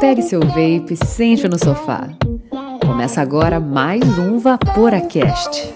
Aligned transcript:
Pegue 0.00 0.22
seu 0.22 0.40
vape, 0.40 0.96
sente 0.96 1.48
no 1.48 1.58
sofá. 1.58 2.08
Começa 2.86 3.20
agora 3.20 3.60
mais 3.60 4.02
um 4.18 4.38
VaporaCast. 4.38 5.74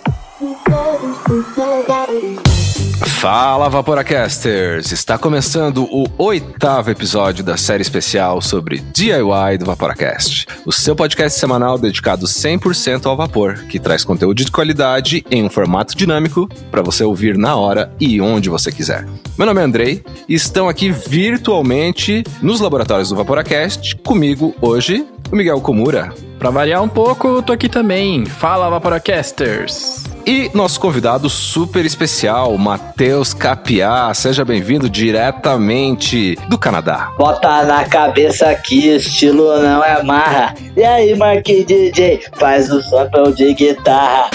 Fala 3.24 3.70
Vaporacasters! 3.70 4.92
Está 4.92 5.16
começando 5.16 5.88
o 5.90 6.04
oitavo 6.18 6.90
episódio 6.90 7.42
da 7.42 7.56
série 7.56 7.80
especial 7.80 8.42
sobre 8.42 8.80
DIY 8.92 9.56
do 9.58 9.64
Vaporacast, 9.64 10.46
o 10.66 10.70
seu 10.70 10.94
podcast 10.94 11.40
semanal 11.40 11.78
dedicado 11.78 12.26
100% 12.26 13.06
ao 13.06 13.16
vapor, 13.16 13.64
que 13.64 13.80
traz 13.80 14.04
conteúdo 14.04 14.44
de 14.44 14.52
qualidade 14.52 15.24
em 15.30 15.42
um 15.42 15.48
formato 15.48 15.96
dinâmico 15.96 16.46
para 16.70 16.82
você 16.82 17.02
ouvir 17.02 17.38
na 17.38 17.56
hora 17.56 17.90
e 17.98 18.20
onde 18.20 18.50
você 18.50 18.70
quiser. 18.70 19.06
Meu 19.38 19.46
nome 19.46 19.58
é 19.62 19.64
Andrei 19.64 20.04
e 20.28 20.34
estão 20.34 20.68
aqui 20.68 20.90
virtualmente 20.90 22.22
nos 22.42 22.60
laboratórios 22.60 23.08
do 23.08 23.16
Vaporacast 23.16 23.96
comigo 24.04 24.54
hoje 24.60 25.06
o 25.30 25.36
Miguel 25.36 25.60
Komura. 25.60 26.12
Pra 26.38 26.50
variar 26.50 26.82
um 26.82 26.88
pouco, 26.88 27.42
tô 27.42 27.52
aqui 27.52 27.68
também. 27.68 28.26
Fala 28.26 28.68
Vaporacasters! 28.68 30.04
E 30.26 30.50
nosso 30.54 30.80
convidado 30.80 31.28
super 31.28 31.84
especial, 31.84 32.56
Matheus 32.56 33.34
Capiá. 33.34 34.12
Seja 34.14 34.42
bem-vindo 34.42 34.88
diretamente 34.88 36.36
do 36.48 36.56
Canadá. 36.56 37.12
Bota 37.18 37.62
na 37.64 37.84
cabeça 37.84 38.48
aqui, 38.48 38.88
estilo 38.88 39.60
não 39.60 39.84
é 39.84 40.02
marra. 40.02 40.54
E 40.74 40.82
aí, 40.82 41.14
Marquinhos 41.14 41.66
DJ, 41.66 42.22
faz 42.38 42.72
o 42.72 42.82
papel 42.90 43.32
de 43.32 43.52
guitarra. 43.52 44.30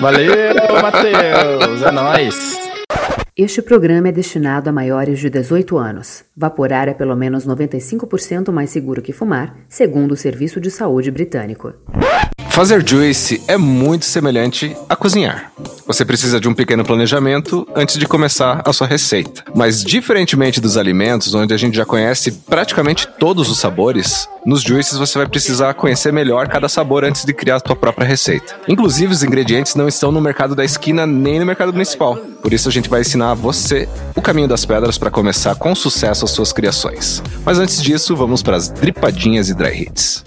Valeu, 0.00 0.32
Matheus! 0.82 1.82
É 1.82 1.90
nóis! 1.90 2.63
Este 3.36 3.60
programa 3.60 4.10
é 4.10 4.12
destinado 4.12 4.70
a 4.70 4.72
maiores 4.72 5.18
de 5.18 5.28
18 5.28 5.76
anos. 5.76 6.24
Vaporar 6.36 6.86
é 6.86 6.94
pelo 6.94 7.16
menos 7.16 7.44
95% 7.44 8.52
mais 8.52 8.70
seguro 8.70 9.02
que 9.02 9.12
fumar, 9.12 9.56
segundo 9.68 10.12
o 10.12 10.16
Serviço 10.16 10.60
de 10.60 10.70
Saúde 10.70 11.10
Britânico. 11.10 11.74
Fazer 12.54 12.88
juice 12.88 13.42
é 13.48 13.56
muito 13.56 14.04
semelhante 14.04 14.76
a 14.88 14.94
cozinhar. 14.94 15.50
Você 15.88 16.04
precisa 16.04 16.38
de 16.38 16.48
um 16.48 16.54
pequeno 16.54 16.84
planejamento 16.84 17.66
antes 17.74 17.98
de 17.98 18.06
começar 18.06 18.62
a 18.64 18.72
sua 18.72 18.86
receita. 18.86 19.42
Mas, 19.52 19.82
diferentemente 19.82 20.60
dos 20.60 20.76
alimentos, 20.76 21.34
onde 21.34 21.52
a 21.52 21.56
gente 21.56 21.76
já 21.76 21.84
conhece 21.84 22.30
praticamente 22.30 23.08
todos 23.18 23.50
os 23.50 23.58
sabores, 23.58 24.28
nos 24.46 24.62
juices 24.62 24.96
você 24.96 25.18
vai 25.18 25.26
precisar 25.26 25.74
conhecer 25.74 26.12
melhor 26.12 26.46
cada 26.46 26.68
sabor 26.68 27.04
antes 27.04 27.24
de 27.24 27.34
criar 27.34 27.56
a 27.56 27.58
sua 27.66 27.74
própria 27.74 28.06
receita. 28.06 28.54
Inclusive, 28.68 29.12
os 29.12 29.24
ingredientes 29.24 29.74
não 29.74 29.88
estão 29.88 30.12
no 30.12 30.20
mercado 30.20 30.54
da 30.54 30.64
esquina 30.64 31.04
nem 31.04 31.40
no 31.40 31.46
mercado 31.46 31.72
municipal. 31.72 32.16
Por 32.40 32.52
isso, 32.52 32.68
a 32.68 32.72
gente 32.72 32.88
vai 32.88 33.00
ensinar 33.00 33.32
a 33.32 33.34
você 33.34 33.88
o 34.14 34.22
caminho 34.22 34.46
das 34.46 34.64
pedras 34.64 34.96
para 34.96 35.10
começar 35.10 35.56
com 35.56 35.74
sucesso 35.74 36.24
as 36.24 36.30
suas 36.30 36.52
criações. 36.52 37.20
Mas 37.44 37.58
antes 37.58 37.82
disso, 37.82 38.14
vamos 38.14 38.44
para 38.44 38.56
as 38.56 38.68
dripadinhas 38.68 39.48
e 39.48 39.54
dry 39.54 39.82
hits. 39.82 40.22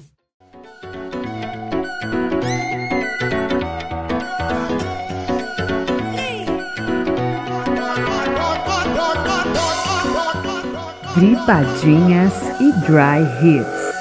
Dripadinhas 11.17 12.31
e 12.59 12.71
Dry 12.85 13.23
Hits. 13.41 13.97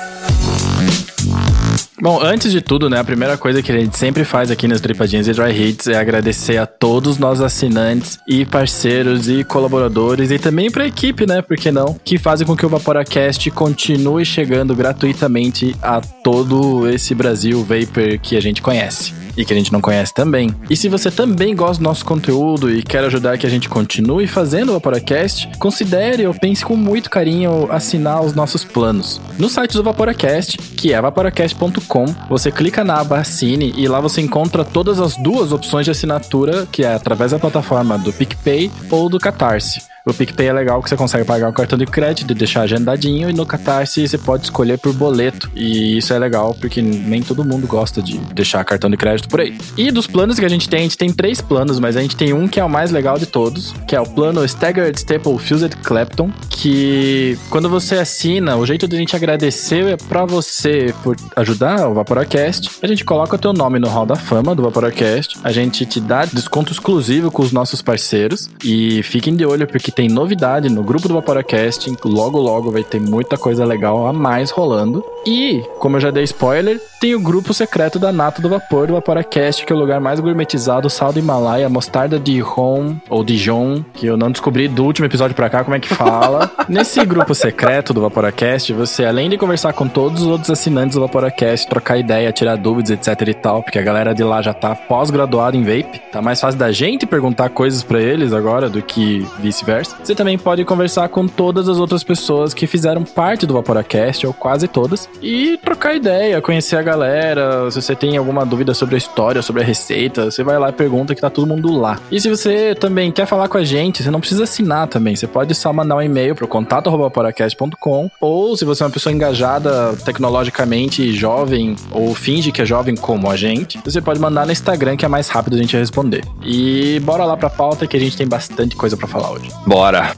Bom, 1.99 2.21
antes 2.21 2.53
de 2.53 2.61
tudo, 2.61 2.91
né, 2.91 3.01
a 3.01 3.05
primeira 3.05 3.39
coisa 3.39 3.63
que 3.63 3.73
a 3.73 3.79
gente 3.81 3.97
sempre 3.97 4.23
faz 4.23 4.51
aqui 4.51 4.69
nas 4.69 4.83
Tripadinhas 4.83 5.27
e 5.27 5.33
Dry 5.33 5.51
Hits 5.51 5.87
é 5.87 5.97
agradecer 5.97 6.59
a 6.59 6.67
todos 6.67 7.13
os 7.13 7.19
nossos 7.19 7.43
assinantes 7.43 8.19
e 8.29 8.45
parceiros 8.45 9.31
e 9.31 9.43
colaboradores 9.45 10.31
e 10.31 10.39
também 10.39 10.71
para 10.71 10.85
a 10.85 10.89
equipe, 10.89 11.27
né, 11.27 11.41
por 11.41 11.57
que 11.57 11.71
não, 11.71 11.99
que 12.05 12.19
fazem 12.19 12.47
com 12.47 12.55
que 12.55 12.67
o 12.67 12.69
VaporaCast 12.69 13.51
continue 13.51 14.27
chegando 14.27 14.77
gratuitamente 14.77 15.75
a 15.81 16.03
todo 16.03 16.87
esse 16.87 17.15
Brasil 17.15 17.65
Vapor 17.65 18.19
que 18.19 18.37
a 18.37 18.43
gente 18.43 18.61
conhece 18.61 19.26
e 19.37 19.45
que 19.45 19.53
a 19.53 19.57
gente 19.57 19.73
não 19.73 19.81
conhece 19.81 20.13
também. 20.15 20.55
E 20.69 20.77
se 20.77 20.89
você 20.89 21.11
também 21.11 21.55
gosta 21.55 21.83
do 21.83 21.85
nosso 21.85 22.05
conteúdo 22.05 22.71
e 22.71 22.83
quer 22.83 23.05
ajudar 23.05 23.39
que 23.39 23.47
a 23.47 23.51
gente 23.51 23.69
continue 23.69 24.27
fazendo 24.27 24.71
o 24.71 24.73
Vaporacast, 24.75 25.49
considere 25.59 26.27
ou 26.27 26.35
pense 26.35 26.65
com 26.65 26.77
muito 26.77 27.11
carinho 27.11 27.69
assinar 27.71 28.23
os 28.23 28.35
nossos 28.35 28.65
planos. 28.65 29.21
No 29.39 29.49
site 29.49 29.75
do 29.75 29.83
Vaporacast, 29.83 30.59
que 30.77 30.93
é 30.93 31.01
vaporacast.com, 31.01 32.07
você 32.29 32.51
clica 32.51 32.85
na 32.85 33.01
aba 33.01 33.19
Assine 33.19 33.75
e 33.77 33.89
lá 33.89 34.01
você 34.01 34.21
encontra 34.21 34.65
todas 34.65 35.01
as 35.01 35.17
duas 35.17 35.53
opções 35.53 35.85
de 35.85 35.91
assinatura, 35.91 36.67
que 36.71 36.85
é 36.85 36.95
através 36.95 37.33
da 37.33 37.39
plataforma 37.39 37.99
do 37.99 38.13
PicPay 38.13 38.71
ou 38.91 39.09
do 39.09 39.19
Catarse. 39.19 39.96
O 40.09 40.15
PicPay 40.15 40.47
é 40.47 40.53
legal 40.53 40.81
que 40.81 40.89
você 40.89 40.97
consegue 40.97 41.25
pagar 41.25 41.49
o 41.49 41.53
cartão 41.53 41.77
de 41.77 41.85
crédito 41.85 42.31
e 42.31 42.35
deixar 42.35 42.61
agendadinho, 42.61 43.29
e 43.29 43.33
no 43.33 43.45
Catarse 43.45 44.07
você 44.07 44.17
pode 44.17 44.45
escolher 44.45 44.79
por 44.79 44.93
boleto. 44.93 45.51
E 45.53 45.99
isso 45.99 46.13
é 46.13 46.19
legal 46.19 46.55
porque 46.61 46.81
nem 46.81 47.21
todo 47.25 47.45
mundo 47.45 47.67
gosta 47.67 48.01
de 48.01 48.17
deixar 48.33 48.65
cartão 48.65 48.89
de 48.89 48.97
crédito 48.97 49.29
por 49.29 49.41
aí. 49.41 49.59
E 49.77 49.91
dos 49.91 50.07
planos 50.07 50.39
que 50.39 50.45
a 50.45 50.49
gente 50.49 50.69
tem, 50.69 50.79
a 50.79 50.83
gente 50.85 50.97
tem 50.97 51.13
três 51.13 51.41
planos, 51.41 51.81
mas 51.81 51.97
a 51.97 52.03
gente 52.03 52.15
tem 52.15 52.33
um 52.33 52.47
que 52.47 52.61
é 52.61 52.65
o 52.65 52.71
mais 52.71 52.93
legal 52.93 53.19
de 53.19 53.27
todos, 53.27 53.75
que 53.85 53.97
é 53.97 54.01
o 54.01 54.07
plano 54.07 54.45
Staggered 54.45 54.97
Staple 54.97 55.41
Fused 55.41 55.75
Clapton, 55.83 56.31
que 56.51 57.37
quando 57.51 57.69
você 57.69 57.97
assina, 57.97 58.57
o 58.57 58.65
jeito 58.65 58.87
de 58.87 58.95
a 58.95 58.99
gente 59.01 59.17
agradecer 59.17 59.87
é 59.87 59.97
pra 59.97 60.25
você 60.25 60.95
por 61.03 61.17
ajudar 61.35 61.89
o 61.89 61.95
Vaporacast. 61.95 62.71
A 62.81 62.87
gente 62.87 63.05
coloca 63.05 63.35
o 63.35 63.39
teu 63.39 63.53
nome 63.53 63.81
no 63.81 63.89
Hall 63.89 64.07
da 64.07 64.15
Fama 64.15 64.55
do 64.55 64.63
Vaporacast, 64.63 65.37
a 65.43 65.51
gente 65.51 65.85
te 65.85 65.99
dá 65.99 66.25
desconto 66.25 66.73
exclusivo 66.73 67.29
com 67.29 67.43
os 67.43 67.51
nossos 67.51 67.83
parceiros 67.83 68.49
e 68.63 69.03
fiquem 69.03 69.35
de 69.35 69.45
olho 69.45 69.67
porque 69.67 69.96
tem 69.97 70.09
novidade 70.09 70.69
no 70.69 70.83
grupo 70.83 71.09
do 71.09 71.15
Vaporacast. 71.15 71.91
Logo, 72.05 72.39
logo 72.39 72.71
vai 72.71 72.85
ter 72.85 73.01
muita 73.01 73.39
coisa 73.39 73.65
legal 73.65 74.07
a 74.07 74.13
mais 74.13 74.51
rolando. 74.51 75.03
E, 75.27 75.65
como 75.79 75.97
eu 75.97 76.01
já 76.01 76.11
dei 76.11 76.23
spoiler, 76.25 76.79
tem 77.01 77.15
o 77.15 77.21
grupo 77.21 77.55
secreto 77.55 77.99
da 77.99 78.13
Nato 78.13 78.43
do 78.43 78.49
Vapor 78.51 78.87
do 78.87 78.93
Vaporacast, 78.93 79.65
que 79.65 79.73
é 79.73 79.77
o 79.77 79.79
lugar 79.79 79.99
mais 79.99 80.21
gourmetizado, 80.21 80.91
sal 80.91 81.13
do 81.13 81.19
Himalaia, 81.19 81.69
mostarda 81.69 82.19
de 82.19 82.39
Ron 82.41 82.97
ou 83.09 83.25
Dijon, 83.25 83.83
que 83.95 84.07
eu 84.07 84.19
não 84.19 84.31
descobri 84.31 84.69
do 84.69 84.85
último 84.85 85.07
episódio 85.07 85.35
pra 85.35 85.49
cá 85.49 85.65
como 85.65 85.75
é 85.75 85.81
que 85.81 85.89
fala. 85.89 86.51
Nesse 86.69 87.03
grupo 87.05 87.35
secreto 87.35 87.95
do 87.95 88.03
Vaporacast, 88.03 88.73
você, 88.75 89.05
além 89.07 89.31
de 89.31 89.39
conversar 89.39 89.73
com 89.73 89.89
todos 89.89 90.23
os 90.23 90.29
outros 90.29 90.51
assinantes 90.51 90.95
do 90.95 91.01
Vaporacast, 91.01 91.67
trocar 91.69 91.97
ideia, 91.97 92.31
tirar 92.33 92.57
dúvidas, 92.57 92.91
etc 92.91 93.29
e 93.29 93.35
tal, 93.35 93.63
porque 93.63 93.79
a 93.79 93.83
galera 93.83 94.15
de 94.15 94.23
lá 94.23 94.43
já 94.43 94.53
tá 94.53 94.75
pós-graduada 94.75 95.57
em 95.57 95.63
vape, 95.63 96.01
tá 96.13 96.21
mais 96.21 96.39
fácil 96.39 96.61
da 96.61 96.71
gente 96.71 97.07
perguntar 97.07 97.49
coisas 97.49 97.83
para 97.83 98.01
eles 98.01 98.35
agora 98.35 98.69
do 98.69 98.83
que 98.83 99.27
vice-versa. 99.39 99.86
Você 100.03 100.15
também 100.15 100.39
pode 100.39 100.65
conversar 100.65 101.09
com 101.09 101.27
todas 101.27 101.69
as 101.69 101.79
outras 101.79 102.03
pessoas 102.03 102.55
que 102.55 102.67
fizeram 102.67 103.05
parte 103.05 103.47
do 103.47 103.55
Vaporacast, 103.55 104.27
ou 104.27 104.33
quase 104.33 104.69
todas, 104.69 105.09
e 105.23 105.59
trocar 105.59 105.95
ideia, 105.95 106.41
conhecer 106.41 106.77
a 106.77 106.83
galera. 106.83 107.71
Se 107.71 107.81
você 107.81 107.95
tem 107.95 108.17
alguma 108.17 108.45
dúvida 108.45 108.75
sobre 108.75 108.95
a 108.95 108.99
história, 108.99 109.43
sobre 109.43 109.63
a 109.63 109.65
receita, 109.65 110.31
você 110.31 110.43
vai 110.43 110.59
lá 110.59 110.69
e 110.69 110.73
pergunta 110.73 111.15
que 111.15 111.21
tá 111.21 111.31
todo 111.31 111.47
mundo 111.47 111.73
lá. 111.73 111.99
E 112.11 112.21
se 112.21 112.29
você 112.29 112.75
também 112.75 113.11
quer 113.11 113.27
falar 113.27 113.49
com 113.49 113.59
a 113.59 113.65
gente, 113.65 114.03
você 114.03 114.11
não 114.11 114.21
precisa 114.21 114.45
assinar 114.45 114.89
também. 114.89 115.17
Você 115.17 115.27
pode 115.27 115.55
só 115.55 115.73
mandar 115.73 115.97
um 115.97 116.03
e-mail 116.03 116.35
pro 116.35 116.49
contato@vaporacast.com 116.49 118.11
ou 118.21 118.57
se 118.57 118.65
você 118.65 118.83
é 118.83 118.87
uma 118.87 118.93
pessoa 118.93 119.13
engajada 119.13 119.95
tecnologicamente 120.05 121.13
jovem 121.13 121.77
ou 121.91 122.15
finge 122.15 122.53
que 122.53 122.63
é 122.63 122.67
jovem 122.67 122.95
como 122.95 123.31
a 123.31 123.37
gente, 123.37 123.81
você 123.85 124.01
pode 124.01 124.21
mandar 124.21 124.47
no 124.47 124.53
Instagram 124.53 124.97
que 124.97 125.05
é 125.05 125.09
mais 125.09 125.29
rápido 125.29 125.55
a 125.55 125.59
gente 125.59 125.77
responder. 125.77 126.25
E 126.43 127.01
bora 127.01 127.25
lá 127.25 127.37
pra 127.37 127.51
pauta 127.51 127.87
que 127.87 127.97
a 127.97 128.01
gente 128.01 128.17
tem 128.17 128.27
bastante 128.27 128.77
coisa 128.77 128.97
para 128.97 129.07
falar 129.07 129.33
hoje. 129.33 129.51
Bora! 129.77 130.17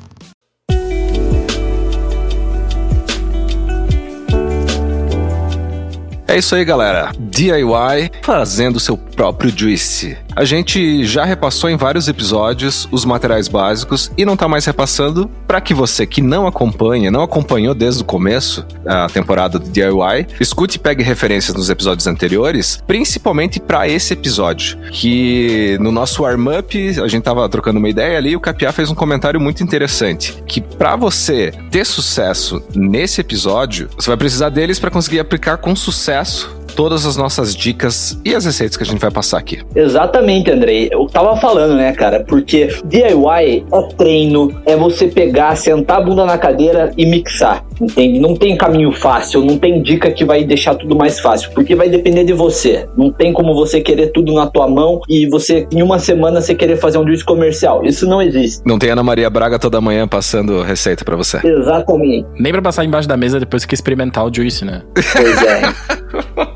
É 6.29 6.39
isso 6.39 6.55
aí, 6.55 6.65
galera. 6.65 7.11
DIY 7.19 8.13
fazendo 8.23 8.79
seu 8.79 8.97
próprio 8.97 9.51
juice. 9.51 10.17
A 10.39 10.45
gente 10.45 11.05
já 11.05 11.25
repassou 11.25 11.69
em 11.69 11.77
vários 11.77 12.07
episódios 12.07 12.87
os 12.93 13.05
materiais 13.05 13.49
básicos 13.49 14.09
e 14.17 14.25
não 14.25 14.37
tá 14.37 14.47
mais 14.47 14.65
repassando. 14.65 15.29
Para 15.49 15.61
que 15.61 15.75
você 15.75 16.07
que 16.07 16.23
não 16.23 16.47
acompanha, 16.47 17.11
não 17.11 17.23
acompanhou 17.23 17.75
desde 17.75 18.03
o 18.03 18.05
começo 18.05 18.65
a 18.87 19.09
temporada 19.09 19.59
do 19.59 19.69
DIY, 19.69 20.29
escute 20.41 20.77
e 20.77 20.79
pegue 20.79 21.03
referências 21.03 21.57
nos 21.57 21.69
episódios 21.69 22.07
anteriores, 22.07 22.81
principalmente 22.87 23.59
para 23.59 23.89
esse 23.89 24.13
episódio, 24.13 24.79
que 24.93 25.77
no 25.81 25.91
nosso 25.91 26.23
warm-up 26.23 27.01
a 27.01 27.09
gente 27.09 27.25
tava 27.25 27.49
trocando 27.49 27.81
uma 27.81 27.89
ideia 27.89 28.17
ali 28.17 28.31
e 28.31 28.37
o 28.37 28.41
Capiá 28.41 28.71
fez 28.71 28.93
um 28.93 28.95
comentário 28.95 29.41
muito 29.41 29.65
interessante, 29.65 30.41
que 30.47 30.61
para 30.61 30.95
você 30.95 31.53
ter 31.69 31.85
sucesso 31.85 32.63
nesse 32.77 33.21
episódio, 33.21 33.89
você 33.97 34.09
vai 34.09 34.17
precisar 34.17 34.51
deles 34.51 34.79
para 34.79 34.89
conseguir 34.89 35.19
aplicar 35.19 35.57
com 35.57 35.75
sucesso 35.75 36.58
todas 36.79 37.05
as 37.05 37.17
nossas 37.17 37.57
dicas 37.57 38.17
e 38.25 38.37
as 38.37 38.45
receitas 38.45 38.77
que 38.77 38.85
a 38.85 38.87
gente 38.87 39.01
vai 39.01 39.11
passar 39.11 39.39
aqui. 39.39 39.59
Exatamente, 39.75 40.49
Andrei. 40.49 40.89
Eu 40.93 41.07
tava 41.07 41.37
falando, 41.41 41.75
né, 41.75 41.93
cara? 41.93 42.21
Porque 42.21 42.69
DIY 42.85 43.65
é 43.73 43.83
treino, 43.97 44.63
é 44.65 44.77
você 44.77 45.09
pegar, 45.09 45.57
sentar 45.57 45.97
a 45.97 46.01
bunda 46.01 46.25
na 46.25 46.39
cadeira 46.39 46.93
e 46.97 47.05
mixar, 47.05 47.65
entende? 47.81 48.19
Não 48.19 48.35
tem 48.35 48.57
caminho 48.57 48.93
fácil, 48.93 49.45
não 49.45 49.59
tem 49.59 49.83
dica 49.83 50.11
que 50.11 50.25
vai 50.25 50.45
deixar 50.45 50.75
tudo 50.75 50.97
mais 50.97 51.21
fácil, 51.21 51.51
porque 51.53 51.75
vai 51.75 51.89
depender 51.89 52.25
de 52.25 52.33
você. 52.33 52.89
Não 52.97 53.11
tem 53.13 53.33
como 53.33 53.55
você 53.55 53.81
querer 53.81 54.09
tudo 54.09 54.33
na 54.33 54.47
tua 54.47 54.69
mão 54.69 55.01
e 55.09 55.27
você, 55.27 55.67
em 55.73 55.83
uma 55.83 55.99
semana, 55.99 56.41
você 56.41 56.55
querer 56.55 56.77
fazer 56.77 56.99
um 56.99 57.07
juice 57.07 57.25
comercial. 57.25 57.85
Isso 57.85 58.07
não 58.07 58.21
existe. 58.23 58.63
Não 58.65 58.79
tem 58.79 58.91
Ana 58.91 59.03
Maria 59.03 59.31
Braga 59.31 59.59
toda 59.59 59.81
manhã 59.81 60.07
passando 60.07 60.63
receita 60.63 61.05
para 61.05 61.17
você. 61.17 61.41
Exatamente. 61.45 62.27
Nem 62.39 62.53
pra 62.53 62.63
passar 62.63 62.85
embaixo 62.85 63.09
da 63.09 63.17
mesa 63.17 63.41
depois 63.41 63.65
que 63.65 63.75
experimentar 63.75 64.27
o 64.27 64.35
juice, 64.35 64.65
né? 64.65 64.83
Pois 64.95 65.43
é. 65.43 65.63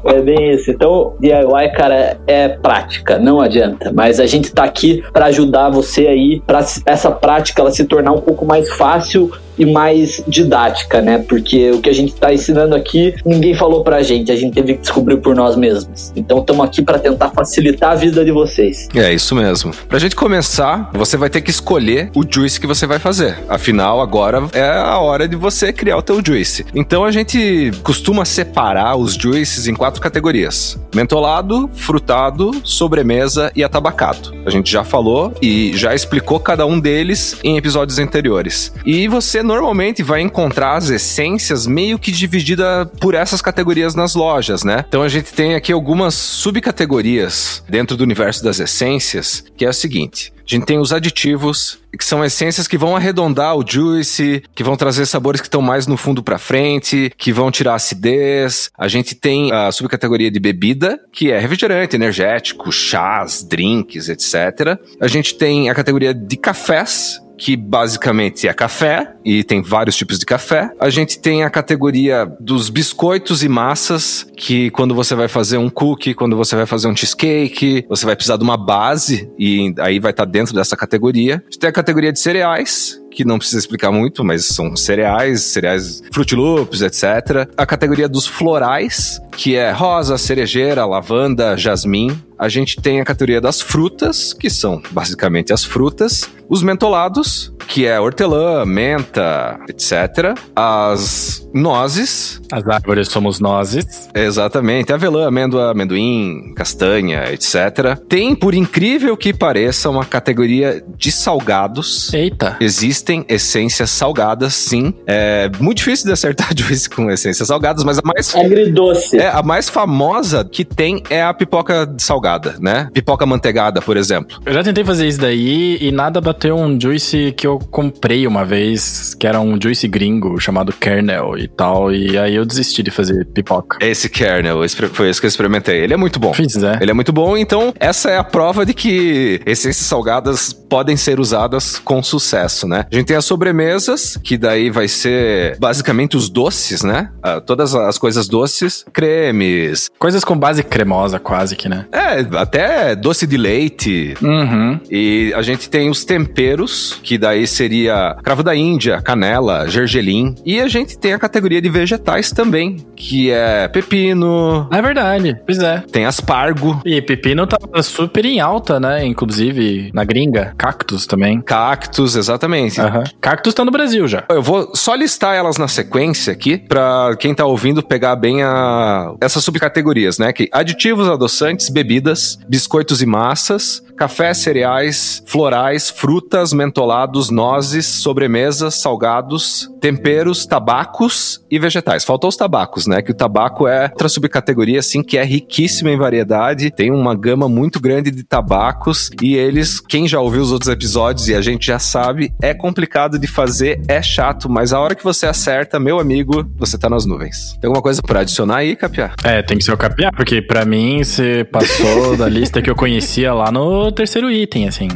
É 0.04 0.20
bem 0.20 0.52
isso. 0.52 0.70
Então, 0.70 1.14
DIY, 1.20 1.72
cara, 1.74 2.18
é 2.26 2.48
prática, 2.48 3.18
não 3.18 3.40
adianta. 3.40 3.92
Mas 3.94 4.18
a 4.18 4.26
gente 4.26 4.52
tá 4.52 4.64
aqui 4.64 5.02
para 5.12 5.26
ajudar 5.26 5.70
você 5.70 6.06
aí, 6.06 6.42
para 6.46 6.64
essa 6.86 7.10
prática 7.10 7.62
ela 7.62 7.70
se 7.70 7.84
tornar 7.84 8.12
um 8.12 8.20
pouco 8.20 8.44
mais 8.44 8.68
fácil 8.72 9.30
e 9.58 9.66
mais 9.66 10.22
didática, 10.26 11.00
né? 11.00 11.18
Porque 11.18 11.70
o 11.70 11.80
que 11.80 11.88
a 11.88 11.92
gente 11.92 12.12
está 12.12 12.32
ensinando 12.32 12.74
aqui, 12.74 13.14
ninguém 13.24 13.54
falou 13.54 13.82
pra 13.82 14.02
gente, 14.02 14.30
a 14.32 14.36
gente 14.36 14.54
teve 14.54 14.74
que 14.74 14.80
descobrir 14.80 15.18
por 15.18 15.34
nós 15.34 15.56
mesmos. 15.56 16.12
Então 16.16 16.38
estamos 16.38 16.64
aqui 16.64 16.82
para 16.82 16.98
tentar 16.98 17.30
facilitar 17.30 17.92
a 17.92 17.94
vida 17.94 18.24
de 18.24 18.30
vocês. 18.30 18.88
É 18.94 19.12
isso 19.12 19.34
mesmo. 19.34 19.72
Pra 19.88 19.98
gente 19.98 20.16
começar, 20.16 20.90
você 20.92 21.16
vai 21.16 21.30
ter 21.30 21.40
que 21.40 21.50
escolher 21.50 22.10
o 22.14 22.22
juice 22.28 22.60
que 22.60 22.66
você 22.66 22.86
vai 22.86 22.98
fazer. 22.98 23.38
Afinal, 23.48 24.00
agora 24.00 24.42
é 24.52 24.68
a 24.68 24.98
hora 24.98 25.28
de 25.28 25.36
você 25.36 25.72
criar 25.72 25.96
o 25.96 26.02
teu 26.02 26.20
juice. 26.24 26.64
Então 26.74 27.04
a 27.04 27.10
gente 27.10 27.70
costuma 27.82 28.24
separar 28.24 28.96
os 28.96 29.14
juices 29.14 29.66
em 29.66 29.74
quatro 29.74 30.00
categorias: 30.00 30.78
mentolado, 30.94 31.68
frutado, 31.74 32.52
sobremesa 32.64 33.50
e 33.54 33.62
atabacado. 33.62 34.32
A 34.46 34.50
gente 34.50 34.70
já 34.70 34.84
falou 34.84 35.32
e 35.40 35.72
já 35.74 35.94
explicou 35.94 36.40
cada 36.40 36.66
um 36.66 36.78
deles 36.78 37.36
em 37.42 37.56
episódios 37.56 37.98
anteriores. 37.98 38.72
E 38.84 39.08
você 39.08 39.41
normalmente 39.42 40.02
vai 40.02 40.20
encontrar 40.20 40.76
as 40.76 40.90
essências 40.90 41.66
meio 41.66 41.98
que 41.98 42.10
dividida 42.10 42.86
por 43.00 43.14
essas 43.14 43.42
categorias 43.42 43.94
nas 43.94 44.14
lojas, 44.14 44.64
né? 44.64 44.84
Então 44.88 45.02
a 45.02 45.08
gente 45.08 45.32
tem 45.32 45.54
aqui 45.54 45.72
algumas 45.72 46.14
subcategorias 46.14 47.64
dentro 47.68 47.96
do 47.96 48.04
universo 48.04 48.42
das 48.42 48.60
essências, 48.60 49.44
que 49.56 49.64
é 49.64 49.68
o 49.68 49.72
seguinte: 49.72 50.32
a 50.46 50.54
gente 50.54 50.66
tem 50.66 50.78
os 50.78 50.92
aditivos, 50.92 51.78
que 51.96 52.04
são 52.04 52.24
essências 52.24 52.66
que 52.66 52.76
vão 52.76 52.96
arredondar 52.96 53.56
o 53.56 53.64
juice, 53.66 54.42
que 54.54 54.64
vão 54.64 54.76
trazer 54.76 55.06
sabores 55.06 55.40
que 55.40 55.46
estão 55.46 55.62
mais 55.62 55.86
no 55.86 55.96
fundo 55.96 56.22
para 56.22 56.38
frente, 56.38 57.12
que 57.16 57.32
vão 57.32 57.50
tirar 57.50 57.74
acidez. 57.74 58.70
A 58.76 58.88
gente 58.88 59.14
tem 59.14 59.52
a 59.52 59.70
subcategoria 59.70 60.30
de 60.30 60.40
bebida, 60.40 61.00
que 61.12 61.30
é 61.30 61.38
refrigerante, 61.38 61.96
energético, 61.96 62.72
chás, 62.72 63.42
drinks, 63.42 64.08
etc. 64.08 64.78
A 65.00 65.06
gente 65.06 65.36
tem 65.36 65.70
a 65.70 65.74
categoria 65.74 66.12
de 66.12 66.36
cafés, 66.36 67.21
que 67.38 67.56
basicamente 67.56 68.46
é 68.46 68.52
café, 68.52 69.14
e 69.24 69.42
tem 69.42 69.62
vários 69.62 69.96
tipos 69.96 70.18
de 70.18 70.26
café. 70.26 70.70
A 70.78 70.90
gente 70.90 71.18
tem 71.18 71.42
a 71.42 71.50
categoria 71.50 72.30
dos 72.40 72.70
biscoitos 72.70 73.42
e 73.42 73.48
massas, 73.48 74.26
que 74.36 74.70
quando 74.70 74.94
você 74.94 75.14
vai 75.14 75.28
fazer 75.28 75.58
um 75.58 75.68
cookie, 75.68 76.14
quando 76.14 76.36
você 76.36 76.54
vai 76.56 76.66
fazer 76.66 76.88
um 76.88 76.96
cheesecake, 76.96 77.84
você 77.88 78.06
vai 78.06 78.14
precisar 78.14 78.36
de 78.36 78.44
uma 78.44 78.56
base, 78.56 79.30
e 79.38 79.74
aí 79.78 79.98
vai 79.98 80.10
estar 80.10 80.24
dentro 80.24 80.54
dessa 80.54 80.76
categoria. 80.76 81.36
A 81.36 81.44
gente 81.44 81.58
tem 81.58 81.70
a 81.70 81.72
categoria 81.72 82.12
de 82.12 82.20
cereais, 82.20 83.01
que 83.14 83.24
não 83.24 83.38
precisa 83.38 83.58
explicar 83.58 83.92
muito, 83.92 84.24
mas 84.24 84.46
são 84.46 84.74
cereais, 84.74 85.42
cereais 85.42 86.02
Fruit 86.12 86.34
Loops, 86.34 86.80
etc. 86.80 87.48
A 87.56 87.66
categoria 87.66 88.08
dos 88.08 88.26
florais, 88.26 89.20
que 89.36 89.56
é 89.56 89.70
rosa, 89.70 90.18
cerejeira, 90.18 90.84
lavanda, 90.84 91.56
jasmim. 91.56 92.20
A 92.38 92.48
gente 92.48 92.80
tem 92.80 93.00
a 93.00 93.04
categoria 93.04 93.40
das 93.40 93.60
frutas, 93.60 94.32
que 94.32 94.50
são 94.50 94.82
basicamente 94.90 95.52
as 95.52 95.64
frutas. 95.64 96.28
Os 96.48 96.62
mentolados, 96.62 97.52
que 97.68 97.86
é 97.86 98.00
hortelã, 98.00 98.66
menta, 98.66 99.58
etc. 99.68 100.36
As 100.56 101.48
nozes. 101.54 102.41
As 102.52 102.68
árvores 102.68 103.08
somos 103.08 103.40
nozes. 103.40 104.10
Exatamente. 104.14 104.92
Avelã, 104.92 105.26
amêndoa, 105.26 105.70
amendoim, 105.70 106.52
castanha, 106.54 107.24
etc. 107.32 107.96
Tem, 108.06 108.34
por 108.34 108.54
incrível 108.54 109.16
que 109.16 109.32
pareça, 109.32 109.88
uma 109.88 110.04
categoria 110.04 110.84
de 110.98 111.10
salgados. 111.10 112.12
Eita. 112.12 112.58
Existem 112.60 113.24
essências 113.26 113.88
salgadas, 113.88 114.52
sim. 114.52 114.92
É 115.06 115.50
muito 115.58 115.78
difícil 115.78 116.06
de 116.06 116.12
acertar 116.12 116.50
juice 116.54 116.90
com 116.90 117.10
essências 117.10 117.48
salgadas, 117.48 117.84
mas 117.84 117.98
a 117.98 118.02
mais. 118.04 118.34
Agridoce. 118.36 119.16
É, 119.16 119.28
a 119.28 119.42
mais 119.42 119.70
famosa 119.70 120.44
que 120.44 120.62
tem 120.62 121.02
é 121.08 121.22
a 121.22 121.32
pipoca 121.32 121.90
salgada, 121.96 122.56
né? 122.60 122.88
Pipoca 122.92 123.24
manteigada, 123.24 123.80
por 123.80 123.96
exemplo. 123.96 124.38
Eu 124.44 124.52
já 124.52 124.62
tentei 124.62 124.84
fazer 124.84 125.08
isso 125.08 125.20
daí 125.20 125.78
e 125.80 125.90
nada 125.90 126.20
bateu 126.20 126.56
um 126.56 126.78
juice 126.78 127.32
que 127.34 127.46
eu 127.46 127.58
comprei 127.70 128.26
uma 128.26 128.44
vez, 128.44 129.14
que 129.14 129.26
era 129.26 129.40
um 129.40 129.58
juice 129.60 129.88
gringo 129.88 130.38
chamado 130.38 130.72
Kernel 130.72 131.38
e 131.38 131.48
tal, 131.48 131.92
e 131.92 132.18
aí 132.18 132.34
eu 132.34 132.41
desisti 132.46 132.82
de 132.82 132.90
fazer 132.90 133.26
pipoca. 133.26 133.78
Esse 133.80 134.08
kernel, 134.08 134.60
foi 134.92 135.08
esse 135.08 135.20
que 135.20 135.26
eu 135.26 135.28
experimentei. 135.28 135.80
Ele 135.80 135.94
é 135.94 135.96
muito 135.96 136.18
bom. 136.18 136.32
Fiz, 136.32 136.56
né? 136.56 136.78
Ele 136.80 136.90
é 136.90 136.94
muito 136.94 137.12
bom, 137.12 137.36
então 137.36 137.72
essa 137.78 138.10
é 138.10 138.18
a 138.18 138.24
prova 138.24 138.64
de 138.64 138.74
que 138.74 139.40
essências 139.46 139.86
salgadas 139.86 140.52
podem 140.52 140.96
ser 140.96 141.20
usadas 141.20 141.78
com 141.78 142.02
sucesso, 142.02 142.66
né? 142.66 142.86
A 142.90 142.94
gente 142.94 143.06
tem 143.06 143.16
as 143.16 143.24
sobremesas, 143.24 144.18
que 144.22 144.38
daí 144.38 144.70
vai 144.70 144.88
ser 144.88 145.58
basicamente 145.58 146.16
os 146.16 146.28
doces, 146.28 146.82
né? 146.82 147.10
Ah, 147.22 147.40
todas 147.40 147.74
as 147.74 147.98
coisas 147.98 148.26
doces, 148.26 148.84
cremes. 148.92 149.90
Coisas 149.98 150.24
com 150.24 150.36
base 150.36 150.62
cremosa, 150.62 151.18
quase 151.18 151.56
que, 151.56 151.68
né? 151.68 151.86
É, 151.92 152.20
até 152.38 152.96
doce 152.96 153.26
de 153.26 153.36
leite. 153.36 154.14
Uhum. 154.22 154.80
E 154.90 155.32
a 155.36 155.42
gente 155.42 155.68
tem 155.68 155.90
os 155.90 156.04
temperos, 156.04 156.98
que 157.02 157.18
daí 157.18 157.46
seria 157.46 158.16
cravo 158.22 158.42
da 158.42 158.56
Índia, 158.56 159.00
canela, 159.02 159.68
gergelim. 159.68 160.34
E 160.44 160.60
a 160.60 160.68
gente 160.68 160.98
tem 160.98 161.12
a 161.12 161.18
categoria 161.18 161.60
de 161.60 161.68
vegetais 161.68 162.31
também, 162.32 162.76
que 162.96 163.30
é 163.30 163.68
pepino, 163.68 164.68
É 164.72 164.80
verdade, 164.82 165.36
pois 165.46 165.58
é. 165.58 165.82
tem 165.90 166.04
aspargo, 166.04 166.80
E 166.84 167.00
pepino 167.02 167.46
tava 167.46 167.82
super 167.82 168.24
em 168.24 168.40
alta, 168.40 168.78
né? 168.80 169.04
Inclusive 169.04 169.90
na 169.92 170.04
gringa. 170.04 170.54
Cactus 170.56 171.06
também. 171.06 171.40
cactos, 171.40 172.16
exatamente. 172.16 172.80
Aham. 172.80 173.04
Cactus 173.20 173.54
tá 173.54 173.64
no 173.64 173.70
Brasil 173.70 174.06
já. 174.08 174.24
Eu 174.28 174.42
vou 174.42 174.70
só 174.74 174.94
listar 174.94 175.34
elas 175.34 175.58
na 175.58 175.68
sequência 175.68 176.32
aqui, 176.32 176.56
pra 176.58 177.14
quem 177.18 177.34
tá 177.34 177.44
ouvindo 177.44 177.82
pegar 177.82 178.16
bem 178.16 178.42
a... 178.42 179.14
essas 179.20 179.44
subcategorias, 179.44 180.18
né? 180.18 180.32
Que 180.32 180.48
aditivos, 180.52 181.08
adoçantes, 181.08 181.68
bebidas, 181.68 182.38
biscoitos 182.48 183.02
e 183.02 183.06
massas, 183.06 183.82
café, 184.02 184.34
cereais, 184.34 185.22
florais, 185.26 185.88
frutas, 185.88 186.52
mentolados, 186.52 187.30
nozes, 187.30 187.86
sobremesas, 187.86 188.74
salgados, 188.74 189.70
temperos, 189.80 190.44
tabacos 190.44 191.40
e 191.48 191.56
vegetais. 191.56 192.02
Faltou 192.02 192.26
os 192.26 192.36
tabacos, 192.36 192.88
né? 192.88 193.00
Que 193.00 193.12
o 193.12 193.14
tabaco 193.14 193.68
é 193.68 193.84
outra 193.92 194.08
subcategoria, 194.08 194.80
assim, 194.80 195.04
que 195.04 195.16
é 195.16 195.24
riquíssima 195.24 195.88
em 195.88 195.96
variedade, 195.96 196.72
tem 196.72 196.90
uma 196.90 197.14
gama 197.14 197.48
muito 197.48 197.78
grande 197.78 198.10
de 198.10 198.24
tabacos 198.24 199.08
e 199.22 199.36
eles, 199.36 199.78
quem 199.78 200.08
já 200.08 200.18
ouviu 200.18 200.42
os 200.42 200.50
outros 200.50 200.68
episódios 200.68 201.28
e 201.28 201.34
a 201.36 201.40
gente 201.40 201.68
já 201.68 201.78
sabe, 201.78 202.32
é 202.42 202.52
complicado 202.52 203.20
de 203.20 203.28
fazer, 203.28 203.80
é 203.86 204.02
chato, 204.02 204.50
mas 204.50 204.72
a 204.72 204.80
hora 204.80 204.96
que 204.96 205.04
você 205.04 205.26
acerta, 205.26 205.78
meu 205.78 206.00
amigo, 206.00 206.44
você 206.56 206.76
tá 206.76 206.90
nas 206.90 207.06
nuvens. 207.06 207.56
Tem 207.60 207.68
alguma 207.68 207.82
coisa 207.82 208.02
pra 208.02 208.22
adicionar 208.22 208.56
aí, 208.56 208.74
Capiá? 208.74 209.12
É, 209.22 209.42
tem 209.42 209.58
que 209.58 209.62
ser 209.62 209.72
o 209.72 209.76
capiá, 209.76 210.10
porque 210.10 210.42
pra 210.42 210.64
mim 210.64 211.04
você 211.04 211.44
passou 211.44 212.16
da 212.16 212.28
lista 212.28 212.60
que 212.60 212.68
eu 212.68 212.74
conhecia 212.74 213.32
lá 213.32 213.52
no 213.52 213.91
terceiro 213.92 214.30
item, 214.30 214.68
assim. 214.68 214.88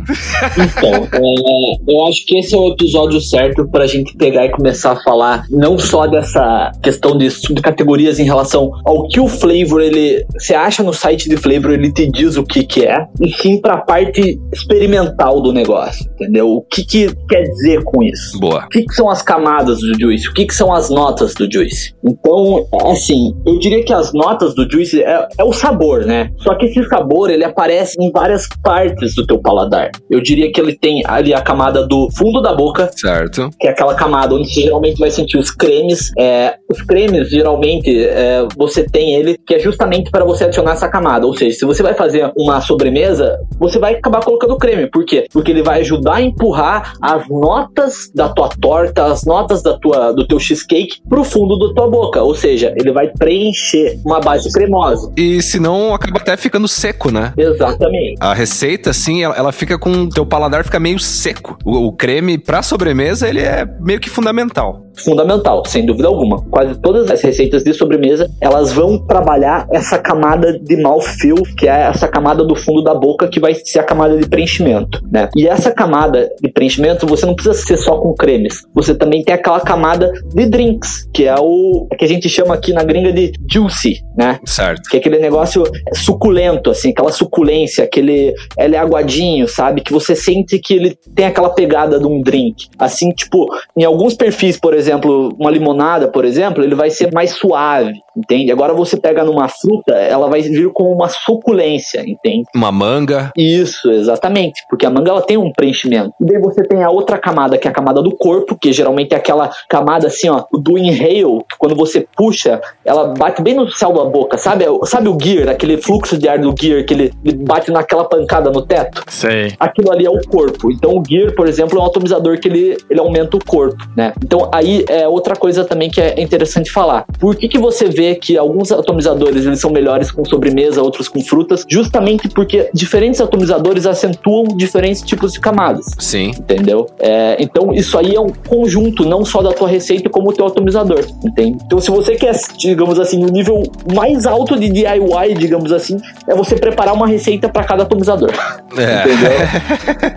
Então, 0.57 1.09
é, 1.13 1.93
eu 1.93 2.07
acho 2.07 2.25
que 2.27 2.39
esse 2.39 2.55
é 2.55 2.59
o 2.59 2.73
episódio 2.73 3.21
certo 3.21 3.69
pra 3.69 3.87
gente 3.87 4.17
pegar 4.17 4.47
e 4.47 4.51
começar 4.51 4.93
a 4.93 5.03
falar 5.03 5.45
não 5.51 5.79
só 5.79 6.07
dessa 6.07 6.73
questão 6.83 7.17
de 7.17 7.31
subcategorias 7.31 8.19
em 8.19 8.25
relação 8.25 8.71
ao 8.85 9.09
que 9.09 9.21
o 9.21 9.29
flavor 9.29 9.83
ele 9.83 10.25
você 10.37 10.55
acha 10.55 10.83
no 10.83 10.93
site 10.93 11.29
de 11.29 11.37
flavor 11.37 11.73
ele 11.73 11.93
te 11.93 12.11
diz 12.11 12.37
o 12.37 12.45
que 12.45 12.65
que 12.65 12.85
é, 12.85 13.07
e 13.21 13.31
sim 13.33 13.61
pra 13.61 13.79
parte 13.79 14.39
experimental 14.53 15.41
do 15.41 15.53
negócio, 15.53 16.09
entendeu? 16.15 16.49
O 16.49 16.63
que 16.63 16.85
que 16.85 17.15
quer 17.29 17.43
dizer 17.43 17.83
com 17.85 18.03
isso? 18.03 18.39
Boa. 18.39 18.65
O 18.65 18.69
que, 18.69 18.83
que 18.83 18.95
são 18.95 19.11
as 19.11 19.23
camadas 19.23 19.79
do 19.81 19.99
Juice? 19.99 20.29
O 20.29 20.35
que, 20.35 20.47
que 20.47 20.55
são 20.55 20.73
as 20.73 20.91
notas 20.91 21.35
do 21.35 21.51
Juice? 21.51 21.95
Então, 22.05 22.67
assim, 22.91 23.35
eu 23.47 23.59
diria 23.59 23.85
que 23.85 23.93
as 23.93 24.13
notas 24.13 24.55
do 24.55 24.71
Juice 24.71 25.03
é, 25.03 25.29
é 25.39 25.45
o 25.45 25.53
sabor, 25.53 26.05
né? 26.05 26.31
Só 26.39 26.55
que 26.55 26.67
esse 26.67 26.83
sabor, 26.89 27.31
ele 27.31 27.45
aparece 27.45 27.97
em 28.01 28.11
várias 28.11 28.49
partes 28.63 28.76
partes 28.77 29.15
do 29.15 29.27
teu 29.27 29.39
paladar. 29.39 29.91
Eu 30.11 30.21
diria 30.21 30.53
que 30.53 30.61
ele 30.61 30.77
tem 30.77 31.03
ali 31.07 31.33
a 31.33 31.41
camada 31.41 31.87
do 31.87 32.11
fundo 32.15 32.43
da 32.43 32.55
boca, 32.55 32.91
Certo. 32.95 33.49
que 33.59 33.67
é 33.67 33.71
aquela 33.71 33.95
camada 33.95 34.35
onde 34.35 34.53
você 34.53 34.63
geralmente 34.63 34.99
vai 34.99 35.11
sentir 35.11 35.39
os 35.39 35.51
cremes. 35.51 36.11
É, 36.19 36.57
os 36.71 36.83
cremes, 36.83 37.31
geralmente, 37.31 38.05
é, 38.05 38.47
você 38.57 38.85
tem 38.85 39.15
ele 39.15 39.39
que 39.47 39.55
é 39.55 39.59
justamente 39.59 40.11
para 40.11 40.25
você 40.25 40.45
adicionar 40.45 40.73
essa 40.73 40.89
camada. 40.89 41.27
Ou 41.27 41.35
seja, 41.35 41.59
se 41.59 41.65
você 41.65 41.83
vai 41.83 41.95
fazer 41.95 42.31
uma 42.37 42.61
sobremesa, 42.61 43.39
você 43.59 43.79
vai 43.79 43.95
acabar 43.95 44.23
colocando 44.23 44.57
creme. 44.59 44.91
Por 44.91 45.07
quê? 45.07 45.27
Porque 45.33 45.51
ele 45.51 45.63
vai 45.63 45.81
ajudar 45.81 46.17
a 46.17 46.23
empurrar 46.23 46.93
as 47.01 47.27
notas 47.31 48.11
da 48.15 48.29
tua 48.29 48.51
torta, 48.61 49.07
as 49.07 49.25
notas 49.25 49.63
da 49.63 49.79
tua, 49.79 50.13
do 50.13 50.27
teu 50.27 50.39
cheesecake 50.39 51.01
pro 51.09 51.25
fundo 51.25 51.59
da 51.59 51.73
tua 51.73 51.89
boca. 51.89 52.23
Ou 52.23 52.35
seja, 52.35 52.75
ele 52.79 52.93
vai 52.93 53.09
preencher 53.09 53.99
uma 54.05 54.21
base 54.21 54.53
cremosa. 54.53 55.11
E 55.17 55.41
senão 55.43 55.95
acaba 55.95 56.19
até 56.19 56.37
ficando 56.37 56.69
seco, 56.69 57.11
né? 57.11 57.33
Exatamente. 57.39 58.17
A 58.21 58.35
receita, 58.35 58.66
assim, 58.91 59.23
ela, 59.23 59.35
ela 59.37 59.53
fica 59.53 59.79
com. 59.79 60.09
Teu 60.09 60.27
paladar 60.27 60.65
fica 60.65 60.81
meio 60.81 60.99
seco. 60.99 61.59
O, 61.65 61.87
o 61.87 61.93
creme, 61.93 62.39
pra 62.39 62.63
sobremesa, 62.63 63.29
ele 63.29 63.41
é 63.41 63.67
meio 63.81 64.01
que 64.01 64.11
fundamental. 64.11 64.86
Fundamental, 64.99 65.63
sem 65.67 65.85
dúvida 65.85 66.09
alguma. 66.09 66.43
Quase 66.51 66.81
todas 66.81 67.11
as 67.11 67.21
receitas 67.21 67.63
de 67.63 67.73
sobremesa, 67.75 68.31
elas 68.41 68.73
vão 68.73 68.99
trabalhar 68.99 69.67
essa 69.71 69.99
camada 69.99 70.59
de 70.59 70.77
mouthfeel, 70.77 71.37
que 71.57 71.69
é 71.69 71.83
essa 71.83 72.09
camada 72.09 72.45
do 72.45 72.55
fundo 72.55 72.83
da 72.83 72.95
boca 72.95 73.29
que 73.29 73.41
vai 73.41 73.55
ser 73.55 73.81
a 73.81 73.85
camada 73.85 74.17
de 74.17 74.29
preenchimento, 74.29 75.03
né? 75.11 75.29
E 75.37 75.47
essa 75.47 75.71
camada 75.71 76.31
de 76.41 76.51
preenchimento, 76.51 77.07
você 77.07 77.27
não 77.27 77.35
precisa 77.35 77.55
ser 77.55 77.77
só 77.77 77.99
com 77.99 78.15
cremes. 78.15 78.63
Você 78.75 78.95
também 78.95 79.23
tem 79.23 79.35
aquela 79.35 79.61
camada 79.61 80.11
de 80.35 80.47
drinks, 80.47 81.09
que 81.13 81.25
é 81.25 81.35
o 81.39 81.87
que 81.99 82.05
a 82.05 82.09
gente 82.09 82.29
chama 82.29 82.55
aqui 82.55 82.73
na 82.73 82.83
gringa 82.83 83.13
de 83.13 83.33
juicy, 83.51 84.01
né? 84.17 84.39
Certo. 84.45 84.89
Que 84.89 84.97
é 84.97 85.01
aquele 85.01 85.19
negócio 85.19 85.65
suculento, 85.95 86.71
assim, 86.71 86.91
aquela 86.91 87.13
suculência, 87.13 87.85
aquele. 87.85 88.35
Ele 88.59 88.77
é 88.77 88.79
aguadinho, 88.79 89.49
sabe? 89.49 89.81
Que 89.81 89.93
você 89.93 90.15
sente 90.15 90.59
que 90.59 90.75
ele 90.75 90.99
tem 91.15 91.27
aquela 91.27 91.51
pegada 91.51 91.99
de 91.99 92.07
um 92.07 92.21
drink. 92.23 92.69
Assim, 92.79 93.11
tipo, 93.11 93.47
em 93.77 93.85
alguns 93.85 94.15
perfis, 94.15 94.59
por 94.59 94.75
exemplo, 94.75 94.86
uma 94.95 95.51
limonada, 95.51 96.09
por 96.09 96.25
exemplo, 96.25 96.63
ele 96.63 96.75
vai 96.75 96.91
ser 96.91 97.13
mais 97.13 97.33
suave, 97.33 97.95
entende? 98.17 98.53
Agora 98.53 98.73
você 98.73 98.97
pega 98.97 99.25
numa 99.25 99.49
fruta, 99.49 99.93
ela 99.95 100.29
vai 100.29 100.43
vir 100.43 100.71
com 100.73 100.93
uma 100.93 101.09
suculência, 101.09 102.03
entende? 102.07 102.45
Uma 102.55 102.71
manga. 102.71 103.33
Isso, 103.37 103.91
exatamente, 103.91 104.63
porque 104.69 104.87
a 104.87 104.91
manga 104.91 105.11
ela 105.11 105.23
tem 105.23 105.37
um 105.37 105.53
preenchimento. 105.53 106.13
E 106.21 106.25
daí 106.25 106.41
você 106.41 106.63
tem 106.63 106.83
a 106.83 106.91
outra 106.91 107.19
camada, 107.19 107.59
que 107.59 107.67
é 107.67 107.71
a 107.71 107.75
camada 107.75 108.03
do 108.03 108.15
corpo, 108.17 108.57
que 108.57 108.73
geralmente 108.73 109.13
é 109.13 109.17
aquela 109.17 109.51
camada 109.69 110.07
assim, 110.07 110.29
ó, 110.29 110.45
do 110.53 110.79
inhale, 110.79 111.43
que 111.49 111.57
quando 111.59 111.75
você 111.75 112.07
puxa, 112.17 112.61
ela 112.85 113.15
bate 113.15 113.43
bem 113.43 113.55
no 113.55 113.71
céu 113.71 113.93
da 113.93 114.05
boca, 114.05 114.39
sabe? 114.39 114.65
Sabe 114.85 115.09
o 115.09 115.19
gear, 115.21 115.49
aquele 115.49 115.77
fluxo 115.79 116.19
de 116.19 116.29
ar 116.29 116.39
do 116.39 116.55
gear 116.59 116.85
que 116.85 116.95
ele, 116.95 117.13
ele 117.25 117.37
bate 117.37 117.71
naquela 117.71 118.05
pancada 118.05 118.51
no 118.51 118.63
teto? 118.63 119.03
Sei. 119.09 119.55
aquilo 119.59 119.93
ali 119.93 120.07
é 120.07 120.11
o 120.11 120.21
corpo. 120.29 120.71
Então 120.71 120.99
o 120.99 121.03
Gear, 121.07 121.35
por 121.35 121.49
exemplo, 121.49 121.79
é 121.79 121.83
um 121.83 121.87
atomizador 121.87 122.39
que 122.39 122.49
ele, 122.49 122.77
ele 122.89 123.01
aumenta 123.01 123.37
o 123.37 123.45
corpo, 123.45 123.77
né? 123.97 124.13
Então 124.23 124.49
aí 124.53 124.76
é 124.89 125.07
outra 125.07 125.35
coisa 125.37 125.65
também 125.65 125.91
que 125.91 126.01
é 126.01 126.21
interessante 126.21 126.71
falar. 126.71 127.05
Por 127.19 127.37
que, 127.37 127.49
que 127.49 127.59
você 127.59 127.87
vê 127.87 128.15
que 128.15 128.37
alguns 128.37 128.73
atomizadores 128.73 129.47
eles 129.47 129.61
são 129.61 129.71
melhores 129.71 130.11
com 130.11 130.25
sobremesa, 130.25 130.83
outros 130.83 131.09
com 131.09 131.21
frutas? 131.21 131.65
Justamente 131.69 132.29
porque 132.29 132.71
diferentes 132.73 133.21
atomizadores 133.21 133.87
acentuam 133.87 134.45
diferentes 134.57 135.03
tipos 135.03 135.33
de 135.33 135.41
camadas. 135.41 135.87
Sim. 135.99 136.31
Entendeu? 136.31 136.87
É, 136.99 137.37
então, 137.41 137.73
isso 137.73 137.99
aí 137.99 138.15
é 138.15 138.21
um 138.21 138.31
conjunto, 138.49 139.05
não 139.05 139.25
só 139.25 139.43
da 139.43 139.53
tua 139.53 139.69
receita, 139.69 140.09
como 140.09 140.31
o 140.31 140.33
teu 140.33 140.47
atomizador. 140.47 141.05
Entende? 141.25 141.59
Então, 141.65 141.81
se 141.81 141.91
você 141.91 142.15
quer, 142.17 142.35
digamos 142.57 142.99
assim, 142.99 143.25
o 143.25 143.29
nível 143.29 143.63
mais 143.95 144.27
alto 144.27 144.59
de 144.59 144.69
DIY, 144.69 145.35
digamos 145.39 145.73
assim, 145.73 145.97
é 146.29 146.35
você 146.35 146.57
preparar 146.57 146.95
uma 146.95 147.07
receita 147.07 147.49
para 147.49 147.65
cada 147.65 147.83
atomizador. 147.83 148.33
É. 148.77 149.03
Entendeu? 149.03 149.37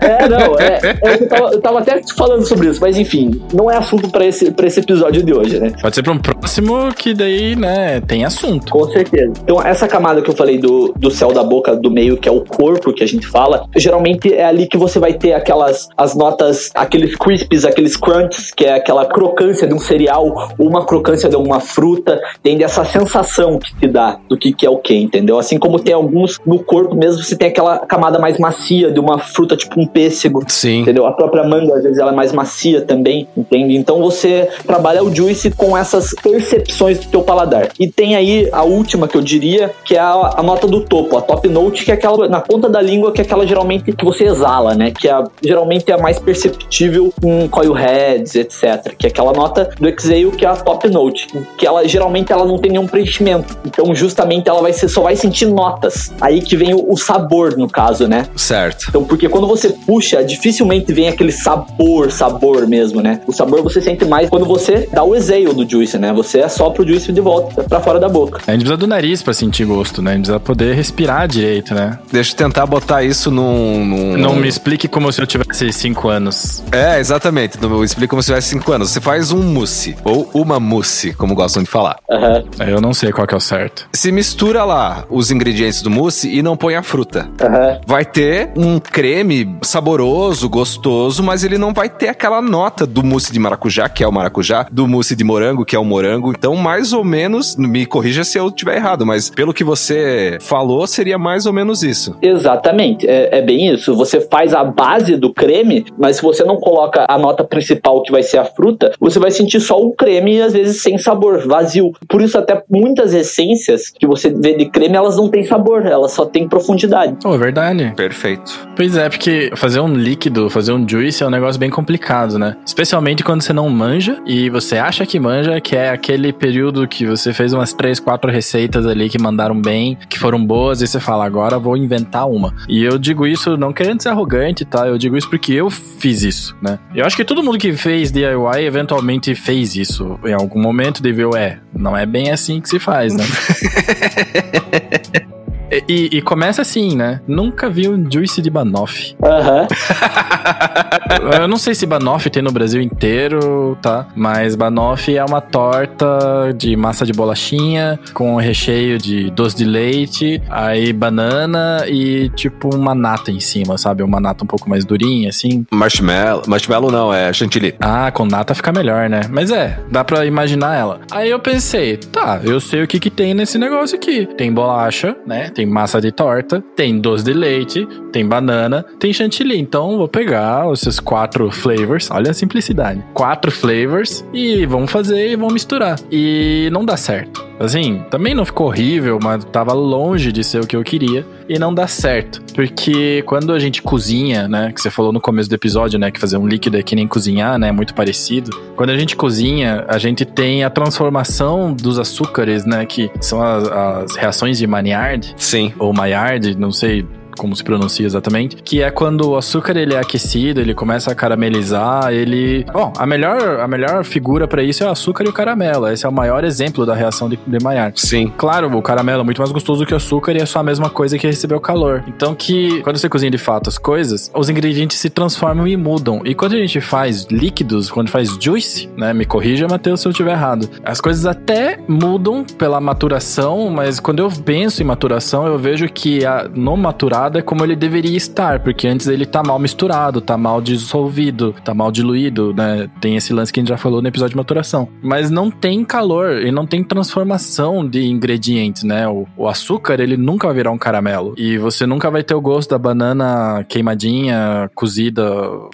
É, 0.00 0.28
não, 0.28 0.58
é, 0.58 0.80
é, 0.82 1.14
eu, 1.14 1.28
tava, 1.28 1.50
eu 1.52 1.60
tava 1.60 1.78
até 1.80 2.00
falando 2.16 2.46
sobre 2.46 2.68
isso, 2.68 2.80
mas 2.80 2.96
enfim, 2.96 3.42
não 3.52 3.70
é 3.70 3.76
assunto 3.76 4.08
pra 4.08 4.24
esse, 4.24 4.49
pra 4.56 4.66
esse 4.66 4.80
episódio 4.80 5.22
de 5.22 5.32
hoje, 5.32 5.58
né? 5.58 5.72
Pode 5.80 5.94
ser 5.94 6.02
pra 6.02 6.12
um 6.12 6.18
próximo 6.18 6.92
que 6.94 7.14
daí, 7.14 7.56
né, 7.56 8.00
tem 8.00 8.24
assunto. 8.24 8.70
Com 8.70 8.84
certeza. 8.90 9.32
Então, 9.42 9.60
essa 9.62 9.86
camada 9.88 10.22
que 10.22 10.30
eu 10.30 10.34
falei 10.34 10.58
do, 10.58 10.92
do 10.96 11.10
céu 11.10 11.32
da 11.32 11.42
boca 11.42 11.74
do 11.74 11.90
meio, 11.90 12.16
que 12.16 12.28
é 12.28 12.32
o 12.32 12.40
corpo 12.40 12.92
que 12.92 13.02
a 13.02 13.06
gente 13.06 13.26
fala, 13.26 13.64
geralmente 13.76 14.32
é 14.32 14.44
ali 14.44 14.66
que 14.66 14.76
você 14.76 14.98
vai 14.98 15.14
ter 15.14 15.32
aquelas 15.32 15.88
as 15.96 16.14
notas, 16.14 16.70
aqueles 16.74 17.16
crisps, 17.16 17.64
aqueles 17.64 17.96
crunches, 17.96 18.50
que 18.50 18.64
é 18.64 18.74
aquela 18.74 19.06
crocância 19.06 19.66
de 19.66 19.74
um 19.74 19.78
cereal, 19.78 20.50
ou 20.58 20.68
uma 20.68 20.84
crocância 20.84 21.28
de 21.28 21.34
alguma 21.34 21.60
fruta, 21.60 22.20
tem 22.42 22.62
essa 22.62 22.84
sensação 22.84 23.58
que 23.58 23.74
te 23.76 23.88
dá 23.88 24.18
do 24.28 24.36
que, 24.36 24.52
que 24.52 24.66
é 24.66 24.70
o 24.70 24.78
que, 24.78 24.94
entendeu? 24.94 25.38
Assim 25.38 25.58
como 25.58 25.78
tem 25.78 25.94
alguns 25.94 26.38
no 26.46 26.58
corpo 26.58 26.94
mesmo, 26.94 27.22
você 27.22 27.36
tem 27.36 27.48
aquela 27.48 27.78
camada 27.80 28.18
mais 28.18 28.38
macia 28.38 28.90
de 28.90 29.00
uma 29.00 29.18
fruta, 29.18 29.56
tipo 29.56 29.80
um 29.80 29.86
pêssego. 29.86 30.44
Sim. 30.48 30.80
Entendeu? 30.82 31.06
A 31.06 31.12
própria 31.12 31.44
manga, 31.44 31.74
às 31.74 31.82
vezes, 31.82 31.98
ela 31.98 32.12
é 32.12 32.14
mais 32.14 32.32
macia 32.32 32.80
também, 32.80 33.28
entende? 33.36 33.76
Então 33.76 34.00
você 34.00 34.39
trabalha 34.66 35.02
o 35.02 35.14
juice 35.14 35.50
com 35.50 35.76
essas 35.76 36.14
percepções 36.22 36.98
do 36.98 37.06
teu 37.06 37.22
paladar. 37.22 37.68
E 37.78 37.88
tem 37.88 38.16
aí 38.16 38.48
a 38.52 38.62
última 38.62 39.08
que 39.08 39.16
eu 39.16 39.22
diria, 39.22 39.70
que 39.84 39.96
é 39.96 40.00
a, 40.00 40.34
a 40.36 40.42
nota 40.42 40.66
do 40.66 40.80
topo, 40.82 41.16
a 41.16 41.22
top 41.22 41.48
note, 41.48 41.84
que 41.84 41.90
é 41.90 41.94
aquela 41.94 42.28
na 42.28 42.40
ponta 42.40 42.68
da 42.68 42.80
língua, 42.80 43.12
que 43.12 43.20
é 43.20 43.24
aquela 43.24 43.46
geralmente 43.46 43.92
que 43.92 44.04
você 44.04 44.24
exala, 44.24 44.74
né? 44.74 44.90
Que 44.90 45.08
é, 45.08 45.24
geralmente 45.42 45.90
é 45.90 45.94
a 45.94 45.98
mais 45.98 46.18
perceptível 46.18 47.12
com 47.20 47.48
coil 47.48 47.72
heads, 47.72 48.34
etc. 48.34 48.94
Que 48.96 49.06
é 49.06 49.10
aquela 49.10 49.32
nota 49.32 49.70
do 49.78 49.88
exhale, 49.88 50.30
que 50.30 50.44
é 50.44 50.48
a 50.48 50.56
top 50.56 50.88
note. 50.88 51.26
Que 51.56 51.66
ela 51.66 51.86
geralmente 51.86 52.32
ela 52.32 52.44
não 52.44 52.58
tem 52.58 52.72
nenhum 52.72 52.86
preenchimento. 52.86 53.56
Então, 53.64 53.94
justamente, 53.94 54.48
ela 54.48 54.60
vai 54.60 54.72
ser, 54.72 54.88
só 54.88 55.02
vai 55.02 55.16
sentir 55.16 55.46
notas. 55.46 56.12
Aí 56.20 56.40
que 56.40 56.56
vem 56.56 56.74
o, 56.74 56.92
o 56.92 56.96
sabor, 56.96 57.56
no 57.56 57.68
caso, 57.68 58.06
né? 58.06 58.26
Certo. 58.36 58.86
Então, 58.88 59.04
porque 59.04 59.28
quando 59.28 59.46
você 59.46 59.70
puxa, 59.70 60.22
dificilmente 60.22 60.92
vem 60.92 61.08
aquele 61.08 61.32
sabor, 61.32 62.10
sabor 62.10 62.66
mesmo, 62.66 63.00
né? 63.00 63.20
O 63.26 63.32
sabor 63.32 63.62
você 63.62 63.80
sente 63.80 64.04
mais 64.04 64.19
quando 64.28 64.44
você 64.46 64.88
dá 64.92 65.02
o 65.02 65.14
exhale 65.14 65.52
do 65.54 65.68
juice, 65.68 65.98
né? 65.98 66.12
Você 66.12 66.40
assopra 66.40 66.82
o 66.82 66.86
juice 66.86 67.12
de 67.12 67.20
volta 67.20 67.62
pra 67.64 67.80
fora 67.80 67.98
da 67.98 68.08
boca. 68.08 68.38
A 68.46 68.52
gente 68.52 68.60
precisa 68.60 68.76
do 68.76 68.86
nariz 68.86 69.22
pra 69.22 69.32
sentir 69.32 69.64
gosto, 69.64 70.02
né? 70.02 70.12
A 70.12 70.14
gente 70.14 70.24
precisa 70.24 70.40
poder 70.40 70.74
respirar 70.74 71.26
direito, 71.28 71.74
né? 71.74 71.98
Deixa 72.12 72.32
eu 72.32 72.36
tentar 72.36 72.66
botar 72.66 73.02
isso 73.02 73.30
num. 73.30 73.84
num- 73.84 74.16
Não 74.16 74.34
me 74.36 74.48
explique 74.48 74.88
como 74.88 75.10
se 75.12 75.20
eu 75.20 75.26
tivesse 75.26 75.72
5 75.72 76.08
anos. 76.08 76.62
É, 76.72 76.98
exatamente. 76.98 77.58
Eu 77.62 77.84
explico 77.84 78.10
como 78.10 78.22
se 78.22 78.26
tivesse 78.26 78.48
5 78.48 78.72
anos. 78.72 78.90
Você 78.90 79.00
faz 79.00 79.32
um 79.32 79.42
mousse, 79.42 79.96
ou 80.04 80.28
uma 80.34 80.58
mousse, 80.60 81.12
como 81.14 81.34
gostam 81.34 81.62
de 81.62 81.68
falar. 81.70 81.96
Aham, 82.10 82.44
Eu 82.66 82.80
não 82.80 82.92
sei 82.92 83.12
qual 83.12 83.26
que 83.26 83.34
é 83.34 83.36
o 83.36 83.40
certo. 83.40 83.88
Se 83.92 84.10
mistura 84.12 84.64
lá 84.64 85.04
os 85.10 85.30
ingredientes 85.30 85.82
do 85.82 85.90
mousse 85.90 86.28
e 86.32 86.42
não 86.42 86.56
põe 86.56 86.74
a 86.74 86.82
fruta. 86.82 87.28
aham. 87.40 87.80
Vai 87.86 88.04
ter 88.04 88.50
um 88.56 88.78
creme 88.78 89.56
saboroso, 89.62 90.48
gostoso, 90.48 91.22
mas 91.22 91.42
ele 91.44 91.56
não 91.58 91.72
vai 91.72 91.88
ter 91.88 92.08
aquela 92.08 92.40
nota 92.42 92.86
do 92.86 93.02
mousse 93.02 93.32
de 93.32 93.38
maracujá, 93.38 93.88
que 93.88 94.02
é 94.04 94.08
o 94.10 94.14
maracujá, 94.14 94.66
do 94.70 94.86
mousse 94.86 95.16
de 95.16 95.24
morango, 95.24 95.64
que 95.64 95.74
é 95.74 95.78
o 95.78 95.84
morango. 95.84 96.30
Então, 96.30 96.54
mais 96.56 96.92
ou 96.92 97.04
menos, 97.04 97.56
me 97.56 97.86
corrija 97.86 98.24
se 98.24 98.38
eu 98.38 98.48
estiver 98.48 98.76
errado, 98.76 99.06
mas 99.06 99.30
pelo 99.30 99.54
que 99.54 99.64
você 99.64 100.38
falou, 100.40 100.86
seria 100.86 101.18
mais 101.18 101.46
ou 101.46 101.52
menos 101.52 101.82
isso. 101.82 102.16
Exatamente, 102.20 103.08
é, 103.08 103.38
é 103.38 103.42
bem 103.42 103.72
isso. 103.72 103.94
Você 103.96 104.20
faz 104.20 104.52
a 104.54 104.64
base 104.64 105.16
do 105.16 105.32
creme, 105.32 105.86
mas 105.98 106.16
se 106.16 106.22
você 106.22 106.44
não 106.44 106.56
coloca 106.56 107.06
a 107.08 107.18
nota 107.18 107.44
principal, 107.44 108.02
que 108.02 108.12
vai 108.12 108.22
ser 108.22 108.38
a 108.38 108.44
fruta, 108.44 108.92
você 109.00 109.18
vai 109.18 109.30
sentir 109.30 109.60
só 109.60 109.80
o 109.80 109.92
creme 109.92 110.36
e 110.36 110.42
às 110.42 110.52
vezes 110.52 110.82
sem 110.82 110.98
sabor, 110.98 111.46
vazio. 111.46 111.92
Por 112.08 112.20
isso, 112.20 112.36
até 112.36 112.62
muitas 112.68 113.14
essências 113.14 113.88
que 113.88 114.06
você 114.06 114.30
vê 114.30 114.54
de 114.54 114.66
creme, 114.66 114.96
elas 114.96 115.16
não 115.16 115.28
têm 115.28 115.44
sabor, 115.44 115.86
elas 115.86 116.12
só 116.12 116.24
têm 116.24 116.48
profundidade. 116.48 117.16
Oh, 117.24 117.34
é 117.34 117.38
verdade. 117.38 117.92
Perfeito. 117.96 118.68
Pois 118.76 118.96
é, 118.96 119.08
porque 119.08 119.50
fazer 119.54 119.80
um 119.80 119.92
líquido, 119.92 120.50
fazer 120.50 120.72
um 120.72 120.88
juice 120.88 121.22
é 121.22 121.26
um 121.26 121.30
negócio 121.30 121.60
bem 121.60 121.70
complicado, 121.70 122.38
né? 122.38 122.56
Especialmente 122.64 123.22
quando 123.22 123.42
você 123.42 123.52
não 123.52 123.68
manja 123.68 123.99
e 124.26 124.48
você 124.48 124.78
acha 124.78 125.04
que 125.04 125.18
manja, 125.18 125.60
que 125.60 125.76
é 125.76 125.90
aquele 125.90 126.32
período 126.32 126.86
que 126.86 127.06
você 127.06 127.32
fez 127.32 127.52
umas 127.52 127.72
três, 127.72 127.98
quatro 127.98 128.30
receitas 128.30 128.86
ali 128.86 129.08
que 129.08 129.20
mandaram 129.20 129.60
bem, 129.60 129.98
que 130.08 130.18
foram 130.18 130.44
boas, 130.44 130.80
e 130.80 130.86
você 130.86 131.00
fala, 131.00 131.24
agora 131.24 131.58
vou 131.58 131.76
inventar 131.76 132.28
uma. 132.28 132.54
E 132.68 132.82
eu 132.82 132.98
digo 132.98 133.26
isso 133.26 133.56
não 133.56 133.72
querendo 133.72 134.02
ser 134.02 134.10
arrogante, 134.10 134.64
tá? 134.64 134.86
Eu 134.86 134.96
digo 134.96 135.16
isso 135.16 135.28
porque 135.28 135.52
eu 135.52 135.70
fiz 135.70 136.22
isso, 136.22 136.56
né? 136.62 136.78
Eu 136.94 137.04
acho 137.04 137.16
que 137.16 137.24
todo 137.24 137.42
mundo 137.42 137.58
que 137.58 137.72
fez 137.72 138.10
DIY 138.10 138.64
eventualmente 138.64 139.34
fez 139.34 139.74
isso. 139.74 140.18
Em 140.24 140.32
algum 140.32 140.60
momento 140.60 141.02
deveu, 141.02 141.34
é, 141.34 141.58
não 141.74 141.96
é 141.96 142.06
bem 142.06 142.30
assim 142.30 142.60
que 142.60 142.68
se 142.68 142.78
faz, 142.78 143.14
né? 143.14 143.24
E, 145.88 146.08
e- 146.18 146.22
começa 146.22 146.62
assim, 146.62 146.96
né? 146.96 147.20
Nunca 147.26 147.68
vi 147.70 147.88
um 147.88 148.10
juice 148.10 148.42
de 148.42 148.50
banoffee. 148.50 149.14
Aham. 149.22 149.66
Eu 151.40 151.48
não 151.48 151.56
sei 151.56 151.74
se 151.74 151.86
banoffee 151.86 152.30
tem 152.30 152.42
no 152.42 152.50
Brasil 152.52 152.80
inteiro, 152.80 153.76
tá? 153.80 154.06
Mas 154.14 154.54
banoffee 154.54 155.16
é 155.16 155.24
uma 155.24 155.40
torta 155.40 156.52
de 156.56 156.76
massa 156.76 157.04
de 157.04 157.12
bolachinha 157.12 157.98
com 158.14 158.36
recheio 158.36 158.98
de 158.98 159.30
doce 159.30 159.56
de 159.56 159.64
leite, 159.64 160.42
aí 160.48 160.92
banana 160.92 161.84
e 161.88 162.28
tipo 162.30 162.74
uma 162.74 162.94
nata 162.94 163.30
em 163.30 163.40
cima, 163.40 163.78
sabe? 163.78 164.02
Uma 164.02 164.20
nata 164.20 164.44
um 164.44 164.46
pouco 164.46 164.68
mais 164.68 164.84
durinha, 164.84 165.28
assim. 165.28 165.64
Marshmallow. 165.70 166.42
Marshmallow 166.46 166.90
não, 166.90 167.12
é 167.12 167.32
chantilly. 167.32 167.74
Ah, 167.80 168.10
com 168.10 168.24
nata 168.24 168.54
fica 168.54 168.72
melhor, 168.72 169.08
né? 169.08 169.22
Mas 169.30 169.50
é, 169.50 169.78
dá 169.90 170.02
pra 170.04 170.24
imaginar 170.24 170.76
ela. 170.76 171.00
Aí 171.10 171.30
eu 171.30 171.38
pensei, 171.38 171.96
tá, 171.96 172.40
eu 172.42 172.60
sei 172.60 172.82
o 172.82 172.86
que 172.88 172.98
que 172.98 173.10
tem 173.10 173.34
nesse 173.34 173.58
negócio 173.58 173.96
aqui. 173.96 174.26
Tem 174.36 174.52
bolacha, 174.52 175.16
né? 175.26 175.50
tem 175.59 175.59
massa 175.66 176.00
de 176.00 176.12
torta, 176.12 176.62
tem 176.76 177.00
doce 177.00 177.24
de 177.24 177.32
leite, 177.32 177.86
tem 178.12 178.26
banana, 178.26 178.84
tem 178.98 179.12
chantilly. 179.12 179.58
Então 179.58 179.96
vou 179.96 180.08
pegar 180.08 180.70
esses 180.72 181.00
quatro 181.00 181.50
flavors, 181.50 182.10
olha 182.10 182.30
a 182.30 182.34
simplicidade. 182.34 183.02
Quatro 183.14 183.50
flavors 183.50 184.24
e 184.32 184.66
vamos 184.66 184.90
fazer 184.90 185.30
e 185.30 185.36
vamos 185.36 185.54
misturar. 185.54 185.98
E 186.10 186.68
não 186.72 186.84
dá 186.84 186.96
certo. 186.96 187.49
Assim, 187.60 188.02
também 188.10 188.34
não 188.34 188.46
ficou 188.46 188.68
horrível, 188.68 189.18
mas 189.22 189.44
tava 189.44 189.74
longe 189.74 190.32
de 190.32 190.42
ser 190.42 190.62
o 190.62 190.66
que 190.66 190.74
eu 190.74 190.82
queria 190.82 191.26
e 191.46 191.58
não 191.58 191.74
dá 191.74 191.86
certo. 191.86 192.42
Porque 192.54 193.22
quando 193.26 193.52
a 193.52 193.58
gente 193.58 193.82
cozinha, 193.82 194.48
né, 194.48 194.72
que 194.72 194.80
você 194.80 194.90
falou 194.90 195.12
no 195.12 195.20
começo 195.20 195.48
do 195.48 195.54
episódio, 195.54 195.98
né, 195.98 196.10
que 196.10 196.18
fazer 196.18 196.38
um 196.38 196.46
líquido 196.46 196.78
é 196.78 196.82
que 196.82 196.96
nem 196.96 197.06
cozinhar, 197.06 197.58
né, 197.58 197.70
muito 197.70 197.94
parecido. 197.94 198.50
Quando 198.74 198.88
a 198.88 198.98
gente 198.98 199.14
cozinha, 199.14 199.84
a 199.88 199.98
gente 199.98 200.24
tem 200.24 200.64
a 200.64 200.70
transformação 200.70 201.74
dos 201.74 201.98
açúcares, 201.98 202.64
né, 202.64 202.86
que 202.86 203.10
são 203.20 203.42
as, 203.42 203.68
as 203.68 204.16
reações 204.16 204.56
de 204.56 204.66
Maillard. 204.66 205.34
Sim. 205.36 205.74
Ou 205.78 205.92
Maillard, 205.92 206.56
não 206.56 206.72
sei 206.72 207.06
como 207.40 207.56
se 207.56 207.64
pronuncia 207.64 208.04
exatamente, 208.04 208.56
que 208.56 208.82
é 208.82 208.90
quando 208.90 209.30
o 209.30 209.36
açúcar 209.36 209.74
ele 209.74 209.94
é 209.94 209.98
aquecido, 209.98 210.60
ele 210.60 210.74
começa 210.74 211.10
a 211.10 211.14
caramelizar, 211.14 212.12
ele... 212.12 212.66
Bom, 212.70 212.92
a 212.98 213.06
melhor, 213.06 213.60
a 213.60 213.66
melhor 213.66 214.04
figura 214.04 214.46
para 214.46 214.62
isso 214.62 214.84
é 214.84 214.86
o 214.86 214.90
açúcar 214.90 215.24
e 215.24 215.28
o 215.28 215.32
caramelo. 215.32 215.88
Esse 215.88 216.04
é 216.04 216.08
o 216.08 216.12
maior 216.12 216.44
exemplo 216.44 216.84
da 216.84 216.94
reação 216.94 217.30
de, 217.30 217.38
de 217.46 217.64
Maillard. 217.64 217.98
Sim. 217.98 218.30
Claro, 218.36 218.76
o 218.76 218.82
caramelo 218.82 219.22
é 219.22 219.24
muito 219.24 219.38
mais 219.38 219.50
gostoso 219.50 219.86
que 219.86 219.94
o 219.94 219.96
açúcar 219.96 220.32
e 220.32 220.42
é 220.42 220.44
só 220.44 220.58
a 220.58 220.62
mesma 220.62 220.90
coisa 220.90 221.16
que 221.16 221.26
receber 221.26 221.54
o 221.54 221.60
calor. 221.60 222.04
Então 222.06 222.34
que 222.34 222.82
quando 222.82 222.98
você 222.98 223.08
cozinha 223.08 223.30
de 223.30 223.38
fato 223.38 223.70
as 223.70 223.78
coisas, 223.78 224.30
os 224.34 224.50
ingredientes 224.50 224.98
se 224.98 225.08
transformam 225.08 225.66
e 225.66 225.78
mudam. 225.78 226.20
E 226.26 226.34
quando 226.34 226.52
a 226.52 226.58
gente 226.58 226.78
faz 226.78 227.24
líquidos, 227.30 227.90
quando 227.90 228.10
faz 228.10 228.36
juice, 228.38 228.86
né, 228.98 229.14
me 229.14 229.24
corrija, 229.24 229.66
Matheus, 229.66 230.00
se 230.00 230.08
eu 230.08 230.10
estiver 230.10 230.32
errado. 230.32 230.68
As 230.84 231.00
coisas 231.00 231.24
até 231.24 231.78
mudam 231.88 232.44
pela 232.44 232.78
maturação, 232.82 233.70
mas 233.70 233.98
quando 233.98 234.18
eu 234.18 234.28
penso 234.44 234.82
em 234.82 234.84
maturação, 234.84 235.46
eu 235.46 235.58
vejo 235.58 235.88
que 235.88 236.26
a, 236.26 236.46
no 236.54 236.76
maturado 236.76 237.29
é 237.38 237.42
como 237.42 237.64
ele 237.64 237.76
deveria 237.76 238.16
estar, 238.16 238.60
porque 238.60 238.86
antes 238.86 239.06
ele 239.06 239.26
tá 239.26 239.42
mal 239.42 239.58
misturado, 239.58 240.20
tá 240.20 240.36
mal 240.36 240.60
dissolvido, 240.60 241.54
tá 241.64 241.74
mal 241.74 241.90
diluído, 241.90 242.54
né? 242.54 242.88
Tem 243.00 243.16
esse 243.16 243.32
lance 243.32 243.52
que 243.52 243.60
a 243.60 243.62
gente 243.62 243.68
já 243.68 243.76
falou 243.76 244.00
no 244.02 244.08
episódio 244.08 244.32
de 244.32 244.36
maturação. 244.36 244.88
Mas 245.02 245.30
não 245.30 245.50
tem 245.50 245.84
calor 245.84 246.42
e 246.42 246.50
não 246.50 246.66
tem 246.66 246.82
transformação 246.82 247.88
de 247.88 248.04
ingredientes, 248.04 248.82
né? 248.82 249.08
O, 249.08 249.26
o 249.36 249.48
açúcar, 249.48 250.00
ele 250.00 250.16
nunca 250.16 250.46
vai 250.46 250.56
virar 250.56 250.70
um 250.70 250.78
caramelo. 250.78 251.34
E 251.36 251.58
você 251.58 251.86
nunca 251.86 252.10
vai 252.10 252.22
ter 252.22 252.34
o 252.34 252.40
gosto 252.40 252.70
da 252.70 252.78
banana 252.78 253.64
queimadinha, 253.68 254.70
cozida, 254.74 255.22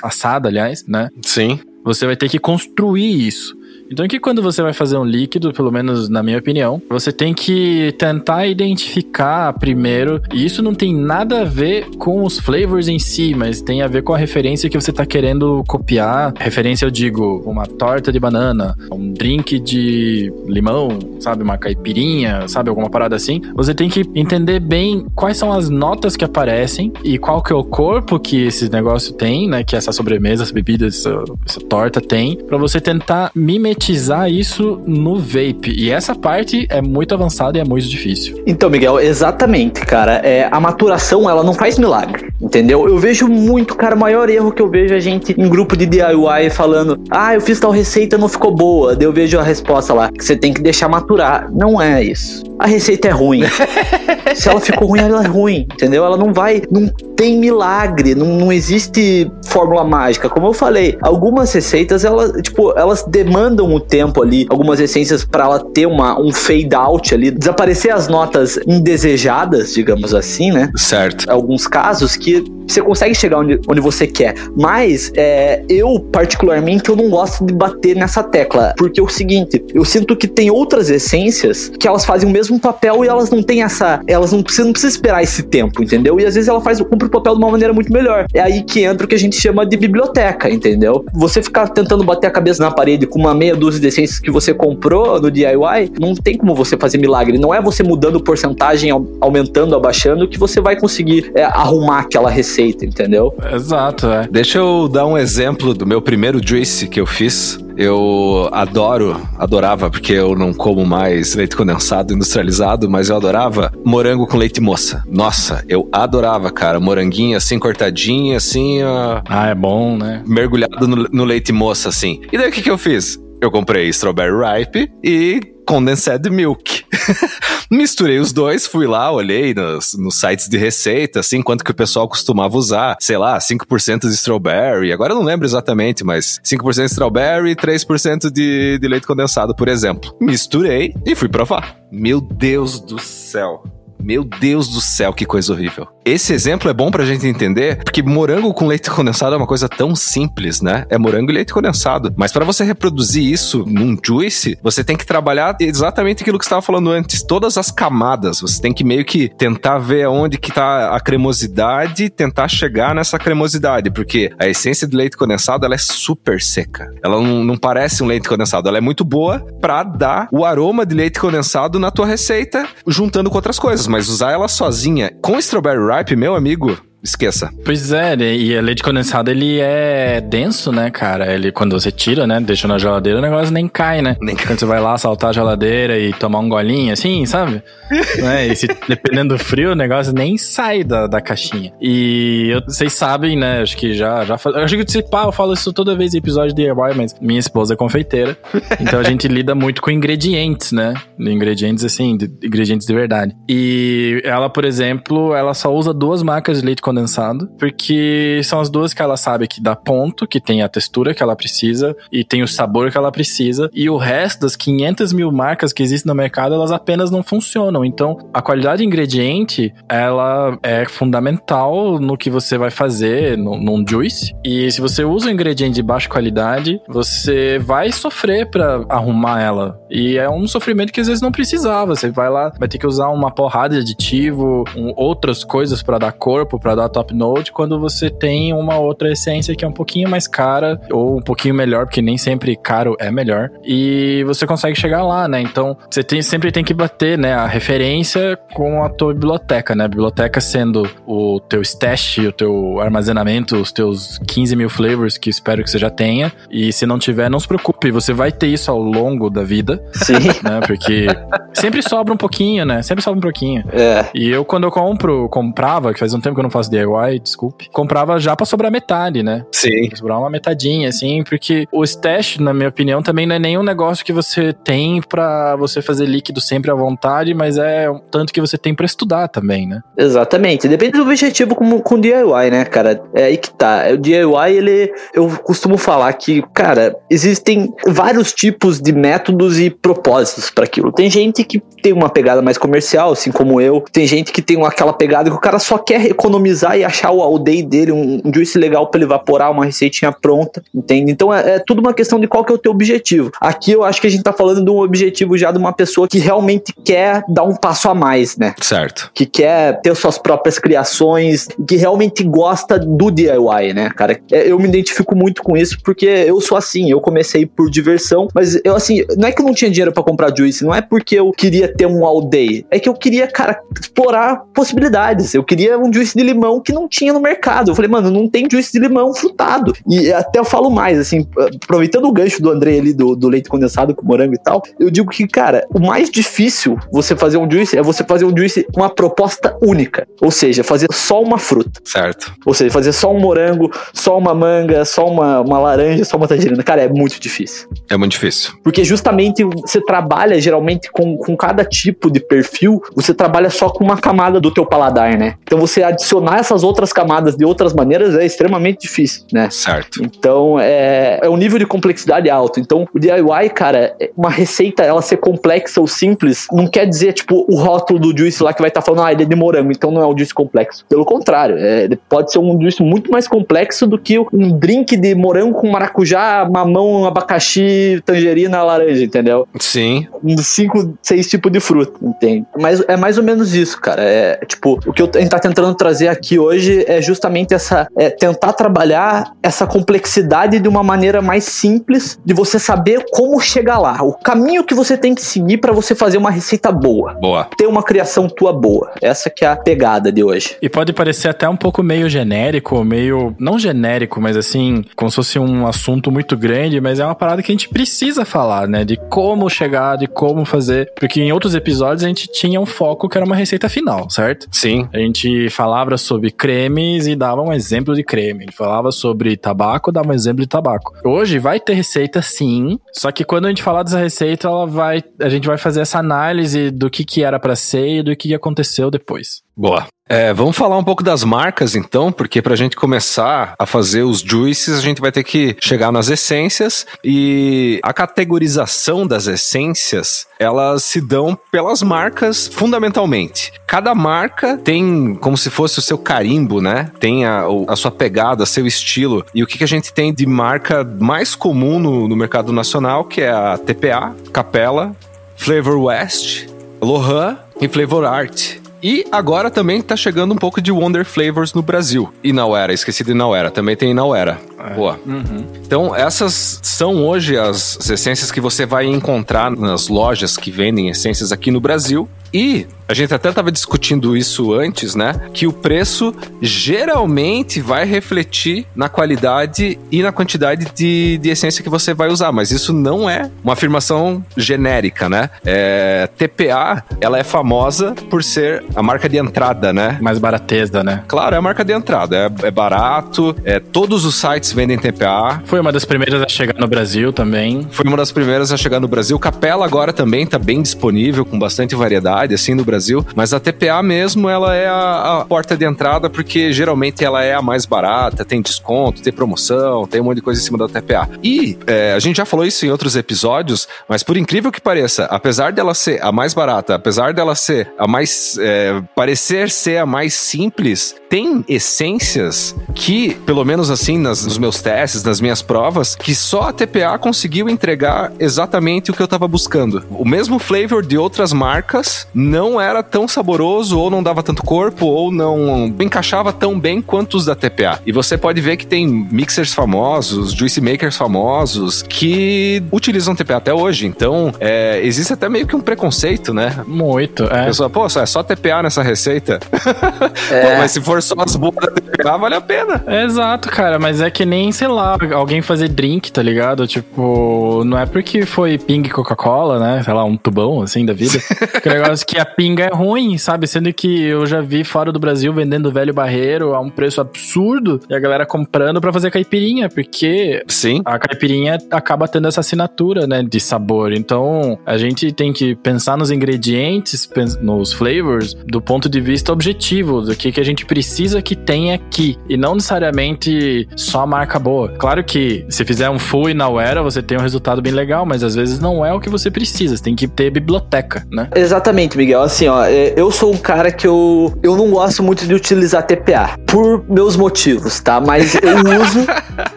assada, 0.03 0.49
aliás, 0.49 0.85
né? 0.87 1.09
Sim. 1.23 1.61
Você 1.85 2.05
vai 2.05 2.17
ter 2.17 2.29
que 2.29 2.39
construir 2.39 3.27
isso. 3.27 3.57
Então 3.91 4.07
que 4.09 4.19
quando 4.19 4.43
você 4.43 4.63
vai 4.63 4.73
fazer 4.73 4.97
um 4.97 5.05
líquido, 5.05 5.53
pelo 5.53 5.71
menos 5.71 6.09
na 6.09 6.23
minha 6.23 6.39
opinião, 6.39 6.83
você 6.89 7.13
tem 7.13 7.33
que 7.33 7.95
tentar 7.99 8.47
identificar 8.47 9.53
primeiro, 9.55 10.21
e 10.33 10.45
isso 10.45 10.63
não 10.63 10.75
tem 10.75 10.95
nada 10.95 11.43
a 11.43 11.45
ver 11.45 11.87
com 11.97 12.25
os 12.25 12.39
flavors 12.39 12.89
em 12.89 12.99
si, 12.99 13.35
mas 13.35 13.61
tem 13.61 13.83
a 13.83 13.87
ver 13.87 14.03
com 14.03 14.13
a 14.13 14.19
referência 14.19 14.69
que 14.69 14.79
você 14.79 14.91
está 14.91 15.07
querendo 15.07 15.63
copiar. 15.69 16.33
Referência 16.39 16.85
eu 16.85 16.91
digo, 16.91 17.43
uma 17.47 17.65
torta 17.65 18.13
de 18.13 18.19
banana, 18.19 18.77
um 18.91 19.13
drink 19.13 19.59
de 19.61 20.33
limão, 20.47 20.99
sabe, 21.21 21.43
uma 21.43 21.57
caipirinha, 21.57 22.49
sabe, 22.49 22.69
alguma 22.69 22.91
parada 22.91 23.15
assim. 23.15 23.41
Você 23.55 23.75
tem 23.75 23.89
que 23.89 24.05
entender 24.15 24.61
bem 24.61 25.07
quais 25.15 25.37
são 25.37 25.53
as 25.53 25.69
notas 25.69 26.17
que 26.17 26.25
aparecem 26.25 26.93
e 27.05 27.19
qual 27.19 27.43
que 27.43 27.53
é 27.53 27.57
o 27.57 27.65
corpo 27.65 28.19
que 28.19 28.47
esse 28.47 28.71
negócio 28.71 29.15
tem, 29.15 29.49
né, 29.49 29.63
que 29.63 29.77
essa 29.77 29.93
sobremesa, 29.93 30.43
essa 30.43 30.53
bebida, 30.53 30.87
essa, 30.87 31.23
essa 31.47 31.61
torta 31.61 32.01
tem, 32.01 32.37
para 32.37 32.59
você 32.59 32.81
tentar 32.81 33.31
mimetizar 33.35 33.76
monetizar 33.77 34.31
isso 34.31 34.81
no 34.87 35.19
vape. 35.19 35.75
E 35.77 35.91
essa 35.91 36.15
parte 36.15 36.67
é 36.71 36.81
muito 36.81 37.15
avançada 37.15 37.59
e 37.59 37.61
é 37.61 37.65
muito 37.65 37.87
difícil. 37.87 38.43
Então, 38.47 38.71
Miguel, 38.71 38.99
exatamente, 38.99 39.81
cara. 39.81 40.15
É, 40.25 40.49
a 40.51 40.59
maturação, 40.59 41.29
ela 41.29 41.45
não 41.45 41.53
faz 41.53 41.79
milagre, 41.79 42.33
entendeu? 42.41 42.89
Eu 42.89 42.99
vejo 42.99 43.29
muito, 43.29 43.77
cara, 43.77 43.95
o 43.95 43.99
maior 43.99 44.29
erro 44.29 44.51
que 44.51 44.63
eu 44.63 44.69
vejo 44.69 44.95
é 44.95 44.97
a 44.97 45.01
gente 45.01 45.35
em 45.39 45.49
grupo 45.49 45.77
de 45.77 45.87
DIY 45.87 46.51
falando, 46.51 46.99
ah, 47.11 47.35
eu 47.35 47.41
fiz 47.41 47.61
tal 47.61 47.71
receita, 47.71 48.17
não 48.17 48.29
ficou 48.29 48.55
boa. 48.55 48.97
Daí 48.97 49.07
eu 49.07 49.13
vejo 49.13 49.39
a 49.39 49.43
resposta 49.43 49.93
lá, 49.93 50.11
que 50.11 50.25
você 50.25 50.37
tem 50.37 50.53
que 50.53 50.63
deixar 50.63 50.89
maturar. 50.89 51.49
Não 51.53 51.81
é 51.81 52.03
isso. 52.03 52.43
A 52.59 52.67
receita 52.67 53.09
é 53.09 53.11
ruim. 53.11 53.43
Se 54.35 54.49
ela 54.49 54.61
ficou 54.61 54.89
ruim, 54.89 55.01
ela 55.01 55.25
é 55.25 55.27
ruim, 55.27 55.67
entendeu? 55.73 56.05
Ela 56.05 56.17
não 56.17 56.33
vai, 56.33 56.63
não 56.71 56.89
tem 57.17 57.39
milagre, 57.39 58.15
não, 58.15 58.27
não 58.27 58.53
existe 58.53 59.31
fórmula 59.47 59.85
mágica. 59.85 60.29
Como 60.29 60.47
eu 60.47 60.53
falei, 60.53 60.97
algumas 61.01 61.53
receitas, 61.53 62.05
elas, 62.05 62.33
tipo, 62.43 62.77
elas 62.79 63.05
demandam 63.05 63.66
o 63.75 63.81
tempo 63.81 64.23
ali, 64.23 64.47
algumas 64.49 64.81
essências 64.81 65.25
para 65.25 65.45
ela 65.45 65.61
ter 65.61 65.87
uma, 65.87 66.21
um 66.21 66.33
fade 66.33 66.75
out 66.75 67.15
ali, 67.15 67.31
desaparecer 67.31 67.93
as 67.93 68.09
notas 68.09 68.59
indesejadas, 68.67 69.73
digamos 69.73 70.15
assim, 70.15 70.51
né? 70.51 70.71
Certo. 70.77 71.31
Alguns 71.31 71.67
casos 71.67 72.17
que 72.17 72.45
você 72.67 72.83
consegue 72.83 73.15
chegar 73.15 73.39
onde, 73.39 73.61
onde 73.69 73.81
você 73.81 74.07
quer. 74.07 74.35
Mas 74.57 75.13
é, 75.17 75.63
eu, 75.69 76.01
particularmente, 76.13 76.89
eu 76.89 76.97
não 76.97 77.09
gosto 77.09 77.45
de 77.45 77.53
bater 77.53 77.95
nessa 77.95 78.23
tecla. 78.23 78.75
Porque 78.77 78.99
é 78.99 79.03
o 79.03 79.09
seguinte, 79.09 79.65
eu 79.73 79.85
sinto 79.85 80.17
que 80.17 80.27
tem 80.27 80.51
outras 80.51 80.91
essências 80.91 81.71
que 81.79 81.87
elas 81.87 82.05
fazem 82.05 82.29
o 82.29 82.33
mesmo 82.33 82.59
papel 82.59 83.05
e 83.05 83.09
elas 83.09 83.31
não 83.31 83.43
têm 83.43 83.63
essa. 83.63 84.01
Elas 84.07 84.33
não 84.33 84.43
você 84.47 84.63
não 84.63 84.73
precisa 84.73 84.95
esperar 84.95 85.23
esse 85.23 85.43
tempo, 85.43 85.83
entendeu? 85.83 86.19
E 86.21 86.27
às 86.27 86.35
vezes 86.35 86.49
ela 86.49 86.61
faz 86.61 86.81
cumpre 86.87 87.09
o 87.09 87.11
papel 87.11 87.35
de 87.35 87.39
uma 87.43 87.51
maneira 87.51 87.73
muito 87.73 87.93
melhor. 87.93 88.27
É 88.33 88.41
aí 88.41 88.63
que 88.63 88.83
entra 88.83 89.05
o 89.05 89.09
que 89.09 89.15
a 89.15 89.19
gente 89.19 89.37
chama 89.37 89.67
de 89.67 89.77
biblioteca, 89.77 90.49
entendeu? 90.49 91.05
Você 91.15 91.43
ficar 91.43 91.69
tentando 91.69 92.05
bater 92.05 92.27
a 92.27 92.31
cabeça 92.31 92.63
na 92.63 92.71
parede 92.71 93.07
com 93.07 93.19
uma 93.19 93.35
meia 93.35 93.56
dúzia 93.57 93.81
de 93.81 93.89
essências 93.89 94.19
que 94.19 94.31
você 94.31 94.55
comprou 94.55 95.21
no 95.21 95.31
DIY, 95.31 95.93
não 96.01 96.15
tem 96.15 96.37
como 96.37 96.55
você 96.55 96.77
fazer 96.77 96.99
milagre. 96.99 97.39
Não 97.39 97.53
é 97.55 97.61
você 97.61 97.83
mudando 97.83 98.21
porcentagem, 98.21 98.91
aumentando, 99.21 99.75
abaixando, 99.75 100.29
que 100.29 100.39
você 100.39 100.61
vai 100.61 100.79
conseguir 100.79 101.31
é, 101.35 101.45
arrumar 101.45 102.01
aquela 102.01 102.31
receita, 102.31 102.85
entendeu? 102.85 103.35
Exato, 103.53 104.07
é. 104.07 104.29
Deixa 104.31 104.59
eu 104.59 104.89
dar 104.89 105.07
um 105.07 105.17
exemplo 105.19 105.75
do 105.75 105.87
meu 105.87 106.01
primeiro 106.01 106.41
juice 106.43 106.89
que 106.89 107.01
eu 107.01 107.07
fiz. 107.07 107.59
Eu 107.77 108.49
adoro, 108.53 109.21
adorava, 109.37 109.91
porque 109.91 110.15
eu 110.15 110.35
não 110.35 110.55
como 110.55 110.85
mais 110.87 111.35
leite 111.35 111.55
condensado 111.55 112.15
industrializado, 112.15 112.89
mas 112.89 113.11
eu 113.11 113.17
adorava 113.17 113.71
morango 113.85 114.27
com 114.27 114.39
leite 114.39 114.63
moça. 114.63 115.03
Nossa, 115.07 115.63
eu 115.69 115.87
adorava, 115.93 116.51
cara. 116.51 116.81
Moranguinho 116.81 117.37
assim, 117.37 117.59
cortadinho, 117.59 118.35
assim, 118.35 118.83
ó, 118.83 119.21
Ah, 119.29 119.49
é 119.49 119.55
bom, 119.55 119.97
né? 119.99 120.23
mergulhado 120.27 120.89
no, 120.89 121.07
no 121.13 121.25
leite 121.25 121.53
moça, 121.53 121.91
assim. 121.91 122.21
E 122.33 122.39
daí 122.39 122.49
o 122.49 122.53
que, 122.53 122.63
que 122.63 122.71
eu 122.71 122.79
fiz? 122.79 123.21
Eu 123.41 123.51
comprei 123.51 123.89
strawberry 123.89 124.61
ripe 124.61 124.91
e 125.05 125.41
condensed 125.67 126.31
milk. 126.31 126.85
Misturei 127.71 128.19
os 128.19 128.33
dois, 128.33 128.67
fui 128.67 128.87
lá, 128.87 129.11
olhei 129.11 129.53
nos, 129.53 129.95
nos 129.99 130.19
sites 130.19 130.49
de 130.49 130.57
receita, 130.57 131.21
assim, 131.21 131.43
quanto 131.43 131.65
que 131.65 131.71
o 131.71 131.75
pessoal 131.75 132.09
costumava 132.09 132.57
usar. 132.57 132.97
Sei 133.01 133.19
lá, 133.19 133.37
5% 133.39 134.03
de 134.03 134.15
strawberry. 134.15 134.93
Agora 134.93 135.13
eu 135.13 135.17
não 135.17 135.25
lembro 135.25 135.47
exatamente, 135.47 136.05
mas 136.05 136.41
5% 136.45 136.75
de 136.75 136.85
strawberry 136.85 137.51
e 137.51 137.57
3% 137.57 138.31
de, 138.31 138.79
de 138.79 138.89
leite 138.89 139.07
condensado, 139.07 139.55
por 139.55 139.69
exemplo. 139.69 140.17
Misturei 140.21 140.95
e 141.05 141.15
fui 141.15 141.29
provar. 141.29 141.77
Meu 141.91 142.21
Deus 142.21 142.81
do 142.81 142.99
céu. 142.99 143.63
Meu 144.03 144.25
Deus 144.25 144.69
do 144.69 144.81
céu, 144.81 145.13
que 145.13 145.27
coisa 145.27 145.53
horrível. 145.53 145.89
Esse 146.05 146.33
exemplo 146.33 146.71
é 146.71 146.73
bom 146.73 146.89
pra 146.89 147.05
gente 147.05 147.27
entender, 147.27 147.83
porque 147.83 148.01
morango 148.01 148.55
com 148.55 148.69
leite 148.69 148.89
condensado 148.89 149.35
é 149.35 149.37
uma 149.37 149.47
coisa 149.47 149.69
tão 149.69 149.97
simples, 149.97 150.61
né? 150.61 150.87
É 150.89 150.97
morango 150.97 151.33
e 151.33 151.35
leite 151.35 151.53
condensado. 151.53 152.15
Mas 152.17 152.31
para 152.31 152.45
você 152.45 152.63
reproduzir 152.63 153.25
isso 153.25 153.65
num 153.67 153.97
juice, 154.01 154.57
você 154.63 154.85
tem 154.85 154.97
que 154.97 155.05
trabalhar 155.05 155.57
exatamente 155.61 156.23
aquilo 156.23 156.39
que 156.39 156.45
você 156.45 156.49
estava 156.49 156.63
falando 156.63 156.91
antes, 156.91 157.25
todas 157.25 157.59
as 157.59 157.73
camadas. 157.73 158.41
Você 158.41 158.63
tem 158.63 158.73
que 158.73 158.85
meio 158.85 159.05
que 159.05 159.29
tentar 159.37 159.79
ver 159.79 160.07
onde 160.07 160.39
que 160.39 160.53
tá 160.53 160.95
a 160.95 161.01
cremosidade, 161.01 162.09
tentar 162.09 162.47
chegar 162.47 162.95
nessa 162.95 163.19
cremosidade, 163.19 163.91
porque 163.91 164.31
a 164.39 164.47
essência 164.47 164.87
de 164.87 164.97
leite 164.97 165.17
condensado 165.17 165.67
ela 165.67 165.75
é 165.75 165.79
super 165.79 166.41
seca. 166.41 166.89
Ela 167.03 167.21
não, 167.21 167.43
não 167.43 167.57
parece 167.57 168.05
um 168.05 168.07
leite 168.07 168.29
condensado, 168.29 168.69
ela 168.69 168.79
é 168.79 168.81
muito 168.81 169.05
boa 169.05 169.45
pra 169.61 169.83
dar 169.83 170.29
o 170.31 170.45
aroma 170.45 170.87
de 170.87 170.95
leite 170.95 171.19
condensado 171.19 171.81
na 171.81 171.91
tua 171.91 172.07
receita, 172.07 172.69
juntando 172.87 173.29
com 173.29 173.37
outras 173.37 173.59
coisas, 173.59 173.89
mas 173.97 174.11
usar 174.11 174.33
ela 174.33 174.47
sozinha. 174.47 175.11
Com 175.23 175.39
strawberry 175.39 175.81
ripe, 175.97 176.15
meu 176.15 176.37
amigo, 176.37 176.77
esqueça. 177.03 177.51
Pois 177.65 177.93
é, 177.93 178.17
e 178.17 178.57
o 178.57 178.61
leite 178.63 178.83
condensado 178.83 179.31
ele 179.31 179.61
é 179.61 180.21
denso, 180.21 180.73
né, 180.73 180.91
cara? 180.91 181.33
Ele 181.33 181.53
quando 181.53 181.79
você 181.79 181.91
tira, 181.93 182.27
né, 182.27 182.41
deixa 182.41 182.67
na 182.67 182.79
geladeira, 182.79 183.19
o 183.19 183.23
negócio 183.23 183.53
nem 183.53 183.69
cai, 183.69 184.03
né? 184.03 184.17
Nem 184.21 184.35
cai. 184.35 184.47
Quando 184.47 184.59
você 184.61 184.67
vai 184.67 184.81
lá 184.81 184.97
saltar 184.99 185.31
a 185.31 185.33
geladeira 185.33 185.99
e 185.99 186.13
tomar 186.13 186.41
um 186.41 186.49
golinho, 186.49 186.93
assim, 186.93 187.25
sabe? 187.27 187.63
né? 188.21 188.49
E 188.49 188.57
se, 188.57 188.67
dependendo 188.89 189.37
do 189.37 189.39
frio, 189.43 189.73
o 189.73 189.75
negócio 189.75 190.13
nem 190.13 190.37
sai 190.37 190.83
da, 190.83 191.07
da 191.07 191.21
caixinha. 191.21 191.73
E 191.81 192.49
eu- 192.53 192.63
vocês 192.67 192.93
sabem, 192.93 193.37
né? 193.37 193.61
Acho 193.63 193.77
que 193.77 193.95
já 193.95 194.25
já 194.25 194.35
acho 194.35 194.77
que 194.77 194.91
se 194.91 195.03
pá, 195.03 195.25
eu 195.25 195.33
falo 195.33 195.53
isso 195.53 195.73
toda 195.73 195.95
vez 195.95 196.15
em 196.15 196.19
episódio 196.19 196.55
de 196.55 196.63
DIY, 196.65 196.95
mas 196.97 197.15
minha 197.21 197.39
esposa 197.41 197.75
é 197.75 197.77
confeiteira, 197.77 198.37
então 198.81 198.99
a 198.99 199.03
gente 199.05 199.29
lida 199.29 199.55
muito 199.55 199.81
com 199.81 199.91
ingredientes, 199.91 200.73
né? 200.73 200.95
Ingredientes 201.19 201.85
assim, 201.85 202.17
de- 202.17 202.31
ingredientes 202.43 202.87
de 202.87 202.93
verdade. 202.95 203.35
E 203.49 204.21
ela, 204.25 204.49
por 204.51 204.65
exemplo, 204.65 205.35
ela 205.35 205.55
só 205.55 205.73
usa 205.73 205.93
duas 205.95 206.23
marcas 206.23 206.61
de 206.61 206.67
leite 206.67 206.83
condensado, 206.87 207.49
porque 207.59 208.41
são 208.45 208.61
as 208.61 208.71
duas 208.71 208.95
que 208.95 209.03
ela 209.03 209.17
sabe 209.17 209.49
que 209.49 209.61
dá 209.61 209.75
ponto, 209.75 210.25
que 210.25 210.41
tem 210.41 210.63
a 210.63 210.69
textura 210.69 211.13
que 211.13 211.21
ela 211.21 211.35
precisa 211.35 211.97
e 212.13 212.23
tem 212.23 212.45
o 212.45 212.49
sabor 212.49 212.93
que 212.93 212.97
ela 212.97 213.11
precisa, 213.11 213.69
e 213.75 213.91
o 213.91 213.97
resto 213.97 214.43
das 214.43 214.55
500 214.55 215.13
mil 215.13 215.33
marcas 215.33 215.73
que 215.73 215.83
existem 215.83 216.09
no 216.09 216.15
mercado, 216.15 216.55
elas 216.55 216.71
apenas 216.71 217.11
não 217.11 217.25
funcionam. 217.25 217.85
Então, 217.85 218.19
a 218.33 218.41
qualidade 218.41 218.79
de 218.79 218.87
ingrediente, 218.87 219.75
ela 219.89 220.57
é 220.63 220.85
fundamental 220.85 221.99
no 221.99 222.17
que 222.17 222.31
você 222.31 222.57
vai 222.57 222.71
fazer 222.71 223.37
no, 223.37 223.57
num 223.57 223.85
juice, 223.87 224.33
e 224.45 224.71
se 224.71 224.81
você 224.81 225.03
usa 225.05 225.27
um 225.29 225.33
ingrediente 225.33 225.75
de 225.75 225.83
baixa 225.83 226.09
qualidade, 226.09 226.81
você 226.89 227.59
vai 227.59 227.91
sofrer 227.91 228.49
para 228.49 228.85
arrumar 228.89 229.43
ela. 229.43 229.81
E 229.91 230.17
é 230.17 230.31
um 230.31 230.47
sofrimento 230.47 230.93
que 230.93 231.01
às 231.01 231.09
vezes 231.09 231.21
não 231.21 231.33
precisava. 231.33 231.97
Você 231.97 232.11
vai 232.11 232.31
lá, 232.31 232.53
vai 232.59 232.69
ter 232.69 232.79
que 232.79 232.87
usar 232.87 233.09
uma 233.09 233.31
porrada 233.31 233.75
de 233.75 233.81
aditivo, 233.81 234.65
um, 234.77 234.93
outras 234.97 235.43
coisas 235.43 235.83
para 235.83 235.99
dar 235.99 236.13
corpo, 236.13 236.61
para 236.61 236.76
dar 236.77 236.89
top 236.89 237.15
note, 237.15 237.53
quando 237.53 237.79
você 237.81 238.11
tem 238.11 238.53
uma 238.53 238.79
outra 238.79 239.11
essência 239.11 239.55
que 239.55 239.65
é 239.65 239.69
um 239.69 239.73
pouquinho 239.73 240.09
mais 240.09 240.29
cara 240.29 240.81
ou 240.91 241.19
um 241.19 241.23
pouquinho 241.23 241.55
melhor, 241.55 241.87
porque 241.87 242.03
nem 242.03 242.17
sempre 242.19 242.57
caro 242.57 242.97
é 242.99 243.11
melhor. 243.11 243.51
E 243.65 244.23
você 244.25 244.47
consegue 244.47 244.79
chegar 244.79 245.03
lá, 245.03 245.27
né? 245.27 245.41
Então, 245.41 245.77
você 245.91 246.03
tem, 246.03 246.23
sempre 246.23 246.53
tem 246.53 246.65
que 246.65 246.75
bater, 246.75 247.19
né, 247.19 247.35
a 247.35 247.47
referência 247.47 248.39
com 248.55 248.83
a 248.83 248.89
tua 248.89 249.13
biblioteca, 249.13 249.75
né? 249.75 249.85
A 249.85 249.89
biblioteca 249.89 250.41
sendo 250.41 250.89
o 251.07 251.41
teu 251.41 251.63
stash, 251.63 252.19
o 252.19 252.33
teu 252.33 252.81
armazenamento, 252.81 253.57
os 253.57 253.73
teus 253.73 254.19
15 254.27 254.57
mil 254.57 254.71
flavors 254.71 255.19
que 255.19 255.31
espero 255.31 255.63
que 255.63 255.71
você 255.71 255.79
já 255.79 255.91
tenha. 255.91 256.33
E 256.51 256.73
se 256.73 256.87
não 256.87 256.99
tiver, 256.99 257.29
não 257.31 257.41
se 257.41 257.49
preocupe, 257.49 257.91
você 257.91 258.13
vai 258.13 258.31
ter 258.31 258.49
isso 258.49 258.71
ao 258.71 258.79
longo 258.79 259.31
da 259.31 259.43
vida. 259.43 259.83
Sim. 259.93 260.15
Né? 260.47 260.61
Porque 260.67 261.07
sempre 261.55 261.83
sobra 261.83 262.13
um 262.13 262.17
pouquinho, 262.17 262.65
né? 262.65 262.83
Sempre 262.83 263.03
sobra 263.03 263.19
um 263.19 263.23
pouquinho. 263.23 263.65
É. 263.73 264.07
E 264.15 264.29
eu, 264.29 264.45
quando 264.45 264.65
eu 264.65 264.71
compro, 264.71 265.29
comprava, 265.29 265.93
que 265.93 265.99
faz 265.99 266.13
um 266.15 266.21
tempo 266.21 266.35
que 266.35 266.41
eu 266.41 266.45
não 266.45 266.51
faço 266.51 266.66
DIY, 266.69 267.21
desculpe, 267.23 267.69
comprava 267.71 268.19
já 268.19 268.35
pra 268.35 268.47
sobrar 268.47 268.71
metade, 268.71 269.23
né? 269.23 269.45
Sim. 269.53 269.89
Pra 269.89 269.97
sobrar 269.97 270.19
uma 270.19 270.31
metadinha, 270.31 270.89
assim, 270.89 271.23
porque 271.25 271.67
o 271.73 271.85
stash, 271.85 272.39
na 272.39 272.53
minha 272.53 272.69
opinião, 272.69 273.03
também 273.03 273.27
não 273.27 273.37
é 273.37 273.39
nenhum 273.39 273.63
negócio 273.63 274.05
que 274.05 274.13
você 274.13 274.53
tem 274.53 275.01
pra 275.01 275.57
você 275.57 275.81
fazer 275.83 276.07
líquido 276.07 276.41
sempre 276.41 276.71
à 276.71 276.75
vontade, 276.75 277.35
mas 277.35 277.57
é 277.59 277.91
um 277.91 277.99
tanto 277.99 278.33
que 278.33 278.41
você 278.41 278.57
tem 278.57 278.75
pra 278.75 278.87
estudar 278.87 279.29
também, 279.29 279.67
né? 279.67 279.81
Exatamente. 279.97 280.69
Depende 280.69 280.93
do 280.93 281.03
objetivo 281.03 281.55
com, 281.55 281.81
com 281.81 282.01
DIY, 282.01 282.51
né, 282.51 282.65
cara? 282.65 283.03
É 283.15 283.25
aí 283.25 283.37
que 283.37 283.51
tá. 283.51 283.85
O 283.93 283.97
DIY, 283.97 284.57
ele. 284.57 284.93
Eu 285.15 285.29
costumo 285.43 285.77
falar 285.77 286.13
que, 286.15 286.43
cara, 286.55 286.97
existem 287.11 287.73
vários 287.87 288.33
tipos 288.33 288.81
de 288.81 288.93
métodos 288.93 289.59
e 289.59 289.71
propósitos 289.71 290.51
para 290.51 290.65
aquilo. 290.65 290.93
Tem 290.93 291.11
gente 291.11 291.45
que 291.45 291.61
tem 291.83 291.93
uma 291.93 292.09
pegada 292.09 292.43
mais 292.43 292.59
comercial, 292.59 293.13
assim 293.13 293.31
como 293.31 293.61
eu. 293.61 293.85
Tem 293.93 294.07
gente 294.07 294.33
que 294.33 294.43
tem 294.43 294.65
aquela 294.65 294.93
pegada 294.93 295.31
que 295.31 295.37
o 295.37 295.41
cara 295.41 295.59
só 295.59 295.79
quer 295.79 296.05
economizar 296.07 296.56
e 296.63 296.85
achar 296.85 297.11
o 297.11 297.21
all 297.21 297.39
day 297.39 297.63
dele, 297.63 297.93
um, 297.93 298.21
um 298.25 298.33
juice 298.35 298.59
legal 298.59 298.87
para 298.87 298.99
ele 298.99 299.07
evaporar, 299.07 299.51
uma 299.51 299.65
receitinha 299.65 300.13
pronta, 300.13 300.63
entende? 300.75 301.13
Então 301.13 301.33
é, 301.33 301.57
é, 301.57 301.59
tudo 301.59 301.81
uma 301.81 301.95
questão 301.95 302.19
de 302.19 302.27
qual 302.27 302.45
que 302.45 302.53
é 302.53 302.55
o 302.55 302.59
teu 302.59 302.73
objetivo. 302.73 303.31
Aqui 303.41 303.73
eu 303.73 303.85
acho 303.85 304.01
que 304.01 304.07
a 304.07 304.11
gente 304.11 304.23
tá 304.23 304.33
falando 304.33 304.65
de 304.65 304.71
um 304.71 304.79
objetivo 304.79 305.37
já 305.37 305.51
de 305.51 305.59
uma 305.59 305.73
pessoa 305.73 306.09
que 306.09 306.19
realmente 306.19 306.73
quer 306.85 307.25
dar 307.29 307.45
um 307.45 307.55
passo 307.55 307.89
a 307.89 307.95
mais, 307.95 308.37
né? 308.37 308.55
Certo. 308.61 309.11
Que 309.15 309.27
quer 309.27 309.81
ter 309.81 309.95
suas 309.95 310.19
próprias 310.19 310.59
criações, 310.59 311.49
que 311.67 311.77
realmente 311.77 312.23
gosta 312.23 312.79
do 312.79 313.11
DIY, 313.11 313.75
né, 313.75 313.91
cara? 313.91 314.19
É, 314.31 314.51
eu 314.51 314.59
me 314.59 314.69
identifico 314.69 315.17
muito 315.17 315.43
com 315.43 315.57
isso 315.57 315.79
porque 315.83 316.07
eu 316.07 316.41
sou 316.41 316.57
assim, 316.57 316.91
eu 316.91 317.01
comecei 317.01 317.47
por 317.47 317.71
diversão, 317.71 318.29
mas 318.35 318.59
eu 318.65 318.75
assim, 318.75 319.05
não 319.17 319.29
é 319.29 319.33
que 319.33 319.41
eu 319.41 319.47
não 319.47 319.55
tinha 319.55 319.71
dinheiro 319.71 319.93
para 319.93 320.03
comprar 320.03 320.37
juice, 320.37 320.65
não 320.65 320.75
é 320.75 320.81
porque 320.81 321.17
eu 321.17 321.31
queria 321.33 321.69
ter 321.69 321.87
um 321.87 322.05
all 322.05 322.23
day, 322.23 322.65
é 322.71 322.79
que 322.79 322.89
eu 322.89 322.95
queria, 322.95 323.27
cara, 323.27 323.61
explorar 323.79 324.45
possibilidades. 324.55 325.35
Eu 325.35 325.45
queria 325.45 325.79
um 325.79 325.93
juice 325.93 326.17
de 326.17 326.23
limão 326.23 326.46
que 326.61 326.73
não 326.73 326.89
tinha 326.89 327.13
no 327.13 327.21
mercado. 327.21 327.71
Eu 327.71 327.75
falei, 327.75 327.91
mano, 327.91 328.11
não 328.11 328.29
tem 328.29 328.49
juice 328.51 328.73
de 328.73 328.79
limão 328.79 329.15
frutado. 329.15 329.73
E 329.89 330.13
até 330.13 330.39
eu 330.39 330.45
falo 330.45 330.71
mais, 330.71 330.99
assim, 330.99 331.27
aproveitando 331.63 332.07
o 332.07 332.13
gancho 332.13 332.43
do 332.43 332.51
André 332.51 332.79
ali, 332.79 332.93
do, 332.93 333.15
do 333.15 333.29
leite 333.29 333.49
condensado 333.49 333.95
com 333.95 334.07
morango 334.07 334.35
e 334.35 334.39
tal, 334.39 334.63
eu 334.79 334.91
digo 334.91 335.11
que, 335.11 335.27
cara, 335.27 335.67
o 335.75 335.81
mais 335.81 336.11
difícil 336.11 336.79
você 336.93 337.17
fazer 337.17 337.37
um 337.37 337.51
juice 337.51 337.77
é 337.77 337.83
você 337.83 338.05
fazer 338.05 338.25
um 338.25 338.37
juice 338.37 338.67
com 338.73 338.81
uma 338.81 338.91
proposta 338.91 339.57
única. 339.63 340.07
Ou 340.21 340.31
seja, 340.31 340.63
fazer 340.65 340.89
só 340.93 341.23
uma 341.23 341.39
fruta. 341.39 341.81
Certo. 341.85 342.33
Ou 342.45 342.55
seja, 342.55 342.71
fazer 342.71 342.93
só 342.93 343.13
um 343.13 343.21
morango, 343.21 343.71
só 343.93 344.17
uma 344.19 344.35
manga, 344.35 344.85
só 344.85 345.07
uma, 345.07 345.41
uma 345.41 345.59
laranja, 345.59 346.05
só 346.05 346.17
uma 346.17 346.29
tangerina. 346.29 346.63
Cara, 346.63 346.83
é 346.83 346.89
muito 346.89 347.21
difícil. 347.21 347.69
É 347.89 347.97
muito 347.97 348.13
difícil. 348.13 348.53
Porque 348.63 348.85
justamente 348.85 349.45
você 349.45 349.81
trabalha 349.81 350.41
geralmente 350.41 350.91
com, 350.91 351.17
com 351.17 351.37
cada 351.37 351.65
tipo 351.65 352.11
de 352.11 352.21
perfil, 352.21 352.81
você 352.95 353.13
trabalha 353.15 353.51
só 353.51 353.69
com 353.69 353.85
uma 353.85 353.97
camada 353.97 354.41
do 354.41 354.53
teu 354.53 354.67
paladar, 354.67 355.17
né? 355.17 355.35
Então 355.43 355.59
você 355.59 355.83
adicionar 355.83 356.36
essas 356.39 356.63
outras 356.63 356.93
camadas 356.93 357.37
de 357.37 357.45
outras 357.45 357.73
maneiras 357.73 358.15
é 358.17 358.25
extremamente 358.25 358.81
difícil, 358.81 359.25
né? 359.33 359.49
Certo. 359.51 360.03
Então 360.03 360.59
é, 360.61 361.21
é 361.23 361.29
um 361.29 361.37
nível 361.37 361.59
de 361.59 361.67
complexidade 361.67 362.29
alto. 362.31 362.61
Então 362.61 362.87
o 362.95 362.99
DIY, 362.99 363.51
cara, 363.55 363.95
é 364.01 364.11
uma 364.17 364.31
receita 364.31 364.83
ela 364.83 365.03
ser 365.03 365.17
complexa 365.19 365.81
ou 365.81 365.87
simples 365.87 366.47
não 366.53 366.67
quer 366.67 366.87
dizer 366.87 367.13
tipo 367.13 367.45
o 367.49 367.57
rótulo 367.57 367.99
do 367.99 368.17
juice 368.17 368.43
lá 368.43 368.53
que 368.53 368.61
vai 368.61 368.69
estar 368.69 368.81
tá 368.81 368.85
falando 368.85 369.07
ah 369.07 369.13
ele 369.13 369.23
é 369.23 369.27
de 369.27 369.37
morango, 369.37 369.71
então 369.71 369.91
não 369.91 370.03
é 370.03 370.07
um 370.07 370.17
juice 370.17 370.35
complexo. 370.35 370.85
Pelo 370.89 371.05
contrário, 371.05 371.57
é, 371.59 371.89
pode 372.09 372.33
ser 372.33 372.39
um 372.39 372.61
juice 372.61 372.83
muito 372.83 373.11
mais 373.11 373.29
complexo 373.29 373.87
do 373.87 373.99
que 373.99 374.19
um 374.19 374.59
drink 374.59 374.97
de 374.97 375.15
morango 375.15 375.59
com 375.59 375.71
maracujá, 375.71 376.49
mamão, 376.51 377.05
abacaxi, 377.07 378.03
tangerina, 378.05 378.63
laranja, 378.63 379.03
entendeu? 379.03 379.47
Sim. 379.59 380.07
Uns 380.23 380.47
cinco, 380.47 380.97
seis 381.03 381.29
tipos 381.29 381.51
de 381.51 381.61
fruta, 381.61 381.99
entende? 382.03 382.47
Mas 382.59 382.81
é 382.89 382.97
mais 382.97 383.19
ou 383.19 383.25
menos 383.25 383.55
isso, 383.55 383.81
cara. 383.81 384.03
É 384.03 384.45
tipo, 384.47 384.79
o 384.87 384.93
que 384.93 385.03
eu, 385.03 385.11
a 385.15 385.19
gente 385.19 385.31
tá 385.31 385.39
tentando 385.39 385.75
trazer 385.75 386.09
aqui 386.09 386.26
hoje 386.35 386.85
é 386.87 387.01
justamente 387.01 387.55
essa. 387.55 387.87
É, 387.97 388.11
tentar 388.11 388.53
trabalhar 388.53 389.33
essa 389.43 389.67
complexidade 389.67 390.59
de 390.59 390.69
uma 390.69 390.83
maneira 390.83 391.23
mais 391.23 391.45
simples 391.45 392.19
de 392.25 392.35
você 392.35 392.59
saber 392.59 393.05
como 393.13 393.41
chegar 393.41 393.79
lá. 393.79 394.03
O 394.03 394.13
caminho 394.13 394.65
que 394.65 394.75
você 394.75 394.97
tem 394.97 395.15
que 395.15 395.23
seguir 395.23 395.59
para 395.59 395.73
você 395.73 395.95
fazer 395.95 396.19
uma 396.19 396.31
receita 396.31 396.73
boa. 396.73 397.15
Boa. 397.15 397.49
Ter 397.57 397.67
uma 397.67 397.83
criação 397.83 398.29
tua 398.29 398.53
boa. 398.53 398.93
Essa 399.01 399.31
que 399.31 399.45
é 399.45 399.49
a 399.49 399.57
pegada 399.57 400.11
de 400.11 400.23
hoje. 400.23 400.57
E 400.61 400.69
pode 400.69 400.93
parecer 400.93 401.29
até 401.29 401.49
um 401.49 401.57
pouco 401.57 401.83
meio 401.83 402.09
genérico, 402.09 402.83
meio. 402.85 403.35
Não 403.39 403.59
genérico, 403.59 404.21
mas 404.21 404.37
assim, 404.37 404.85
como 404.95 405.11
se 405.11 405.17
fosse 405.17 405.39
um 405.39 405.67
assunto 405.67 406.11
muito 406.11 406.37
grande, 406.37 406.81
mas 406.81 406.99
é 406.99 407.05
uma 407.05 407.15
parada 407.15 407.43
que 407.43 407.53
a 407.53 407.55
gente 407.55 407.69
precisa 407.69 408.25
falar, 408.25 408.67
né? 408.67 408.85
De 408.85 408.97
como 409.09 409.49
chegar, 409.49 409.97
de 409.97 410.07
como 410.07 410.45
fazer. 410.45 410.93
Porque 410.99 411.21
em 411.21 411.33
outros 411.33 411.55
episódios 411.55 412.03
a 412.03 412.09
gente 412.09 412.29
tinha 412.29 412.61
um 412.61 412.67
foco 412.67 413.09
que 413.09 413.17
era 413.17 413.25
uma 413.25 413.37
receita 413.37 413.69
final, 413.69 414.09
certo? 414.11 414.49
Sim. 414.51 414.89
A 414.93 414.99
gente 414.99 415.49
falava 415.51 415.97
sobre 415.97 416.16
cremes 416.31 417.07
e 417.07 417.15
dava 417.15 417.43
um 417.43 417.53
exemplo 417.53 417.95
de 417.95 418.03
creme. 418.03 418.41
Gente 418.41 418.57
falava 418.57 418.91
sobre 418.93 419.37
tabaco, 419.37 419.93
dava 419.93 420.11
um 420.11 420.15
exemplo 420.15 420.43
de 420.43 420.49
tabaco. 420.49 420.95
Hoje 421.05 421.39
vai 421.39 421.61
ter 421.61 421.75
receita 421.75 422.23
sim, 422.23 422.79
só 422.93 423.11
que 423.13 423.25
quando 423.25 423.47
a 423.47 423.49
gente 423.49 423.63
falar 423.63 423.83
dessa 423.83 423.99
receita, 423.99 424.49
ela 424.49 424.67
vai, 424.67 425.03
a 425.21 425.29
gente 425.29 425.47
vai 425.47 425.59
fazer 425.59 425.81
essa 425.81 425.99
análise 425.99 426.71
do 426.71 426.91
que 426.91 427.05
que 427.05 427.23
era 427.23 427.39
para 427.39 427.57
ser 427.57 427.99
e 427.99 428.03
do 428.03 428.17
que 428.17 428.35
aconteceu 428.35 428.91
depois. 428.91 429.46
Boa. 429.57 429.87
É, 430.09 430.33
vamos 430.33 430.57
falar 430.57 430.79
um 430.79 430.85
pouco 430.85 431.03
das 431.03 431.25
marcas 431.25 431.75
então, 431.75 432.13
porque 432.13 432.41
para 432.41 432.53
a 432.53 432.57
gente 432.57 432.77
começar 432.77 433.55
a 433.59 433.67
fazer 433.67 434.03
os 434.03 434.21
juices, 434.21 434.79
a 434.79 434.81
gente 434.81 435.01
vai 435.01 435.11
ter 435.11 435.25
que 435.25 435.57
chegar 435.59 435.91
nas 435.91 436.09
essências 436.09 436.87
e 437.03 437.81
a 437.83 437.93
categorização 437.93 439.05
das 439.05 439.27
essências, 439.27 440.27
elas 440.39 440.85
se 440.85 441.01
dão 441.01 441.37
pelas 441.51 441.83
marcas 441.83 442.47
fundamentalmente. 442.47 443.53
Cada 443.67 443.97
marca 443.97 444.57
tem 444.59 445.17
como 445.17 445.37
se 445.37 445.51
fosse 445.51 445.81
o 445.81 445.83
seu 445.83 445.99
carimbo, 445.99 446.61
né? 446.61 446.93
Tem 447.01 447.25
a, 447.25 447.45
a 447.67 447.75
sua 447.75 447.91
pegada, 447.91 448.47
seu 448.47 448.65
estilo. 448.65 449.25
E 449.35 449.43
o 449.43 449.47
que, 449.47 449.59
que 449.59 449.65
a 449.65 449.69
gente 449.69 449.93
tem 449.93 450.15
de 450.15 450.25
marca 450.25 450.85
mais 450.85 451.35
comum 451.35 451.81
no, 451.81 452.07
no 452.07 452.15
mercado 452.15 452.53
nacional, 452.53 453.05
que 453.05 453.23
é 453.23 453.31
a 453.31 453.59
TPA, 453.59 454.15
Capella, 454.33 454.95
Flavor 455.35 455.83
West, 455.83 456.47
Lohan 456.81 457.39
e 457.61 457.67
Flavor 457.67 458.05
Art. 458.05 458.66
E 458.87 459.05
agora 459.11 459.51
também 459.51 459.83
tá 459.83 459.97
chegando 459.97 460.33
um 460.33 460.37
pouco 460.37 460.63
de 460.63 460.71
Wonder 460.71 461.05
Flavors 461.05 461.53
no 461.53 461.61
Brasil. 461.61 462.09
E 462.23 462.33
Nauera, 462.33 462.73
esqueci 462.73 463.03
de 463.03 463.13
Nauera, 463.13 463.51
também 463.51 463.75
tem 463.75 463.93
Nauera. 463.93 464.39
É. 464.61 464.75
Boa. 464.75 465.01
Uhum. 465.05 465.45
Então, 465.57 465.93
essas 465.93 466.61
são 466.63 467.05
hoje 467.05 467.37
as 467.37 467.91
essências 467.91 468.31
que 468.31 468.41
você 468.41 468.65
vai 468.65 468.87
encontrar 468.87 469.51
nas 469.51 469.89
lojas 469.89 470.37
que 470.37 470.53
vendem 470.53 470.89
essências 470.89 471.33
aqui 471.33 471.51
no 471.51 471.61
Brasil. 471.61 472.09
E 472.33 472.65
a 472.89 472.95
gente 472.95 473.13
até 473.13 473.31
estava 473.31 473.51
discutindo 473.51 474.17
isso 474.17 474.53
antes, 474.53 474.95
né? 474.95 475.15
Que 475.33 475.47
o 475.47 475.53
preço 475.53 476.15
geralmente 476.41 477.61
vai 477.61 477.85
refletir 477.85 478.67
na 478.75 478.89
qualidade 478.89 479.79
e 479.91 480.03
na 480.03 480.13
quantidade 480.13 480.67
de, 480.75 481.19
de 481.19 481.31
essência 481.31 481.63
que 481.63 481.69
você 481.69 481.93
vai 481.93 482.09
usar, 482.09 482.31
mas 482.31 482.51
isso 482.51 482.73
não 482.73 483.09
é 483.11 483.31
uma 483.43 483.55
afirmação 483.55 484.25
genérica, 484.37 485.09
né? 485.09 485.31
É, 485.45 486.09
TPA, 486.17 486.85
ela 487.01 487.19
é 487.19 487.25
famosa 487.25 487.95
por 488.09 488.23
ser 488.23 488.65
a 488.75 488.83
marca 488.83 489.09
de 489.09 489.19
entrada, 489.19 489.73
né? 489.73 489.99
Mais 490.01 490.19
barateza, 490.19 490.85
né? 490.85 491.03
Claro, 491.09 491.35
é 491.35 491.39
a 491.39 491.43
marca 491.43 491.65
de 491.65 491.73
entrada, 491.73 492.17
é, 492.17 492.47
é 492.47 492.51
barato, 492.51 493.35
é, 493.45 493.59
todos 493.59 494.05
os 494.05 494.15
sites 494.15 494.53
vendem 494.53 494.79
TPA. 494.79 495.43
Foi 495.45 495.59
uma 495.59 495.73
das 495.73 495.85
primeiras 495.85 496.23
a 496.23 496.29
chegar 496.29 496.55
no 496.59 496.69
Brasil 496.69 497.13
também. 497.13 497.67
Foi 497.71 497.87
uma 497.87 497.97
das 497.97 498.13
primeiras 498.13 498.53
a 498.53 498.57
chegar 498.57 498.79
no 498.79 498.89
Brasil. 498.89 499.19
Capela 499.19 499.65
agora 499.65 499.93
também 499.93 500.27
tá 500.27 500.39
bem 500.39 500.63
disponível, 500.63 501.25
com 501.25 501.39
bastante 501.39 501.75
variedade, 501.75 502.35
assim, 502.35 502.55
no 502.55 502.65
Brasil 502.65 502.76
Brasil, 502.77 503.05
mas 503.15 503.33
a 503.33 503.41
TPA 503.41 503.83
mesmo, 503.83 504.29
ela 504.29 504.55
é 504.55 504.67
a, 504.67 505.21
a 505.21 505.25
porta 505.25 505.57
de 505.57 505.65
entrada 505.65 506.11
porque 506.11 506.53
geralmente 506.53 507.05
ela 507.05 507.25
é 507.25 507.35
a 507.35 507.41
mais 507.41 507.65
barata, 507.65 508.25
tem 508.25 508.43
desconto, 508.43 509.03
tem 509.03 509.13
promoção, 509.13 509.87
tem 509.87 510.01
um 510.01 510.05
monte 510.05 510.17
de 510.17 510.23
coisa 510.23 510.41
em 510.41 510.45
cima 510.45 510.59
da 510.59 510.69
TPA. 510.69 511.09
E 511.23 511.59
é, 511.67 511.95
a 511.95 511.99
gente 511.99 512.17
já 512.17 512.27
falou 512.27 512.45
isso 512.45 512.67
em 512.67 512.71
outros 512.71 512.95
episódios, 512.95 513.67
mas 513.89 514.03
por 514.03 514.17
incrível 514.17 514.53
que 514.53 514.61
pareça, 514.61 515.07
apesar 515.07 515.53
dela 515.53 515.75
ser 515.75 516.03
a 516.03 516.13
mais 516.13 516.35
barata, 516.35 516.75
apesar 516.75 517.15
dela 517.15 517.35
ser 517.35 517.73
a 517.79 517.89
mais. 517.89 518.37
É, 518.39 518.83
parecer 518.95 519.51
ser 519.51 519.79
a 519.79 519.87
mais 519.87 520.13
simples, 520.15 520.95
tem 521.09 521.45
essências 521.49 522.55
que, 522.75 523.15
pelo 523.27 523.45
menos 523.45 523.71
assim, 523.71 523.99
nas, 523.99 524.25
nos 524.25 524.39
meus 524.39 524.61
testes, 524.61 525.03
nas 525.03 525.21
minhas 525.21 525.41
provas, 525.41 525.95
que 525.95 526.15
só 526.15 526.49
a 526.49 526.53
TPA 526.53 526.99
conseguiu 526.99 527.49
entregar 527.49 528.13
exatamente 528.19 528.91
o 528.91 528.95
que 528.95 529.03
eu 529.03 529.09
tava 529.09 529.27
buscando. 529.27 529.85
O 529.91 530.05
mesmo 530.05 530.39
flavor 530.39 530.85
de 530.85 530.99
outras 530.99 531.33
marcas 531.33 532.07
não 532.15 532.61
era 532.67 532.83
tão 532.83 533.07
saboroso, 533.09 533.79
ou 533.79 533.91
não 533.91 534.03
dava 534.03 534.23
tanto 534.23 534.43
corpo, 534.43 534.87
ou 534.87 535.11
não 535.11 535.67
encaixava 535.81 536.33
tão 536.33 536.59
bem 536.59 536.81
quanto 536.83 537.17
os 537.17 537.25
da 537.25 537.35
TPA. 537.35 537.81
E 537.87 537.93
você 537.93 538.17
pode 538.19 538.41
ver 538.41 538.57
que 538.57 538.67
tem 538.67 538.87
mixers 538.87 539.55
famosos, 539.55 540.33
juice 540.33 540.61
makers 540.61 540.97
famosos, 540.97 541.83
que 541.83 542.63
utilizam 542.73 543.15
TPA 543.15 543.37
até 543.37 543.55
hoje. 543.55 543.87
Então, 543.87 544.33
é, 544.41 544.81
existe 544.83 545.13
até 545.13 545.29
meio 545.29 545.47
que 545.47 545.57
um 545.57 545.61
preconceito, 545.61 546.35
né? 546.35 546.65
Muito, 546.67 547.25
é. 547.25 547.43
A 547.43 547.45
pessoa, 547.47 547.71
pô, 547.71 547.87
é 547.87 548.07
só 548.07 548.23
TPA 548.23 548.63
nessa 548.63 548.83
receita. 548.83 549.41
É. 550.31 550.41
Pô, 550.41 550.59
mas 550.59 550.73
se 550.73 550.81
for 550.81 551.03
só 551.03 551.15
as 551.19 551.37
boas 551.37 551.55
da 551.55 551.71
TPA, 551.71 552.17
vale 552.17 552.35
a 552.35 552.41
pena. 552.41 552.85
Exato, 553.05 553.49
cara, 553.49 553.79
mas 553.79 554.01
é 554.01 554.11
que 554.11 554.25
nem, 554.25 554.51
sei 554.51 554.67
lá, 554.67 554.97
alguém 555.15 555.41
fazer 555.41 555.69
drink, 555.69 556.11
tá 556.11 556.23
ligado? 556.23 556.67
Tipo, 556.67 557.63
não 557.65 557.79
é 557.79 557.87
porque 557.87 558.27
foi 558.27 558.59
ping 558.59 558.89
Coca-Cola, 558.89 559.59
né? 559.59 559.83
Sei 559.83 559.93
lá, 559.93 560.05
um 560.05 560.17
tubão, 560.17 560.63
assim, 560.63 560.85
da 560.85 560.93
vida. 560.93 561.19
que 561.63 561.69
negócio 561.69 562.07
que 562.07 562.19
a 562.19 562.25
pinga 562.57 562.65
é 562.65 562.75
ruim, 562.75 563.19
sabe? 563.19 563.47
Sendo 563.47 563.73
que 563.73 564.05
eu 564.05 564.25
já 564.25 564.41
vi 564.41 564.65
fora 564.65 564.91
do 564.91 564.99
Brasil 564.99 565.33
vendendo 565.33 565.71
velho 565.71 565.93
barreiro 565.93 566.55
a 566.55 566.61
um 566.61 566.71
preço 566.71 567.01
absurdo 567.01 567.81
e 567.89 567.95
a 567.95 567.99
galera 567.99 568.25
comprando 568.25 568.81
para 568.81 568.93
fazer 568.93 569.11
caipirinha, 569.11 569.69
porque 569.69 570.43
Sim. 570.49 570.81
a 570.85 570.99
caipirinha 570.99 571.59
acaba 571.71 572.09
tendo 572.09 572.27
essa 572.27 572.41
assinatura, 572.41 573.07
né, 573.07 573.23
de 573.23 573.39
sabor. 573.39 573.93
Então, 573.93 574.59
a 574.65 574.79
gente 574.79 575.13
tem 575.13 575.33
que 575.33 575.55
pensar 575.57 575.99
nos 575.99 576.11
ingredientes, 576.11 577.09
nos 577.41 577.73
flavors, 577.73 578.35
do 578.47 578.61
ponto 578.61 578.89
de 578.89 579.01
vista 579.01 579.33
objetivo, 579.33 580.01
do 580.01 580.17
que, 580.17 580.33
que 580.33 580.41
a 580.41 580.45
gente 580.45 580.65
precisa 580.65 581.21
que 581.21 581.37
tenha 581.37 581.75
aqui, 581.75 582.17
e 582.29 582.37
não 582.37 582.55
necessariamente 582.55 583.69
só 583.77 584.03
a 584.03 584.07
marca 584.07 584.39
boa. 584.39 584.69
Claro 584.79 585.05
que 585.05 585.45
se 585.49 585.65
fizer 585.65 585.91
um 585.91 585.99
full 585.99 586.31
e 586.31 586.35
na 586.35 586.47
era, 586.63 586.81
você 586.81 587.03
tem 587.03 587.19
um 587.19 587.21
resultado 587.21 587.61
bem 587.61 587.73
legal, 587.73 588.07
mas 588.07 588.23
às 588.23 588.35
vezes 588.35 588.61
não 588.61 588.87
é 588.87 588.93
o 588.93 589.01
que 589.01 589.11
você 589.11 589.31
precisa, 589.31 589.77
você 589.77 589.83
tem 589.83 589.97
que 589.97 590.07
ter 590.07 590.31
biblioteca, 590.31 591.05
né? 591.11 591.29
Exatamente, 591.35 591.99
Miguel. 591.99 592.23
Assim, 592.23 592.46
ó, 592.49 592.65
é, 592.65 592.93
eu 592.97 593.11
sou 593.11 593.33
um 593.33 593.37
cara 593.37 593.71
que 593.71 593.87
eu, 593.87 594.33
eu 594.43 594.57
não 594.57 594.71
gosto 594.71 595.03
muito 595.03 595.27
de 595.27 595.35
utilizar 595.35 595.83
TPA, 595.87 596.31
por 596.47 596.85
meus 596.89 597.17
motivos, 597.17 597.81
tá? 597.81 598.01
Mas 598.01 598.35
eu 598.35 598.57
uso, 598.81 599.07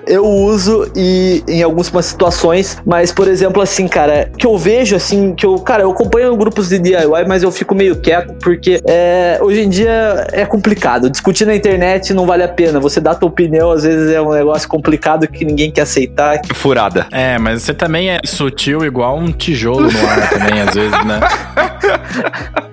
eu 0.07 0.25
uso 0.25 0.91
e 0.95 1.43
em 1.47 1.63
algumas 1.63 2.05
situações, 2.05 2.77
mas 2.85 3.11
por 3.11 3.27
exemplo, 3.27 3.61
assim, 3.61 3.87
cara, 3.87 4.31
que 4.37 4.45
eu 4.45 4.57
vejo 4.57 4.95
assim, 4.95 5.33
que 5.33 5.45
eu, 5.45 5.57
cara, 5.59 5.83
eu 5.83 5.91
acompanho 5.91 6.35
grupos 6.35 6.69
de 6.69 6.79
DIY, 6.79 7.25
mas 7.27 7.43
eu 7.43 7.51
fico 7.51 7.75
meio 7.75 7.95
quieto 7.97 8.33
porque 8.41 8.79
é, 8.87 9.39
hoje 9.41 9.61
em 9.61 9.69
dia 9.69 10.27
é 10.31 10.45
complicado. 10.45 11.09
Discutir 11.09 11.45
na 11.45 11.55
internet 11.55 12.13
não 12.13 12.25
vale 12.25 12.43
a 12.43 12.47
pena. 12.47 12.79
Você 12.79 12.99
dá 12.99 13.11
a 13.11 13.15
tua 13.15 13.29
opinião, 13.29 13.71
às 13.71 13.83
vezes 13.83 14.11
é 14.11 14.21
um 14.21 14.31
negócio 14.31 14.67
complicado 14.67 15.27
que 15.27 15.45
ninguém 15.45 15.71
quer 15.71 15.81
aceitar. 15.81 16.39
Furada. 16.53 17.07
É, 17.11 17.37
mas 17.37 17.63
você 17.63 17.73
também 17.73 18.09
é 18.09 18.19
sutil 18.25 18.85
igual 18.85 19.17
um 19.17 19.31
tijolo 19.31 19.91
no 19.91 20.07
ar 20.07 20.29
também, 20.29 20.61
às 20.61 20.73
vezes, 20.73 21.05
né? 21.05 21.19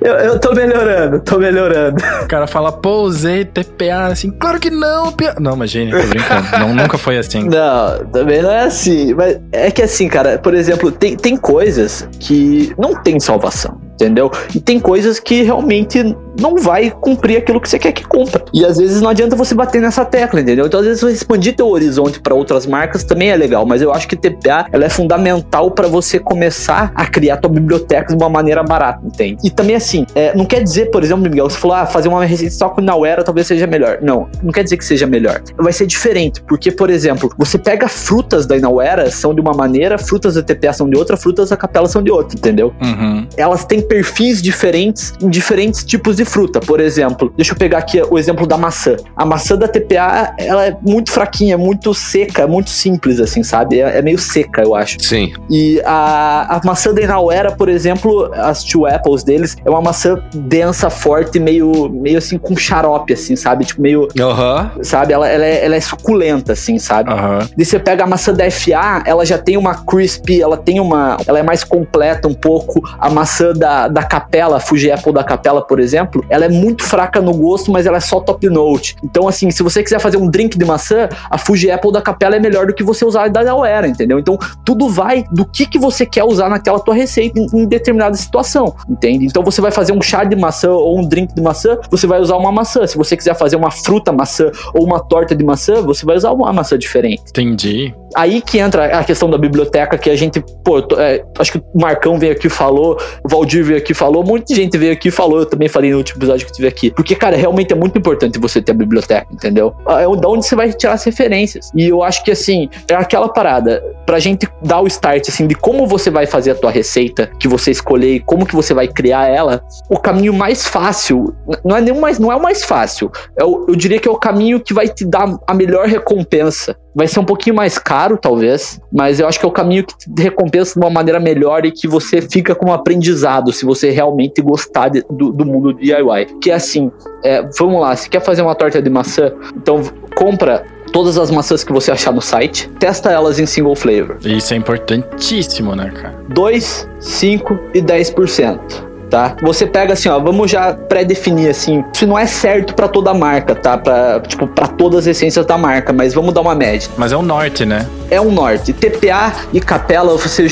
eu, 0.01 0.15
eu 0.15 0.39
tô 0.39 0.53
melhorando, 0.53 1.21
tô 1.21 1.39
melhorando. 1.39 2.03
O 2.23 2.27
cara 2.27 2.47
fala, 2.47 2.73
pô, 2.73 3.03
usei 3.03 3.45
TPA, 3.45 4.07
assim, 4.07 4.31
claro 4.31 4.59
que 4.59 4.71
não, 4.71 5.13
pia... 5.13 5.35
Não, 5.39 5.67
gente, 5.67 5.91
tô 5.91 6.07
brincando. 6.07 6.59
não, 6.59 6.75
nunca 6.75 6.99
foi 6.99 7.19
assim. 7.19 7.49
Não, 7.57 8.05
também 8.07 8.43
não 8.43 8.51
é 8.51 8.65
assim. 8.65 9.15
Mas 9.15 9.39
é 9.53 9.71
que 9.71 9.83
assim, 9.83 10.09
cara, 10.09 10.39
por 10.39 10.55
exemplo, 10.55 10.91
tem, 10.91 11.17
tem 11.17 11.37
coisas 11.37 12.09
que 12.19 12.75
não 12.79 12.95
tem 13.03 13.19
salvação 13.21 13.86
entendeu? 13.97 14.31
E 14.55 14.61
tem 14.61 14.79
coisas 14.79 15.19
que 15.19 15.43
realmente 15.43 16.17
não 16.39 16.57
vai 16.57 16.91
cumprir 16.91 17.39
aquilo 17.39 17.61
que 17.61 17.69
você 17.69 17.79
quer 17.79 17.93
que 17.93 18.05
cumpra. 18.05 18.45
E 18.53 18.65
às 18.65 18.77
vezes 18.77 19.01
não 19.01 19.09
adianta 19.09 19.35
você 19.35 19.55
bater 19.55 19.81
nessa 19.81 20.05
tecla, 20.05 20.41
entendeu? 20.41 20.67
Então 20.67 20.81
às 20.81 20.87
vezes 20.87 21.01
você 21.01 21.13
expandir 21.13 21.57
teu 21.57 21.69
horizonte 21.69 22.21
para 22.21 22.35
outras 22.35 22.67
marcas 22.67 23.03
também 23.03 23.31
é 23.31 23.37
legal, 23.37 23.65
mas 23.67 23.83
eu 23.83 23.93
acho 23.93 24.07
que 24.07 24.17
TPA 24.17 24.67
ela 24.71 24.85
é 24.85 24.89
fundamental 24.89 25.71
para 25.71 25.89
você 25.89 26.19
começar 26.19 26.93
a 26.95 27.07
criar 27.07 27.39
tua 27.39 27.51
biblioteca 27.51 28.09
de 28.09 28.23
uma 28.23 28.29
maneira 28.29 28.63
barata, 28.63 29.01
entende? 29.05 29.39
E 29.45 29.51
também 29.51 29.77
assim, 29.77 30.07
é, 30.15 30.37
não 30.37 30.45
quer 30.45 30.63
dizer, 30.63 30.91
por 30.91 31.03
exemplo, 31.03 31.23
Miguel, 31.23 31.49
você 31.49 31.59
falou, 31.59 31.77
ah, 31.77 31.87
fazer 31.87 32.09
uma 32.09 32.25
receita 32.25 32.55
só 32.55 32.69
com 32.69 32.81
Nauera 32.81 33.25
talvez 33.25 33.47
seja 33.47 33.67
melhor. 33.67 33.99
Não, 34.03 34.29
não 34.43 34.53
quer 34.53 34.63
dizer 34.63 34.77
que 34.77 34.85
seja 34.85 35.07
melhor. 35.07 35.41
Vai 35.57 35.73
ser 35.73 35.87
diferente, 35.87 36.43
porque, 36.43 36.71
por 36.71 36.91
exemplo, 36.91 37.33
você 37.37 37.59
pega 37.59 37.89
frutas 37.89 38.47
da 38.47 38.57
Inauera, 38.57 39.11
são 39.11 39.35
de 39.35 39.41
uma 39.41 39.53
maneira, 39.53 39.99
frutas 39.99 40.35
da 40.35 40.43
TPA 40.43 40.73
são 40.73 40.89
de 40.89 40.97
outra, 40.97 41.17
frutas 41.17 41.51
da 41.51 41.57
Capela 41.57 41.89
são 41.89 42.03
de 42.03 42.11
outra, 42.11 42.37
entendeu? 42.37 42.73
Uhum. 42.83 43.27
Elas 43.37 43.65
têm 43.65 43.81
perfis 43.89 44.43
diferentes 44.43 45.15
em 45.21 45.29
diferentes 45.29 45.85
tipos 45.85 46.17
de 46.17 46.25
fruta. 46.25 46.61
Por 46.61 46.81
exemplo, 46.81 47.33
deixa 47.37 47.53
eu 47.53 47.57
pegar 47.57 47.79
aqui 47.79 48.01
o 48.11 48.19
exemplo 48.19 48.47
da 48.47 48.57
maçã. 48.57 48.97
A 49.17 49.25
maçã 49.25 49.57
da 49.57 49.69
TPA, 49.69 50.35
ela 50.39 50.67
é 50.67 50.77
muito 50.83 51.11
fraquinha, 51.11 51.57
muito 51.57 51.93
seca, 51.95 52.47
muito 52.47 52.71
simples, 52.71 53.21
assim, 53.21 53.43
sabe? 53.43 53.81
É, 53.81 53.99
é 53.99 54.03
meio 54.03 54.19
seca, 54.19 54.63
eu 54.63 54.75
acho. 54.75 54.99
Sim. 55.01 55.33
E 55.51 55.81
a, 55.85 56.57
a 56.57 56.61
maçã 56.65 56.93
da 56.93 57.03
Inauera, 57.03 57.53
por 57.53 57.69
exemplo, 57.69 58.31
as 58.35 58.65
two 58.65 58.87
apples 58.87 59.23
deles, 59.23 59.57
é 59.65 59.71
uma 59.71 59.81
maçã 59.81 60.21
densa, 60.35 60.91
forte, 60.91 61.39
meio, 61.39 61.89
meio 61.89 62.19
assim, 62.19 62.39
com 62.39 62.57
xarope, 62.57 63.13
assim, 63.13 63.37
sabe? 63.37 63.65
Tipo, 63.65 63.83
meio... 63.83 64.09
Uhum. 64.19 64.83
Sabe? 64.83 65.13
Ela, 65.13 65.29
ela, 65.29 65.45
é, 65.45 65.65
ela 65.65 65.77
é 65.77 65.81
suculenta, 65.81 66.53
assim, 66.53 66.79
sabe? 66.79 67.11
Uhum. 67.11 67.49
E 67.57 67.65
você 67.65 67.79
pega 67.79 68.05
a 68.05 68.07
maçã 68.07 68.33
da 68.33 68.51
FA, 68.51 69.03
ela 69.05 69.25
já 69.25 69.39
tem 69.39 69.57
uma 69.57 69.75
crispy, 69.85 70.43
ela 70.43 70.57
tem 70.57 70.81
uma... 70.81 71.17
Ela 71.27 71.39
é 71.39 71.43
mais 71.43 71.65
completa 71.65 72.29
um 72.29 72.35
pouco. 72.35 72.81
A 72.99 73.09
maçã 73.11 73.53
da, 73.53 73.76
da 73.91 74.03
Capela, 74.03 74.59
Fuji 74.59 74.91
Apple 74.91 75.13
da 75.13 75.23
Capela, 75.23 75.63
por 75.63 75.79
exemplo, 75.79 76.25
ela 76.29 76.45
é 76.45 76.49
muito 76.49 76.83
fraca 76.83 77.21
no 77.21 77.35
gosto, 77.35 77.71
mas 77.71 77.87
ela 77.87 77.99
é 77.99 78.01
só 78.01 78.21
top 78.21 78.49
note. 78.49 78.97
Então, 79.03 79.29
assim, 79.29 79.51
se 79.51 79.63
você 79.63 79.83
quiser 79.83 80.01
fazer 80.01 80.17
um 80.17 80.29
drink 80.29 80.59
de 80.59 80.65
maçã, 80.65 81.09
a 81.31 81.39
Fuji 81.39 81.71
Apple 81.71 81.93
da 81.93 82.01
Capela 82.01 82.37
é 82.37 82.41
melhor 82.41 82.67
do 82.67 82.75
que 82.75 82.83
você 82.83 83.05
usar 83.05 83.29
da 83.29 83.43
Galera, 83.45 83.87
entendeu? 83.87 84.19
Então, 84.19 84.39
tudo 84.65 84.89
vai 84.89 85.25
do 85.33 85.45
que, 85.45 85.67
que 85.67 85.79
você 85.79 86.07
quer 86.07 86.25
usar 86.25 86.49
naquela 86.49 86.81
tua 86.81 86.95
receita 86.95 87.39
em, 87.39 87.47
em 87.53 87.67
determinada 87.67 88.17
situação, 88.17 88.75
entende? 88.89 89.27
Então, 89.27 89.43
você 89.43 89.61
vai 89.61 89.71
fazer 89.71 89.93
um 89.93 90.03
chá 90.03 90.25
de 90.25 90.37
maçã 90.37 90.71
ou 90.71 90.99
um 90.99 91.07
drink 91.07 91.35
de 91.35 91.43
maçã, 91.43 91.79
você 91.91 92.07
vai 92.07 92.21
usar 92.21 92.37
uma 92.37 92.53
maçã. 92.53 92.87
Se 92.87 92.97
você 92.97 93.17
quiser 93.17 93.35
fazer 93.35 93.57
uma 93.57 93.71
fruta 93.71 94.13
maçã 94.13 94.51
ou 94.75 94.85
uma 94.85 95.01
torta 95.01 95.35
de 95.35 95.45
maçã, 95.45 95.83
você 95.83 96.05
vai 96.05 96.17
usar 96.17 96.33
uma 96.33 96.53
maçã 96.53 96.79
diferente. 96.79 97.23
Entendi. 97.29 97.95
Aí 98.15 98.41
que 98.41 98.59
entra 98.59 98.99
a 98.99 99.05
questão 99.05 99.29
da 99.29 99.37
biblioteca, 99.37 99.99
que 99.99 100.09
a 100.09 100.17
gente, 100.17 100.43
pô, 100.65 100.79
é, 100.97 101.23
acho 101.39 101.53
que 101.53 101.59
o 101.59 101.81
Marcão 101.81 102.19
veio 102.19 102.33
aqui 102.33 102.47
e 102.47 102.51
falou, 102.51 102.99
o 103.23 103.29
Valdir 103.29 103.65
veio 103.67 103.79
aqui 103.79 103.95
falou, 103.95 104.25
muita 104.25 104.55
gente 104.55 104.77
veio 104.79 104.93
aqui 104.93 105.09
e 105.09 105.11
falou, 105.11 105.41
eu 105.41 105.47
também 105.47 105.69
falei 105.69 105.91
no 105.91 105.99
último 105.99 106.19
episódio 106.19 106.47
que 106.47 106.53
eu 106.53 106.57
tive 106.57 106.69
aqui. 106.69 106.91
Porque, 106.91 107.15
cara, 107.15 107.37
realmente 107.37 107.73
é 107.73 107.77
muito 107.77 107.99
importante 107.99 108.39
você 108.39 108.61
ter 108.61 108.73
a 108.73 108.75
biblioteca, 108.75 109.27
entendeu? 109.33 109.75
É 109.89 110.17
da 110.17 110.29
onde 110.29 110.47
você 110.47 110.55
vai 110.55 110.73
tirar 110.73 110.95
as 110.95 111.05
referências. 111.05 111.71
E 111.75 111.89
eu 111.89 112.03
acho 112.03 112.25
que, 112.25 112.31
assim, 112.31 112.69
é 112.89 112.95
aquela 112.95 113.29
parada, 113.29 113.83
pra 114.05 114.19
gente 114.19 114.49
dar 114.63 114.81
o 114.81 114.87
start, 114.87 115.29
assim, 115.29 115.47
de 115.47 115.55
como 115.55 115.87
você 115.87 116.11
vai 116.11 116.27
fazer 116.27 116.53
a 116.53 116.55
tua 116.55 116.71
receita, 116.71 117.31
que 117.39 117.49
você 117.49 117.71
escolher 117.71 118.15
e 118.15 118.21
como 118.21 118.47
que 118.47 118.55
você 118.55 118.73
vai 118.73 118.89
criar 118.89 119.29
ela, 119.29 119.63
o 119.91 119.99
caminho 119.99 120.33
mais 120.33 120.67
fácil, 120.67 121.35
não 121.65 121.77
é 121.77 121.81
nem 121.81 121.99
mais, 121.99 122.19
não 122.19 122.31
é 122.31 122.37
o 122.37 122.43
mais 122.43 122.65
fácil, 122.65 123.11
é 123.39 123.45
o, 123.45 123.67
eu 123.69 123.77
diria 123.77 123.99
que 123.99 124.09
é 124.09 124.11
o 124.11 124.17
caminho 124.17 124.61
que 124.61 124.73
vai 124.73 124.89
te 124.89 125.05
dar 125.05 125.39
a 125.47 125.55
melhor 125.55 125.87
recompensa 125.87 126.77
vai 126.97 127.07
ser 127.07 127.21
um 127.21 127.25
pouquinho 127.25 127.55
mais 127.55 127.77
caro, 127.77 128.17
talvez, 128.17 128.81
mas 128.91 129.21
eu 129.21 129.29
acho 129.29 129.39
que 129.39 129.45
é 129.45 129.49
o 129.49 129.53
caminho 129.53 129.85
que 129.85 129.95
te 129.99 130.23
recompensa 130.23 130.73
de 130.73 130.79
uma 130.79 130.89
maneira 130.91 131.21
melhor 131.21 131.67
e 131.67 131.71
que 131.71 131.87
você 131.87 132.23
fica 132.23 132.55
com 132.55 132.71
um 132.71 132.73
aprendizado 132.73 133.53
se 133.57 133.65
você 133.65 133.91
realmente 133.91 134.41
gostar 134.43 134.89
de, 134.89 135.05
do, 135.11 135.33
do, 135.33 135.45
mundo 135.45 135.73
DIY. 135.73 136.39
Que 136.41 136.51
é 136.51 136.55
assim, 136.55 136.91
é, 137.23 137.43
vamos 137.59 137.81
lá, 137.81 137.95
se 137.97 138.09
quer 138.09 138.21
fazer 138.21 138.43
uma 138.43 138.55
torta 138.55 138.81
de 138.81 138.91
maçã, 138.91 139.33
então 139.57 139.83
compra 140.15 140.65
todas 140.93 141.19
as 141.19 141.31
maçãs 141.31 141.65
que 141.65 141.73
você 141.73 141.91
achar 141.91 142.13
no 142.13 142.23
site, 142.23 142.69
testa 142.79 143.11
elas 143.11 143.39
em 143.39 143.47
single 143.47 143.75
flavor. 143.75 144.19
Isso 144.25 144.55
é 144.55 144.57
importantíssimo, 144.57 145.75
né, 145.75 145.91
cara? 145.91 146.15
2, 146.29 146.89
5 147.01 147.59
e 147.75 147.83
10% 147.83 148.86
tá? 149.11 149.37
Você 149.43 149.67
pega 149.67 149.93
assim, 149.93 150.09
ó, 150.09 150.19
vamos 150.19 150.51
já 150.51 150.75
pré-definir 150.75 151.51
assim, 151.51 151.85
isso 151.93 152.07
não 152.07 152.19
é 152.19 152.27
certo 152.27 152.75
para 152.75 152.89
toda 152.89 153.13
marca, 153.15 153.55
tá? 153.55 153.77
Para 153.79 154.21
tipo 154.21 154.47
para 154.47 154.67
todas 154.67 155.01
as 155.01 155.17
essências 155.17 155.45
da 155.47 155.59
marca, 155.59 155.93
mas 155.93 156.15
vamos 156.15 156.33
dar 156.33 156.41
uma 156.41 156.55
média. 156.55 156.89
Mas 156.97 157.13
é 157.13 157.17
o 157.17 157.23
norte, 157.23 157.65
né? 157.65 157.87
é 158.11 158.21
um 158.21 158.31
norte. 158.31 158.73
TPA 158.73 159.33
e 159.53 159.61
capela 159.61 160.17
você 160.17 160.47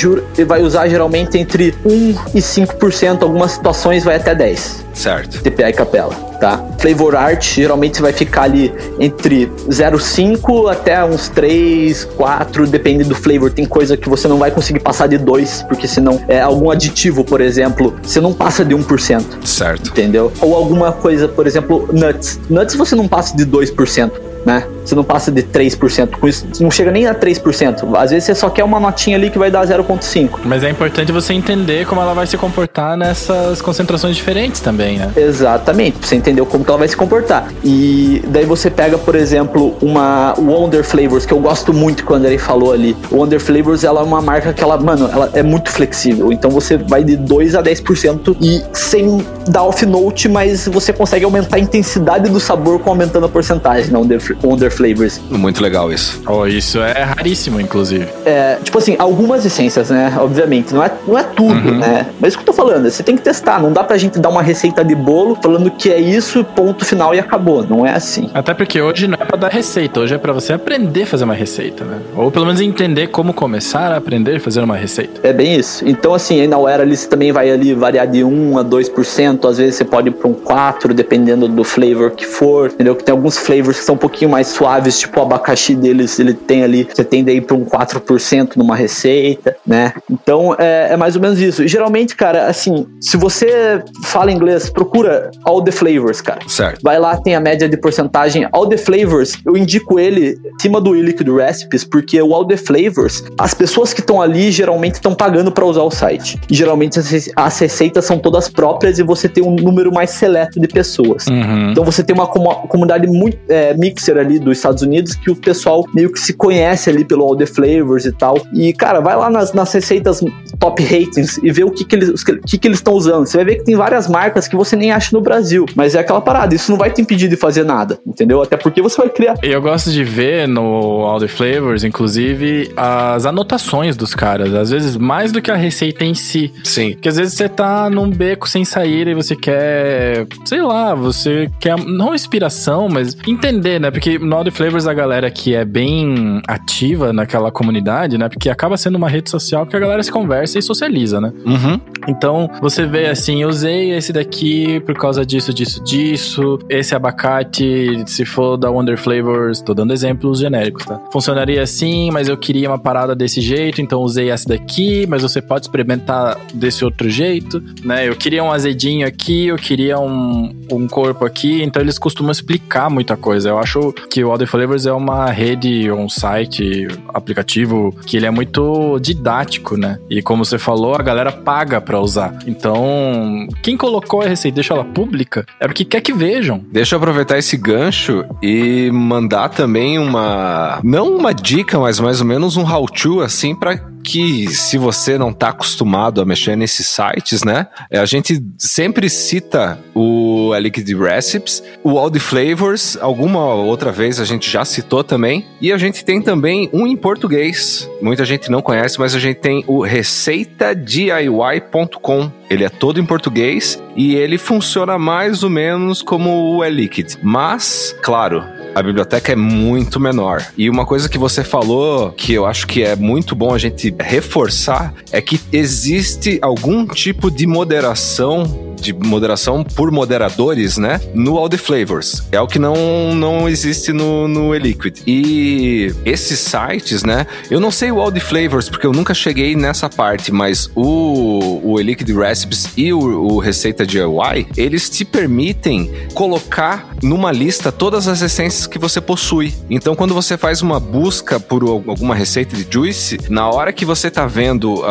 vai 0.44 0.62
usar 0.62 0.88
geralmente 0.88 1.38
entre 1.38 1.74
1 1.84 2.14
e 2.34 2.40
5%, 2.40 3.22
algumas 3.22 3.52
situações 3.52 4.04
vai 4.04 4.16
até 4.16 4.34
10. 4.34 4.84
Certo. 4.92 5.42
TPA 5.42 5.70
e 5.70 5.72
capela, 5.72 6.14
tá? 6.40 6.62
Flavor 6.78 7.14
art 7.14 7.54
geralmente 7.54 8.00
vai 8.00 8.12
ficar 8.12 8.42
ali 8.42 8.72
entre 8.98 9.46
0,5 9.68 10.70
até 10.70 11.04
uns 11.04 11.28
3, 11.28 12.04
4, 12.16 12.66
depende 12.66 13.04
do 13.04 13.14
flavor. 13.14 13.50
Tem 13.50 13.64
coisa 13.64 13.96
que 13.96 14.08
você 14.08 14.28
não 14.28 14.38
vai 14.38 14.50
conseguir 14.50 14.80
passar 14.80 15.06
de 15.06 15.18
2, 15.18 15.64
porque 15.68 15.86
senão 15.86 16.20
é 16.28 16.40
algum 16.40 16.70
aditivo, 16.70 17.24
por 17.24 17.40
exemplo, 17.40 17.94
você 18.02 18.20
não 18.20 18.32
passa 18.32 18.64
de 18.64 18.74
1%. 18.74 19.44
Certo. 19.44 19.90
Entendeu? 19.90 20.32
Ou 20.40 20.54
alguma 20.54 20.92
coisa, 20.92 21.28
por 21.28 21.46
exemplo, 21.46 21.88
nuts. 21.92 22.40
Nuts 22.48 22.74
você 22.74 22.94
não 22.94 23.08
passa 23.08 23.36
de 23.36 23.46
2% 23.46 24.33
né? 24.44 24.64
Você 24.84 24.94
não 24.94 25.04
passa 25.04 25.30
de 25.30 25.42
3%. 25.42 26.18
Com 26.18 26.28
isso, 26.28 26.46
não 26.60 26.70
chega 26.70 26.90
nem 26.90 27.06
a 27.06 27.14
3%. 27.14 27.96
Às 27.96 28.10
vezes 28.10 28.24
você 28.24 28.34
só 28.34 28.50
quer 28.50 28.64
uma 28.64 28.78
notinha 28.78 29.16
ali 29.16 29.30
que 29.30 29.38
vai 29.38 29.50
dar 29.50 29.66
0,5%. 29.66 30.40
Mas 30.44 30.62
é 30.62 30.70
importante 30.70 31.10
você 31.10 31.32
entender 31.32 31.86
como 31.86 32.00
ela 32.00 32.14
vai 32.14 32.26
se 32.26 32.36
comportar 32.36 32.96
nessas 32.96 33.62
concentrações 33.62 34.16
diferentes 34.16 34.60
também, 34.60 34.98
né? 34.98 35.10
Exatamente, 35.16 35.98
pra 35.98 36.08
você 36.08 36.16
entender 36.16 36.44
como 36.44 36.64
ela 36.66 36.78
vai 36.78 36.88
se 36.88 36.96
comportar. 36.96 37.48
E 37.64 38.22
daí 38.28 38.44
você 38.44 38.70
pega, 38.70 38.98
por 38.98 39.14
exemplo, 39.14 39.76
uma 39.80 40.34
Wonder 40.38 40.84
Flavors, 40.84 41.24
que 41.24 41.32
eu 41.32 41.38
gosto 41.38 41.72
muito 41.72 42.04
quando 42.04 42.26
ele 42.26 42.38
falou 42.38 42.72
ali. 42.72 42.96
Wonder 43.10 43.40
Flavors, 43.40 43.84
ela 43.84 44.00
é 44.00 44.04
uma 44.04 44.20
marca 44.20 44.52
que 44.52 44.62
ela, 44.62 44.78
mano, 44.78 45.08
ela 45.10 45.30
é 45.32 45.42
muito 45.42 45.70
flexível. 45.70 46.32
Então 46.32 46.50
você 46.50 46.76
vai 46.76 47.02
de 47.02 47.16
2 47.16 47.54
a 47.54 47.62
10% 47.62 48.36
e 48.40 48.62
sem 48.72 49.24
dar 49.48 49.62
off-note, 49.62 50.28
mas 50.28 50.66
você 50.68 50.92
consegue 50.92 51.24
aumentar 51.24 51.56
a 51.56 51.60
intensidade 51.60 52.28
do 52.28 52.40
sabor 52.40 52.80
com 52.80 52.90
aumentando 52.90 53.26
a 53.26 53.28
porcentagem 53.28 53.90
na 53.90 53.98
Wonder 53.98 54.20
Wonder 54.42 54.70
Flavors. 54.70 55.20
Muito 55.30 55.62
legal 55.62 55.92
isso. 55.92 56.22
Oh, 56.26 56.46
isso 56.46 56.78
é 56.80 57.02
raríssimo, 57.02 57.60
inclusive. 57.60 58.06
É, 58.24 58.58
tipo 58.62 58.78
assim, 58.78 58.96
algumas 58.98 59.44
essências, 59.44 59.90
né? 59.90 60.14
Obviamente. 60.18 60.74
Não 60.74 60.82
é, 60.82 60.90
não 61.06 61.18
é 61.18 61.22
tudo, 61.22 61.68
uhum. 61.68 61.78
né? 61.78 62.06
Mas 62.20 62.28
isso 62.28 62.38
que 62.38 62.42
eu 62.42 62.46
tô 62.46 62.52
falando, 62.52 62.88
você 62.90 63.02
tem 63.02 63.16
que 63.16 63.22
testar. 63.22 63.60
Não 63.60 63.72
dá 63.72 63.84
pra 63.84 63.96
gente 63.96 64.18
dar 64.18 64.28
uma 64.28 64.42
receita 64.42 64.84
de 64.84 64.94
bolo 64.94 65.38
falando 65.42 65.70
que 65.70 65.90
é 65.90 66.00
isso, 66.00 66.44
ponto 66.44 66.84
final 66.84 67.14
e 67.14 67.18
acabou. 67.18 67.64
Não 67.64 67.86
é 67.86 67.92
assim. 67.92 68.30
Até 68.34 68.54
porque 68.54 68.80
hoje 68.80 69.06
não 69.06 69.18
é 69.20 69.24
pra 69.24 69.36
dar 69.36 69.50
receita, 69.50 70.00
hoje 70.00 70.14
é 70.14 70.18
pra 70.18 70.32
você 70.32 70.52
aprender 70.52 71.02
a 71.02 71.06
fazer 71.06 71.24
uma 71.24 71.34
receita, 71.34 71.84
né? 71.84 71.98
Ou 72.16 72.30
pelo 72.30 72.46
menos 72.46 72.60
entender 72.60 73.08
como 73.08 73.32
começar 73.32 73.92
a 73.92 73.96
aprender 73.96 74.36
a 74.36 74.40
fazer 74.40 74.60
uma 74.60 74.76
receita. 74.76 75.20
É 75.22 75.32
bem 75.32 75.56
isso. 75.56 75.86
Então, 75.86 76.14
assim, 76.14 76.40
aí 76.40 76.46
na 76.46 76.58
Era 76.70 76.82
ali 76.82 76.96
você 76.96 77.08
também 77.08 77.32
vai 77.32 77.50
ali 77.50 77.74
variar 77.74 78.06
de 78.06 78.24
1 78.24 78.58
a 78.58 78.64
2%, 78.64 79.48
às 79.48 79.58
vezes 79.58 79.76
você 79.76 79.84
pode 79.84 80.08
ir 80.08 80.12
pra 80.12 80.28
um 80.28 80.34
4%, 80.34 80.92
dependendo 80.92 81.46
do 81.48 81.64
flavor 81.64 82.10
que 82.12 82.26
for, 82.26 82.70
entendeu? 82.70 82.94
Que 82.94 83.04
tem 83.04 83.12
alguns 83.12 83.36
flavors 83.36 83.78
que 83.78 83.84
são 83.84 83.94
um 83.94 83.98
pouquinho 83.98 84.23
pouquinho 84.24 84.30
mais 84.30 84.48
suaves, 84.48 84.98
tipo 84.98 85.20
o 85.20 85.22
abacaxi 85.22 85.74
deles, 85.74 86.18
ele 86.18 86.34
tem 86.34 86.62
ali, 86.62 86.84
você 86.84 87.04
tende 87.04 87.30
a 87.30 87.34
ir 87.34 87.42
para 87.42 87.56
um 87.56 87.64
4% 87.64 88.56
numa 88.56 88.74
receita, 88.74 89.56
né? 89.66 89.92
Então 90.10 90.54
é, 90.58 90.92
é, 90.92 90.96
mais 90.96 91.14
ou 91.14 91.22
menos 91.22 91.40
isso. 91.40 91.62
E 91.62 91.68
geralmente, 91.68 92.16
cara, 92.16 92.46
assim, 92.46 92.86
se 93.00 93.16
você 93.16 93.82
fala 94.04 94.32
inglês, 94.32 94.70
procura 94.70 95.30
All 95.44 95.62
the 95.62 95.70
Flavors, 95.70 96.20
cara. 96.20 96.40
Certo. 96.48 96.80
Vai 96.82 96.98
lá, 96.98 97.16
tem 97.16 97.34
a 97.34 97.40
média 97.40 97.68
de 97.68 97.76
porcentagem. 97.76 98.48
All 98.52 98.66
the 98.66 98.76
Flavors, 98.76 99.36
eu 99.44 99.56
indico 99.56 99.98
ele 99.98 100.38
acima 100.58 100.80
do 100.80 100.94
Liquid 100.94 101.28
Recipes, 101.28 101.84
porque 101.84 102.20
o 102.20 102.34
All 102.34 102.46
the 102.46 102.56
Flavors, 102.56 103.24
as 103.38 103.54
pessoas 103.54 103.92
que 103.92 104.00
estão 104.00 104.20
ali 104.20 104.50
geralmente 104.50 104.94
estão 104.94 105.14
pagando 105.14 105.52
para 105.52 105.64
usar 105.64 105.82
o 105.82 105.90
site. 105.90 106.40
E 106.50 106.54
geralmente 106.54 106.98
as 107.36 107.58
receitas 107.58 108.04
são 108.04 108.18
todas 108.18 108.48
próprias 108.48 108.98
e 108.98 109.02
você 109.02 109.28
tem 109.28 109.44
um 109.44 109.54
número 109.54 109.92
mais 109.92 110.10
seleto 110.10 110.60
de 110.60 110.68
pessoas. 110.68 111.26
Uhum. 111.26 111.70
Então 111.70 111.84
você 111.84 112.02
tem 112.02 112.14
uma 112.14 112.26
comunidade 112.26 113.06
muito 113.06 113.38
é, 113.48 113.74
mixer 113.74 114.13
ali 114.18 114.38
dos 114.38 114.58
Estados 114.58 114.82
Unidos 114.82 115.14
que 115.14 115.30
o 115.30 115.36
pessoal 115.36 115.84
meio 115.94 116.12
que 116.12 116.18
se 116.18 116.32
conhece 116.32 116.90
ali 116.90 117.04
pelo 117.04 117.24
All 117.24 117.36
the 117.36 117.46
Flavors 117.46 118.04
e 118.04 118.12
tal. 118.12 118.40
E, 118.52 118.72
cara, 118.72 119.00
vai 119.00 119.16
lá 119.16 119.30
nas, 119.30 119.52
nas 119.52 119.72
receitas 119.72 120.20
top 120.58 120.82
ratings 120.82 121.38
e 121.42 121.50
vê 121.50 121.64
o 121.64 121.70
que, 121.70 121.84
que 121.84 121.96
eles 121.96 122.22
o 122.22 122.24
que, 122.46 122.58
que 122.58 122.68
eles 122.68 122.78
estão 122.78 122.94
usando. 122.94 123.26
Você 123.26 123.36
vai 123.36 123.46
ver 123.46 123.56
que 123.56 123.64
tem 123.64 123.76
várias 123.76 124.08
marcas 124.08 124.48
que 124.48 124.56
você 124.56 124.76
nem 124.76 124.92
acha 124.92 125.10
no 125.12 125.20
Brasil. 125.20 125.66
Mas 125.74 125.94
é 125.94 126.00
aquela 126.00 126.20
parada, 126.20 126.54
isso 126.54 126.70
não 126.70 126.78
vai 126.78 126.90
te 126.90 127.00
impedir 127.00 127.28
de 127.28 127.36
fazer 127.36 127.64
nada, 127.64 127.98
entendeu? 128.06 128.42
Até 128.42 128.56
porque 128.56 128.80
você 128.80 128.96
vai 129.00 129.08
criar. 129.08 129.34
Eu 129.42 129.60
gosto 129.60 129.90
de 129.90 130.04
ver 130.04 130.46
no 130.48 131.04
All 131.04 131.18
the 131.18 131.28
Flavors, 131.28 131.84
inclusive, 131.84 132.72
as 132.76 133.26
anotações 133.26 133.96
dos 133.96 134.14
caras. 134.14 134.54
Às 134.54 134.70
vezes, 134.70 134.96
mais 134.96 135.32
do 135.32 135.40
que 135.40 135.50
a 135.50 135.56
receita 135.56 136.04
em 136.04 136.14
si. 136.14 136.52
Sim. 136.62 136.92
Porque 136.92 137.08
às 137.08 137.16
vezes 137.16 137.34
você 137.34 137.48
tá 137.48 137.88
num 137.90 138.10
beco 138.10 138.48
sem 138.48 138.64
sair 138.64 139.08
e 139.08 139.14
você 139.14 139.36
quer, 139.36 140.26
sei 140.44 140.62
lá, 140.62 140.94
você 140.94 141.50
quer, 141.60 141.76
não 141.76 142.14
inspiração, 142.14 142.88
mas 142.88 143.16
entender, 143.26 143.80
né? 143.80 143.90
Porque 143.94 144.18
The 144.18 144.50
Flavors 144.50 144.86
a 144.88 144.92
galera 144.92 145.30
que 145.30 145.54
é 145.54 145.64
bem 145.64 146.42
ativa 146.48 147.12
naquela 147.12 147.50
comunidade, 147.52 148.18
né? 148.18 148.28
Porque 148.28 148.50
acaba 148.50 148.76
sendo 148.76 148.96
uma 148.96 149.08
rede 149.08 149.30
social 149.30 149.64
que 149.64 149.76
a 149.76 149.78
galera 149.78 150.02
se 150.02 150.10
conversa 150.10 150.58
e 150.58 150.62
socializa, 150.62 151.20
né? 151.20 151.32
Uhum. 151.46 151.80
Então, 152.08 152.50
você 152.60 152.84
vê 152.84 153.06
assim, 153.06 153.44
usei 153.44 153.92
esse 153.92 154.12
daqui 154.12 154.80
por 154.80 154.96
causa 154.96 155.24
disso, 155.24 155.54
disso, 155.54 155.82
disso. 155.82 156.58
Esse 156.68 156.94
abacate, 156.94 158.02
se 158.06 158.24
for 158.24 158.56
da 158.56 158.68
Wonder 158.68 158.98
Flavors, 158.98 159.60
tô 159.60 159.72
dando 159.72 159.92
exemplos 159.92 160.40
genéricos, 160.40 160.84
tá? 160.84 161.00
Funcionaria 161.12 161.62
assim, 161.62 162.10
mas 162.10 162.28
eu 162.28 162.36
queria 162.36 162.68
uma 162.68 162.78
parada 162.78 163.14
desse 163.14 163.40
jeito, 163.40 163.80
então 163.80 164.02
usei 164.02 164.28
essa 164.30 164.48
daqui, 164.48 165.06
mas 165.08 165.22
você 165.22 165.40
pode 165.40 165.66
experimentar 165.66 166.36
desse 166.52 166.84
outro 166.84 167.08
jeito, 167.08 167.62
né? 167.84 168.08
Eu 168.08 168.16
queria 168.16 168.42
um 168.42 168.50
azedinho 168.50 169.06
aqui, 169.06 169.46
eu 169.46 169.56
queria 169.56 169.98
um, 170.00 170.52
um 170.70 170.88
corpo 170.88 171.24
aqui, 171.24 171.62
então 171.62 171.80
eles 171.80 171.98
costumam 171.98 172.32
explicar 172.32 172.90
muita 172.90 173.16
coisa. 173.16 173.50
Eu 173.50 173.58
acho 173.58 173.83
que 173.92 174.22
o 174.24 174.30
Audio 174.30 174.46
Flavors 174.46 174.86
é 174.86 174.92
uma 174.92 175.30
rede, 175.30 175.90
um 175.90 176.08
site, 176.08 176.86
aplicativo 177.12 177.94
que 178.06 178.16
ele 178.16 178.26
é 178.26 178.30
muito 178.30 178.98
didático, 179.00 179.76
né? 179.76 179.98
E 180.08 180.22
como 180.22 180.44
você 180.44 180.58
falou, 180.58 180.94
a 180.94 181.02
galera 181.02 181.32
paga 181.32 181.80
para 181.80 182.00
usar. 182.00 182.38
Então, 182.46 183.46
quem 183.62 183.76
colocou 183.76 184.22
a 184.22 184.26
receita, 184.26 184.56
deixa 184.56 184.74
ela 184.74 184.84
pública, 184.84 185.44
é 185.60 185.66
porque 185.66 185.84
quer 185.84 186.00
que 186.00 186.12
vejam. 186.12 186.64
Deixa 186.70 186.94
eu 186.94 186.98
aproveitar 186.98 187.38
esse 187.38 187.56
gancho 187.56 188.24
e 188.42 188.90
mandar 188.92 189.48
também 189.48 189.98
uma 189.98 190.80
não 190.82 191.16
uma 191.16 191.32
dica, 191.32 191.78
mas 191.78 192.00
mais 192.00 192.20
ou 192.20 192.26
menos 192.26 192.56
um 192.56 192.62
how-to 192.62 193.20
assim 193.20 193.54
para 193.54 193.93
que 194.04 194.46
se 194.48 194.76
você 194.76 195.16
não 195.18 195.30
está 195.30 195.48
acostumado 195.48 196.20
a 196.20 196.24
mexer 196.24 196.56
nesses 196.56 196.86
sites, 196.86 197.42
né? 197.42 197.66
É, 197.90 197.98
a 197.98 198.04
gente 198.04 198.40
sempre 198.58 199.08
cita 199.08 199.78
o 199.94 200.54
Liquid 200.58 200.88
Recipes, 200.90 201.62
o 201.82 201.98
All 201.98 202.10
the 202.10 202.18
Flavors, 202.18 202.98
alguma 203.00 203.54
outra 203.54 203.90
vez 203.90 204.20
a 204.20 204.24
gente 204.24 204.50
já 204.50 204.64
citou 204.64 205.02
também, 205.02 205.46
e 205.60 205.72
a 205.72 205.78
gente 205.78 206.04
tem 206.04 206.20
também 206.20 206.68
um 206.72 206.86
em 206.86 206.96
português. 206.96 207.88
Muita 208.02 208.24
gente 208.24 208.50
não 208.50 208.60
conhece, 208.60 209.00
mas 209.00 209.14
a 209.14 209.18
gente 209.18 209.38
tem 209.38 209.64
o 209.66 209.82
receitadiy.com. 209.82 212.30
Ele 212.50 212.64
é 212.64 212.68
todo 212.68 213.00
em 213.00 213.06
português 213.06 213.82
e 213.96 214.14
ele 214.14 214.36
funciona 214.36 214.98
mais 214.98 215.42
ou 215.42 215.48
menos 215.48 216.02
como 216.02 216.56
o 216.56 216.64
E-Liquid. 216.64 217.14
Mas, 217.22 217.96
claro, 218.02 218.44
a 218.74 218.82
biblioteca 218.82 219.32
é 219.32 219.36
muito 219.36 220.00
menor. 220.00 220.44
E 220.56 220.68
uma 220.68 220.84
coisa 220.84 221.08
que 221.08 221.18
você 221.18 221.44
falou 221.44 222.10
que 222.12 222.32
eu 222.32 222.46
acho 222.46 222.66
que 222.66 222.82
é 222.82 222.96
muito 222.96 223.34
bom 223.34 223.54
a 223.54 223.58
gente 223.58 223.94
reforçar 224.00 224.94
é 225.12 225.20
que 225.20 225.40
existe 225.52 226.38
algum 226.42 226.86
tipo 226.86 227.30
de 227.30 227.46
moderação 227.46 228.74
de 228.84 228.92
moderação 228.92 229.64
por 229.64 229.90
moderadores, 229.90 230.76
né? 230.76 231.00
No 231.14 231.38
All 231.38 231.48
the 231.48 231.56
Flavors. 231.56 232.22
É 232.30 232.38
o 232.38 232.46
que 232.46 232.58
não, 232.58 233.14
não 233.14 233.48
existe 233.48 233.92
no, 233.92 234.28
no 234.28 234.54
E-Liquid. 234.54 234.98
E 235.06 235.94
esses 236.04 236.38
sites, 236.38 237.02
né? 237.02 237.26
Eu 237.50 237.58
não 237.58 237.70
sei 237.70 237.90
o 237.90 237.98
All 237.98 238.12
the 238.12 238.20
Flavors, 238.20 238.68
porque 238.68 238.86
eu 238.86 238.92
nunca 238.92 239.14
cheguei 239.14 239.56
nessa 239.56 239.88
parte, 239.88 240.30
mas 240.30 240.70
o, 240.74 241.60
o 241.64 241.80
E-Liquid 241.80 242.10
Recipes 242.10 242.68
e 242.76 242.92
o, 242.92 242.98
o 242.98 243.38
Receita 243.38 243.86
DIY, 243.86 244.48
eles 244.54 244.90
te 244.90 245.04
permitem 245.04 245.90
colocar 246.12 246.94
numa 247.02 247.32
lista 247.32 247.72
todas 247.72 248.06
as 248.06 248.20
essências 248.20 248.63
que 248.68 248.78
você 248.78 249.00
possui. 249.00 249.54
Então, 249.70 249.94
quando 249.94 250.14
você 250.14 250.36
faz 250.36 250.62
uma 250.62 250.78
busca 250.78 251.40
por 251.40 251.62
alguma 251.62 252.14
receita 252.14 252.54
de 252.56 252.66
Juice, 252.70 253.18
na 253.28 253.48
hora 253.48 253.72
que 253.72 253.84
você 253.84 254.10
tá 254.10 254.26
vendo 254.26 254.80
uh, 254.80 254.84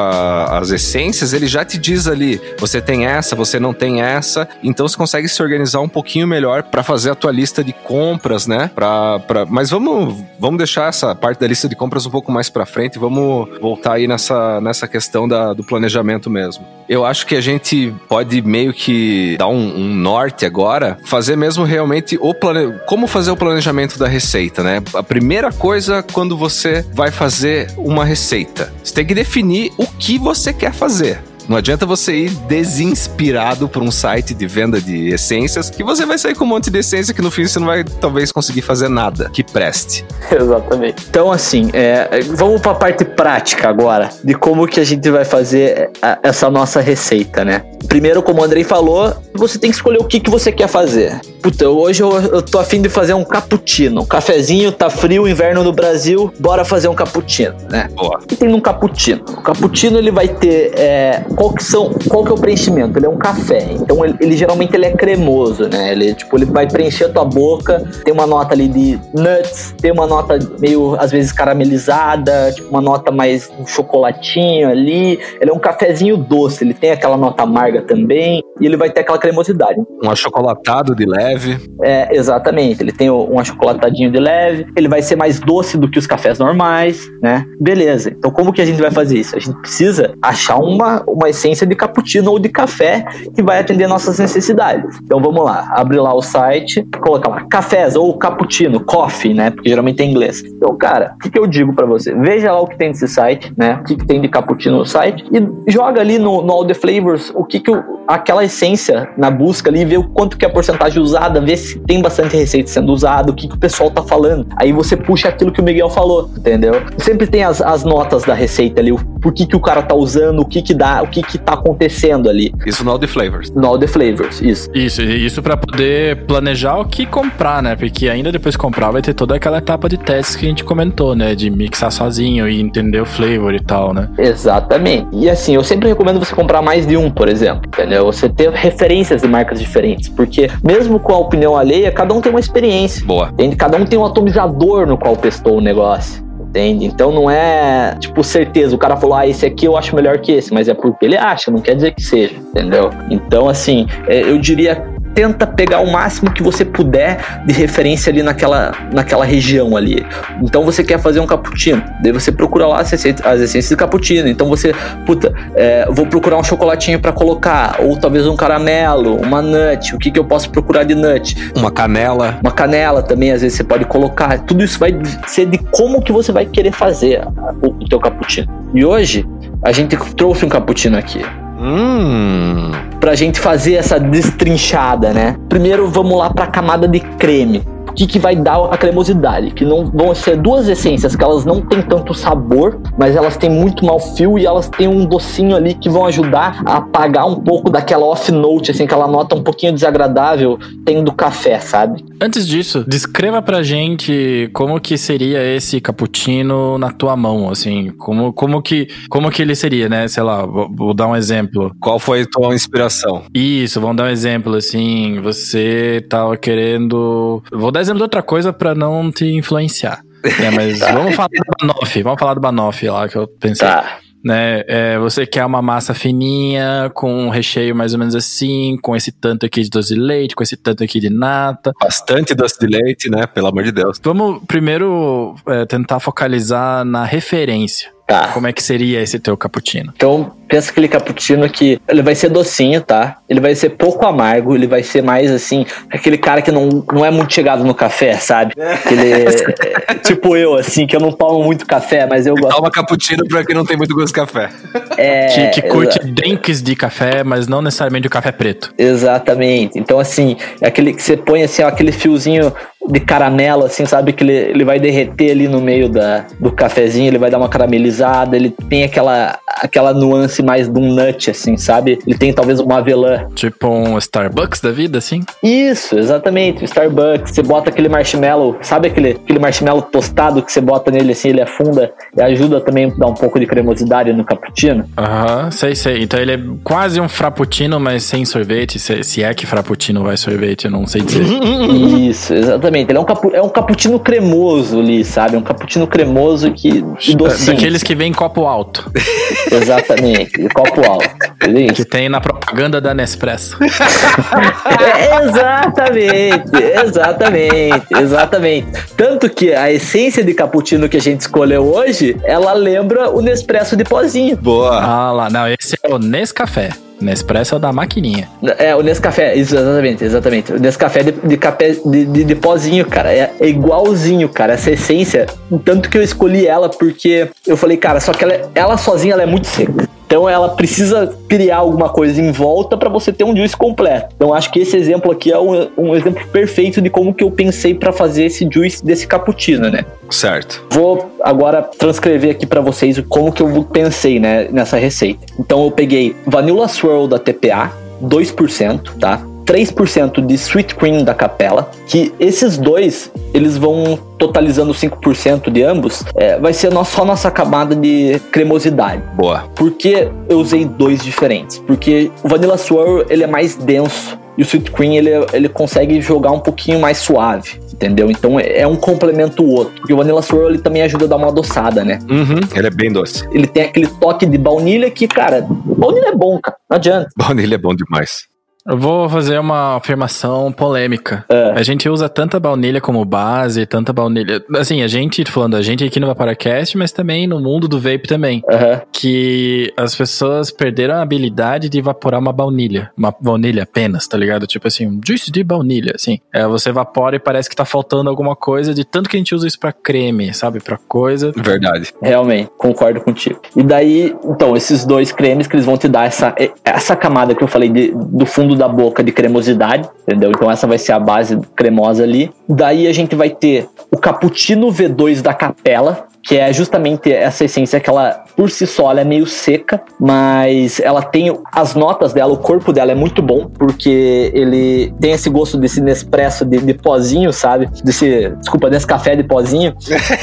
as 0.51 0.71
essências, 0.71 1.33
ele 1.33 1.47
já 1.47 1.63
te 1.63 1.77
diz 1.77 2.07
ali: 2.07 2.41
você 2.57 2.81
tem 2.81 3.05
essa, 3.05 3.35
você 3.35 3.59
não 3.59 3.73
tem 3.73 3.83
tem 3.83 4.01
essa, 4.01 4.47
então 4.63 4.87
você 4.87 4.95
consegue 4.95 5.27
se 5.27 5.43
organizar 5.43 5.81
um 5.81 5.89
pouquinho 5.89 6.25
melhor 6.25 6.63
para 6.63 6.81
fazer 6.83 7.11
a 7.11 7.15
tua 7.15 7.31
lista 7.33 7.61
de 7.61 7.73
compras, 7.73 8.47
né? 8.47 8.71
Pra, 8.73 9.19
pra... 9.19 9.45
Mas 9.45 9.69
vamos, 9.69 10.23
vamos 10.39 10.57
deixar 10.57 10.87
essa 10.87 11.13
parte 11.13 11.39
da 11.39 11.47
lista 11.47 11.67
de 11.67 11.75
compras 11.75 12.05
um 12.05 12.09
pouco 12.09 12.31
mais 12.31 12.49
para 12.49 12.65
frente, 12.65 12.97
vamos 12.97 13.49
voltar 13.59 13.95
aí 13.95 14.07
nessa, 14.07 14.61
nessa 14.61 14.87
questão 14.87 15.27
da, 15.27 15.53
do 15.53 15.63
planejamento 15.65 16.29
mesmo. 16.29 16.65
Eu 16.87 17.05
acho 17.05 17.27
que 17.27 17.35
a 17.35 17.41
gente 17.41 17.93
pode 18.07 18.41
meio 18.41 18.73
que 18.73 19.35
dar 19.37 19.47
um, 19.47 19.75
um 19.75 19.93
norte 19.93 20.45
agora, 20.45 20.97
fazer 21.05 21.35
mesmo 21.35 21.65
realmente 21.65 22.17
o 22.21 22.33
plane... 22.33 22.73
como 22.85 23.05
fazer 23.05 23.31
o 23.31 23.37
planejamento 23.37 23.62
da 23.97 24.07
receita, 24.07 24.63
né? 24.63 24.81
A 24.93 25.03
primeira 25.03 25.51
coisa 25.51 26.03
quando 26.03 26.37
você 26.37 26.85
vai 26.93 27.11
fazer 27.11 27.71
uma 27.77 28.03
receita, 28.03 28.73
você 28.83 28.93
tem 28.93 29.05
que 29.05 29.15
definir 29.15 29.71
o 29.77 29.85
que 29.87 30.17
você 30.17 30.51
quer 30.53 30.73
fazer. 30.73 31.21
Não 31.47 31.57
adianta 31.57 31.85
você 31.85 32.13
ir 32.13 32.29
desinspirado 32.47 33.67
por 33.67 33.81
um 33.81 33.91
site 33.91 34.33
de 34.33 34.47
venda 34.47 34.79
de 34.79 35.09
essências 35.09 35.69
que 35.69 35.83
você 35.83 36.05
vai 36.05 36.17
sair 36.17 36.35
com 36.35 36.45
um 36.45 36.47
monte 36.47 36.69
de 36.69 36.79
essência 36.79 37.13
que 37.13 37.21
no 37.21 37.29
fim 37.29 37.45
você 37.45 37.59
não 37.59 37.67
vai 37.67 37.83
talvez 37.83 38.31
conseguir 38.31 38.61
fazer 38.61 38.87
nada 38.87 39.29
que 39.31 39.43
preste. 39.43 40.05
Exatamente. 40.31 41.05
Então, 41.09 41.31
assim, 41.31 41.69
é, 41.73 42.21
vamos 42.29 42.61
para 42.61 42.71
a 42.71 42.75
parte 42.75 43.03
prática 43.03 43.69
agora 43.69 44.09
de 44.23 44.33
como 44.33 44.67
que 44.67 44.79
a 44.79 44.83
gente 44.83 45.09
vai 45.09 45.25
fazer 45.25 45.91
essa 46.21 46.49
nossa 46.49 46.79
receita, 46.79 47.43
né? 47.43 47.63
Primeiro, 47.87 48.23
como 48.23 48.41
o 48.41 48.43
Andrei 48.43 48.63
falou, 48.63 49.13
você 49.33 49.59
tem 49.59 49.69
que 49.69 49.75
escolher 49.75 49.99
o 49.99 50.05
que, 50.05 50.19
que 50.19 50.29
você 50.29 50.51
quer 50.51 50.67
fazer. 50.67 51.19
Puta, 51.41 51.67
hoje 51.69 52.01
eu, 52.01 52.11
eu 52.11 52.41
tô 52.41 52.57
afim 52.57 52.81
de 52.81 52.87
fazer 52.87 53.13
um 53.13 53.23
cappuccino. 53.25 54.01
Um 54.01 54.05
cafezinho, 54.05 54.71
tá 54.71 54.89
frio, 54.89 55.27
inverno 55.27 55.63
no 55.63 55.73
Brasil, 55.73 56.33
bora 56.39 56.63
fazer 56.63 56.87
um 56.87 56.95
cappuccino, 56.95 57.55
né? 57.69 57.89
Boa. 57.93 58.19
O 58.23 58.27
que 58.27 58.35
tem 58.35 58.47
num 58.47 58.61
cappuccino? 58.61 59.23
O 59.27 59.41
cappuccino, 59.41 59.97
ele 59.97 60.11
vai 60.11 60.27
ter, 60.29 60.73
é, 60.77 61.23
qual 61.35 61.53
que 61.53 61.63
são, 61.63 61.91
qual 62.09 62.23
que 62.23 62.31
é 62.31 62.33
o 62.33 62.37
preenchimento? 62.37 62.97
Ele 62.97 63.05
é 63.05 63.09
um 63.09 63.17
café, 63.17 63.67
então 63.71 64.03
ele, 64.03 64.15
ele, 64.19 64.37
geralmente 64.37 64.75
ele 64.75 64.85
é 64.85 64.91
cremoso, 64.91 65.67
né? 65.69 65.91
Ele, 65.91 66.13
tipo, 66.13 66.37
ele 66.37 66.45
vai 66.45 66.67
preencher 66.67 67.05
a 67.05 67.09
tua 67.09 67.25
boca, 67.25 67.83
tem 68.03 68.13
uma 68.13 68.27
nota 68.27 68.53
ali 68.53 68.67
de 68.67 68.99
nuts, 69.13 69.73
tem 69.81 69.91
uma 69.91 70.07
nota 70.07 70.37
meio, 70.59 70.95
às 70.99 71.11
vezes, 71.11 71.31
caramelizada, 71.31 72.51
tipo, 72.51 72.69
uma 72.69 72.81
nota 72.81 73.11
mais 73.11 73.49
um 73.59 73.65
chocolatinho 73.65 74.69
ali. 74.69 75.19
Ele 75.41 75.51
é 75.51 75.53
um 75.53 75.59
cafezinho 75.59 76.17
doce, 76.17 76.63
ele 76.63 76.73
tem 76.73 76.91
aquela 76.91 77.17
nota 77.17 77.43
amarga 77.43 77.81
também, 77.81 78.41
e 78.59 78.65
ele 78.65 78.77
vai 78.77 78.89
ter 78.89 79.01
aquela 79.01 79.17
cremosidade. 79.17 79.81
Um 80.03 80.09
achocolatado 80.09 80.95
de 80.95 81.05
leve. 81.05 81.57
É, 81.81 82.15
exatamente. 82.15 82.81
Ele 82.81 82.91
tem 82.91 83.09
um 83.09 83.39
achocolatadinho 83.39 84.11
de 84.11 84.19
leve, 84.19 84.65
ele 84.75 84.87
vai 84.87 85.01
ser 85.01 85.15
mais 85.15 85.39
doce 85.39 85.77
do 85.77 85.89
que 85.89 85.99
os 85.99 86.07
cafés 86.07 86.39
normais, 86.39 87.07
né? 87.21 87.45
Beleza. 87.59 88.09
Então, 88.09 88.31
como 88.31 88.53
que 88.53 88.61
a 88.61 88.65
gente 88.65 88.81
vai 88.81 88.91
fazer 88.91 89.17
isso? 89.17 89.35
A 89.35 89.39
gente 89.39 89.57
precisa 89.59 90.13
achar 90.21 90.57
uma, 90.57 91.03
uma 91.07 91.22
essência 91.29 91.65
de 91.65 91.75
cappuccino 91.75 92.31
ou 92.31 92.39
de 92.39 92.49
café 92.49 93.05
que 93.35 93.41
vai 93.41 93.59
atender 93.59 93.87
nossas 93.87 94.19
necessidades. 94.19 94.97
Então, 95.03 95.21
vamos 95.21 95.43
lá. 95.43 95.67
Abre 95.71 95.99
lá 95.99 96.13
o 96.13 96.21
site, 96.21 96.87
coloca 97.01 97.29
lá 97.29 97.45
cafés 97.49 97.95
ou 97.95 98.17
cappuccino, 98.17 98.79
coffee, 98.79 99.33
né? 99.33 99.51
Porque 99.51 99.69
geralmente 99.69 100.01
é 100.01 100.05
inglês. 100.05 100.43
Então, 100.45 100.75
cara, 100.77 101.13
o 101.15 101.19
que, 101.19 101.29
que 101.29 101.39
eu 101.39 101.47
digo 101.47 101.73
para 101.73 101.85
você? 101.85 102.13
Veja 102.13 102.51
lá 102.51 102.61
o 102.61 102.67
que 102.67 102.77
tem 102.77 102.89
nesse 102.89 103.07
site, 103.07 103.53
né? 103.57 103.79
O 103.81 103.83
que, 103.83 103.95
que 103.95 104.05
tem 104.05 104.21
de 104.21 104.27
cappuccino 104.27 104.77
no 104.77 104.85
site 104.85 105.23
e 105.31 105.71
joga 105.71 106.01
ali 106.01 106.17
no, 106.17 106.41
no 106.41 106.51
All 106.51 106.65
the 106.65 106.73
Flavors 106.73 107.31
o 107.35 107.43
que, 107.43 107.59
que 107.59 107.71
o, 107.71 107.83
aquela 108.07 108.43
essência 108.43 109.09
na 109.17 109.29
busca 109.29 109.69
ali, 109.69 109.85
ver 109.85 109.97
o 109.97 110.09
quanto 110.09 110.37
que 110.37 110.45
é 110.45 110.47
a 110.47 110.51
porcentagem 110.51 111.01
usada, 111.01 111.41
ver 111.41 111.57
se 111.57 111.79
tem 111.79 112.01
bastante 112.01 112.35
receita 112.35 112.69
sendo 112.69 112.91
usada, 112.91 113.31
o 113.31 113.35
que, 113.35 113.47
que 113.47 113.55
o 113.55 113.59
pessoal 113.59 113.89
tá 113.89 114.03
falando. 114.03 114.47
Aí 114.55 114.71
você 114.71 114.95
puxa 114.95 115.29
aquilo 115.29 115.51
que 115.51 115.61
o 115.61 115.63
Miguel 115.63 115.89
falou, 115.89 116.29
entendeu? 116.37 116.73
Sempre 116.97 117.27
tem 117.27 117.43
as, 117.43 117.61
as 117.61 117.83
notas 117.83 118.23
da 118.23 118.33
receita 118.33 118.81
ali, 118.81 118.91
o 118.91 118.97
por 119.23 119.33
que, 119.33 119.45
que 119.45 119.55
o 119.55 119.59
cara 119.59 119.81
tá 119.81 119.95
usando, 119.95 120.41
o 120.41 120.45
que 120.45 120.61
que 120.61 120.73
dá, 120.73 121.01
que 121.13 121.21
que 121.21 121.37
tá 121.37 121.53
acontecendo 121.53 122.29
ali. 122.29 122.53
Isso 122.65 122.83
no 122.83 122.91
All 122.91 122.99
the 122.99 123.07
Flavors. 123.07 123.51
No 123.51 123.67
All 123.67 123.77
the 123.77 123.87
Flavors, 123.87 124.41
isso. 124.41 124.69
Isso, 124.73 125.01
isso 125.01 125.41
para 125.41 125.55
poder 125.55 126.25
planejar 126.25 126.77
o 126.77 126.85
que 126.85 127.05
comprar, 127.05 127.61
né? 127.61 127.75
Porque 127.75 128.09
ainda 128.09 128.31
depois 128.31 128.53
de 128.53 128.57
comprar 128.57 128.91
vai 128.91 129.01
ter 129.01 129.13
toda 129.13 129.35
aquela 129.35 129.59
etapa 129.59 129.87
de 129.87 129.97
testes 129.97 130.35
que 130.35 130.45
a 130.45 130.49
gente 130.49 130.63
comentou, 130.63 131.15
né? 131.15 131.35
De 131.35 131.49
mixar 131.49 131.91
sozinho 131.91 132.47
e 132.47 132.59
entender 132.59 133.01
o 133.01 133.05
flavor 133.05 133.53
e 133.53 133.59
tal, 133.59 133.93
né? 133.93 134.09
Exatamente. 134.17 135.07
E 135.13 135.29
assim, 135.29 135.55
eu 135.55 135.63
sempre 135.63 135.87
recomendo 135.89 136.19
você 136.19 136.33
comprar 136.33 136.61
mais 136.61 136.87
de 136.87 136.97
um, 136.97 137.09
por 137.09 137.29
exemplo, 137.29 137.63
entendeu? 137.67 138.05
Você 138.05 138.27
ter 138.27 138.49
referências 138.51 139.21
de 139.21 139.27
marcas 139.27 139.59
diferentes, 139.59 140.09
porque 140.09 140.49
mesmo 140.63 140.99
com 140.99 141.13
a 141.13 141.17
opinião 141.17 141.55
alheia, 141.55 141.91
cada 141.91 142.13
um 142.13 142.21
tem 142.21 142.31
uma 142.31 142.39
experiência. 142.39 143.05
Boa. 143.05 143.29
Entende? 143.29 143.55
Cada 143.55 143.77
um 143.77 143.85
tem 143.85 143.99
um 143.99 144.05
atomizador 144.05 144.87
no 144.87 144.97
qual 144.97 145.15
testou 145.15 145.57
o 145.57 145.61
negócio 145.61 146.22
entende? 146.53 146.85
Então 146.85 147.11
não 147.11 147.29
é, 147.29 147.95
tipo, 147.99 148.23
certeza. 148.23 148.75
O 148.75 148.77
cara 148.77 148.95
falou, 148.95 149.15
ah, 149.15 149.27
esse 149.27 149.43
aqui 149.43 149.65
eu 149.65 149.75
acho 149.75 149.95
melhor 149.95 150.19
que 150.19 150.31
esse, 150.31 150.53
mas 150.53 150.69
é 150.69 150.73
porque 150.75 151.03
ele 151.03 151.17
acha, 151.17 151.49
não 151.49 151.59
quer 151.59 151.75
dizer 151.75 151.95
que 151.95 152.03
seja, 152.03 152.35
entendeu? 152.35 152.91
Então, 153.09 153.49
assim, 153.49 153.87
é, 154.07 154.21
eu 154.21 154.37
diria 154.37 154.92
tenta 155.13 155.45
pegar 155.45 155.79
o 155.79 155.91
máximo 155.91 156.31
que 156.31 156.41
você 156.41 156.65
puder 156.65 157.43
de 157.45 157.53
referência 157.53 158.11
ali 158.11 158.23
naquela, 158.23 158.73
naquela 158.91 159.25
região 159.25 159.75
ali. 159.77 160.05
Então 160.41 160.63
você 160.63 160.83
quer 160.83 160.99
fazer 160.99 161.19
um 161.19 161.27
cappuccino, 161.27 161.83
daí 162.01 162.11
você 162.11 162.31
procura 162.31 162.67
lá 162.67 162.79
as 162.79 162.91
essências, 162.91 163.25
as 163.25 163.41
essências 163.41 163.69
de 163.69 163.75
cappuccino. 163.75 164.27
Então 164.27 164.47
você, 164.47 164.73
puta, 165.05 165.33
é, 165.55 165.87
vou 165.89 166.05
procurar 166.05 166.37
um 166.37 166.43
chocolatinho 166.43 166.99
para 166.99 167.11
colocar, 167.11 167.77
ou 167.79 167.97
talvez 167.97 168.27
um 168.27 168.35
caramelo, 168.35 169.15
uma 169.15 169.41
nut. 169.41 169.95
O 169.95 169.99
que, 169.99 170.11
que 170.11 170.19
eu 170.19 170.25
posso 170.25 170.49
procurar 170.49 170.83
de 170.83 170.95
nut? 170.95 171.35
Uma 171.55 171.71
canela. 171.71 172.37
Uma 172.41 172.51
canela 172.51 173.01
também, 173.01 173.31
às 173.31 173.41
vezes 173.41 173.57
você 173.57 173.63
pode 173.63 173.85
colocar. 173.85 174.39
Tudo 174.39 174.63
isso 174.63 174.79
vai 174.79 174.97
ser 175.27 175.45
de 175.45 175.57
como 175.57 176.01
que 176.01 176.11
você 176.11 176.31
vai 176.31 176.45
querer 176.45 176.71
fazer 176.71 177.21
o, 177.61 177.67
o 177.67 177.87
teu 177.87 177.99
cappuccino. 177.99 178.47
E 178.73 178.83
hoje 178.83 179.25
a 179.63 179.71
gente 179.71 179.95
trouxe 180.15 180.45
um 180.45 180.49
cappuccino 180.49 180.97
aqui. 180.97 181.23
Hum. 181.63 182.71
Pra 182.99 183.15
gente 183.15 183.39
fazer 183.39 183.75
essa 183.75 183.97
destrinchada, 183.99 185.13
né? 185.13 185.37
Primeiro 185.47 185.87
vamos 185.87 186.17
lá 186.17 186.29
pra 186.29 186.47
camada 186.47 186.87
de 186.87 186.99
creme 186.99 187.63
que, 187.95 188.07
que 188.07 188.19
vai 188.19 188.35
dar 188.35 188.65
a 188.65 188.77
cremosidade, 188.77 189.51
que 189.51 189.65
não 189.65 189.85
vão 189.85 190.13
ser 190.13 190.37
duas 190.37 190.67
essências 190.67 191.15
que 191.15 191.23
elas 191.23 191.45
não 191.45 191.61
têm 191.61 191.81
tanto 191.81 192.13
sabor, 192.13 192.79
mas 192.97 193.15
elas 193.15 193.37
têm 193.37 193.49
muito 193.49 193.83
fio 194.15 194.37
e 194.37 194.45
elas 194.45 194.69
têm 194.69 194.87
um 194.87 195.05
docinho 195.05 195.55
ali 195.55 195.73
que 195.73 195.89
vão 195.89 196.05
ajudar 196.05 196.61
a 196.65 196.77
apagar 196.77 197.27
um 197.27 197.35
pouco 197.35 197.69
daquela 197.69 198.05
off 198.05 198.31
note, 198.31 198.71
assim, 198.71 198.83
aquela 198.83 199.07
nota 199.07 199.35
um 199.35 199.43
pouquinho 199.43 199.73
desagradável 199.73 200.57
tem 200.85 201.03
do 201.03 201.13
café, 201.13 201.59
sabe? 201.59 202.03
Antes 202.21 202.47
disso, 202.47 202.83
descreva 202.87 203.41
pra 203.41 203.63
gente 203.63 204.49
como 204.53 204.79
que 204.79 204.97
seria 204.97 205.43
esse 205.55 205.79
cappuccino 205.79 206.77
na 206.77 206.91
tua 206.91 207.15
mão, 207.15 207.49
assim, 207.49 207.89
como, 207.97 208.33
como 208.33 208.61
que 208.61 208.87
como 209.09 209.29
que 209.29 209.41
ele 209.41 209.55
seria, 209.55 209.89
né? 209.89 210.07
Sei 210.07 210.23
lá, 210.23 210.45
vou, 210.45 210.69
vou 210.73 210.93
dar 210.93 211.07
um 211.07 211.15
exemplo. 211.15 211.75
Qual 211.79 211.99
foi 211.99 212.21
a 212.21 212.25
tua 212.25 212.53
inspiração? 212.53 213.23
Isso, 213.33 213.79
vamos 213.79 213.97
dar 213.97 214.05
um 214.05 214.09
exemplo, 214.09 214.55
assim, 214.55 215.19
você 215.21 216.05
tava 216.09 216.37
querendo... 216.37 217.43
Vou 217.51 217.71
dar 217.71 217.81
exemplo 217.83 217.99
de 217.99 218.03
outra 218.03 218.23
coisa 218.23 218.51
para 218.51 218.73
não 218.73 219.11
te 219.11 219.25
influenciar. 219.25 220.01
Né? 220.23 220.49
Mas 220.51 220.79
tá. 220.81 220.91
vamos 220.91 221.15
falar 221.15 221.27
do 221.27 221.67
Banoff, 221.67 222.03
vamos 222.03 222.19
falar 222.19 222.33
do 222.33 222.41
Banoff 222.41 222.89
lá 222.89 223.07
que 223.07 223.15
eu 223.15 223.27
pensei. 223.27 223.67
Tá. 223.67 223.99
Né, 224.25 224.63
é, 224.69 224.97
você 224.97 225.25
quer 225.25 225.45
uma 225.45 225.61
massa 225.61 225.93
fininha, 225.93 226.89
com 226.93 227.13
um 227.13 227.29
recheio 227.29 227.75
mais 227.75 227.91
ou 227.91 227.99
menos 227.99 228.15
assim, 228.15 228.77
com 228.81 228.95
esse 228.95 229.11
tanto 229.11 229.45
aqui 229.45 229.61
de 229.61 229.69
doce 229.69 229.93
de 229.93 229.99
leite, 229.99 230.33
com 230.33 230.41
esse 230.41 230.55
tanto 230.55 230.81
aqui 230.81 230.97
de 230.97 231.09
nata. 231.09 231.73
Bastante 231.77 232.33
doce 232.33 232.57
de 232.57 232.67
leite, 232.67 233.09
né? 233.09 233.27
Pelo 233.27 233.47
amor 233.47 233.63
de 233.63 233.73
Deus. 233.73 233.99
Vamos 234.01 234.41
primeiro 234.47 235.35
é, 235.45 235.65
tentar 235.65 235.99
focalizar 235.99 236.85
na 236.85 237.03
referência. 237.03 237.91
Tá. 238.05 238.27
Como 238.29 238.47
é 238.47 238.53
que 238.53 238.61
seria 238.61 239.01
esse 239.01 239.17
teu 239.17 239.37
cappuccino? 239.37 239.93
Então, 239.95 240.33
pensa 240.47 240.71
aquele 240.71 240.87
cappuccino 240.87 241.49
que 241.49 241.79
ele 241.87 242.01
vai 242.01 242.13
ser 242.13 242.29
docinho, 242.29 242.81
tá? 242.81 243.17
Ele 243.29 243.39
vai 243.39 243.55
ser 243.55 243.71
pouco 243.71 244.05
amargo, 244.05 244.55
ele 244.55 244.67
vai 244.67 244.83
ser 244.83 245.01
mais 245.01 245.31
assim, 245.31 245.65
aquele 245.89 246.17
cara 246.17 246.41
que 246.41 246.51
não, 246.51 246.83
não 246.91 247.05
é 247.05 247.09
muito 247.09 247.33
chegado 247.33 247.63
no 247.63 247.73
café, 247.73 248.13
sabe? 248.17 248.53
Aquele, 248.61 249.25
tipo 250.03 250.35
eu, 250.35 250.55
assim, 250.55 250.85
que 250.85 250.95
eu 250.95 250.99
não 250.99 251.11
tomo 251.11 251.43
muito 251.43 251.65
café, 251.65 252.05
mas 252.05 252.27
eu 252.27 252.35
gosto. 252.35 252.55
Toma 252.55 252.69
cappuccino 252.69 253.25
pra 253.27 253.45
quem 253.45 253.55
não 253.55 253.65
tem 253.65 253.77
muito 253.77 253.95
gosto 253.95 254.07
de 254.07 254.13
café. 254.13 254.49
É, 254.97 255.27
que, 255.27 255.61
que 255.61 255.67
curte 255.69 255.99
drinks 255.99 256.61
de 256.61 256.75
café, 256.75 257.23
mas 257.23 257.47
não 257.47 257.61
necessariamente 257.61 258.07
o 258.07 258.11
café 258.11 258.31
preto. 258.31 258.73
Exatamente. 258.77 259.79
Então, 259.79 259.97
assim, 259.97 260.35
é 260.61 260.67
aquele 260.67 260.93
que 260.93 261.01
você 261.01 261.15
põe 261.15 261.41
assim, 261.41 261.63
ó, 261.63 261.67
aquele 261.67 261.91
fiozinho 261.91 262.53
de 262.89 262.99
caramelo, 262.99 263.65
assim, 263.65 263.85
sabe? 263.85 264.13
Que 264.13 264.23
ele, 264.23 264.33
ele 264.33 264.65
vai 264.65 264.79
derreter 264.79 265.31
ali 265.31 265.47
no 265.47 265.61
meio 265.61 265.89
da, 265.89 266.25
do 266.39 266.51
cafezinho, 266.51 267.07
ele 267.07 267.17
vai 267.17 267.29
dar 267.29 267.37
uma 267.37 267.49
caramelizada, 267.49 268.35
ele 268.35 268.49
tem 268.69 268.83
aquela, 268.83 269.37
aquela 269.47 269.93
nuance 269.93 270.43
mais 270.43 270.67
de 270.67 270.79
um 270.79 270.93
nut, 270.93 271.29
assim, 271.29 271.57
sabe? 271.57 271.99
Ele 272.05 272.17
tem 272.17 272.33
talvez 272.33 272.59
uma 272.59 272.77
avelã. 272.79 273.27
Tipo 273.35 273.67
um 273.67 273.97
Starbucks 273.97 274.61
da 274.61 274.71
vida, 274.71 274.97
assim? 274.97 275.21
Isso, 275.41 275.97
exatamente. 275.97 276.65
Starbucks. 276.65 277.33
Você 277.33 277.41
bota 277.41 277.69
aquele 277.69 277.89
marshmallow, 277.89 278.57
sabe 278.61 278.87
aquele, 278.87 279.11
aquele 279.11 279.39
marshmallow 279.39 279.81
tostado 279.81 280.41
que 280.41 280.51
você 280.51 280.61
bota 280.61 280.91
nele 280.91 281.13
assim, 281.13 281.29
ele 281.29 281.41
afunda 281.41 281.93
e 282.15 282.21
ajuda 282.21 282.59
também 282.59 282.85
a 282.85 282.89
dar 282.89 283.07
um 283.07 283.13
pouco 283.13 283.39
de 283.39 283.45
cremosidade 283.45 284.11
no 284.13 284.23
cappuccino? 284.23 284.85
Aham, 284.97 285.51
sei, 285.51 285.75
sei. 285.75 286.03
Então 286.03 286.19
ele 286.19 286.33
é 286.33 286.39
quase 286.63 286.99
um 286.99 287.07
frappuccino, 287.07 287.79
mas 287.79 288.03
sem 288.03 288.25
sorvete. 288.25 288.79
Se, 288.79 289.03
se 289.03 289.23
é 289.23 289.33
que 289.33 289.45
frappuccino 289.45 290.03
vai 290.03 290.17
sorvete, 290.17 290.65
eu 290.65 290.71
não 290.71 290.85
sei 290.85 291.01
dizer. 291.01 291.23
Isso, 292.09 292.33
exatamente. 292.33 292.72
Ele 292.81 292.97
é 292.97 292.99
um, 292.99 293.05
capu, 293.05 293.31
é 293.33 293.41
um 293.41 293.49
cappuccino 293.49 293.99
cremoso 293.99 294.79
ali, 294.79 295.03
sabe? 295.03 295.37
Um 295.37 295.41
cappuccino 295.41 295.87
cremoso 295.87 296.51
que. 296.51 296.81
Docinho. 297.15 297.53
Daqueles 297.53 297.83
que 297.83 297.95
vem 297.95 298.09
em 298.09 298.13
copo 298.13 298.45
alto. 298.45 298.91
exatamente 299.51 300.47
copo 300.49 300.89
alto. 300.89 301.09
É 301.41 301.73
que 301.73 301.83
tem 301.83 302.07
na 302.07 302.21
propaganda 302.21 302.79
da 302.79 302.93
Nespresso. 302.93 303.57
é, 303.63 305.25
exatamente, 305.25 306.63
exatamente, 306.85 307.87
exatamente. 307.99 308.67
Tanto 308.95 309.29
que 309.29 309.53
a 309.53 309.71
essência 309.71 310.23
de 310.23 310.33
cappuccino 310.33 310.87
que 310.87 310.97
a 310.97 311.01
gente 311.01 311.21
escolheu 311.21 311.73
hoje, 311.73 312.17
ela 312.23 312.53
lembra 312.53 313.09
o 313.09 313.21
Nespresso 313.21 313.75
de 313.75 313.83
pozinho. 313.83 314.37
Boa. 314.37 314.79
Ah 314.81 315.11
lá, 315.11 315.29
não, 315.29 315.47
esse 315.47 315.77
é 315.83 315.93
o 315.93 315.97
Nescafé. 315.97 316.69
Nespresso 317.03 317.55
é 317.55 317.59
da 317.59 317.71
maquininha. 317.71 318.29
É, 318.57 318.75
o 318.75 318.81
Nescafé, 318.81 319.35
isso, 319.35 319.55
exatamente, 319.55 320.03
exatamente. 320.03 320.53
O 320.53 320.59
Nescafé 320.59 321.03
de, 321.03 321.11
de, 321.11 321.37
café, 321.37 321.75
de, 321.85 322.05
de, 322.05 322.23
de 322.23 322.35
pozinho, 322.35 322.85
cara, 322.85 323.13
é, 323.13 323.31
é, 323.39 323.47
igualzinho, 323.47 324.29
cara, 324.29 324.53
essa 324.53 324.71
essência. 324.71 325.25
Tanto 325.63 325.89
que 325.89 325.97
eu 325.97 326.03
escolhi 326.03 326.47
ela 326.47 326.69
porque 326.69 327.29
eu 327.45 327.57
falei, 327.57 327.77
cara, 327.77 327.99
só 327.99 328.11
que 328.11 328.23
ela, 328.23 328.51
ela 328.55 328.77
sozinha 328.77 329.13
ela 329.13 329.23
é 329.23 329.27
muito 329.27 329.47
seca 329.47 329.87
Então 330.13 330.29
ela 330.29 330.49
precisa 330.49 331.11
criar 331.27 331.57
alguma 331.57 331.89
coisa 331.89 332.21
em 332.21 332.31
volta 332.31 332.77
para 332.77 332.87
você 332.87 333.11
ter 333.11 333.23
um 333.23 333.35
juice 333.35 333.57
completo. 333.57 334.13
Então 334.15 334.31
acho 334.31 334.51
que 334.51 334.59
esse 334.59 334.77
exemplo 334.77 335.11
aqui 335.11 335.31
é 335.31 335.39
um, 335.39 335.67
um 335.75 335.95
exemplo 335.95 336.23
perfeito 336.27 336.79
de 336.79 336.87
como 336.87 337.11
que 337.11 337.23
eu 337.23 337.31
pensei 337.31 337.73
para 337.73 337.91
fazer 337.91 338.25
esse 338.25 338.47
juice 338.47 338.85
desse 338.85 339.07
cappuccino, 339.07 339.71
né? 339.71 339.83
Certo. 340.11 340.63
Vou 340.69 341.11
agora 341.23 341.63
transcrever 341.63 342.29
aqui 342.29 342.45
para 342.45 342.61
vocês 342.61 343.03
como 343.09 343.31
que 343.31 343.41
eu 343.41 343.63
pensei, 343.63 344.19
né, 344.19 344.47
nessa 344.51 344.77
receita. 344.77 345.25
Então 345.39 345.63
eu 345.63 345.71
peguei 345.71 346.15
Vanilla 346.27 346.67
Swirl 346.67 347.07
da 347.07 347.17
TPA, 347.17 347.71
2%, 347.99 348.99
tá? 348.99 349.19
3% 349.45 350.25
de 350.25 350.33
sweet 350.35 350.75
cream 350.75 351.03
da 351.03 351.13
capela, 351.13 351.69
que 351.87 352.13
esses 352.19 352.57
dois, 352.57 353.11
eles 353.33 353.57
vão 353.57 353.97
totalizando 354.17 354.73
5% 354.73 355.51
de 355.51 355.63
ambos, 355.63 356.03
é, 356.15 356.39
vai 356.39 356.53
ser 356.53 356.71
só 356.85 357.05
nossa 357.05 357.29
camada 357.29 357.75
de 357.75 358.19
cremosidade. 358.31 359.01
Boa. 359.15 359.45
Por 359.55 359.71
que 359.71 360.09
eu 360.29 360.39
usei 360.39 360.65
dois 360.65 361.03
diferentes? 361.03 361.59
Porque 361.59 362.11
o 362.23 362.27
Vanilla 362.27 362.57
Swirl, 362.57 363.03
ele 363.09 363.23
é 363.23 363.27
mais 363.27 363.55
denso, 363.55 364.17
e 364.37 364.41
o 364.41 364.45
Sweet 364.45 364.71
Cream, 364.71 364.93
ele, 364.93 365.09
ele 365.31 365.49
consegue 365.49 366.01
jogar 366.01 366.31
um 366.31 366.39
pouquinho 366.39 366.79
mais 366.79 366.97
suave, 366.97 367.59
entendeu? 367.71 368.09
Então 368.09 368.39
é 368.39 368.65
um 368.65 368.75
complemento 368.75 369.43
o 369.43 369.51
outro. 369.51 369.73
Porque 369.75 369.93
o 369.93 369.97
Vanilla 369.97 370.21
Swirl, 370.21 370.49
ele 370.49 370.57
também 370.57 370.81
ajuda 370.81 371.05
a 371.05 371.07
dar 371.07 371.17
uma 371.17 371.27
adoçada, 371.27 371.83
né? 371.83 371.99
Uhum, 372.09 372.39
ele 372.55 372.67
é 372.67 372.71
bem 372.71 372.91
doce. 372.91 373.27
Ele 373.31 373.45
tem 373.45 373.63
aquele 373.63 373.87
toque 373.87 374.25
de 374.25 374.37
baunilha 374.37 374.89
que, 374.89 375.07
cara, 375.07 375.45
baunilha 375.47 376.09
é 376.09 376.15
bom, 376.15 376.39
cara. 376.41 376.57
Não 376.69 376.77
adianta. 376.77 377.09
Baunilha 377.15 377.55
é 377.55 377.59
bom 377.59 377.75
demais. 377.75 378.32
Eu 378.65 378.77
vou 378.77 379.09
fazer 379.09 379.37
uma 379.39 379.75
afirmação 379.75 380.49
polêmica. 380.49 381.25
É. 381.27 381.51
A 381.51 381.61
gente 381.63 381.89
usa 381.89 382.07
tanta 382.07 382.39
baunilha 382.39 382.79
como 382.79 383.03
base, 383.03 383.65
tanta 383.65 383.91
baunilha. 383.91 384.41
Assim, 384.55 384.81
a 384.81 384.87
gente, 384.87 385.23
falando 385.29 385.55
a 385.57 385.61
gente 385.61 385.83
aqui 385.83 385.99
no 385.99 386.07
Vaporacast, 386.07 386.77
mas 386.77 386.93
também 386.93 387.27
no 387.27 387.41
mundo 387.41 387.67
do 387.67 387.77
vape 387.77 388.07
também. 388.07 388.41
Aham. 388.49 388.81
Que 388.93 389.73
as 389.75 389.93
pessoas 389.93 390.49
perderam 390.49 390.95
a 390.95 391.01
habilidade 391.01 391.67
de 391.67 391.77
evaporar 391.77 392.21
uma 392.21 392.31
baunilha. 392.31 392.89
Uma 392.97 393.13
baunilha 393.19 393.63
apenas, 393.63 394.07
tá 394.07 394.17
ligado? 394.17 394.47
Tipo 394.47 394.67
assim, 394.69 394.87
um 394.87 395.01
juice 395.05 395.29
de 395.29 395.43
baunilha, 395.43 395.91
assim. 395.95 396.19
É, 396.33 396.47
você 396.47 396.69
evapora 396.69 397.17
e 397.17 397.19
parece 397.19 397.49
que 397.49 397.55
tá 397.57 397.65
faltando 397.65 398.09
alguma 398.09 398.33
coisa 398.35 398.73
de 398.73 398.85
tanto 398.85 399.09
que 399.09 399.17
a 399.17 399.19
gente 399.19 399.35
usa 399.35 399.45
isso 399.45 399.59
pra 399.59 399.73
creme, 399.73 400.33
sabe? 400.33 400.61
Pra 400.61 400.77
coisa. 400.77 401.33
Verdade. 401.35 401.93
Realmente, 402.01 402.49
concordo 402.57 403.01
contigo. 403.01 403.41
E 403.57 403.61
daí, 403.61 404.15
então, 404.23 404.55
esses 404.55 404.85
dois 404.85 405.11
cremes 405.11 405.47
que 405.47 405.55
eles 405.57 405.65
vão 405.65 405.77
te 405.77 405.89
dar 405.89 406.05
essa, 406.05 406.33
essa 406.63 406.95
camada 406.95 407.35
que 407.35 407.43
eu 407.43 407.47
falei 407.47 407.67
de- 407.67 407.91
do 407.93 408.25
fundo 408.25 408.52
da 408.55 408.67
boca 408.67 409.03
de 409.03 409.11
cremosidade, 409.11 409.89
entendeu? 410.07 410.31
Então 410.31 410.49
essa 410.49 410.67
vai 410.67 410.77
ser 410.77 410.93
a 410.93 410.99
base 410.99 411.39
cremosa 411.55 412.03
ali. 412.03 412.31
Daí 412.47 412.87
a 412.87 412.93
gente 412.93 413.15
vai 413.15 413.29
ter 413.29 413.67
o 413.91 413.97
cappuccino 413.97 414.67
V2 414.67 415.21
da 415.21 415.33
Capela, 415.33 416.07
que 416.23 416.37
é 416.37 416.51
justamente 416.53 417.11
essa 417.11 417.43
essência 417.43 417.79
que 417.79 417.89
ela, 417.89 418.23
por 418.35 418.49
si 418.49 418.65
só, 418.65 418.89
ela 418.91 419.01
é 419.01 419.03
meio 419.03 419.25
seca, 419.27 419.81
mas 419.99 420.79
ela 420.79 421.01
tem 421.01 421.37
as 421.51 421.75
notas 421.75 422.13
dela, 422.13 422.31
o 422.33 422.37
corpo 422.37 422.71
dela 422.71 422.91
é 422.91 422.95
muito 422.95 423.21
bom, 423.21 423.47
porque 423.49 424.31
ele 424.33 424.93
tem 424.99 425.11
esse 425.11 425.29
gosto 425.29 425.57
desse 425.57 425.81
Nespresso 425.81 426.45
de, 426.45 426.59
de 426.59 426.73
pozinho, 426.73 427.33
sabe? 427.33 427.69
Desse, 427.83 428.29
desculpa, 428.39 428.69
desse 428.69 428.87
café 428.87 429.15
de 429.15 429.23
pozinho. 429.23 429.73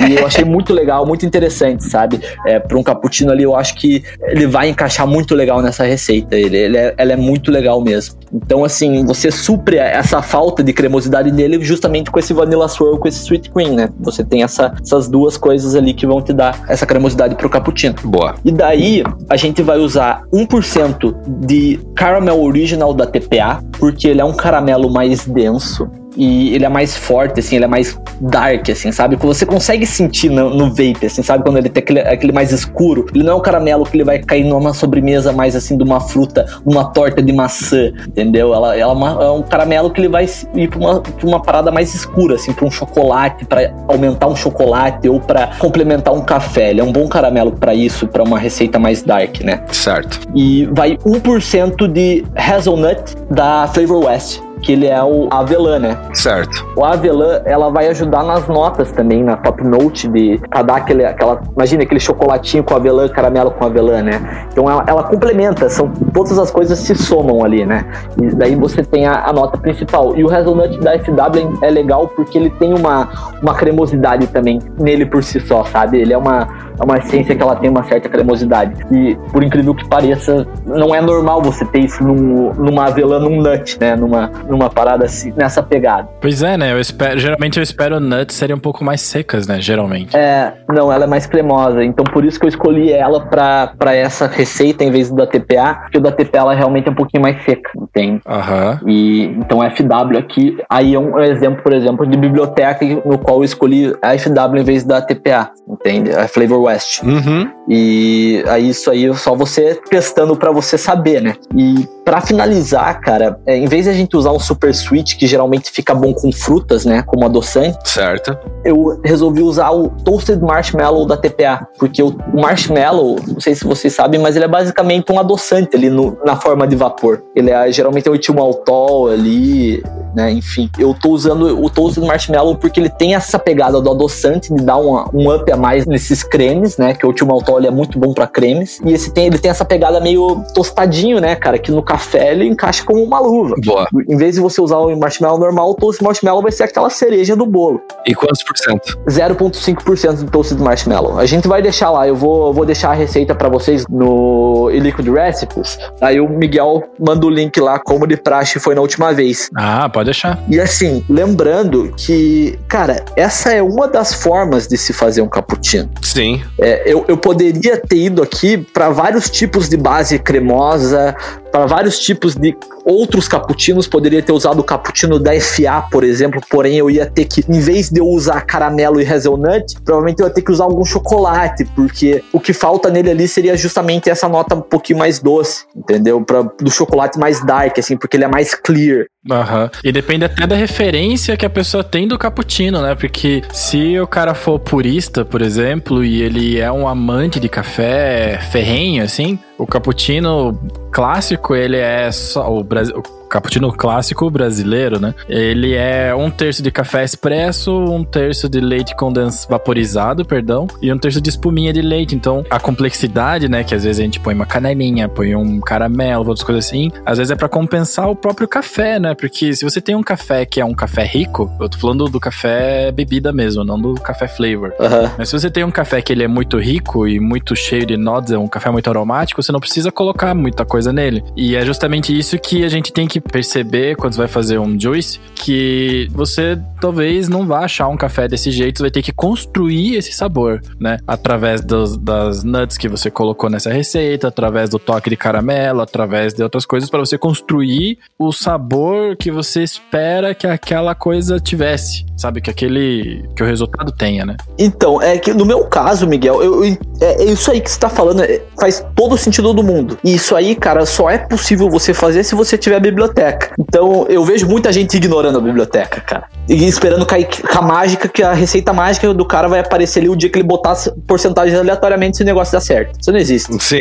e 0.08 0.14
eu 0.16 0.26
achei 0.26 0.44
muito 0.44 0.72
legal, 0.72 1.04
muito 1.06 1.26
interessante, 1.26 1.84
sabe? 1.84 2.20
É, 2.46 2.58
para 2.58 2.78
um 2.78 2.82
cappuccino 2.82 3.30
ali, 3.30 3.42
eu 3.42 3.54
acho 3.54 3.74
que 3.74 4.02
ele 4.22 4.46
vai 4.46 4.70
encaixar 4.70 5.06
muito 5.06 5.34
legal 5.34 5.60
nessa 5.60 5.84
receita. 5.84 6.34
Ele, 6.34 6.56
ele 6.56 6.76
é, 6.78 6.94
ela 6.96 7.12
é 7.12 7.16
muito 7.16 7.50
legal 7.50 7.80
mesmo. 7.82 8.16
Então, 8.32 8.64
assim, 8.64 9.04
você 9.04 9.30
supre 9.30 9.76
essa 9.76 10.22
falta 10.22 10.62
de 10.62 10.72
cremosidade 10.72 11.30
nele 11.30 11.62
justamente 11.62 12.10
com 12.10 12.18
esse 12.18 12.32
Vanilla 12.32 12.68
Swirl, 12.68 12.96
com 12.96 13.06
esse 13.08 13.22
Sweet 13.24 13.50
Cream, 13.50 13.74
né? 13.74 13.88
Você 14.00 14.24
tem 14.24 14.42
essa- 14.42 14.72
essas 14.82 15.08
duas 15.08 15.36
coisas 15.36 15.74
ali 15.74 15.89
que 15.94 16.06
vão 16.06 16.20
te 16.22 16.32
dar 16.32 16.64
essa 16.68 16.86
cremosidade 16.86 17.34
pro 17.34 17.48
cappuccino. 17.48 17.94
Boa. 18.04 18.34
E 18.44 18.50
daí 18.50 19.02
a 19.28 19.36
gente 19.36 19.62
vai 19.62 19.78
usar 19.78 20.22
1% 20.32 21.14
de 21.46 21.80
caramel 21.94 22.42
original 22.42 22.94
da 22.94 23.06
TPA, 23.06 23.62
porque 23.78 24.08
ele 24.08 24.20
é 24.20 24.24
um 24.24 24.34
caramelo 24.34 24.90
mais 24.90 25.26
denso. 25.26 25.90
E 26.16 26.54
ele 26.54 26.64
é 26.64 26.68
mais 26.68 26.96
forte, 26.96 27.40
assim, 27.40 27.56
ele 27.56 27.64
é 27.64 27.68
mais 27.68 27.98
dark, 28.20 28.68
assim, 28.68 28.90
sabe? 28.90 29.16
Que 29.16 29.24
você 29.24 29.46
consegue 29.46 29.86
sentir 29.86 30.28
no, 30.28 30.50
no 30.50 30.68
vape, 30.70 31.06
assim, 31.06 31.22
sabe? 31.22 31.44
Quando 31.44 31.58
ele 31.58 31.68
tem 31.68 31.82
aquele, 31.82 32.00
aquele 32.00 32.32
mais 32.32 32.50
escuro. 32.52 33.06
Ele 33.14 33.22
não 33.24 33.34
é 33.34 33.36
um 33.36 33.40
caramelo 33.40 33.84
que 33.84 33.96
ele 33.96 34.04
vai 34.04 34.18
cair 34.18 34.44
numa 34.44 34.74
sobremesa 34.74 35.32
mais, 35.32 35.54
assim, 35.54 35.76
de 35.76 35.84
uma 35.84 36.00
fruta, 36.00 36.44
numa 36.66 36.84
torta 36.84 37.22
de 37.22 37.32
maçã, 37.32 37.92
entendeu? 38.08 38.52
Ela, 38.52 38.76
ela 38.76 38.92
é 38.92 38.94
uma- 38.96 39.24
é 39.24 39.30
um 39.30 39.42
caramelo 39.42 39.90
que 39.90 40.00
ele 40.00 40.08
vai 40.08 40.26
ir 40.54 40.68
pra 40.68 40.78
uma, 40.78 41.00
pra 41.00 41.26
uma 41.26 41.40
parada 41.40 41.70
mais 41.70 41.94
escura, 41.94 42.34
assim, 42.34 42.52
pra 42.52 42.66
um 42.66 42.70
chocolate, 42.70 43.44
pra 43.44 43.72
aumentar 43.88 44.26
um 44.26 44.36
chocolate 44.36 45.08
ou 45.08 45.20
pra 45.20 45.50
complementar 45.58 46.12
um 46.12 46.20
café. 46.22 46.70
Ele 46.70 46.80
é 46.80 46.84
um 46.84 46.92
bom 46.92 47.06
caramelo 47.08 47.52
pra 47.52 47.74
isso, 47.74 48.06
pra 48.08 48.22
uma 48.22 48.38
receita 48.38 48.78
mais 48.78 49.02
dark, 49.02 49.40
né? 49.42 49.62
Certo. 49.70 50.20
E 50.34 50.66
vai 50.72 50.96
1% 51.06 51.86
de 51.86 52.24
hazelnut 52.36 53.14
da 53.30 53.68
Flavor 53.68 54.04
West, 54.06 54.40
que 54.62 54.72
ele 54.72 54.86
é 54.86 55.02
o 55.02 55.28
avelã, 55.30 55.78
né? 55.78 55.96
Certo. 56.12 56.66
O 56.76 56.84
avelã, 56.84 57.40
ela 57.44 57.70
vai 57.70 57.88
ajudar 57.88 58.22
nas 58.22 58.46
notas 58.46 58.92
também, 58.92 59.22
na 59.22 59.36
top 59.36 59.62
note, 59.64 60.08
de 60.08 60.40
pra 60.48 60.62
dar 60.62 60.76
aquele, 60.76 61.04
aquela. 61.04 61.40
Imagina 61.54 61.82
aquele 61.82 62.00
chocolatinho 62.00 62.62
com 62.64 62.74
avelã, 62.74 63.08
caramelo 63.08 63.50
com 63.50 63.64
avelã, 63.64 64.02
né? 64.02 64.46
Então 64.52 64.68
ela, 64.68 64.84
ela 64.86 65.02
complementa, 65.02 65.68
são 65.68 65.88
todas 66.12 66.38
as 66.38 66.50
coisas 66.50 66.78
se 66.78 66.94
somam 66.94 67.44
ali, 67.44 67.64
né? 67.64 67.84
E 68.20 68.34
daí 68.34 68.54
você 68.54 68.82
tem 68.82 69.06
a, 69.06 69.26
a 69.26 69.32
nota 69.32 69.58
principal. 69.58 70.16
E 70.16 70.24
o 70.24 70.34
hazelnut 70.34 70.78
da 70.80 70.98
FW 70.98 71.58
é 71.62 71.70
legal 71.70 72.08
porque 72.08 72.36
ele 72.36 72.50
tem 72.50 72.74
uma, 72.74 73.08
uma 73.42 73.54
cremosidade 73.54 74.26
também 74.28 74.58
nele 74.78 75.06
por 75.06 75.22
si 75.22 75.40
só, 75.40 75.64
sabe? 75.64 76.00
Ele 76.00 76.12
é 76.12 76.18
uma, 76.18 76.48
é 76.78 76.84
uma 76.84 76.98
essência 76.98 77.34
que 77.34 77.42
ela 77.42 77.56
tem 77.56 77.70
uma 77.70 77.84
certa 77.84 78.08
cremosidade. 78.08 78.74
E 78.90 79.16
por 79.32 79.42
incrível 79.42 79.74
que 79.74 79.86
pareça, 79.88 80.46
não 80.64 80.94
é 80.94 81.00
normal 81.00 81.42
você 81.42 81.64
ter 81.64 81.80
isso 81.80 82.02
num, 82.02 82.52
numa 82.54 82.86
avelã, 82.86 83.18
num 83.18 83.40
nut, 83.40 83.78
né? 83.80 83.96
Numa, 83.96 84.30
numa 84.50 84.68
parada 84.68 85.04
assim, 85.04 85.32
nessa 85.36 85.62
pegada. 85.62 86.08
Pois 86.20 86.42
é, 86.42 86.56
né? 86.56 86.72
Eu 86.72 86.80
espero, 86.80 87.18
geralmente 87.18 87.58
eu 87.58 87.62
espero 87.62 88.00
nuts 88.00 88.36
serem 88.36 88.56
um 88.56 88.60
pouco 88.60 88.84
mais 88.84 89.00
secas, 89.00 89.46
né? 89.46 89.60
Geralmente. 89.60 90.16
É, 90.16 90.54
não, 90.68 90.92
ela 90.92 91.04
é 91.04 91.06
mais 91.06 91.26
cremosa. 91.26 91.84
Então 91.84 92.04
por 92.04 92.24
isso 92.24 92.38
que 92.38 92.46
eu 92.46 92.48
escolhi 92.48 92.92
ela 92.92 93.20
pra, 93.26 93.72
pra 93.78 93.94
essa 93.94 94.26
receita 94.26 94.82
em 94.84 94.90
vez 94.90 95.10
do 95.10 95.20
da 95.20 95.26
TPA, 95.26 95.74
porque 95.82 95.98
o 95.98 96.00
da 96.00 96.10
TPA 96.10 96.38
ela 96.38 96.54
realmente 96.54 96.88
é 96.88 96.90
um 96.90 96.94
pouquinho 96.94 97.22
mais 97.22 97.42
seca, 97.44 97.70
entende? 97.76 98.20
Aham. 98.26 98.80
E 98.86 99.24
então 99.38 99.58
FW 99.58 100.18
aqui, 100.18 100.58
aí 100.68 100.94
é 100.94 100.98
um 100.98 101.18
exemplo, 101.20 101.62
por 101.62 101.72
exemplo, 101.72 102.06
de 102.06 102.16
biblioteca 102.16 102.84
no 103.04 103.18
qual 103.18 103.38
eu 103.38 103.44
escolhi 103.44 103.94
a 104.02 104.16
FW 104.16 104.58
em 104.58 104.64
vez 104.64 104.84
da 104.84 105.00
TPA, 105.02 105.50
entende? 105.68 106.10
A 106.12 106.26
Flavor 106.26 106.62
West. 106.62 107.02
Uhum. 107.02 107.50
E 107.68 108.42
aí 108.48 108.70
isso 108.70 108.90
aí 108.90 109.06
é 109.06 109.14
só 109.14 109.34
você 109.34 109.80
testando 109.88 110.34
pra 110.36 110.50
você 110.50 110.78
saber, 110.78 111.20
né? 111.20 111.34
E 111.56 111.86
pra 112.04 112.20
finalizar, 112.20 113.00
cara, 113.00 113.38
é, 113.46 113.56
em 113.56 113.66
vez 113.66 113.84
de 113.84 113.90
a 113.90 113.94
gente 113.94 114.16
usar 114.16 114.32
um 114.32 114.39
super 114.40 114.70
sweet 114.70 115.16
que 115.16 115.26
geralmente 115.26 115.70
fica 115.70 115.94
bom 115.94 116.12
com 116.12 116.32
frutas, 116.32 116.84
né, 116.84 117.02
como 117.02 117.24
adoçante, 117.24 117.78
Certo. 117.84 118.36
eu 118.64 119.00
resolvi 119.04 119.42
usar 119.42 119.70
o 119.70 119.88
Toasted 119.88 120.40
Marshmallow 120.42 121.06
da 121.06 121.16
TPA, 121.16 121.66
porque 121.78 122.02
o 122.02 122.14
marshmallow, 122.34 123.16
não 123.26 123.40
sei 123.40 123.54
se 123.54 123.64
vocês 123.64 123.92
sabem, 123.94 124.20
mas 124.20 124.36
ele 124.36 124.44
é 124.44 124.48
basicamente 124.48 125.10
um 125.12 125.18
adoçante 125.18 125.76
ali 125.76 125.88
no- 125.90 126.16
na 126.24 126.36
forma 126.36 126.66
de 126.66 126.76
vapor. 126.76 127.22
Ele 127.34 127.50
é 127.50 127.70
geralmente 127.70 128.08
é 128.08 128.10
o 128.10 128.14
etilmaltol 128.14 129.08
ali, 129.08 129.82
né, 130.14 130.30
enfim. 130.32 130.68
Eu 130.78 130.94
tô 130.94 131.10
usando 131.10 131.62
o 131.64 131.68
Toasted 131.70 132.06
Marshmallow 132.06 132.56
porque 132.56 132.80
ele 132.80 132.88
tem 132.90 133.14
essa 133.14 133.38
pegada 133.38 133.80
do 133.80 133.90
adoçante, 133.90 134.52
de 134.52 134.62
dar 134.62 134.76
uma- 134.76 135.08
um 135.14 135.32
up 135.34 135.50
a 135.52 135.56
mais 135.56 135.86
nesses 135.86 136.22
cremes, 136.22 136.76
né, 136.76 136.94
que 136.94 137.06
o 137.06 137.10
etilmaltol 137.10 137.60
é 137.60 137.70
muito 137.70 137.98
bom 137.98 138.12
pra 138.12 138.26
cremes, 138.26 138.80
e 138.84 138.92
esse 138.92 139.12
tem, 139.12 139.26
ele 139.26 139.38
tem 139.38 139.50
essa 139.50 139.64
pegada 139.64 140.00
meio 140.00 140.42
tostadinho, 140.54 141.20
né, 141.20 141.34
cara, 141.36 141.58
que 141.58 141.70
no 141.70 141.82
café 141.82 142.32
ele 142.32 142.46
encaixa 142.46 142.84
como 142.84 143.02
uma 143.02 143.18
luva. 143.20 143.54
Boa. 143.64 143.86
Em 144.08 144.16
vez 144.16 144.29
de 144.36 144.40
você 144.40 144.60
usar 144.60 144.78
o 144.78 144.96
marshmallow 144.96 145.38
normal, 145.38 145.70
o 145.70 145.74
Toasted 145.74 146.04
Marshmallow 146.04 146.42
vai 146.42 146.52
ser 146.52 146.64
aquela 146.64 146.90
cereja 146.90 147.36
do 147.36 147.46
bolo. 147.46 147.80
E 148.06 148.14
quantos 148.14 148.42
por 148.42 148.56
cento? 148.56 148.98
0,5% 149.08 150.24
de 150.24 150.24
toasted 150.26 150.60
marshmallow. 150.60 151.18
A 151.18 151.26
gente 151.26 151.46
vai 151.48 151.62
deixar 151.62 151.90
lá, 151.90 152.06
eu 152.06 152.16
vou, 152.16 152.48
eu 152.48 152.52
vou 152.52 152.64
deixar 152.64 152.90
a 152.90 152.94
receita 152.94 153.34
pra 153.34 153.48
vocês 153.48 153.84
no 153.88 154.70
Liquid 154.70 155.08
Recipes. 155.08 155.78
Aí 156.00 156.20
o 156.20 156.28
Miguel 156.28 156.82
manda 156.98 157.26
o 157.26 157.30
link 157.30 157.58
lá, 157.60 157.78
como 157.78 158.06
de 158.06 158.16
praxe 158.16 158.58
foi 158.58 158.74
na 158.74 158.80
última 158.80 159.12
vez. 159.12 159.48
Ah, 159.56 159.88
pode 159.88 160.06
deixar. 160.06 160.38
E 160.48 160.60
assim, 160.60 161.04
lembrando 161.08 161.92
que, 161.96 162.58
cara, 162.68 163.04
essa 163.16 163.52
é 163.52 163.62
uma 163.62 163.88
das 163.88 164.14
formas 164.14 164.66
de 164.66 164.76
se 164.76 164.92
fazer 164.92 165.22
um 165.22 165.28
cappuccino. 165.28 165.90
Sim. 166.02 166.42
É, 166.58 166.82
eu, 166.86 167.04
eu 167.08 167.16
poderia 167.16 167.76
ter 167.76 167.96
ido 167.96 168.22
aqui 168.22 168.58
para 168.58 168.90
vários 168.90 169.28
tipos 169.30 169.68
de 169.68 169.76
base 169.76 170.18
cremosa, 170.18 171.14
para 171.50 171.66
vários 171.66 171.98
tipos 171.98 172.34
de 172.34 172.56
outros 172.84 173.28
cappuccinos, 173.28 173.86
poderia 173.86 174.22
ter 174.22 174.32
usado 174.32 174.60
o 174.60 174.64
cappuccino 174.64 175.18
da 175.18 175.32
FA, 175.40 175.86
por 175.90 176.04
exemplo, 176.04 176.40
porém 176.48 176.76
eu 176.76 176.90
ia 176.90 177.06
ter 177.06 177.24
que, 177.24 177.44
em 177.48 177.60
vez 177.60 177.90
de 177.90 178.00
eu 178.00 178.06
usar 178.06 178.40
caramelo 178.42 179.00
e 179.00 179.06
hazelnut, 179.06 179.74
provavelmente 179.84 180.20
eu 180.20 180.28
ia 180.28 180.34
ter 180.34 180.42
que 180.42 180.52
usar 180.52 180.64
algum 180.64 180.84
chocolate, 180.84 181.64
porque 181.74 182.22
o 182.32 182.40
que 182.40 182.52
falta 182.52 182.90
nele 182.90 183.10
ali 183.10 183.28
seria 183.28 183.56
justamente 183.56 184.08
essa 184.08 184.28
nota 184.28 184.54
um 184.54 184.60
pouquinho 184.60 184.98
mais 184.98 185.18
doce, 185.18 185.64
entendeu? 185.76 186.22
Pra, 186.24 186.42
do 186.42 186.70
chocolate 186.70 187.18
mais 187.18 187.44
dark, 187.44 187.78
assim, 187.78 187.96
porque 187.96 188.16
ele 188.16 188.24
é 188.24 188.28
mais 188.28 188.54
clear. 188.54 189.06
Aham. 189.28 189.70
E 189.84 189.92
depende 189.92 190.24
até 190.24 190.46
da 190.46 190.56
referência 190.56 191.36
que 191.36 191.44
a 191.44 191.50
pessoa 191.50 191.84
tem 191.84 192.08
do 192.08 192.18
cappuccino, 192.18 192.80
né? 192.80 192.94
Porque 192.94 193.42
se 193.52 193.98
o 194.00 194.06
cara 194.06 194.32
for 194.32 194.58
purista, 194.58 195.24
por 195.24 195.42
exemplo, 195.42 196.02
e 196.02 196.22
ele 196.22 196.58
é 196.58 196.72
um 196.72 196.88
amante 196.88 197.38
de 197.38 197.48
café 197.48 198.38
ferrenho, 198.50 199.04
assim, 199.04 199.38
o 199.58 199.66
cappuccino 199.66 200.58
clássico, 200.90 201.54
ele 201.54 201.76
é 201.76 202.10
só 202.10 202.50
o, 202.50 202.60
o 202.60 203.19
cappuccino 203.30 203.72
clássico 203.72 204.28
brasileiro, 204.30 205.00
né? 205.00 205.14
Ele 205.28 205.74
é 205.74 206.14
um 206.14 206.30
terço 206.30 206.62
de 206.62 206.70
café 206.70 207.04
expresso, 207.04 207.72
um 207.72 208.04
terço 208.04 208.48
de 208.48 208.60
leite 208.60 208.94
condensado 208.94 209.40
vaporizado, 209.48 210.24
perdão, 210.24 210.66
e 210.82 210.92
um 210.92 210.98
terço 210.98 211.20
de 211.20 211.28
espuminha 211.28 211.72
de 211.72 211.82
leite. 211.82 212.14
Então, 212.14 212.44
a 212.50 212.58
complexidade, 212.58 213.48
né, 213.48 213.62
que 213.62 213.74
às 213.74 213.84
vezes 213.84 214.00
a 214.00 214.02
gente 214.02 214.20
põe 214.20 214.34
uma 214.34 214.46
canelinha, 214.46 215.08
põe 215.08 215.34
um 215.34 215.60
caramelo, 215.60 216.28
outras 216.28 216.42
coisas 216.42 216.66
assim, 216.66 216.90
às 217.04 217.18
vezes 217.18 217.30
é 217.30 217.36
para 217.36 217.48
compensar 217.48 218.08
o 218.08 218.16
próprio 218.16 218.48
café, 218.48 218.98
né? 218.98 219.14
Porque 219.14 219.54
se 219.54 219.64
você 219.64 219.80
tem 219.80 219.94
um 219.94 220.02
café 220.02 220.44
que 220.44 220.60
é 220.60 220.64
um 220.64 220.74
café 220.74 221.04
rico, 221.04 221.50
eu 221.60 221.68
tô 221.68 221.78
falando 221.78 222.06
do 222.06 222.18
café 222.18 222.90
bebida 222.90 223.32
mesmo, 223.32 223.64
não 223.64 223.80
do 223.80 223.94
café 223.94 224.26
flavor. 224.26 224.72
Uhum. 224.78 225.10
Mas 225.18 225.28
se 225.28 225.38
você 225.38 225.50
tem 225.50 225.64
um 225.64 225.70
café 225.70 226.00
que 226.00 226.12
ele 226.12 226.24
é 226.24 226.28
muito 226.28 226.58
rico 226.58 227.06
e 227.06 227.20
muito 227.20 227.54
cheio 227.54 227.86
de 227.86 227.96
nodes, 227.96 228.32
é 228.32 228.38
um 228.38 228.48
café 228.48 228.70
muito 228.70 228.88
aromático, 228.88 229.42
você 229.42 229.52
não 229.52 229.60
precisa 229.60 229.92
colocar 229.92 230.34
muita 230.34 230.64
coisa 230.64 230.92
nele. 230.92 231.22
E 231.36 231.54
é 231.56 231.64
justamente 231.64 232.16
isso 232.16 232.38
que 232.38 232.64
a 232.64 232.68
gente 232.68 232.92
tem 232.92 233.06
que 233.06 233.19
perceber 233.20 233.96
quando 233.96 234.14
você 234.14 234.18
vai 234.18 234.28
fazer 234.28 234.58
um 234.58 234.78
juice, 234.78 235.20
que 235.34 236.08
você 236.12 236.58
talvez 236.80 237.28
não 237.28 237.46
vá 237.46 237.64
achar 237.64 237.88
um 237.88 237.96
café 237.96 238.26
desse 238.26 238.50
jeito, 238.50 238.78
você 238.78 238.84
vai 238.84 238.90
ter 238.90 239.02
que 239.02 239.12
construir 239.12 239.96
esse 239.96 240.12
sabor, 240.12 240.60
né? 240.78 240.98
Através 241.06 241.60
dos, 241.60 241.96
das 241.96 242.42
nuts 242.42 242.78
que 242.78 242.88
você 242.88 243.10
colocou 243.10 243.50
nessa 243.50 243.70
receita, 243.70 244.28
através 244.28 244.70
do 244.70 244.78
toque 244.78 245.10
de 245.10 245.16
caramelo, 245.16 245.80
através 245.80 246.32
de 246.32 246.42
outras 246.42 246.64
coisas 246.64 246.88
para 246.88 247.00
você 247.00 247.18
construir 247.18 247.98
o 248.18 248.32
sabor 248.32 249.16
que 249.16 249.30
você 249.30 249.62
espera 249.62 250.34
que 250.34 250.46
aquela 250.46 250.94
coisa 250.94 251.38
tivesse, 251.38 252.06
sabe? 252.16 252.40
Que 252.40 252.50
aquele 252.50 253.28
que 253.36 253.42
o 253.42 253.46
resultado 253.46 253.92
tenha, 253.92 254.24
né? 254.24 254.36
Então, 254.58 255.00
é 255.00 255.18
que 255.18 255.32
no 255.34 255.44
meu 255.44 255.64
caso, 255.64 256.06
Miguel, 256.06 256.42
eu 256.42 256.60
é, 256.64 256.76
é, 257.00 257.24
isso 257.24 257.50
aí 257.50 257.60
que 257.60 257.70
você 257.70 257.78
tá 257.78 257.88
falando 257.88 258.22
é, 258.22 258.40
faz 258.58 258.84
todo 258.94 259.14
o 259.14 259.18
sentido 259.18 259.52
do 259.52 259.62
mundo. 259.62 259.98
E 260.04 260.14
isso 260.14 260.36
aí, 260.36 260.54
cara, 260.54 260.84
só 260.84 261.10
é 261.10 261.18
possível 261.18 261.70
você 261.70 261.94
fazer 261.94 262.24
se 262.24 262.34
você 262.34 262.58
tiver 262.58 262.80
biblioteca. 262.80 263.09
Então, 263.58 264.06
eu 264.08 264.24
vejo 264.24 264.46
muita 264.46 264.72
gente 264.72 264.96
ignorando 264.96 265.38
a 265.38 265.40
biblioteca, 265.40 266.00
cara. 266.00 266.24
E 266.48 266.66
esperando 266.66 267.06
cair 267.06 267.26
com 267.26 267.58
a 267.58 267.62
mágica, 267.62 268.08
que 268.08 268.22
a 268.22 268.32
receita 268.32 268.72
mágica 268.72 269.12
do 269.14 269.24
cara 269.24 269.48
vai 269.48 269.60
aparecer 269.60 270.00
ali 270.00 270.08
o 270.08 270.16
dia 270.16 270.28
que 270.28 270.38
ele 270.38 270.46
botar 270.46 270.76
porcentagens 271.06 271.58
aleatoriamente 271.58 272.16
se 272.16 272.22
o 272.22 272.26
negócio 272.26 272.52
dá 272.52 272.60
certo. 272.60 272.98
Isso 273.00 273.12
não 273.12 273.18
existe. 273.18 273.62
Sim. 273.62 273.80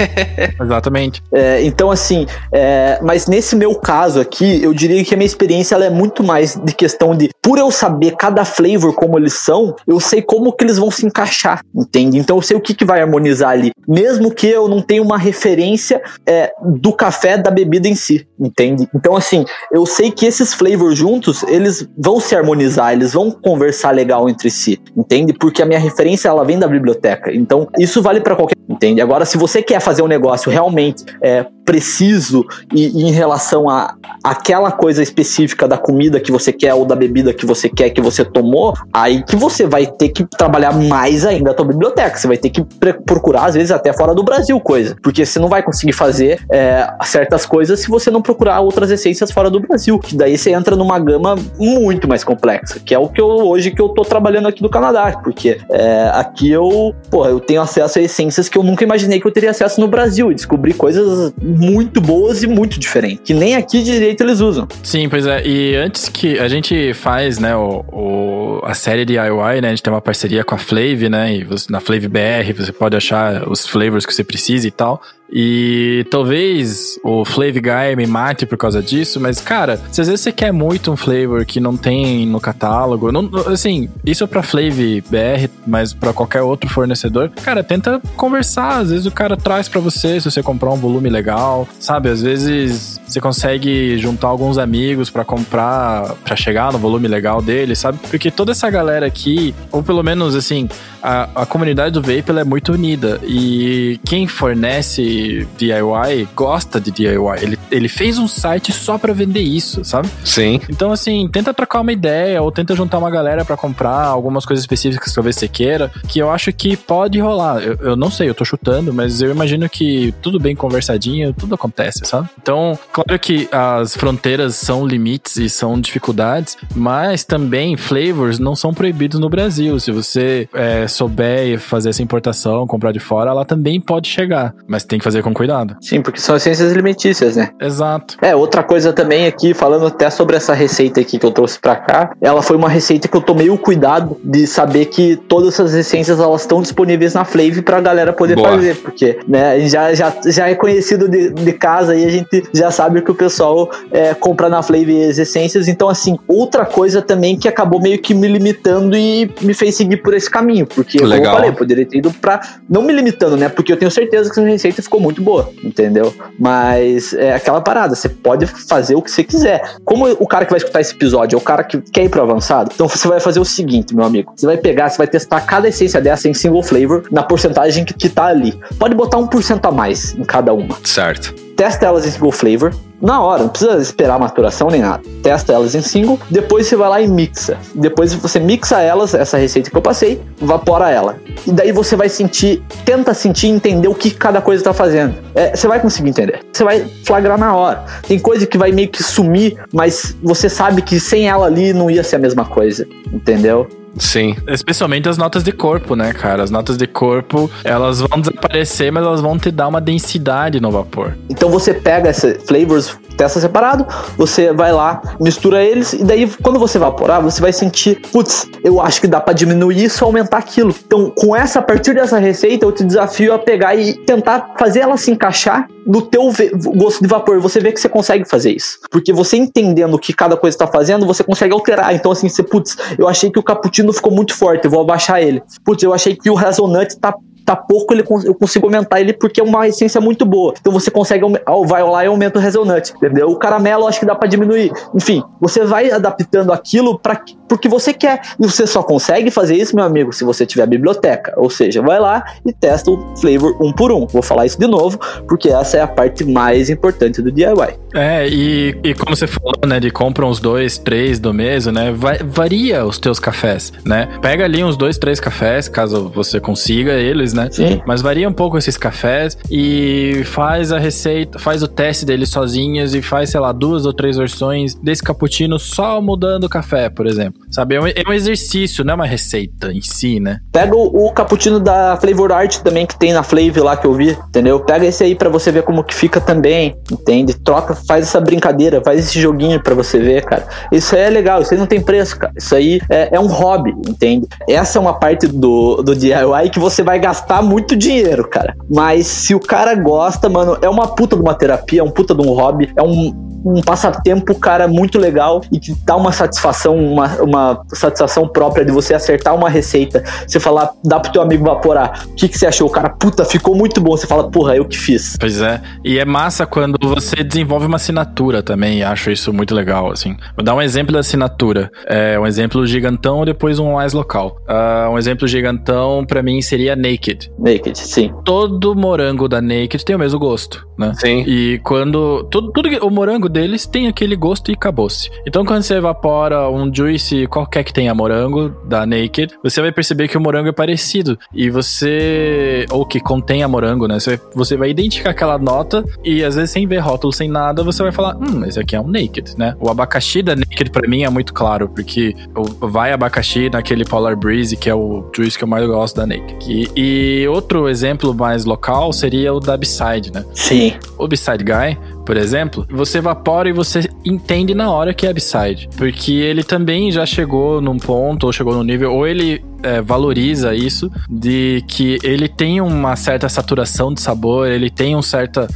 Exatamente. 0.60 1.22
É, 1.32 1.62
então, 1.62 1.90
assim, 1.90 2.26
é, 2.52 2.98
mas 3.02 3.26
nesse 3.26 3.56
meu 3.56 3.74
caso 3.74 4.20
aqui, 4.20 4.62
eu 4.62 4.74
diria 4.74 5.04
que 5.04 5.14
a 5.14 5.16
minha 5.16 5.26
experiência 5.26 5.74
ela 5.74 5.84
é 5.84 5.90
muito 5.90 6.22
mais 6.22 6.56
de 6.56 6.74
questão 6.74 7.16
de, 7.16 7.30
por 7.40 7.58
eu 7.58 7.70
saber 7.70 8.16
cada 8.16 8.44
flavor 8.44 8.94
como 8.94 9.18
eles 9.18 9.34
são, 9.34 9.74
eu 9.86 9.98
sei 10.00 10.22
como 10.22 10.52
que 10.52 10.64
eles 10.64 10.78
vão 10.78 10.90
se 10.90 11.06
encaixar, 11.06 11.62
entende? 11.74 12.18
Então 12.18 12.36
eu 12.36 12.42
sei 12.42 12.56
o 12.56 12.60
que, 12.60 12.74
que 12.74 12.84
vai 12.84 13.00
harmonizar 13.00 13.50
ali, 13.50 13.72
mesmo 13.86 14.30
que 14.30 14.46
eu 14.46 14.68
não 14.68 14.80
tenha 14.80 15.02
uma 15.02 15.18
referência 15.18 16.00
é, 16.26 16.52
do 16.62 16.92
café 16.92 17.36
da 17.36 17.50
bebida 17.50 17.88
em 17.88 17.94
si, 17.94 18.26
entende? 18.38 18.61
Então 18.94 19.16
assim, 19.16 19.44
eu 19.72 19.84
sei 19.86 20.10
que 20.10 20.26
esses 20.26 20.54
flavors 20.54 20.96
juntos, 20.96 21.42
eles 21.44 21.88
vão 21.96 22.20
se 22.20 22.34
harmonizar, 22.34 22.92
eles 22.92 23.12
vão 23.12 23.30
conversar 23.30 23.90
legal 23.90 24.28
entre 24.28 24.50
si, 24.50 24.80
entende? 24.96 25.32
Porque 25.32 25.62
a 25.62 25.66
minha 25.66 25.78
referência 25.78 26.28
ela 26.28 26.44
vem 26.44 26.58
da 26.58 26.68
biblioteca, 26.68 27.32
então 27.32 27.68
isso 27.78 28.02
vale 28.02 28.20
para 28.20 28.36
qualquer, 28.36 28.56
entende? 28.68 29.00
Agora 29.00 29.24
se 29.24 29.36
você 29.36 29.62
quer 29.62 29.80
fazer 29.80 30.02
um 30.02 30.08
negócio 30.08 30.50
realmente 30.50 31.04
é, 31.22 31.46
preciso 31.64 32.44
e, 32.74 32.88
e, 32.88 33.08
em 33.08 33.12
relação 33.12 33.68
a 33.68 33.94
aquela 34.22 34.70
coisa 34.70 35.02
específica 35.02 35.66
da 35.66 35.76
comida 35.76 36.20
que 36.20 36.30
você 36.30 36.52
quer 36.52 36.74
ou 36.74 36.84
da 36.84 36.94
bebida 36.94 37.32
que 37.32 37.46
você 37.46 37.68
quer 37.68 37.90
que 37.90 38.00
você 38.00 38.24
tomou, 38.24 38.74
aí 38.92 39.22
que 39.22 39.36
você 39.36 39.66
vai 39.66 39.86
ter 39.86 40.10
que 40.10 40.24
trabalhar 40.24 40.72
mais 40.72 41.26
ainda 41.26 41.50
a 41.50 41.54
tua 41.54 41.66
biblioteca. 41.66 42.16
Você 42.16 42.26
vai 42.26 42.36
ter 42.36 42.50
que 42.50 42.64
procurar, 43.04 43.46
às 43.46 43.54
vezes, 43.54 43.70
até 43.70 43.92
fora 43.92 44.14
do 44.14 44.22
Brasil 44.22 44.58
coisa. 44.60 44.96
Porque 45.02 45.24
você 45.24 45.38
não 45.38 45.48
vai 45.48 45.62
conseguir 45.62 45.92
fazer 45.92 46.40
é, 46.50 46.86
certas 47.04 47.46
coisas 47.46 47.80
se 47.80 47.88
você 47.88 48.10
não 48.10 48.22
procurar 48.22 48.60
outras 48.60 48.90
essências 48.90 49.30
fora 49.30 49.50
do 49.50 49.60
Brasil. 49.60 49.98
Que 49.98 50.16
daí 50.16 50.36
você 50.36 50.52
entra 50.52 50.76
numa 50.76 50.98
gama 50.98 51.36
muito 51.58 52.08
mais 52.08 52.22
complexa, 52.24 52.80
que 52.80 52.94
é 52.94 52.98
o 52.98 53.08
que 53.08 53.20
eu 53.20 53.26
hoje 53.26 53.70
que 53.70 53.80
eu 53.80 53.88
tô 53.88 54.02
trabalhando 54.02 54.48
aqui 54.48 54.62
no 54.62 54.70
Canadá. 54.70 55.18
Porque 55.22 55.58
é, 55.70 56.10
aqui 56.14 56.50
eu, 56.50 56.94
porra, 57.10 57.30
eu 57.30 57.40
tenho 57.40 57.60
acesso 57.60 57.98
a 57.98 58.02
essências 58.02 58.48
que 58.48 58.58
eu 58.58 58.62
nunca 58.62 58.84
imaginei 58.84 59.20
que 59.20 59.26
eu 59.26 59.32
teria 59.32 59.50
acesso 59.50 59.80
no 59.80 59.88
Brasil. 59.88 60.30
E 60.30 60.34
descobri 60.34 60.72
coisas 60.72 61.32
muito 61.52 62.00
boas 62.00 62.42
e 62.42 62.46
muito 62.46 62.78
diferentes. 62.78 63.20
Que 63.24 63.34
nem 63.34 63.54
aqui 63.54 63.82
direito 63.82 64.22
eles 64.22 64.40
usam. 64.40 64.66
Sim, 64.82 65.08
pois 65.08 65.26
é. 65.26 65.46
E 65.46 65.76
antes 65.76 66.08
que 66.08 66.38
a 66.38 66.48
gente 66.48 66.94
faz, 66.94 67.38
né, 67.38 67.54
o, 67.54 67.84
o 67.92 68.60
a 68.64 68.74
série 68.74 69.04
de 69.04 69.14
DIY, 69.14 69.60
né? 69.60 69.68
A 69.68 69.70
gente 69.70 69.82
tem 69.82 69.92
uma 69.92 70.00
parceria 70.00 70.44
com 70.44 70.54
a 70.54 70.58
Flav, 70.58 71.08
né? 71.08 71.36
E 71.36 71.44
você, 71.44 71.70
na 71.70 71.80
Flav 71.80 72.06
BR 72.08 72.52
você 72.56 72.72
pode 72.72 72.96
achar 72.96 73.48
os 73.48 73.66
flavors 73.66 74.06
que 74.06 74.14
você 74.14 74.24
precisa 74.24 74.66
e 74.66 74.70
tal. 74.70 75.02
E 75.32 76.06
talvez 76.10 76.98
o 77.02 77.24
Flavor 77.24 77.62
Guy 77.62 77.96
me 77.96 78.06
mate 78.06 78.44
por 78.44 78.58
causa 78.58 78.82
disso, 78.82 79.18
mas, 79.18 79.40
cara, 79.40 79.80
se 79.90 80.00
às 80.00 80.06
vezes 80.06 80.20
você 80.20 80.30
quer 80.30 80.52
muito 80.52 80.92
um 80.92 80.96
flavor 80.96 81.46
que 81.46 81.58
não 81.58 81.76
tem 81.76 82.26
no 82.26 82.38
catálogo, 82.38 83.10
não, 83.10 83.30
assim, 83.46 83.88
isso 84.04 84.24
é 84.24 84.26
pra 84.26 84.42
Flav 84.42 84.76
BR, 85.08 85.48
mas 85.66 85.94
para 85.94 86.12
qualquer 86.12 86.42
outro 86.42 86.68
fornecedor, 86.68 87.30
cara, 87.42 87.64
tenta 87.64 88.00
conversar. 88.16 88.80
Às 88.80 88.90
vezes 88.90 89.06
o 89.06 89.10
cara 89.10 89.36
traz 89.36 89.68
para 89.68 89.80
você, 89.80 90.20
se 90.20 90.30
você 90.30 90.42
comprar 90.42 90.70
um 90.70 90.76
volume 90.76 91.08
legal, 91.08 91.66
sabe? 91.80 92.10
Às 92.10 92.20
vezes 92.20 93.00
você 93.12 93.20
consegue 93.20 93.98
juntar 93.98 94.28
alguns 94.28 94.56
amigos 94.56 95.10
para 95.10 95.24
comprar, 95.24 96.14
para 96.24 96.34
chegar 96.34 96.72
no 96.72 96.78
volume 96.78 97.06
legal 97.06 97.42
dele, 97.42 97.76
sabe? 97.76 97.98
Porque 98.10 98.30
toda 98.30 98.52
essa 98.52 98.70
galera 98.70 99.06
aqui, 99.06 99.54
ou 99.70 99.82
pelo 99.82 100.02
menos 100.02 100.34
assim, 100.34 100.68
a, 101.02 101.42
a 101.42 101.46
comunidade 101.46 101.92
do 101.92 102.00
Vape 102.00 102.30
é 102.38 102.44
muito 102.44 102.72
unida 102.72 103.20
e 103.24 104.00
quem 104.06 104.26
fornece 104.26 105.46
DIY 105.58 106.28
gosta 106.34 106.80
de 106.80 106.90
DIY. 106.90 107.42
Ele, 107.42 107.58
ele 107.70 107.88
fez 107.88 108.18
um 108.18 108.28
site 108.28 108.72
só 108.72 108.96
para 108.96 109.12
vender 109.12 109.42
isso, 109.42 109.84
sabe? 109.84 110.08
Sim. 110.24 110.60
Então, 110.70 110.92
assim, 110.92 111.28
tenta 111.30 111.52
trocar 111.52 111.80
uma 111.80 111.92
ideia 111.92 112.40
ou 112.40 112.50
tenta 112.50 112.74
juntar 112.74 112.98
uma 112.98 113.10
galera 113.10 113.44
para 113.44 113.56
comprar 113.56 114.04
algumas 114.06 114.46
coisas 114.46 114.62
específicas 114.62 115.08
que 115.08 115.14
talvez 115.14 115.36
você 115.36 115.48
queira, 115.48 115.90
que 116.08 116.18
eu 116.18 116.30
acho 116.30 116.52
que 116.52 116.76
pode 116.76 117.18
rolar. 117.20 117.62
Eu, 117.62 117.76
eu 117.80 117.96
não 117.96 118.10
sei, 118.10 118.28
eu 118.28 118.34
tô 118.34 118.44
chutando, 118.44 118.92
mas 118.92 119.20
eu 119.20 119.30
imagino 119.30 119.68
que 119.68 120.14
tudo 120.22 120.38
bem 120.38 120.54
conversadinho, 120.56 121.34
tudo 121.34 121.54
acontece, 121.54 122.04
sabe? 122.04 122.28
Então, 122.40 122.78
claro 122.92 123.01
que 123.20 123.48
as 123.50 123.96
fronteiras 123.96 124.54
são 124.56 124.86
limites 124.86 125.36
e 125.36 125.48
são 125.48 125.80
dificuldades, 125.80 126.56
mas 126.74 127.24
também 127.24 127.76
flavors 127.76 128.38
não 128.38 128.54
são 128.54 128.72
proibidos 128.72 129.18
no 129.18 129.28
Brasil. 129.28 129.78
Se 129.78 129.90
você 129.90 130.48
é, 130.54 130.86
souber 130.86 131.58
fazer 131.58 131.90
essa 131.90 132.02
importação, 132.02 132.66
comprar 132.66 132.92
de 132.92 133.00
fora, 133.00 133.30
ela 133.30 133.44
também 133.44 133.80
pode 133.80 134.08
chegar, 134.08 134.54
mas 134.66 134.84
tem 134.84 134.98
que 134.98 135.04
fazer 135.04 135.22
com 135.22 135.32
cuidado. 135.32 135.76
Sim, 135.80 136.00
porque 136.02 136.20
são 136.20 136.36
essências 136.36 136.72
alimentícias, 136.72 137.36
né? 137.36 137.50
Exato. 137.60 138.16
É, 138.20 138.34
outra 138.34 138.62
coisa 138.62 138.92
também 138.92 139.26
aqui, 139.26 139.54
falando 139.54 139.86
até 139.86 140.10
sobre 140.10 140.36
essa 140.36 140.54
receita 140.54 141.00
aqui 141.00 141.18
que 141.18 141.26
eu 141.26 141.30
trouxe 141.30 141.58
para 141.58 141.76
cá, 141.76 142.12
ela 142.20 142.42
foi 142.42 142.56
uma 142.56 142.68
receita 142.68 143.08
que 143.08 143.16
eu 143.16 143.20
tomei 143.20 143.50
o 143.50 143.58
cuidado 143.58 144.16
de 144.22 144.46
saber 144.46 144.86
que 144.86 145.16
todas 145.16 145.54
essas 145.54 145.74
essências 145.74 146.20
elas 146.20 146.42
estão 146.42 146.62
disponíveis 146.62 147.14
na 147.14 147.24
Flav 147.24 147.62
pra 147.62 147.80
galera 147.80 148.12
poder 148.12 148.36
Boa. 148.36 148.50
fazer, 148.50 148.76
porque, 148.76 149.18
né, 149.26 149.60
já, 149.68 149.94
já, 149.94 150.12
já 150.26 150.48
é 150.48 150.54
conhecido 150.54 151.08
de, 151.08 151.30
de 151.30 151.52
casa 151.52 151.94
e 151.94 152.04
a 152.04 152.10
gente 152.10 152.42
já 152.52 152.70
sabe 152.70 152.91
que 153.00 153.10
o 153.10 153.14
pessoal 153.14 153.70
é, 153.90 154.12
compra 154.12 154.48
na 154.48 154.62
Flav 154.62 154.82
as 155.08 155.18
essências, 155.18 155.68
então 155.68 155.88
assim, 155.88 156.18
outra 156.28 156.66
coisa 156.66 157.00
também 157.00 157.38
que 157.38 157.48
acabou 157.48 157.80
meio 157.80 157.98
que 157.98 158.12
me 158.12 158.28
limitando 158.28 158.96
e 158.96 159.30
me 159.40 159.54
fez 159.54 159.76
seguir 159.76 159.98
por 159.98 160.14
esse 160.14 160.28
caminho, 160.28 160.66
porque, 160.66 160.98
Legal. 160.98 161.18
como 161.18 161.26
eu 161.26 161.32
falei, 161.32 161.50
eu 161.50 161.54
poderia 161.54 161.86
ter 161.86 161.98
ido 161.98 162.12
pra, 162.12 162.40
não 162.68 162.82
me 162.82 162.92
limitando, 162.92 163.36
né, 163.36 163.48
porque 163.48 163.72
eu 163.72 163.76
tenho 163.76 163.90
certeza 163.90 164.30
que 164.30 164.38
essa 164.38 164.48
receita 164.48 164.82
ficou 164.82 165.00
muito 165.00 165.22
boa, 165.22 165.50
entendeu? 165.62 166.14
Mas 166.38 167.14
é 167.14 167.34
aquela 167.34 167.60
parada, 167.60 167.94
você 167.94 168.08
pode 168.08 168.46
fazer 168.46 168.94
o 168.94 169.02
que 169.02 169.10
você 169.10 169.24
quiser. 169.24 169.76
Como 169.84 170.06
o 170.10 170.26
cara 170.26 170.44
que 170.44 170.50
vai 170.50 170.58
escutar 170.58 170.80
esse 170.80 170.94
episódio 170.94 171.36
é 171.36 171.38
o 171.38 171.42
cara 171.42 171.62
que 171.62 171.80
quer 171.80 172.04
ir 172.04 172.08
pro 172.08 172.22
avançado, 172.22 172.70
então 172.74 172.88
você 172.88 173.06
vai 173.06 173.20
fazer 173.20 173.40
o 173.40 173.44
seguinte, 173.44 173.94
meu 173.94 174.04
amigo. 174.04 174.32
Você 174.36 174.46
vai 174.46 174.56
pegar, 174.56 174.88
você 174.88 174.98
vai 174.98 175.06
testar 175.06 175.40
cada 175.42 175.68
essência 175.68 176.00
dessa 176.00 176.28
em 176.28 176.34
single 176.34 176.62
flavor 176.62 177.04
na 177.10 177.22
porcentagem 177.22 177.84
que, 177.84 177.94
que 177.94 178.08
tá 178.08 178.26
ali. 178.26 178.58
Pode 178.78 178.94
botar 178.94 179.18
1% 179.18 179.60
a 179.64 179.70
mais 179.70 180.14
em 180.14 180.24
cada 180.24 180.52
uma. 180.52 180.76
Certo 180.84 181.34
testa 181.62 181.86
elas 181.86 182.04
em 182.04 182.10
single 182.10 182.32
flavor, 182.32 182.74
na 183.00 183.20
hora, 183.20 183.42
não 183.44 183.48
precisa 183.48 183.76
esperar 183.78 184.16
a 184.16 184.18
maturação 184.18 184.66
nem 184.66 184.80
nada. 184.80 185.00
Testa 185.22 185.52
elas 185.52 185.76
em 185.76 185.80
single, 185.80 186.18
depois 186.28 186.66
você 186.66 186.74
vai 186.74 186.88
lá 186.88 187.00
e 187.00 187.06
mixa. 187.06 187.56
Depois 187.72 188.12
você 188.14 188.40
mixa 188.40 188.80
elas, 188.80 189.14
essa 189.14 189.38
receita 189.38 189.70
que 189.70 189.76
eu 189.76 189.80
passei, 189.80 190.20
evapora 190.42 190.90
ela. 190.90 191.16
E 191.46 191.52
daí 191.52 191.70
você 191.70 191.94
vai 191.94 192.08
sentir, 192.08 192.60
tenta 192.84 193.14
sentir 193.14 193.46
e 193.46 193.50
entender 193.50 193.86
o 193.86 193.94
que 193.94 194.10
cada 194.10 194.40
coisa 194.40 194.60
está 194.60 194.72
fazendo. 194.72 195.14
É, 195.36 195.54
você 195.54 195.68
vai 195.68 195.78
conseguir 195.78 196.10
entender. 196.10 196.40
Você 196.52 196.64
vai 196.64 196.84
flagrar 197.04 197.38
na 197.38 197.54
hora. 197.54 197.84
Tem 198.08 198.18
coisa 198.18 198.44
que 198.44 198.58
vai 198.58 198.72
meio 198.72 198.88
que 198.88 199.00
sumir, 199.04 199.56
mas 199.72 200.16
você 200.20 200.48
sabe 200.48 200.82
que 200.82 200.98
sem 200.98 201.28
ela 201.28 201.46
ali 201.46 201.72
não 201.72 201.88
ia 201.88 202.02
ser 202.02 202.16
a 202.16 202.18
mesma 202.18 202.44
coisa, 202.44 202.88
entendeu? 203.12 203.68
Sim. 203.98 204.36
Especialmente 204.46 205.08
as 205.08 205.18
notas 205.18 205.42
de 205.42 205.52
corpo, 205.52 205.94
né, 205.94 206.12
cara? 206.12 206.42
As 206.42 206.50
notas 206.50 206.76
de 206.76 206.86
corpo, 206.86 207.50
elas 207.64 208.00
vão 208.00 208.20
desaparecer, 208.20 208.90
mas 208.90 209.04
elas 209.04 209.20
vão 209.20 209.38
te 209.38 209.50
dar 209.50 209.68
uma 209.68 209.80
densidade 209.80 210.60
no 210.60 210.70
vapor. 210.70 211.16
Então 211.28 211.50
você 211.50 211.74
pega 211.74 212.10
esses 212.10 212.42
flavors, 212.44 212.98
testa 213.12 213.40
separado, 213.40 213.86
você 214.16 214.52
vai 214.52 214.72
lá, 214.72 215.00
mistura 215.20 215.62
eles, 215.62 215.92
e 215.92 216.04
daí 216.04 216.28
quando 216.42 216.58
você 216.58 216.78
evaporar, 216.78 217.22
você 217.22 217.40
vai 217.40 217.52
sentir, 217.52 218.00
putz, 218.12 218.48
eu 218.64 218.80
acho 218.80 219.00
que 219.00 219.06
dá 219.06 219.20
para 219.20 219.34
diminuir 219.34 219.84
isso, 219.84 220.04
aumentar 220.04 220.38
aquilo. 220.38 220.74
Então, 220.86 221.10
com 221.10 221.34
essa, 221.34 221.58
a 221.58 221.62
partir 221.62 221.94
dessa 221.94 222.18
receita, 222.18 222.64
eu 222.64 222.72
te 222.72 222.84
desafio 222.84 223.32
a 223.32 223.38
pegar 223.38 223.74
e 223.74 223.94
tentar 223.94 224.54
fazer 224.58 224.80
ela 224.80 224.96
se 224.96 225.10
encaixar 225.10 225.68
no 225.86 226.02
teu 226.02 226.32
gosto 226.74 227.02
de 227.02 227.08
vapor. 227.08 227.40
Você 227.40 227.60
vê 227.60 227.72
que 227.72 227.80
você 227.80 227.88
consegue 227.88 228.24
fazer 228.24 228.52
isso. 228.52 228.78
Porque 228.90 229.12
você 229.12 229.36
entendendo 229.36 229.94
o 229.94 229.98
que 229.98 230.12
cada 230.12 230.36
coisa 230.36 230.54
está 230.54 230.66
fazendo, 230.66 231.06
você 231.06 231.24
consegue 231.24 231.52
alterar. 231.52 231.94
Então, 231.94 232.12
assim, 232.12 232.28
você, 232.28 232.42
putz, 232.42 232.76
eu 232.98 233.08
achei 233.08 233.30
que 233.30 233.38
o 233.38 233.42
cappuccino 233.42 233.92
ficou 233.92 234.12
muito 234.12 234.34
forte, 234.34 234.64
eu 234.64 234.70
vou 234.70 234.80
abaixar 234.80 235.22
ele. 235.22 235.42
Putz, 235.64 235.82
eu 235.82 235.92
achei 235.92 236.14
que 236.14 236.30
o 236.30 236.38
hazelnut 236.38 236.96
tá 236.98 237.14
pouco, 237.56 237.92
ele, 237.94 238.04
eu 238.24 238.34
consigo 238.34 238.66
aumentar 238.66 239.00
ele 239.00 239.12
porque 239.12 239.40
é 239.40 239.44
uma 239.44 239.66
essência 239.68 240.00
muito 240.00 240.24
boa. 240.24 240.54
Então 240.60 240.72
você 240.72 240.90
consegue, 240.90 241.24
vai 241.66 241.82
lá 241.82 242.04
e 242.04 242.06
aumenta 242.08 242.38
o 242.38 242.42
resonante, 242.42 242.92
entendeu? 242.96 243.28
O 243.28 243.36
caramelo 243.36 243.86
acho 243.86 244.00
que 244.00 244.06
dá 244.06 244.14
para 244.14 244.28
diminuir. 244.28 244.72
Enfim, 244.94 245.22
você 245.40 245.64
vai 245.64 245.90
adaptando 245.90 246.52
aquilo 246.52 246.98
para 246.98 247.22
porque 247.52 247.68
você 247.68 247.92
quer. 247.92 248.22
E 248.40 248.46
você 248.46 248.66
só 248.66 248.82
consegue 248.82 249.30
fazer 249.30 249.56
isso, 249.56 249.76
meu 249.76 249.84
amigo, 249.84 250.10
se 250.10 250.24
você 250.24 250.46
tiver 250.46 250.62
a 250.62 250.66
biblioteca. 250.66 251.34
Ou 251.36 251.50
seja, 251.50 251.82
vai 251.82 252.00
lá 252.00 252.24
e 252.46 252.52
testa 252.52 252.90
o 252.90 253.14
flavor 253.16 253.54
um 253.60 253.70
por 253.70 253.92
um. 253.92 254.06
Vou 254.06 254.22
falar 254.22 254.46
isso 254.46 254.58
de 254.58 254.66
novo, 254.66 254.98
porque 255.28 255.50
essa 255.50 255.76
é 255.76 255.80
a 255.82 255.86
parte 255.86 256.24
mais 256.24 256.70
importante 256.70 257.20
do 257.20 257.30
DIY. 257.30 257.78
É, 257.94 258.26
e, 258.26 258.74
e 258.82 258.94
como 258.94 259.14
você 259.14 259.26
falou, 259.26 259.52
né, 259.66 259.78
de 259.78 259.90
compra 259.90 260.24
uns 260.24 260.40
dois, 260.40 260.78
três 260.78 261.18
do 261.18 261.34
mês, 261.34 261.66
né, 261.66 261.92
vai, 261.92 262.18
varia 262.18 262.86
os 262.86 262.98
teus 262.98 263.18
cafés, 263.18 263.70
né? 263.84 264.08
Pega 264.22 264.44
ali 264.44 264.64
uns 264.64 264.76
dois, 264.76 264.96
três 264.96 265.20
cafés, 265.20 265.68
caso 265.68 266.10
você 266.14 266.40
consiga 266.40 266.94
eles, 266.94 267.34
né? 267.34 267.41
Sim. 267.50 267.82
Mas 267.86 268.02
varia 268.02 268.28
um 268.28 268.32
pouco 268.32 268.58
esses 268.58 268.76
cafés 268.76 269.36
e 269.50 270.22
faz 270.26 270.72
a 270.72 270.78
receita, 270.78 271.38
faz 271.38 271.62
o 271.62 271.68
teste 271.68 272.04
deles 272.04 272.28
sozinhos 272.28 272.94
e 272.94 273.02
faz, 273.02 273.30
sei 273.30 273.40
lá, 273.40 273.52
duas 273.52 273.86
ou 273.86 273.92
três 273.92 274.16
versões 274.16 274.74
desse 274.74 275.02
cappuccino 275.02 275.58
só 275.58 276.00
mudando 276.00 276.44
o 276.44 276.48
café, 276.48 276.88
por 276.88 277.06
exemplo. 277.06 277.40
Sabe? 277.50 277.74
É 277.74 277.80
um, 277.80 277.86
é 277.86 278.02
um 278.08 278.12
exercício, 278.12 278.84
não 278.84 278.92
é 278.92 278.94
uma 278.94 279.06
receita 279.06 279.72
em 279.72 279.82
si, 279.82 280.20
né? 280.20 280.40
Pega 280.50 280.74
o, 280.74 281.06
o 281.06 281.12
cappuccino 281.12 281.60
da 281.60 281.96
Flavor 281.96 282.32
Art 282.32 282.58
também 282.58 282.86
que 282.86 282.96
tem 282.96 283.12
na 283.12 283.22
Flavor 283.22 283.64
lá 283.64 283.76
que 283.76 283.86
eu 283.86 283.94
vi, 283.94 284.10
entendeu? 284.28 284.60
Pega 284.60 284.86
esse 284.86 285.02
aí 285.04 285.14
para 285.14 285.28
você 285.28 285.50
ver 285.50 285.62
como 285.62 285.84
que 285.84 285.94
fica 285.94 286.20
também, 286.20 286.76
entende? 286.90 287.34
Troca, 287.34 287.74
faz 287.74 288.06
essa 288.06 288.20
brincadeira, 288.20 288.82
faz 288.84 289.00
esse 289.00 289.20
joguinho 289.20 289.62
para 289.62 289.74
você 289.74 289.98
ver, 289.98 290.24
cara. 290.24 290.46
Isso 290.70 290.94
aí 290.94 291.02
é 291.02 291.10
legal, 291.10 291.42
isso 291.42 291.52
aí 291.52 291.60
não 291.60 291.66
tem 291.66 291.80
preço, 291.80 292.18
cara. 292.18 292.32
Isso 292.36 292.54
aí 292.54 292.80
é, 292.88 293.16
é 293.16 293.20
um 293.20 293.26
hobby, 293.26 293.72
entende? 293.88 294.26
Essa 294.48 294.78
é 294.78 294.80
uma 294.80 294.94
parte 294.94 295.26
do, 295.26 295.82
do 295.82 295.94
DIY 295.94 296.50
que 296.50 296.58
você 296.58 296.82
vai 296.82 296.98
gastar 296.98 297.21
muito 297.42 297.76
dinheiro, 297.76 298.28
cara. 298.28 298.54
Mas 298.70 299.06
se 299.06 299.34
o 299.34 299.40
cara 299.40 299.74
gosta, 299.74 300.28
mano, 300.28 300.56
é 300.62 300.68
uma 300.68 300.88
puta 300.88 301.16
de 301.16 301.22
uma 301.22 301.34
terapia, 301.34 301.80
é 301.80 301.84
um 301.84 301.90
puta 301.90 302.14
de 302.14 302.20
um 302.20 302.32
hobby, 302.32 302.72
é 302.76 302.82
um 302.82 303.32
um 303.44 303.60
passatempo, 303.60 304.34
cara, 304.34 304.68
muito 304.68 304.98
legal 304.98 305.42
e 305.50 305.58
que 305.58 305.74
dá 305.84 305.96
uma 305.96 306.12
satisfação, 306.12 306.76
uma, 306.76 307.08
uma 307.20 307.64
satisfação 307.68 308.28
própria 308.28 308.64
de 308.64 308.72
você 308.72 308.94
acertar 308.94 309.34
uma 309.34 309.48
receita. 309.48 310.02
Você 310.26 310.38
falar, 310.38 310.70
dá 310.84 311.00
pro 311.00 311.12
teu 311.12 311.22
amigo 311.22 311.44
vaporar. 311.44 312.06
O 312.06 312.14
que, 312.14 312.28
que 312.28 312.38
você 312.38 312.46
achou? 312.46 312.68
O 312.68 312.70
cara, 312.70 312.88
puta, 312.88 313.24
ficou 313.24 313.54
muito 313.54 313.80
bom. 313.80 313.96
Você 313.96 314.06
fala, 314.06 314.30
porra, 314.30 314.56
eu 314.56 314.64
que 314.64 314.78
fiz. 314.78 315.16
Pois 315.18 315.40
é. 315.40 315.60
E 315.84 315.98
é 315.98 316.04
massa 316.04 316.46
quando 316.46 316.78
você 316.80 317.22
desenvolve 317.22 317.66
uma 317.66 317.76
assinatura 317.76 318.42
também. 318.42 318.82
Acho 318.82 319.10
isso 319.10 319.32
muito 319.32 319.54
legal, 319.54 319.90
assim. 319.90 320.16
Vou 320.36 320.44
dar 320.44 320.54
um 320.54 320.62
exemplo 320.62 320.92
da 320.92 321.00
assinatura. 321.00 321.70
É 321.86 322.18
um 322.18 322.26
exemplo 322.26 322.64
gigantão, 322.66 323.24
depois 323.24 323.58
um 323.58 323.74
mais 323.74 323.92
local. 323.92 324.36
Uh, 324.48 324.90
um 324.90 324.98
exemplo 324.98 325.26
gigantão, 325.26 326.04
para 326.06 326.22
mim, 326.22 326.40
seria 326.40 326.76
Naked. 326.76 327.11
Naked, 327.38 327.78
sim. 327.78 328.12
Todo 328.24 328.74
morango 328.74 329.28
da 329.28 329.40
Naked 329.40 329.84
tem 329.84 329.96
o 329.96 329.98
mesmo 329.98 330.18
gosto, 330.18 330.66
né? 330.78 330.92
Sim. 330.96 331.24
E 331.26 331.60
quando. 331.62 332.24
Tudo, 332.30 332.52
tudo 332.52 332.68
o 332.84 332.90
morango 332.90 333.28
deles 333.28 333.66
tem 333.66 333.88
aquele 333.88 334.16
gosto 334.16 334.50
e 334.50 334.54
acabou-se. 334.54 335.10
Então, 335.26 335.44
quando 335.44 335.62
você 335.62 335.74
evapora 335.74 336.48
um 336.50 336.72
juice 336.72 337.26
qualquer 337.26 337.64
que 337.64 337.72
tenha 337.72 337.94
morango 337.94 338.50
da 338.66 338.86
Naked, 338.86 339.34
você 339.42 339.60
vai 339.60 339.72
perceber 339.72 340.08
que 340.08 340.16
o 340.16 340.20
morango 340.20 340.48
é 340.48 340.52
parecido. 340.52 341.18
E 341.32 341.50
você. 341.50 342.66
Ou 342.70 342.86
que 342.86 343.00
contenha 343.00 343.48
morango, 343.48 343.86
né? 343.86 343.98
Você, 343.98 344.20
você 344.34 344.56
vai 344.56 344.70
identificar 344.70 345.10
aquela 345.10 345.38
nota 345.38 345.84
e 346.04 346.24
às 346.24 346.34
vezes 346.34 346.50
sem 346.50 346.66
ver 346.66 346.78
rótulo, 346.78 347.12
sem 347.12 347.28
nada, 347.28 347.62
você 347.62 347.82
vai 347.82 347.92
falar: 347.92 348.16
hum, 348.16 348.44
esse 348.44 348.58
aqui 348.58 348.76
é 348.76 348.80
um 348.80 348.86
Naked, 348.86 349.36
né? 349.36 349.54
O 349.60 349.70
abacaxi 349.70 350.22
da 350.22 350.36
Naked 350.36 350.70
para 350.70 350.88
mim 350.88 351.02
é 351.02 351.10
muito 351.10 351.32
claro, 351.32 351.68
porque 351.68 352.14
vai 352.60 352.92
abacaxi 352.92 353.48
naquele 353.50 353.84
Polar 353.84 354.16
Breeze, 354.16 354.56
que 354.56 354.68
é 354.68 354.74
o 354.74 355.10
juice 355.14 355.38
que 355.38 355.44
eu 355.44 355.48
mais 355.48 355.66
gosto 355.66 355.96
da 355.96 356.06
Naked. 356.06 356.44
E, 356.48 356.68
e 356.76 357.01
outro 357.28 357.68
exemplo 357.68 358.14
mais 358.14 358.44
local 358.44 358.92
seria 358.92 359.32
o 359.32 359.40
da 359.40 359.56
Beside, 359.56 360.12
né? 360.12 360.24
Sim. 360.34 360.74
O 360.98 361.06
Beside 361.06 361.44
Guy, 361.44 361.78
por 362.04 362.16
exemplo, 362.16 362.66
você 362.70 362.98
evapora 362.98 363.48
e 363.48 363.52
você 363.52 363.88
entende 364.04 364.54
na 364.54 364.70
hora 364.70 364.92
que 364.92 365.06
é 365.06 365.10
upside. 365.10 365.68
Porque 365.76 366.12
ele 366.12 366.42
também 366.42 366.90
já 366.90 367.06
chegou 367.06 367.60
num 367.60 367.78
ponto, 367.78 368.26
ou 368.26 368.32
chegou 368.32 368.54
num 368.54 368.64
nível, 368.64 368.92
ou 368.92 369.06
ele 369.06 369.42
é, 369.62 369.80
valoriza 369.80 370.54
isso, 370.54 370.90
de 371.08 371.62
que 371.68 371.98
ele 372.02 372.28
tem 372.28 372.60
uma 372.60 372.96
certa 372.96 373.28
saturação 373.28 373.94
de 373.94 374.00
sabor, 374.00 374.48
ele 374.48 374.68
tem 374.68 374.96
um 374.96 375.02
certo 375.02 375.46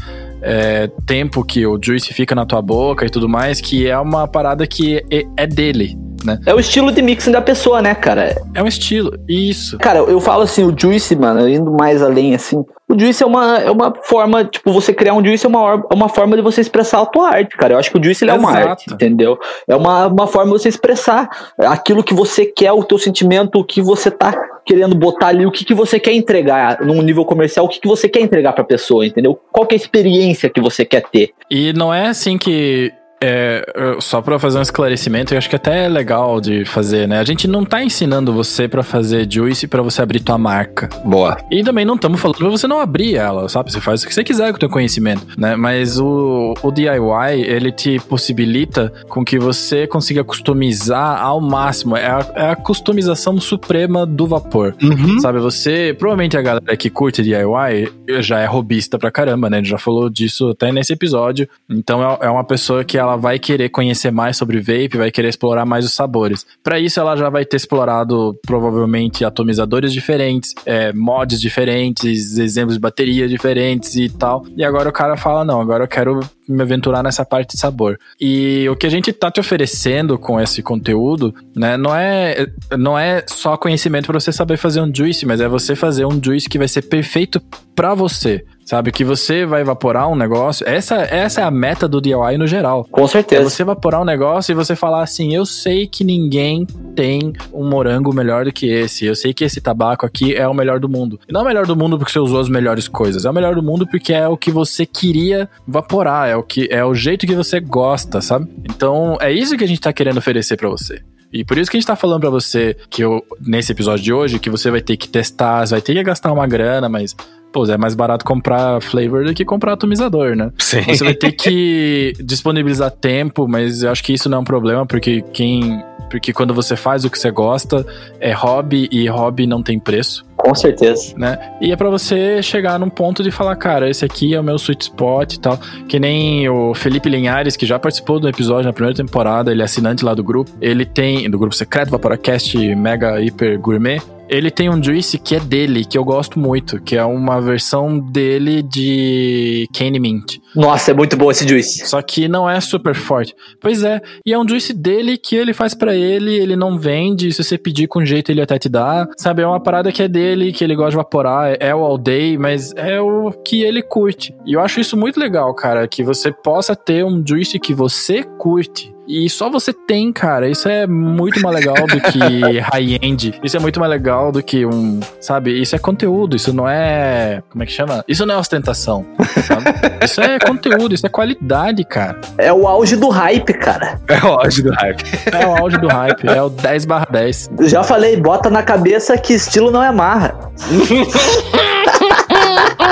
é, 0.41 0.89
tempo 1.05 1.45
que 1.45 1.67
o 1.67 1.79
juice 1.83 2.15
fica 2.15 2.35
na 2.35 2.47
tua 2.47 2.63
boca 2.63 3.05
e 3.05 3.11
tudo 3.11 3.29
mais, 3.29 3.61
que 3.61 3.87
é 3.87 3.99
uma 3.99 4.29
parada 4.29 4.67
que 4.67 5.05
é, 5.11 5.25
é 5.37 5.47
dele. 5.47 5.99
Né? 6.25 6.39
É 6.47 6.55
o 6.55 6.61
estilo 6.61 6.93
de 6.93 7.03
mixing 7.03 7.31
da 7.31 7.41
pessoa, 7.41 7.81
né, 7.83 7.95
cara? 7.95 8.35
É 8.55 8.63
um 8.63 8.67
estilo, 8.67 9.13
isso. 9.29 9.79
Cara, 9.79 9.99
eu 9.99 10.21
falo 10.21 10.43
assim, 10.43 10.65
o 10.65 10.75
Juice, 10.77 11.15
mano, 11.17 11.49
indo 11.49 11.71
mais 11.73 12.03
além, 12.03 12.35
assim, 12.35 12.65
o 12.89 12.99
Juice 12.99 13.23
é 13.23 13.27
uma, 13.27 13.59
é 13.59 13.71
uma 13.71 13.93
forma, 14.03 14.45
tipo, 14.45 14.73
você 14.73 14.93
criar 14.93 15.15
um 15.15 15.25
Juice 15.25 15.45
é 15.45 15.49
uma, 15.49 15.85
é 15.91 15.95
uma 15.95 16.09
forma 16.09 16.37
de 16.37 16.43
você 16.43 16.61
expressar 16.61 17.03
a 17.03 17.07
tua 17.07 17.31
arte, 17.31 17.57
cara. 17.57 17.75
Eu 17.75 17.79
acho 17.79 17.91
que 17.91 17.99
o 17.99 18.03
Juice 18.03 18.29
é 18.29 18.33
uma 18.33 18.53
arte, 18.53 18.93
entendeu? 18.93 19.37
É 19.67 19.75
uma, 19.75 20.07
uma 20.07 20.27
forma 20.29 20.53
de 20.53 20.63
você 20.63 20.69
expressar 20.69 21.29
aquilo 21.59 22.05
que 22.05 22.15
você 22.15 22.47
quer, 22.47 22.73
o 22.73 22.85
teu 22.85 22.97
sentimento, 22.97 23.59
o 23.59 23.65
que 23.65 23.83
você 23.83 24.09
tá 24.09 24.33
querendo 24.65 24.95
botar 24.97 25.29
ali, 25.29 25.45
o 25.45 25.51
que, 25.51 25.65
que 25.65 25.75
você 25.75 25.99
quer 25.99 26.13
entregar 26.13 26.81
num 26.81 27.03
nível 27.03 27.25
comercial, 27.25 27.67
o 27.67 27.69
que, 27.69 27.81
que 27.81 27.89
você 27.89 28.09
quer 28.09 28.21
entregar 28.21 28.53
pra 28.53 28.63
pessoa, 28.63 29.05
entendeu? 29.05 29.39
Qual 29.51 29.67
que 29.67 29.75
é 29.75 29.79
a 29.79 29.81
experiência 29.81 30.49
que 30.49 30.61
você 30.61 30.85
quer 30.85 31.03
ter. 31.03 31.31
E 31.51 31.73
não 31.73 31.93
é 31.93 32.09
assim 32.09 32.39
que 32.39 32.93
é, 33.27 33.97
só 34.01 34.23
para 34.23 34.39
fazer 34.39 34.59
um 34.59 34.63
esclarecimento, 34.63 35.35
eu 35.35 35.39
acho 35.39 35.51
que 35.51 35.57
até 35.57 35.87
é 35.87 35.89
legal 35.89 36.41
de 36.41 36.65
fazer, 36.65 37.09
né? 37.09 37.19
A 37.19 37.25
gente 37.25 37.49
não 37.49 37.65
tá 37.65 37.83
ensinando 37.83 38.33
você 38.33 38.69
para 38.69 38.83
fazer 38.83 39.27
juice 39.29 39.67
para 39.67 39.83
você 39.83 40.01
abrir 40.01 40.21
tua 40.21 40.39
marca. 40.39 40.89
Boa. 41.05 41.37
E 41.51 41.65
também 41.65 41.85
não 41.85 41.97
estamos 41.97 42.21
falando 42.21 42.39
pra 42.39 42.49
você 42.49 42.69
não 42.69 42.81
abrir 42.81 43.17
ela, 43.17 43.49
sabe? 43.49 43.73
Você 43.73 43.81
faz 43.81 44.03
o 44.03 44.07
que 44.07 44.15
você 44.15 44.23
quiser 44.23 44.51
com 44.51 44.57
o 44.57 44.61
teu 44.61 44.69
conhecimento, 44.69 45.27
né? 45.37 45.57
Mas 45.57 45.99
o, 45.99 46.55
o 46.63 46.71
DIY, 46.71 47.43
ele 47.47 47.73
te 47.73 47.99
possibilita 47.99 48.93
com 49.09 49.25
que 49.25 49.39
você 49.39 49.87
consiga 49.87 50.23
customizar 50.23 51.21
ao 51.21 51.41
máximo. 51.41 51.97
É 51.97 52.07
a, 52.07 52.33
é 52.35 52.51
a 52.51 52.57
customização 52.57 53.41
suprema 53.41 54.07
do 54.07 54.27
vapor, 54.27 54.75
uhum. 54.83 55.19
sabe? 55.19 55.41
Você, 55.41 55.95
provavelmente 55.99 56.37
a 56.37 56.43
galera 56.43 56.77
que 56.77 56.89
curte 56.89 57.23
DIY 57.23 57.93
já 58.21 58.39
é 58.39 58.47
robista 58.47 58.99
pra 58.99 59.11
caramba, 59.11 59.51
né? 59.51 59.57
A 59.57 59.61
gente 59.61 59.71
já 59.71 59.79
falou 59.79 60.09
disso 60.09 60.51
até 60.51 60.71
nesse 60.71 60.93
episódio. 60.93 61.49
Então 61.69 62.03
é, 62.03 62.27
é 62.27 62.31
uma 62.31 62.45
pessoa 62.45 62.85
que 62.85 62.97
ela 62.97 63.16
vai 63.17 63.39
querer 63.39 63.69
conhecer 63.69 64.11
mais 64.11 64.37
sobre 64.37 64.61
vape, 64.61 64.99
vai 64.99 65.11
querer 65.11 65.29
explorar 65.29 65.65
mais 65.65 65.85
os 65.85 65.93
sabores. 65.93 66.47
Para 66.63 66.79
isso, 66.79 67.01
ela 67.01 67.17
já 67.17 67.29
vai 67.29 67.45
ter 67.45 67.57
explorado 67.57 68.39
provavelmente 68.47 69.25
atomizadores 69.25 69.93
diferentes, 69.93 70.55
é, 70.65 70.93
mods 70.93 71.41
diferentes, 71.41 72.39
exemplos 72.39 72.77
de 72.77 72.81
baterias 72.81 73.31
diferentes 73.31 73.97
e 73.97 74.09
tal. 74.09 74.45
E 74.57 74.65
agora 74.65 74.89
o 74.89 74.93
cara 74.93 75.17
fala: 75.17 75.45
não, 75.45 75.61
agora 75.61 75.85
eu 75.85 75.89
quero 75.89 76.21
me 76.49 76.63
aventurar 76.63 77.03
nessa 77.03 77.25
parte 77.25 77.55
de 77.55 77.61
sabor. 77.61 77.99
E 78.21 78.69
o 78.69 78.77
que 78.77 78.87
a 78.87 78.91
gente 78.91 79.13
tá 79.13 79.31
te 79.31 79.41
oferecendo 79.41 80.19
com 80.19 80.41
esse 80.41 80.63
conteúdo, 80.63 81.35
né, 81.57 81.77
não 81.77 81.95
é, 81.95 82.47
não 82.79 82.99
é 82.99 83.25
só 83.27 83.57
conhecimento 83.57 84.07
para 84.07 84.21
você 84.21 84.31
saber 84.31 84.57
fazer 84.57 84.81
um 84.81 84.95
juice, 84.95 85.27
mas 85.27 85.41
é 85.41 85.49
você 85.49 85.75
fazer 85.75 86.05
um 86.05 86.21
juice 86.23 86.49
que 86.49 86.59
vai 86.59 86.69
ser 86.69 86.83
perfeito 86.83 87.41
para 87.75 87.95
você 87.95 88.45
sabe? 88.67 88.93
Que 88.93 89.05
você 89.05 89.47
vai 89.47 89.63
evaporar 89.63 90.09
um 90.11 90.15
negócio. 90.17 90.69
Essa, 90.69 90.97
essa 90.97 91.41
é 91.41 91.45
a 91.45 91.51
meta 91.51 91.89
do 91.89 92.01
DIY 92.01 92.37
no 92.37 92.47
geral. 92.47 92.85
Com 92.91 93.05
É 93.05 93.09
certeza. 93.09 93.49
você 93.49 93.63
evaporar 93.63 94.03
um 94.03 94.05
negócio 94.05 94.53
e 94.53 94.55
você 94.55 94.77
falar 94.77 95.03
assim: 95.03 95.35
eu 95.35 95.47
sei 95.47 95.87
que 95.87 96.05
ninguém 96.05 96.67
tem 96.95 97.33
um 97.53 97.67
morango 97.69 98.13
melhor 98.13 98.45
do 98.45 98.53
que 98.53 98.67
esse. 98.67 99.07
Eu 99.07 99.15
sei 99.15 99.33
que 99.33 99.45
esse 99.45 99.61
tabaco 99.61 100.05
aqui 100.05 100.35
é 100.35 100.47
o 100.47 100.53
melhor 100.53 100.81
do 100.81 100.89
mundo. 100.89 101.19
E 101.29 101.33
não 101.33 101.41
é 101.41 101.45
o 101.45 101.47
melhor 101.47 101.67
do 101.67 101.77
mundo 101.77 101.97
porque 101.97 102.13
você 102.13 102.19
usou 102.19 102.41
as 102.41 102.49
melhores 102.49 102.89
coisas. 102.89 103.25
É 103.25 103.31
o 103.31 103.33
melhor 103.33 103.55
do 103.55 103.63
mundo 103.63 103.87
porque 103.87 104.13
é 104.13 104.27
o 104.29 104.37
que 104.37 104.51
você 104.51 104.85
queria 104.85 105.49
evaporar. 105.67 106.29
É 106.29 106.37
o, 106.37 106.43
que, 106.43 106.69
é 106.71 106.85
o 106.85 106.95
jeito 106.95 107.27
que 107.27 107.35
você 107.35 107.61
gosta, 107.61 108.21
sabe? 108.21 108.49
Então 108.69 109.17
é 109.21 109.33
isso 109.33 109.57
que 109.57 109.65
a 109.65 109.69
gente 109.69 109.81
tá 109.81 109.93
querendo 109.93 110.19
oferecer 110.19 110.57
pra 110.57 110.69
você. 110.69 111.01
E 111.33 111.45
por 111.45 111.59
isso 111.59 111.71
que 111.71 111.77
a 111.77 111.81
gente 111.81 111.87
tá 111.87 111.97
falando 111.97 112.21
pra 112.21 112.31
você 112.31 112.77
que 112.89 113.03
eu, 113.03 113.23
nesse 113.41 113.73
episódio 113.73 114.05
de 114.05 114.13
hoje, 114.13 114.39
que 114.39 114.51
você 114.51 114.71
vai 114.71 114.81
ter 114.81 114.97
que 114.97 115.09
testar, 115.09 115.67
você 115.67 115.75
vai 115.75 115.81
ter 115.81 115.95
que 115.95 116.03
gastar 116.03 116.33
uma 116.33 116.47
grana, 116.47 116.89
mas, 116.89 117.15
pô, 117.53 117.67
é 117.67 117.77
mais 117.77 117.95
barato 117.95 118.25
comprar 118.25 118.81
flavor 118.81 119.25
do 119.25 119.35
que 119.35 119.45
comprar 119.45 119.73
atomizador, 119.73 120.37
né? 120.37 120.53
Sim. 120.59 120.83
Você 120.83 121.05
vai 121.05 121.15
ter 121.15 121.33
que 121.33 122.13
disponibilizar 122.23 122.91
tempo, 122.91 123.49
mas 123.49 123.83
eu 123.83 123.91
acho 123.91 124.03
que 124.03 124.13
isso 124.13 124.29
não 124.29 124.39
é 124.39 124.41
um 124.41 124.45
problema, 124.45 124.87
porque 124.87 125.23
quem. 125.33 125.83
Porque 126.11 126.33
quando 126.33 126.55
você 126.55 126.77
faz 126.77 127.05
o 127.05 127.11
que 127.11 127.19
você 127.19 127.31
gosta, 127.31 127.85
é 128.21 128.33
hobby 128.33 128.89
e 128.91 129.07
hobby 129.09 129.47
não 129.47 129.63
tem 129.63 129.79
preço, 129.79 130.25
Com 130.37 130.55
certeza. 130.55 131.15
né? 131.17 131.39
E 131.61 131.73
é 131.73 131.77
pra 131.77 131.91
você 131.91 132.43
chegar 132.43 132.79
num 132.79 132.89
ponto 132.89 133.23
de 133.23 133.31
falar, 133.31 133.57
cara, 133.57 133.89
esse 133.91 134.05
aqui 134.05 134.35
é 134.35 134.41
o 134.41 134.45
meu 134.45 134.57
sweet 134.57 134.83
spot 134.85 135.35
e 135.35 135.41
tal. 135.41 135.59
Que 135.89 135.99
nem 135.99 136.49
o 136.49 136.75
Felipe 136.75 137.09
Linhares, 137.09 137.57
que 137.57 137.67
já 137.67 137.79
participou 137.79 138.19
do 138.21 138.29
episódio 138.29 138.65
na 138.67 138.73
primeira 138.73 138.97
temporada, 138.97 139.51
ele 139.51 139.63
é 139.63 139.65
assinante 139.65 140.05
lá 140.05 140.15
do 140.15 140.23
grupo. 140.25 140.51
Ele 140.61 140.85
tem, 140.85 141.29
do 141.31 141.39
grupo 141.39 141.55
secreto 141.55 141.91
Vaporacast 141.91 142.57
Mega 142.75 143.21
Hiper 143.21 143.59
Gourmet. 143.59 144.01
Ele 144.29 144.51
tem 144.51 144.69
um 144.69 144.83
juice 144.83 145.19
que 145.19 145.37
é 145.37 145.41
dele, 145.41 145.85
que 145.85 145.97
eu 145.97 146.05
gosto 146.05 146.39
muito, 146.39 146.81
que 146.81 146.97
é 146.97 147.05
uma 147.05 147.41
versão 147.41 147.99
dele 147.99 148.63
de 148.63 149.69
Cane 149.73 150.01
Mint. 150.01 150.39
Nossa, 150.55 150.91
é 150.91 150.95
muito 150.95 151.17
bom 151.17 151.31
esse 151.31 151.47
juice. 151.47 151.87
Só 151.87 152.01
que 152.03 152.27
não 152.27 152.49
é 152.49 152.61
super 152.61 152.95
forte. 152.95 153.35
Pois 153.61 153.83
é, 153.85 154.01
e 154.25 154.33
é 154.33 154.39
um 154.39 154.49
juice 154.49 154.73
dele 154.73 155.17
que 155.17 155.37
ele 155.37 155.53
faz 155.53 155.75
pra 155.75 155.95
ele, 155.95 156.35
ele 156.35 156.57
não 156.57 156.79
vende, 156.79 157.31
se 157.33 157.43
você 157.43 157.57
pedir 157.57 157.87
com 157.87 158.05
jeito 158.05 158.31
ele 158.31 158.41
até 158.41 158.59
te 158.59 158.69
dá. 158.69 159.07
Sabe, 159.17 159.43
é 159.43 159.47
uma 159.47 159.63
parada 159.63 159.93
que 159.93 160.03
é 160.03 160.09
dele, 160.09 160.53
que 160.53 160.65
ele 160.65 160.75
gosta 160.75 160.91
de 160.91 160.97
evaporar, 160.97 161.53
é, 161.53 161.59
é 161.61 161.75
o 161.75 161.85
all 161.85 161.99
day, 161.99 162.37
mas 162.37 162.73
é 162.75 163.01
o 163.01 163.31
que 163.31 163.63
ele 163.63 163.83
curte. 163.83 164.35
E 164.45 164.55
eu 164.55 164.61
acho 164.61 164.81
isso 164.81 164.97
muito 164.97 165.21
legal, 165.21 165.55
cara, 165.55 165.87
que 165.87 166.03
você 166.03 166.33
possa 166.33 166.75
ter 166.75 167.05
um 167.05 167.23
juice 167.27 167.59
que 167.59 167.75
você 167.75 168.23
curte. 168.23 168.96
E 169.07 169.29
só 169.31 169.49
você 169.49 169.73
tem, 169.73 170.13
cara. 170.13 170.49
Isso 170.49 170.69
é 170.69 170.87
muito 170.87 171.41
mais 171.41 171.55
legal 171.55 171.75
do 171.87 172.01
que 172.01 172.19
high-end. 172.73 173.39
Isso 173.43 173.57
é 173.57 173.61
muito 173.61 173.79
mais 173.79 173.91
legal 173.91 174.33
do 174.33 174.43
que 174.43 174.67
um. 174.67 175.01
Sabe? 175.21 175.61
Isso 175.61 175.77
é 175.77 175.79
conteúdo. 175.79 176.37
Isso 176.37 176.53
não 176.53 176.69
é. 176.69 177.43
Como 177.51 177.63
é 177.63 177.67
que 177.67 177.73
chama? 177.73 178.05
Isso 178.09 178.27
não 178.27 178.35
é 178.35 178.39
ostentação. 178.39 179.05
Sabe? 179.45 179.65
isso 180.05 180.21
é 180.21 180.39
conteúdo. 180.39 180.95
Isso 180.95 181.07
é 181.07 181.09
qualidade, 181.09 181.85
cara. 181.85 182.21
É 182.39 182.53
o 182.53 182.67
auge 182.67 182.97
do 182.97 183.09
hype, 183.09 183.53
cara. 183.55 184.01
É 184.17 184.25
o 184.25 184.33
auge 184.33 184.63
do 184.63 184.73
hype. 184.73 185.05
É 185.31 185.47
o 185.47 185.57
auge 185.57 185.79
do 185.79 185.89
hype. 185.89 186.29
É 186.29 186.43
o 186.43 186.49
10 186.49 186.85
barra 186.87 187.07
10. 187.11 187.51
Eu 187.59 187.69
já 187.69 187.83
falei, 187.83 188.17
bota 188.17 188.49
na 188.49 188.63
cabeça 188.63 189.17
que 189.19 189.35
estilo 189.35 189.71
não 189.71 189.83
é 189.83 189.93
marra. 189.93 190.35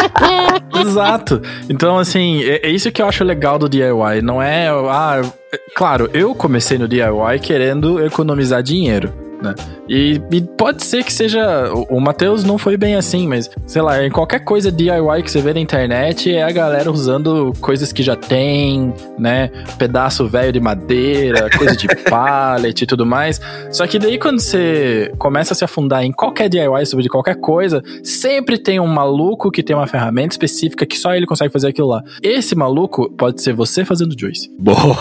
Exato. 0.80 1.40
Então, 1.68 1.98
assim, 1.98 2.42
é, 2.42 2.66
é 2.66 2.70
isso 2.70 2.90
que 2.90 3.00
eu 3.00 3.06
acho 3.06 3.24
legal 3.24 3.58
do 3.58 3.68
DIY. 3.68 4.22
Não 4.22 4.42
é. 4.42 4.68
Ah, 4.68 5.22
é- 5.52 5.58
claro, 5.74 6.10
eu 6.12 6.34
comecei 6.34 6.78
no 6.78 6.88
DIY 6.88 7.38
querendo 7.40 8.04
economizar 8.04 8.62
dinheiro. 8.62 9.23
Né? 9.42 9.54
E, 9.88 10.20
e 10.30 10.40
pode 10.40 10.82
ser 10.84 11.04
que 11.04 11.12
seja. 11.12 11.72
O, 11.72 11.96
o 11.96 12.00
Matheus 12.00 12.44
não 12.44 12.56
foi 12.56 12.76
bem 12.76 12.94
assim, 12.94 13.28
mas 13.28 13.50
sei 13.66 13.82
lá, 13.82 14.04
em 14.04 14.10
qualquer 14.10 14.40
coisa 14.40 14.72
DIY 14.72 15.22
que 15.22 15.30
você 15.30 15.40
vê 15.40 15.52
na 15.52 15.60
internet 15.60 16.32
é 16.32 16.42
a 16.42 16.50
galera 16.50 16.90
usando 16.90 17.52
coisas 17.60 17.92
que 17.92 18.02
já 18.02 18.16
tem, 18.16 18.92
né? 19.18 19.50
Pedaço 19.78 20.26
velho 20.26 20.52
de 20.52 20.60
madeira, 20.60 21.48
coisa 21.56 21.76
de 21.76 21.86
pallet 22.08 22.82
e 22.82 22.86
tudo 22.86 23.04
mais. 23.04 23.40
Só 23.70 23.86
que 23.86 23.98
daí 23.98 24.18
quando 24.18 24.40
você 24.40 25.12
começa 25.18 25.52
a 25.52 25.56
se 25.56 25.64
afundar 25.64 26.04
em 26.04 26.12
qualquer 26.12 26.48
DIY 26.48 26.86
sobre 26.86 27.08
qualquer 27.08 27.36
coisa, 27.36 27.82
sempre 28.02 28.58
tem 28.58 28.80
um 28.80 28.86
maluco 28.86 29.50
que 29.50 29.62
tem 29.62 29.76
uma 29.76 29.86
ferramenta 29.86 30.34
específica 30.34 30.86
que 30.86 30.98
só 30.98 31.14
ele 31.14 31.26
consegue 31.26 31.52
fazer 31.52 31.68
aquilo 31.68 31.88
lá. 31.88 32.02
Esse 32.22 32.54
maluco 32.54 33.10
pode 33.10 33.42
ser 33.42 33.52
você 33.52 33.84
fazendo 33.84 34.18
juice. 34.18 34.50
Boa. 34.58 34.96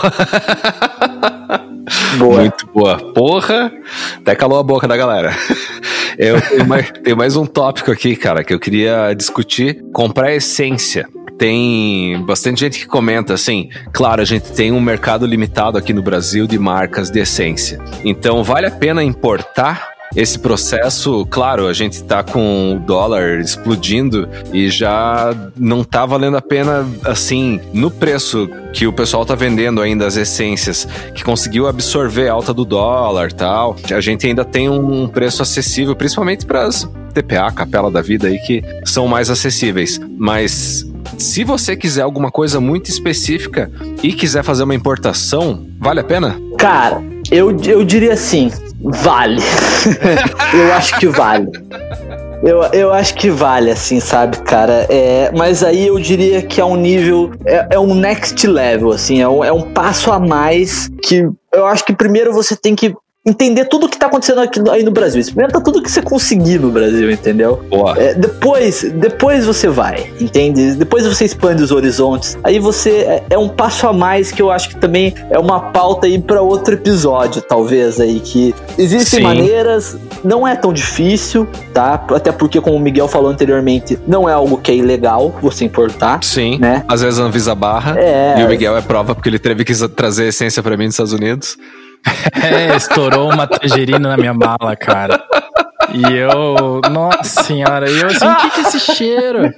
Boa. 2.18 2.40
Muito 2.40 2.66
boa. 2.66 3.12
Porra, 3.12 3.72
até 4.18 4.34
calou 4.34 4.58
a 4.58 4.62
boca 4.62 4.88
da 4.88 4.96
galera. 4.96 5.32
Eu 6.16 6.40
tenho 6.40 6.66
mais, 6.66 6.92
tenho 7.02 7.16
mais 7.16 7.36
um 7.36 7.44
tópico 7.44 7.90
aqui, 7.90 8.14
cara, 8.14 8.44
que 8.44 8.54
eu 8.54 8.60
queria 8.60 9.12
discutir. 9.14 9.84
Comprar 9.92 10.32
essência. 10.32 11.08
Tem 11.36 12.22
bastante 12.24 12.60
gente 12.60 12.78
que 12.78 12.86
comenta 12.86 13.34
assim, 13.34 13.68
claro, 13.92 14.22
a 14.22 14.24
gente 14.24 14.52
tem 14.52 14.70
um 14.70 14.80
mercado 14.80 15.26
limitado 15.26 15.76
aqui 15.76 15.92
no 15.92 16.02
Brasil 16.02 16.46
de 16.46 16.56
marcas 16.56 17.10
de 17.10 17.18
essência. 17.18 17.80
Então, 18.04 18.44
vale 18.44 18.68
a 18.68 18.70
pena 18.70 19.02
importar 19.02 19.93
esse 20.14 20.38
processo, 20.38 21.26
claro, 21.26 21.66
a 21.66 21.72
gente 21.72 22.02
tá 22.04 22.22
com 22.22 22.76
o 22.76 22.78
dólar 22.78 23.40
explodindo 23.40 24.28
e 24.52 24.68
já 24.68 25.34
não 25.56 25.82
tá 25.82 26.06
valendo 26.06 26.36
a 26.36 26.42
pena, 26.42 26.86
assim, 27.04 27.60
no 27.72 27.90
preço 27.90 28.48
que 28.72 28.86
o 28.86 28.92
pessoal 28.92 29.24
tá 29.24 29.34
vendendo 29.34 29.80
ainda 29.80 30.06
as 30.06 30.16
essências, 30.16 30.86
que 31.14 31.24
conseguiu 31.24 31.66
absorver 31.66 32.28
a 32.28 32.32
alta 32.32 32.52
do 32.52 32.64
dólar 32.64 33.32
tal. 33.32 33.76
A 33.92 34.00
gente 34.00 34.26
ainda 34.26 34.44
tem 34.44 34.68
um 34.68 35.08
preço 35.08 35.42
acessível, 35.42 35.94
principalmente 35.96 36.46
para 36.46 36.64
as 36.64 36.88
TPA, 37.12 37.50
capela 37.52 37.90
da 37.90 38.02
vida 38.02 38.26
aí, 38.26 38.38
que 38.38 38.62
são 38.84 39.06
mais 39.06 39.30
acessíveis. 39.30 40.00
Mas 40.18 40.84
se 41.18 41.44
você 41.44 41.76
quiser 41.76 42.02
alguma 42.02 42.30
coisa 42.30 42.60
muito 42.60 42.90
específica 42.90 43.70
e 44.02 44.12
quiser 44.12 44.42
fazer 44.42 44.64
uma 44.64 44.74
importação, 44.74 45.66
vale 45.78 46.00
a 46.00 46.04
pena? 46.04 46.36
Cara, 46.58 47.02
eu, 47.30 47.56
eu 47.64 47.84
diria 47.84 48.12
assim, 48.12 48.50
vale. 48.80 49.40
eu 50.54 50.72
acho 50.74 50.98
que 50.98 51.06
vale. 51.06 51.48
Eu, 52.42 52.62
eu 52.72 52.92
acho 52.92 53.14
que 53.14 53.30
vale, 53.30 53.70
assim, 53.70 54.00
sabe, 54.00 54.36
cara? 54.42 54.86
É, 54.90 55.32
mas 55.34 55.64
aí 55.64 55.86
eu 55.86 55.98
diria 55.98 56.42
que 56.42 56.60
é 56.60 56.64
um 56.64 56.76
nível. 56.76 57.32
É, 57.46 57.68
é 57.70 57.78
um 57.78 57.94
next 57.94 58.46
level, 58.46 58.92
assim, 58.92 59.20
é 59.20 59.28
um, 59.28 59.42
é 59.42 59.52
um 59.52 59.72
passo 59.72 60.12
a 60.12 60.18
mais 60.18 60.90
que 61.02 61.26
eu 61.52 61.66
acho 61.66 61.84
que 61.84 61.94
primeiro 61.94 62.32
você 62.32 62.54
tem 62.54 62.74
que 62.74 62.94
entender 63.26 63.64
tudo 63.64 63.88
que 63.88 63.98
tá 63.98 64.06
acontecendo 64.06 64.40
aqui 64.40 64.60
aí 64.70 64.82
no 64.82 64.90
Brasil. 64.90 65.20
Experimenta 65.20 65.58
tudo 65.60 65.82
que 65.82 65.90
você 65.90 66.02
conseguir 66.02 66.58
no 66.58 66.70
Brasil, 66.70 67.10
entendeu? 67.10 67.64
Boa. 67.70 67.98
É, 67.98 68.12
depois, 68.12 68.82
depois 68.96 69.46
você 69.46 69.66
vai, 69.66 70.12
entende? 70.20 70.74
Depois 70.74 71.06
você 71.06 71.24
expande 71.24 71.62
os 71.62 71.72
horizontes. 71.72 72.36
Aí 72.44 72.58
você 72.58 72.90
é, 72.90 73.24
é 73.30 73.38
um 73.38 73.48
passo 73.48 73.86
a 73.88 73.92
mais 73.92 74.30
que 74.30 74.42
eu 74.42 74.50
acho 74.50 74.68
que 74.68 74.76
também 74.76 75.14
é 75.30 75.38
uma 75.38 75.58
pauta 75.72 76.06
aí 76.06 76.20
para 76.20 76.42
outro 76.42 76.74
episódio, 76.74 77.40
talvez 77.40 77.98
aí 77.98 78.20
que 78.20 78.54
existem 78.76 79.20
Sim. 79.20 79.24
maneiras, 79.24 79.96
não 80.22 80.46
é 80.46 80.54
tão 80.54 80.72
difícil, 80.72 81.48
tá? 81.72 81.94
Até 82.10 82.30
porque 82.30 82.60
como 82.60 82.76
o 82.76 82.80
Miguel 82.80 83.08
falou 83.08 83.30
anteriormente, 83.30 83.98
não 84.06 84.28
é 84.28 84.34
algo 84.34 84.58
que 84.58 84.70
é 84.70 84.74
ilegal 84.74 85.34
você 85.40 85.64
importar, 85.64 86.22
Sim. 86.22 86.58
né? 86.58 86.84
Às 86.86 87.00
vezes 87.00 87.18
a 87.18 87.22
Anvisa 87.22 87.54
barra. 87.54 87.98
É. 87.98 88.38
E 88.38 88.44
o 88.44 88.48
Miguel 88.48 88.76
é 88.76 88.82
prova 88.82 89.14
porque 89.14 89.30
ele 89.30 89.38
teve 89.38 89.64
que 89.64 89.74
trazer 89.88 90.26
essência 90.26 90.62
pra 90.62 90.76
mim 90.76 90.84
dos 90.84 90.94
Estados 90.94 91.14
Unidos. 91.14 91.56
É, 92.42 92.76
estourou 92.76 93.32
uma 93.32 93.46
tangerina 93.46 94.08
na 94.08 94.16
minha 94.16 94.34
mala, 94.34 94.76
cara. 94.76 95.22
E 95.92 96.12
eu. 96.12 96.80
Nossa 96.90 97.42
senhora, 97.42 97.90
e 97.90 98.00
eu 98.00 98.08
assim, 98.08 98.26
o 98.26 98.36
que, 98.36 98.50
que 98.50 98.60
é 98.60 98.62
esse 98.62 98.80
cheiro? 98.80 99.54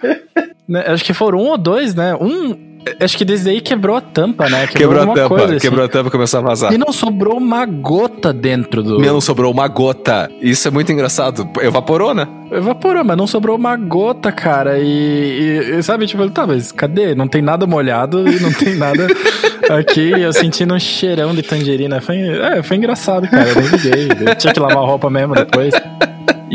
Né, 0.68 0.84
Acho 0.86 1.04
que 1.04 1.14
foram 1.14 1.38
um 1.38 1.48
ou 1.48 1.58
dois, 1.58 1.94
né? 1.94 2.14
Um. 2.14 2.75
Acho 3.00 3.16
que 3.18 3.24
desde 3.24 3.50
aí 3.50 3.60
quebrou 3.60 3.96
a 3.96 4.00
tampa, 4.00 4.48
né? 4.48 4.66
Quebrou 4.66 4.96
a 4.96 5.00
alguma 5.00 5.14
tampa, 5.16 5.28
coisa, 5.28 5.56
assim. 5.56 5.60
quebrou 5.66 5.84
a 5.84 5.88
tampa 5.88 6.08
e 6.08 6.10
começou 6.12 6.38
a 6.40 6.42
vazar. 6.42 6.72
E 6.72 6.78
não 6.78 6.92
sobrou 6.92 7.36
uma 7.36 7.66
gota 7.66 8.32
dentro 8.32 8.82
do. 8.82 8.98
Não 8.98 9.20
sobrou 9.20 9.52
uma 9.52 9.66
gota. 9.68 10.30
Isso 10.40 10.68
é 10.68 10.70
muito 10.70 10.92
engraçado. 10.92 11.48
Evaporou, 11.60 12.14
né? 12.14 12.26
Evaporou, 12.50 13.04
mas 13.04 13.16
não 13.16 13.26
sobrou 13.26 13.56
uma 13.56 13.76
gota, 13.76 14.30
cara. 14.30 14.78
E, 14.78 14.84
e- 14.86 15.78
e, 15.78 15.82
sabe, 15.82 16.06
tipo, 16.06 16.28
tá, 16.30 16.46
mas 16.46 16.70
cadê? 16.70 17.14
Não 17.14 17.26
tem 17.26 17.42
nada 17.42 17.66
molhado 17.66 18.28
e 18.28 18.38
não 18.40 18.52
tem 18.52 18.76
nada 18.76 19.06
aqui. 19.68 20.10
Eu 20.12 20.32
sentindo 20.32 20.72
um 20.74 20.78
cheirão 20.78 21.34
de 21.34 21.42
tangerina. 21.42 22.00
Foi, 22.00 22.16
é, 22.18 22.62
foi 22.62 22.76
engraçado, 22.76 23.26
cara. 23.28 23.48
Eu 23.48 23.54
nem 23.56 23.66
liguei. 23.70 24.08
Eu 24.28 24.34
tinha 24.36 24.52
que 24.52 24.60
lavar 24.60 24.78
a 24.78 24.86
roupa 24.86 25.10
mesmo 25.10 25.34
depois. 25.34 25.74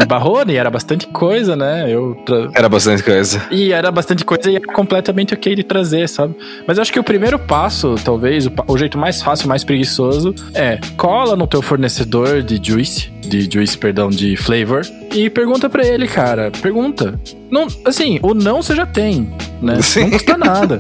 E 0.02 0.06
barrou, 0.06 0.44
e 0.48 0.56
era 0.56 0.70
bastante 0.70 1.08
coisa, 1.08 1.56
né? 1.56 1.86
Eu 1.94 2.16
tra- 2.26 2.50
Era 2.54 2.68
bastante 2.70 3.04
coisa. 3.04 3.42
e 3.52 3.72
era 3.72 3.92
bastante 3.92 4.26
coisa 4.26 4.50
e 4.50 4.56
era 4.56 4.66
completamente 4.74 5.34
ok 5.34 5.56
de 5.56 5.64
trazer, 5.64 6.08
sabe? 6.10 6.36
Mas 6.68 6.78
eu 6.78 6.82
acho 6.82 6.92
que 6.94 7.00
o 7.00 7.04
primeiro 7.04 7.38
passo, 7.40 7.96
talvez, 8.04 8.46
o, 8.48 8.52
o 8.68 8.78
jeito 8.78 8.98
mais 8.98 9.22
fácil, 9.22 9.48
mais 9.48 9.64
preguiçoso, 9.64 10.34
é 10.54 10.80
cola 10.98 11.36
no 11.36 11.46
teu 11.48 11.62
fornecedor 11.62 12.42
de 12.42 12.60
juice, 12.62 13.10
de 13.22 13.50
juice, 13.52 13.78
perdão, 13.78 14.10
de 14.10 14.36
flavor, 14.36 14.82
e 15.14 15.30
pergunta 15.30 15.70
pra 15.70 15.86
ele, 15.86 16.08
cara. 16.08 16.52
Pergunta. 16.62 17.20
Não, 17.50 17.68
assim, 17.86 18.20
o 18.22 18.34
não 18.34 18.62
você 18.62 18.76
já 18.76 18.86
tem, 18.86 19.30
né? 19.62 19.80
Sim. 19.84 20.02
Não 20.04 20.10
custa 20.12 20.38
nada. 20.38 20.80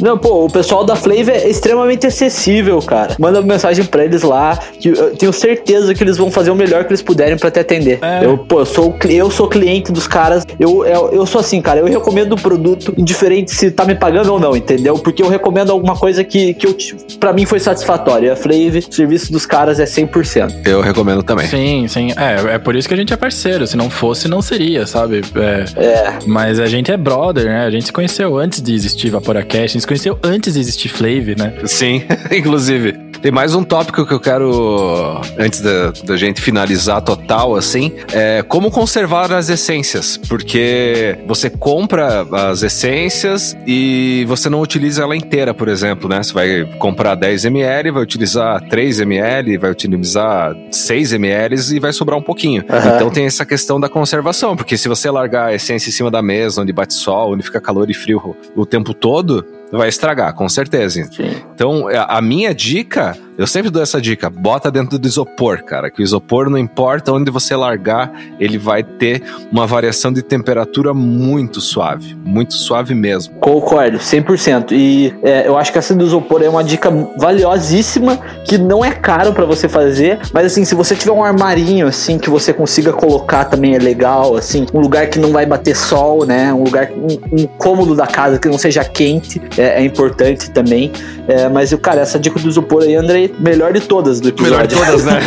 Não, 0.00 0.16
pô, 0.18 0.46
o 0.46 0.50
pessoal 0.50 0.84
da 0.84 0.96
Flavor 0.96 1.30
é 1.30 1.48
extremamente 1.48 2.06
acessível, 2.06 2.78
cara. 2.80 3.16
Manda 3.18 3.40
mensagem 3.42 3.84
pra 3.84 4.04
eles 4.04 4.22
lá, 4.22 4.56
que 4.78 4.88
eu 4.88 5.16
tenho 5.16 5.32
certeza 5.32 5.94
que 5.94 6.02
eles 6.02 6.16
vão 6.16 6.30
fazer 6.30 6.50
o 6.50 6.54
melhor 6.54 6.84
que 6.84 6.90
eles 6.90 7.02
puderem 7.02 7.36
pra 7.36 7.50
te 7.50 7.60
atender. 7.60 7.98
É. 8.02 8.24
Eu, 8.24 8.38
pô, 8.38 8.60
eu 8.60 8.66
sou, 8.66 8.96
eu 9.08 9.30
sou 9.30 9.48
cliente 9.48 9.92
dos 9.92 10.06
caras, 10.06 10.46
eu, 10.58 10.84
eu, 10.84 11.10
eu 11.12 11.26
sou 11.26 11.40
assim, 11.40 11.60
cara, 11.60 11.80
eu 11.80 11.86
recomendo 11.86 12.32
o 12.32 12.40
produto, 12.40 12.94
indiferente 12.96 13.52
se 13.52 13.70
tá 13.70 13.84
me 13.84 13.94
pagando 13.94 14.32
ou 14.32 14.40
não, 14.40 14.56
entendeu? 14.56 14.98
Porque 14.98 15.22
eu 15.22 15.28
recomendo 15.28 15.70
alguma 15.70 15.96
coisa 15.96 16.24
que, 16.24 16.54
que 16.54 16.66
eu, 16.66 16.76
pra 17.18 17.32
mim 17.32 17.44
foi 17.46 17.58
satisfatória. 17.60 18.32
A 18.32 18.36
Flavor, 18.36 18.78
o 18.78 18.92
serviço 18.94 19.32
dos 19.32 19.46
caras 19.46 19.78
é 19.80 19.84
100%. 19.84 20.66
Eu 20.66 20.80
recomendo 20.80 21.22
também. 21.22 21.46
Sim, 21.46 21.86
sim. 21.88 22.12
É, 22.12 22.54
é 22.54 22.58
por 22.58 22.74
isso 22.74 22.88
que 22.88 22.94
a 22.94 22.96
gente 22.96 23.12
é 23.12 23.16
parceiro. 23.16 23.66
Se 23.66 23.76
não 23.76 23.90
fosse, 23.90 24.28
não 24.28 24.40
seria, 24.42 24.86
sabe? 24.86 25.22
É, 25.34 25.84
É. 25.84 26.18
Mas 26.26 26.58
a 26.58 26.66
gente 26.66 26.90
é 26.90 26.96
brother, 26.96 27.44
né? 27.46 27.64
A 27.64 27.70
gente 27.70 27.86
se 27.86 27.92
conheceu 27.92 28.36
antes 28.38 28.60
de 28.62 28.74
existir 28.74 29.10
Vaporacast, 29.10 29.64
a 29.64 29.66
gente 29.66 29.80
se 29.80 29.86
conheceu 29.90 30.16
antes 30.22 30.54
de 30.54 30.60
existir 30.60 30.88
Flave, 30.88 31.34
né? 31.36 31.52
Sim, 31.66 32.04
inclusive. 32.30 33.10
Tem 33.20 33.30
mais 33.30 33.54
um 33.54 33.62
tópico 33.62 34.06
que 34.06 34.14
eu 34.14 34.20
quero, 34.20 35.20
antes 35.38 35.60
da, 35.60 35.90
da 36.04 36.16
gente 36.16 36.40
finalizar 36.40 37.02
total, 37.02 37.54
assim, 37.54 37.92
é 38.14 38.42
como 38.42 38.70
conservar 38.70 39.30
as 39.30 39.50
essências. 39.50 40.16
Porque 40.16 41.18
você 41.26 41.50
compra 41.50 42.22
as 42.50 42.62
essências 42.62 43.54
e 43.66 44.24
você 44.26 44.48
não 44.48 44.62
utiliza 44.62 45.02
ela 45.02 45.14
inteira, 45.14 45.52
por 45.52 45.68
exemplo, 45.68 46.08
né? 46.08 46.22
Você 46.22 46.32
vai 46.32 46.64
comprar 46.78 47.14
10 47.14 47.44
ml, 47.46 47.90
vai 47.90 48.02
utilizar 48.02 48.66
3 48.68 49.00
ml, 49.00 49.58
vai 49.58 49.70
utilizar 49.70 50.56
6 50.70 51.12
ml 51.12 51.56
e 51.74 51.80
vai 51.80 51.92
sobrar 51.92 52.18
um 52.18 52.22
pouquinho. 52.22 52.64
Aham. 52.70 52.94
Então 52.94 53.10
tem 53.10 53.26
essa 53.26 53.44
questão 53.44 53.78
da 53.78 53.88
conservação, 53.88 54.56
porque 54.56 54.78
se 54.78 54.88
você 54.88 55.10
largar 55.10 55.48
a 55.48 55.54
essência 55.54 55.90
em 55.90 55.92
cima 55.92 56.10
da 56.10 56.22
mesa, 56.22 56.62
onde 56.62 56.72
bate 56.72 56.94
sol, 56.94 57.34
onde 57.34 57.42
fica 57.42 57.60
calor 57.60 57.90
e 57.90 57.94
frio 57.94 58.34
o 58.56 58.64
tempo 58.64 58.94
todo, 58.94 59.44
vai 59.78 59.88
estragar, 59.88 60.34
com 60.34 60.48
certeza. 60.48 61.04
Sim. 61.04 61.36
Então, 61.54 61.88
a 61.88 62.18
a 62.18 62.22
minha 62.22 62.54
dica, 62.54 63.16
eu 63.40 63.46
sempre 63.46 63.70
dou 63.70 63.82
essa 63.82 63.98
dica, 63.98 64.28
bota 64.28 64.70
dentro 64.70 64.98
do 64.98 65.08
isopor, 65.08 65.64
cara, 65.64 65.90
que 65.90 66.02
o 66.02 66.04
isopor 66.04 66.50
não 66.50 66.58
importa 66.58 67.10
onde 67.10 67.30
você 67.30 67.56
largar, 67.56 68.12
ele 68.38 68.58
vai 68.58 68.82
ter 68.82 69.22
uma 69.50 69.66
variação 69.66 70.12
de 70.12 70.20
temperatura 70.20 70.92
muito 70.92 71.58
suave, 71.58 72.14
muito 72.22 72.52
suave 72.52 72.94
mesmo. 72.94 73.36
Concordo, 73.36 73.96
100%. 73.96 74.72
E 74.72 75.14
é, 75.22 75.48
eu 75.48 75.56
acho 75.56 75.72
que 75.72 75.78
essa 75.78 75.94
do 75.94 76.04
isopor 76.04 76.42
é 76.42 76.50
uma 76.50 76.62
dica 76.62 76.90
valiosíssima, 77.16 78.18
que 78.44 78.58
não 78.58 78.84
é 78.84 78.92
caro 78.92 79.32
pra 79.32 79.46
você 79.46 79.70
fazer, 79.70 80.18
mas 80.34 80.44
assim, 80.44 80.66
se 80.66 80.74
você 80.74 80.94
tiver 80.94 81.12
um 81.12 81.24
armarinho, 81.24 81.86
assim, 81.86 82.18
que 82.18 82.28
você 82.28 82.52
consiga 82.52 82.92
colocar 82.92 83.46
também 83.46 83.74
é 83.74 83.78
legal, 83.78 84.36
assim, 84.36 84.66
um 84.74 84.80
lugar 84.80 85.06
que 85.06 85.18
não 85.18 85.32
vai 85.32 85.46
bater 85.46 85.74
sol, 85.74 86.26
né, 86.26 86.52
um 86.52 86.64
lugar, 86.64 86.90
um, 86.90 87.40
um 87.40 87.46
cômodo 87.46 87.94
da 87.94 88.06
casa 88.06 88.38
que 88.38 88.48
não 88.48 88.58
seja 88.58 88.84
quente, 88.84 89.40
é, 89.56 89.80
é 89.80 89.82
importante 89.82 90.50
também. 90.50 90.92
É, 91.26 91.48
mas, 91.48 91.72
cara, 91.76 92.02
essa 92.02 92.18
dica 92.18 92.38
do 92.38 92.46
isopor 92.46 92.82
aí, 92.82 92.94
Andrei, 92.94 93.29
melhor 93.38 93.72
de 93.72 93.80
todas 93.80 94.20
do 94.20 94.28
episódio. 94.28 94.52
Melhor 94.56 94.66
de 94.66 94.74
todas, 94.74 95.04
né? 95.04 95.20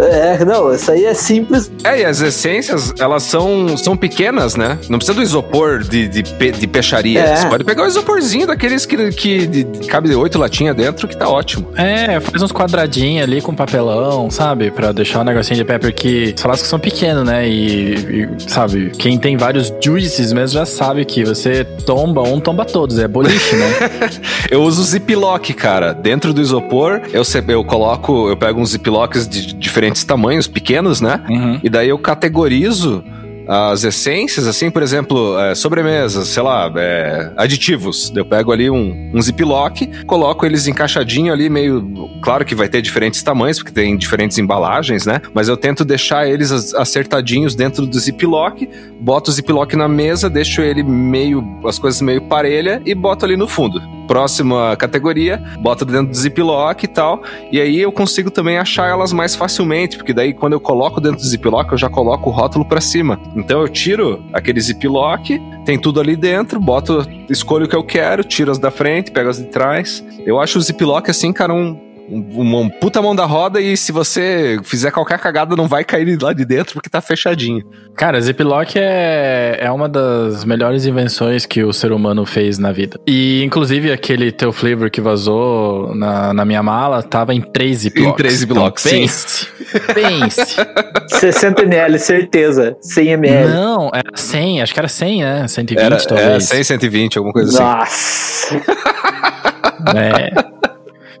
é, 0.40 0.44
não, 0.44 0.72
essa 0.72 0.92
aí 0.92 1.04
é 1.04 1.14
simples. 1.14 1.70
É, 1.84 2.00
e 2.00 2.04
as 2.04 2.20
essências, 2.20 2.92
elas 2.98 3.22
são, 3.22 3.76
são 3.76 3.96
pequenas, 3.96 4.56
né? 4.56 4.78
Não 4.88 4.98
precisa 4.98 5.16
do 5.16 5.22
isopor 5.22 5.80
de, 5.82 6.08
de, 6.08 6.22
pe- 6.34 6.52
de 6.52 6.66
peixaria. 6.66 7.20
É. 7.20 7.36
Você 7.36 7.46
pode 7.48 7.64
pegar 7.64 7.84
o 7.84 7.86
isoporzinho 7.86 8.46
daqueles 8.46 8.84
que, 8.86 9.10
que 9.12 9.46
de- 9.46 9.64
de- 9.64 9.86
cabe 9.86 10.14
oito 10.14 10.38
latinhas 10.38 10.74
dentro, 10.76 11.06
que 11.08 11.16
tá 11.16 11.28
ótimo. 11.28 11.68
É, 11.76 12.20
faz 12.20 12.42
uns 12.42 12.52
quadradinhos 12.52 13.22
ali 13.24 13.40
com 13.40 13.54
papelão, 13.54 14.30
sabe? 14.30 14.70
Pra 14.70 14.92
deixar 14.92 15.20
o 15.20 15.24
negocinho 15.24 15.56
de 15.56 15.64
pé, 15.64 15.78
porque 15.78 16.32
os 16.36 16.42
frascos 16.42 16.68
são 16.68 16.78
pequenos, 16.78 17.24
né? 17.24 17.48
E, 17.48 17.94
e, 17.94 18.28
sabe, 18.48 18.90
quem 18.98 19.18
tem 19.18 19.36
vários 19.36 19.72
juices 19.82 20.32
mesmo 20.32 20.54
já 20.58 20.66
sabe 20.66 21.04
que 21.04 21.24
você 21.24 21.64
tomba 21.64 22.22
um, 22.22 22.40
tomba 22.40 22.64
todos. 22.64 22.98
É 22.98 23.08
boliche, 23.08 23.56
né? 23.56 23.66
Eu 24.50 24.62
uso 24.62 24.82
ziplock, 24.84 25.52
cara. 25.54 25.92
Dentro 25.92 26.32
do 26.32 26.40
isopor, 26.40 27.00
eu, 27.12 27.24
eu 27.48 27.64
coloco, 27.64 28.28
eu 28.28 28.36
pego 28.36 28.60
uns 28.60 28.70
ziplocks 28.70 29.28
de 29.28 29.54
diferentes 29.54 30.04
tamanhos, 30.04 30.46
pequenos, 30.46 31.00
né? 31.00 31.22
Uhum. 31.28 31.60
E 31.62 31.68
daí 31.68 31.88
eu 31.88 31.98
categorizo 31.98 33.04
as 33.48 33.84
essências, 33.84 34.46
assim, 34.46 34.70
por 34.70 34.82
exemplo, 34.82 35.38
é, 35.38 35.54
sobremesas, 35.54 36.28
sei 36.28 36.42
lá, 36.42 36.70
é, 36.76 37.32
aditivos. 37.36 38.12
Eu 38.14 38.24
pego 38.24 38.52
ali 38.52 38.68
um, 38.68 39.12
um 39.14 39.22
ziplock, 39.22 40.04
coloco 40.04 40.44
eles 40.44 40.66
encaixadinho 40.66 41.32
ali, 41.32 41.48
meio. 41.48 42.10
Claro 42.22 42.44
que 42.44 42.54
vai 42.54 42.68
ter 42.68 42.82
diferentes 42.82 43.22
tamanhos, 43.22 43.58
porque 43.58 43.72
tem 43.72 43.96
diferentes 43.96 44.36
embalagens, 44.38 45.06
né? 45.06 45.20
Mas 45.32 45.48
eu 45.48 45.56
tento 45.56 45.84
deixar 45.84 46.28
eles 46.28 46.74
acertadinhos 46.74 47.54
dentro 47.54 47.86
do 47.86 47.98
ziplock, 47.98 48.68
boto 49.00 49.30
o 49.30 49.32
ziplock 49.32 49.76
na 49.76 49.88
mesa, 49.88 50.28
deixo 50.28 50.60
ele 50.60 50.82
meio. 50.82 51.44
as 51.64 51.78
coisas 51.78 52.00
meio 52.00 52.22
parelha 52.22 52.82
e 52.84 52.94
boto 52.94 53.24
ali 53.24 53.36
no 53.36 53.46
fundo. 53.46 53.80
Próxima 54.06 54.76
categoria, 54.76 55.42
boto 55.60 55.84
dentro 55.84 56.08
do 56.08 56.16
ziplock 56.16 56.84
e 56.84 56.88
tal. 56.88 57.22
E 57.50 57.60
aí 57.60 57.80
eu 57.80 57.90
consigo 57.92 58.30
também 58.30 58.58
achar 58.58 58.88
elas 58.88 59.12
mais 59.12 59.34
facilmente, 59.34 59.96
porque 59.96 60.12
daí 60.12 60.32
quando 60.32 60.52
eu 60.52 60.60
coloco 60.60 61.00
dentro 61.00 61.18
do 61.18 61.24
ziplock, 61.26 61.72
eu 61.72 61.78
já 61.78 61.88
coloco 61.88 62.30
o 62.30 62.32
rótulo 62.32 62.64
pra 62.64 62.80
cima. 62.80 63.20
Então 63.34 63.60
eu 63.60 63.68
tiro 63.68 64.22
aquele 64.32 64.60
ziplock, 64.60 65.40
tem 65.64 65.78
tudo 65.78 66.00
ali 66.00 66.16
dentro, 66.16 66.60
boto, 66.60 67.06
escolho 67.28 67.66
o 67.66 67.68
que 67.68 67.76
eu 67.76 67.84
quero, 67.84 68.22
tiro 68.24 68.50
as 68.50 68.58
da 68.58 68.70
frente, 68.70 69.10
pego 69.10 69.28
as 69.28 69.38
de 69.38 69.44
trás. 69.46 70.04
Eu 70.24 70.40
acho 70.40 70.58
o 70.58 70.62
ziplock 70.62 71.10
assim, 71.10 71.32
cara, 71.32 71.52
um- 71.52 71.85
uma 72.08 72.70
puta 72.70 73.02
mão 73.02 73.14
da 73.14 73.24
roda 73.24 73.60
e 73.60 73.76
se 73.76 73.92
você 73.92 74.58
fizer 74.62 74.90
qualquer 74.90 75.18
cagada 75.18 75.56
não 75.56 75.66
vai 75.66 75.84
cair 75.84 76.20
lá 76.20 76.32
de 76.32 76.44
dentro 76.44 76.74
porque 76.74 76.88
tá 76.88 77.00
fechadinho. 77.00 77.64
Cara, 77.96 78.20
Ziploc 78.20 78.76
é, 78.76 79.58
é 79.60 79.70
uma 79.70 79.88
das 79.88 80.44
melhores 80.44 80.86
invenções 80.86 81.46
que 81.46 81.64
o 81.64 81.72
ser 81.72 81.92
humano 81.92 82.24
fez 82.24 82.58
na 82.58 82.72
vida. 82.72 83.00
E, 83.06 83.42
inclusive, 83.42 83.90
aquele 83.90 84.30
teu 84.30 84.52
flavor 84.52 84.90
que 84.90 85.00
vazou 85.00 85.94
na, 85.94 86.32
na 86.32 86.44
minha 86.44 86.62
mala 86.62 87.02
tava 87.02 87.34
em 87.34 87.40
três 87.40 87.78
Ziplocs. 87.78 88.12
Em 88.12 88.16
três 88.16 88.34
Ziplocs, 88.34 88.82
sim. 88.82 88.90
pense, 88.90 89.48
pense. 89.94 90.56
60 91.08 91.62
ml, 91.62 91.98
certeza. 91.98 92.76
100 92.80 93.08
ml. 93.12 93.48
Não, 93.52 93.90
era 93.92 94.10
100, 94.14 94.62
acho 94.62 94.74
que 94.74 94.80
era 94.80 94.88
100, 94.88 95.22
né? 95.22 95.48
120 95.48 95.84
Era, 95.84 95.96
talvez. 95.96 96.28
é, 96.28 96.40
100, 96.40 96.64
120, 96.64 97.18
alguma 97.18 97.32
coisa 97.32 97.50
assim. 97.50 97.78
Nossa. 97.78 98.62
É. 99.94 100.30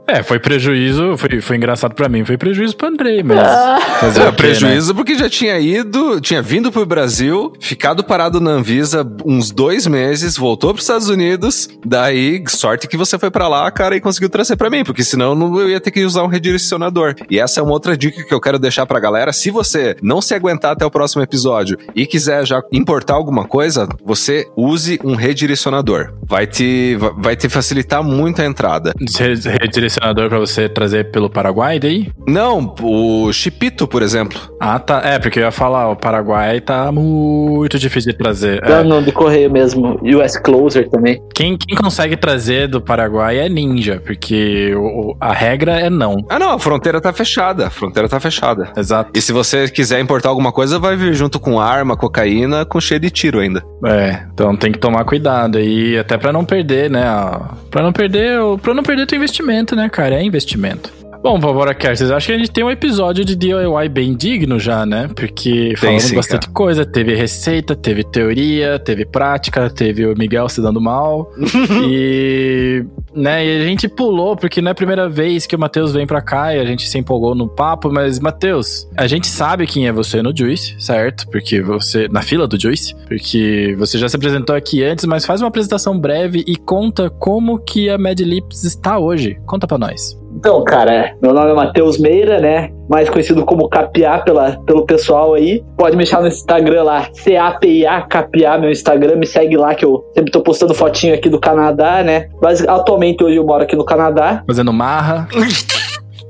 É, 0.08 0.22
foi 0.22 0.38
prejuízo, 0.38 1.16
foi, 1.16 1.40
foi 1.40 1.56
engraçado 1.56 1.94
pra 1.94 2.08
mim, 2.08 2.24
foi 2.24 2.36
prejuízo 2.38 2.76
pro 2.76 2.86
Andrei, 2.88 3.22
mas 3.22 3.38
Ah. 3.38 3.80
fazer 4.00 4.20
É, 4.22 4.26
quê, 4.30 4.36
prejuízo 4.36 4.94
porque 4.94 5.16
já 5.18 5.28
tinha 5.28 5.58
ido, 5.58 6.20
tinha 6.20 6.40
vindo 6.40 6.70
pro 6.70 6.86
Brasil, 6.86 7.52
ficado 7.60 8.04
parado 8.04 8.40
na 8.40 8.52
Anvisa 8.52 9.06
uns 9.24 9.50
dois 9.50 9.86
meses, 9.86 10.36
voltou 10.36 10.72
pros 10.72 10.84
Estados 10.84 11.08
Unidos, 11.08 11.68
daí 11.84 12.42
sorte 12.48 12.86
que 12.86 12.96
você 12.96 13.18
foi 13.18 13.30
pra 13.30 13.48
lá, 13.48 13.68
cara, 13.70 13.96
e 13.96 14.00
conseguiu 14.00 14.28
trazer 14.28 14.56
pra 14.56 14.70
mim, 14.70 14.84
porque 14.84 15.02
senão 15.02 15.34
não- 15.34 15.58
eu 15.58 15.68
ia 15.70 15.80
ter 15.80 15.90
que 15.90 16.04
usar 16.04 16.22
um 16.22 16.28
redirecionador. 16.28 17.14
E 17.28 17.38
essa 17.40 17.58
é 17.58 17.62
uma 17.62 17.72
outra 17.72 17.96
dica 17.96 18.22
que 18.22 18.32
eu 18.34 18.40
quero 18.40 18.58
deixar 18.58 18.86
pra 18.86 19.00
galera, 19.00 19.32
se 19.32 19.50
você 19.50 19.96
não 20.00 20.22
se 20.22 20.34
aguentar 20.34 20.72
até 20.72 20.86
o 20.86 20.90
próximo 20.90 21.22
episódio 21.22 21.76
e 21.96 22.06
quiser 22.06 22.46
já 22.46 22.62
importar 22.72 23.14
alguma 23.14 23.44
coisa, 23.44 23.88
você 24.04 24.46
use 24.56 25.00
um 25.02 25.14
redirecionador. 25.16 26.12
Vai 26.22 26.46
te, 26.46 26.94
va- 26.96 27.12
vai 27.16 27.34
te 27.34 27.48
facilitar 27.48 28.02
muito 28.04 28.40
a 28.40 28.44
entrada. 28.44 28.92
Re- 29.18 29.58
Pra 30.00 30.38
você 30.38 30.68
trazer 30.68 31.10
pelo 31.10 31.28
Paraguai 31.30 31.78
daí? 31.78 32.08
Não, 32.26 32.74
o 32.82 33.32
Chipito, 33.32 33.86
por 33.86 34.02
exemplo. 34.02 34.38
Ah, 34.60 34.78
tá. 34.78 35.00
É, 35.04 35.18
porque 35.18 35.38
eu 35.38 35.44
ia 35.44 35.50
falar, 35.50 35.88
o 35.90 35.96
Paraguai 35.96 36.60
tá 36.60 36.90
muito 36.92 37.78
difícil 37.78 38.12
de 38.12 38.18
trazer. 38.18 38.60
É. 38.64 38.68
Não, 38.68 38.84
não, 38.84 39.02
de 39.02 39.12
correio 39.12 39.50
mesmo. 39.50 39.98
US 40.02 40.36
Closer 40.36 40.88
também. 40.88 41.20
Quem, 41.34 41.56
quem 41.56 41.76
consegue 41.76 42.16
trazer 42.16 42.68
do 42.68 42.80
Paraguai 42.80 43.38
é 43.38 43.48
ninja, 43.48 44.00
porque 44.04 44.74
o- 44.74 45.10
o- 45.12 45.16
a 45.20 45.32
regra 45.32 45.80
é 45.80 45.90
não. 45.90 46.16
Ah, 46.28 46.38
não, 46.38 46.52
a 46.52 46.58
fronteira 46.58 47.00
tá 47.00 47.12
fechada. 47.12 47.66
A 47.66 47.70
fronteira 47.70 48.08
tá 48.08 48.18
fechada. 48.20 48.72
Exato. 48.76 49.10
E 49.14 49.20
se 49.20 49.32
você 49.32 49.68
quiser 49.68 50.00
importar 50.00 50.28
alguma 50.28 50.52
coisa, 50.52 50.78
vai 50.78 50.96
vir 50.96 51.14
junto 51.14 51.38
com 51.38 51.60
arma, 51.60 51.96
cocaína, 51.96 52.64
com 52.64 52.80
cheio 52.80 53.00
de 53.00 53.10
tiro 53.10 53.38
ainda. 53.40 53.62
É, 53.84 54.24
então 54.32 54.56
tem 54.56 54.72
que 54.72 54.78
tomar 54.78 55.04
cuidado 55.04 55.58
aí, 55.58 55.98
até 55.98 56.16
pra 56.16 56.32
não 56.32 56.44
perder, 56.44 56.90
né? 56.90 57.02
a- 57.06 57.54
Pra 57.70 57.82
não 57.82 57.92
perder, 57.92 58.40
o- 58.40 58.56
pra 58.58 58.72
não 58.74 58.82
perder 58.82 59.06
teu 59.06 59.16
investimento, 59.16 59.76
né, 59.76 59.85
cara? 59.88 60.16
É 60.16 60.22
investimento. 60.22 60.92
Bom, 61.26 61.40
Bora 61.40 61.74
Casters, 61.74 62.12
acho 62.12 62.28
que 62.28 62.32
a 62.34 62.38
gente 62.38 62.52
tem 62.52 62.62
um 62.62 62.70
episódio 62.70 63.24
de 63.24 63.34
DIY 63.34 63.88
bem 63.90 64.14
digno 64.14 64.60
já, 64.60 64.86
né? 64.86 65.10
Porque 65.12 65.74
falamos 65.76 66.04
sim, 66.04 66.14
bastante 66.14 66.48
coisa. 66.50 66.86
Teve 66.86 67.16
receita, 67.16 67.74
teve 67.74 68.04
teoria, 68.04 68.78
teve 68.78 69.04
prática, 69.04 69.68
teve 69.68 70.06
o 70.06 70.16
Miguel 70.16 70.48
se 70.48 70.62
dando 70.62 70.80
mal. 70.80 71.32
e, 71.90 72.86
né, 73.12 73.44
e 73.44 73.60
a 73.60 73.64
gente 73.64 73.88
pulou, 73.88 74.36
porque 74.36 74.62
não 74.62 74.68
é 74.68 74.70
a 74.70 74.74
primeira 74.76 75.08
vez 75.08 75.48
que 75.48 75.56
o 75.56 75.58
Matheus 75.58 75.92
vem 75.92 76.06
pra 76.06 76.22
cá 76.22 76.54
e 76.54 76.60
a 76.60 76.64
gente 76.64 76.88
se 76.88 76.96
empolgou 76.96 77.34
no 77.34 77.48
papo, 77.48 77.90
mas, 77.92 78.20
Matheus, 78.20 78.88
a 78.96 79.08
gente 79.08 79.26
sabe 79.26 79.66
quem 79.66 79.88
é 79.88 79.92
você 79.92 80.22
no 80.22 80.32
Juice, 80.32 80.76
certo? 80.78 81.26
Porque 81.28 81.60
você. 81.60 82.06
Na 82.06 82.22
fila 82.22 82.46
do 82.46 82.56
Juice, 82.56 82.94
porque 83.08 83.74
você 83.76 83.98
já 83.98 84.08
se 84.08 84.14
apresentou 84.14 84.54
aqui 84.54 84.84
antes, 84.84 85.04
mas 85.04 85.26
faz 85.26 85.42
uma 85.42 85.48
apresentação 85.48 85.98
breve 85.98 86.44
e 86.46 86.54
conta 86.54 87.10
como 87.10 87.58
que 87.58 87.90
a 87.90 87.98
Mad 87.98 88.20
Lips 88.20 88.62
está 88.62 88.96
hoje. 88.96 89.36
Conta 89.44 89.66
pra 89.66 89.76
nós. 89.76 90.16
Então, 90.36 90.62
cara, 90.64 91.14
meu 91.22 91.32
nome 91.32 91.50
é 91.50 91.54
Matheus 91.54 91.98
Meira, 91.98 92.38
né? 92.38 92.70
Mais 92.88 93.08
conhecido 93.08 93.44
como 93.44 93.68
Capiá 93.68 94.18
pela, 94.18 94.58
pelo 94.64 94.84
pessoal 94.84 95.34
aí. 95.34 95.64
Pode 95.76 95.96
me 95.96 96.02
achar 96.02 96.20
no 96.20 96.28
Instagram 96.28 96.84
lá, 96.84 97.08
C-A-P-I-A, 97.12 98.02
Capiá, 98.02 98.58
meu 98.58 98.70
Instagram. 98.70 99.16
Me 99.16 99.26
segue 99.26 99.56
lá 99.56 99.74
que 99.74 99.84
eu 99.84 100.04
sempre 100.14 100.30
tô 100.30 100.42
postando 100.42 100.74
fotinho 100.74 101.14
aqui 101.14 101.28
do 101.28 101.40
Canadá, 101.40 102.02
né? 102.02 102.28
Mas 102.40 102.66
atualmente 102.68 103.24
hoje 103.24 103.36
eu 103.36 103.44
moro 103.44 103.62
aqui 103.62 103.74
no 103.74 103.84
Canadá. 103.84 104.42
Fazendo 104.46 104.72
marra. 104.72 105.26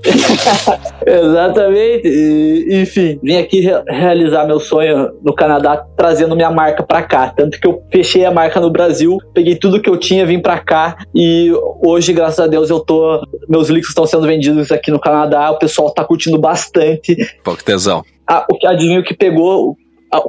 Exatamente. 1.07 2.09
E, 2.09 2.81
enfim, 2.83 3.19
vim 3.23 3.37
aqui 3.37 3.61
re 3.61 3.73
realizar 3.89 4.47
meu 4.47 4.61
sonho 4.61 5.11
no 5.23 5.35
Canadá, 5.35 5.85
trazendo 5.97 6.37
minha 6.37 6.51
marca 6.51 6.83
para 6.83 7.03
cá. 7.03 7.33
Tanto 7.37 7.61
que 7.61 7.67
eu 7.67 7.83
fechei 7.91 8.25
a 8.25 8.31
marca 8.31 8.61
no 8.61 8.71
Brasil, 8.71 9.19
peguei 9.35 9.57
tudo 9.57 9.81
que 9.81 9.91
eu 9.91 9.97
tinha, 9.97 10.27
vim 10.27 10.41
para 10.41 10.59
cá 10.59 10.97
e 11.15 11.53
hoje, 11.85 12.13
graças 12.13 12.41
a 12.41 12.47
Deus, 12.47 12.71
eu 12.71 12.81
tô. 12.81 13.23
Meus 13.49 13.69
líquidos 13.69 13.91
estão 13.91 14.07
sendo 14.07 14.27
vendidos 14.27 14.73
aqui 14.73 14.91
no 14.91 15.01
Canadá. 15.01 15.51
O 15.51 15.59
pessoal 15.59 15.93
tá 15.93 16.05
curtindo 16.05 16.39
bastante. 16.39 17.17
Pô, 17.45 17.57
que 17.57 17.65
tesão. 17.65 18.05
Ah, 18.29 18.45
o 18.51 18.59
que 18.59 19.03
que 19.03 19.15
pegou 19.15 19.77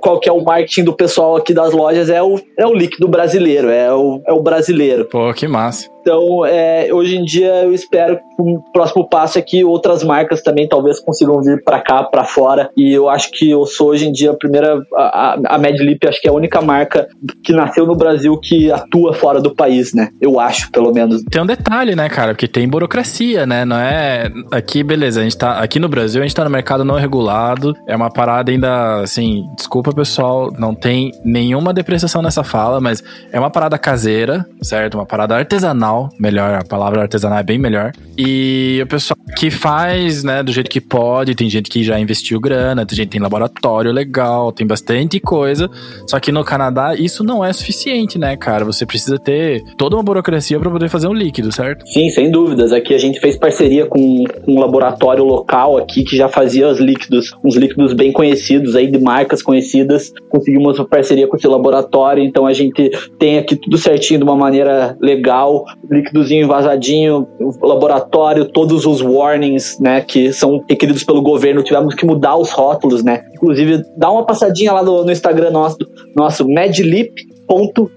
qual 0.02 0.20
que 0.20 0.30
é 0.30 0.32
o 0.32 0.44
marketing 0.44 0.84
do 0.84 0.94
pessoal 0.94 1.36
aqui 1.36 1.54
das 1.54 1.72
lojas 1.72 2.10
é 2.10 2.22
o, 2.22 2.40
é 2.58 2.66
o 2.66 2.74
líquido 2.74 3.08
brasileiro, 3.08 3.70
é 3.70 3.94
o, 3.94 4.22
é 4.26 4.34
o 4.34 4.42
brasileiro. 4.42 5.06
Pô, 5.06 5.34
que 5.34 5.48
massa. 5.48 5.90
Então, 6.08 6.46
é, 6.46 6.88
hoje 6.90 7.18
em 7.18 7.26
dia, 7.26 7.66
eu 7.66 7.74
espero 7.74 8.16
que 8.16 8.24
o 8.42 8.62
próximo 8.72 9.10
passo 9.10 9.38
é 9.38 9.42
que 9.42 9.66
outras 9.66 10.06
marcas 10.06 10.42
também 10.42 10.66
talvez 10.66 11.02
consigam 11.02 11.42
vir 11.42 11.62
para 11.66 11.82
cá, 11.82 12.02
para 12.02 12.24
fora. 12.24 12.70
E 12.78 12.94
eu 12.94 13.10
acho 13.10 13.30
que 13.32 13.52
eu 13.52 13.66
sou 13.66 13.90
hoje 13.90 14.08
em 14.08 14.14
dia 14.14 14.32
a 14.32 14.34
primeira, 14.34 14.80
a, 14.96 15.38
a 15.50 15.58
Medlip, 15.58 16.08
acho 16.08 16.22
que 16.22 16.30
é 16.30 16.32
a 16.32 16.34
única 16.34 16.62
marca 16.62 17.10
que 17.44 17.52
nasceu 17.52 17.86
no 17.86 17.94
Brasil 17.94 18.40
que 18.40 18.72
atua 18.72 19.14
fora 19.14 19.42
do 19.42 19.54
país, 19.54 19.94
né? 19.94 20.08
Eu 20.22 20.40
acho, 20.40 20.72
pelo 20.72 20.94
menos. 20.94 21.24
Tem 21.30 21.42
um 21.42 21.46
detalhe, 21.46 21.94
né, 21.94 22.08
cara? 22.08 22.32
Porque 22.34 22.48
tem 22.48 22.70
burocracia, 22.70 23.46
né? 23.46 23.66
Não 23.66 23.76
é. 23.76 24.32
Aqui, 24.50 24.84
beleza, 24.84 25.20
a 25.20 25.24
gente 25.24 25.38
tá. 25.38 25.60
Aqui 25.60 25.78
no 25.78 25.90
Brasil, 25.90 26.22
a 26.22 26.26
gente 26.26 26.36
tá 26.36 26.46
no 26.46 26.50
mercado 26.50 26.86
não 26.86 26.96
regulado. 26.96 27.76
É 27.86 27.98
uma 27.98 28.10
parada 28.10 28.50
ainda, 28.50 29.02
assim, 29.02 29.44
desculpa, 29.58 29.92
pessoal, 29.92 30.54
não 30.58 30.74
tem 30.74 31.12
nenhuma 31.26 31.74
depreciação 31.74 32.22
nessa 32.22 32.46
fala, 32.46 32.80
mas 32.80 33.04
é 33.30 33.38
uma 33.38 33.50
parada 33.50 33.78
caseira, 33.78 34.46
certo? 34.62 34.94
Uma 34.94 35.06
parada 35.06 35.36
artesanal 35.36 35.97
melhor, 36.20 36.56
a 36.56 36.64
palavra 36.64 37.02
artesanal 37.02 37.40
é 37.40 37.44
bem 37.44 37.58
melhor. 37.58 37.92
E 38.18 38.80
o 38.84 38.88
pessoal 38.88 39.18
que 39.38 39.52
faz, 39.52 40.24
né, 40.24 40.42
do 40.42 40.52
jeito 40.52 40.70
que 40.70 40.82
pode, 40.82 41.36
tem 41.36 41.50
gente 41.50 41.70
que 41.70 41.84
já 41.84 42.00
investiu 42.00 42.40
grana, 42.40 42.86
tem 42.86 42.96
gente 42.96 43.08
que 43.08 43.12
tem 43.14 43.22
laboratório 43.22 43.92
legal, 43.92 44.52
tem 44.52 44.66
bastante 44.66 45.20
coisa. 45.20 45.70
Só 46.08 46.20
que 46.20 46.32
no 46.32 46.44
Canadá 46.44 46.96
isso 46.96 47.24
não 47.24 47.44
é 47.44 47.52
suficiente, 47.54 48.18
né, 48.18 48.36
cara? 48.36 48.66
Você 48.66 48.86
precisa 48.86 49.18
ter 49.20 49.64
toda 49.78 49.96
uma 49.96 50.04
burocracia 50.04 50.60
para 50.60 50.70
poder 50.70 50.90
fazer 50.90 51.08
um 51.08 51.14
líquido, 51.14 51.52
certo? 51.52 51.86
Sim, 51.88 52.10
sem 52.10 52.32
dúvidas. 52.32 52.72
Aqui 52.72 52.94
a 52.94 52.98
gente 52.98 53.20
fez 53.20 53.38
parceria 53.38 53.86
com 53.86 54.24
um 54.48 54.60
laboratório 54.60 55.24
local 55.24 55.78
aqui 55.78 56.04
que 56.04 56.16
já 56.16 56.28
fazia 56.28 56.68
os 56.68 56.80
líquidos, 56.80 57.36
uns 57.44 57.56
líquidos 57.56 57.94
bem 57.94 58.12
conhecidos 58.12 58.76
aí 58.76 58.88
de 58.90 59.00
marcas 59.00 59.42
conhecidas. 59.42 60.12
Conseguimos 60.30 60.80
uma 60.80 60.88
parceria 60.88 61.28
com 61.28 61.36
esse 61.36 61.48
laboratório, 61.48 62.24
então 62.24 62.46
a 62.46 62.54
gente 62.54 62.90
tem 63.20 63.38
aqui 63.38 63.56
tudo 63.56 63.78
certinho 63.78 64.20
de 64.20 64.24
uma 64.24 64.36
maneira 64.36 64.98
legal 65.02 65.66
líquidozinho 65.90 66.48
vazadinho, 66.48 67.28
laboratório, 67.62 68.46
todos 68.46 68.86
os 68.86 69.02
warnings, 69.02 69.80
né, 69.80 70.02
que 70.02 70.32
são 70.34 70.64
requeridos 70.70 71.04
pelo 71.04 71.22
governo, 71.22 71.64
tivemos 71.64 71.96
que 71.96 72.06
mudar 72.06 72.36
os 72.36 72.52
rótulos, 72.52 73.04
né? 73.04 73.24
Inclusive, 73.36 73.84
dá 73.96 74.12
uma 74.12 74.26
passadinha 74.26 74.74
lá 74.74 74.84
no, 74.84 75.04
no 75.04 75.12
Instagram 75.12 75.52
nosso, 75.52 75.78
nosso 76.16 76.46
medlip.vape 76.46 77.88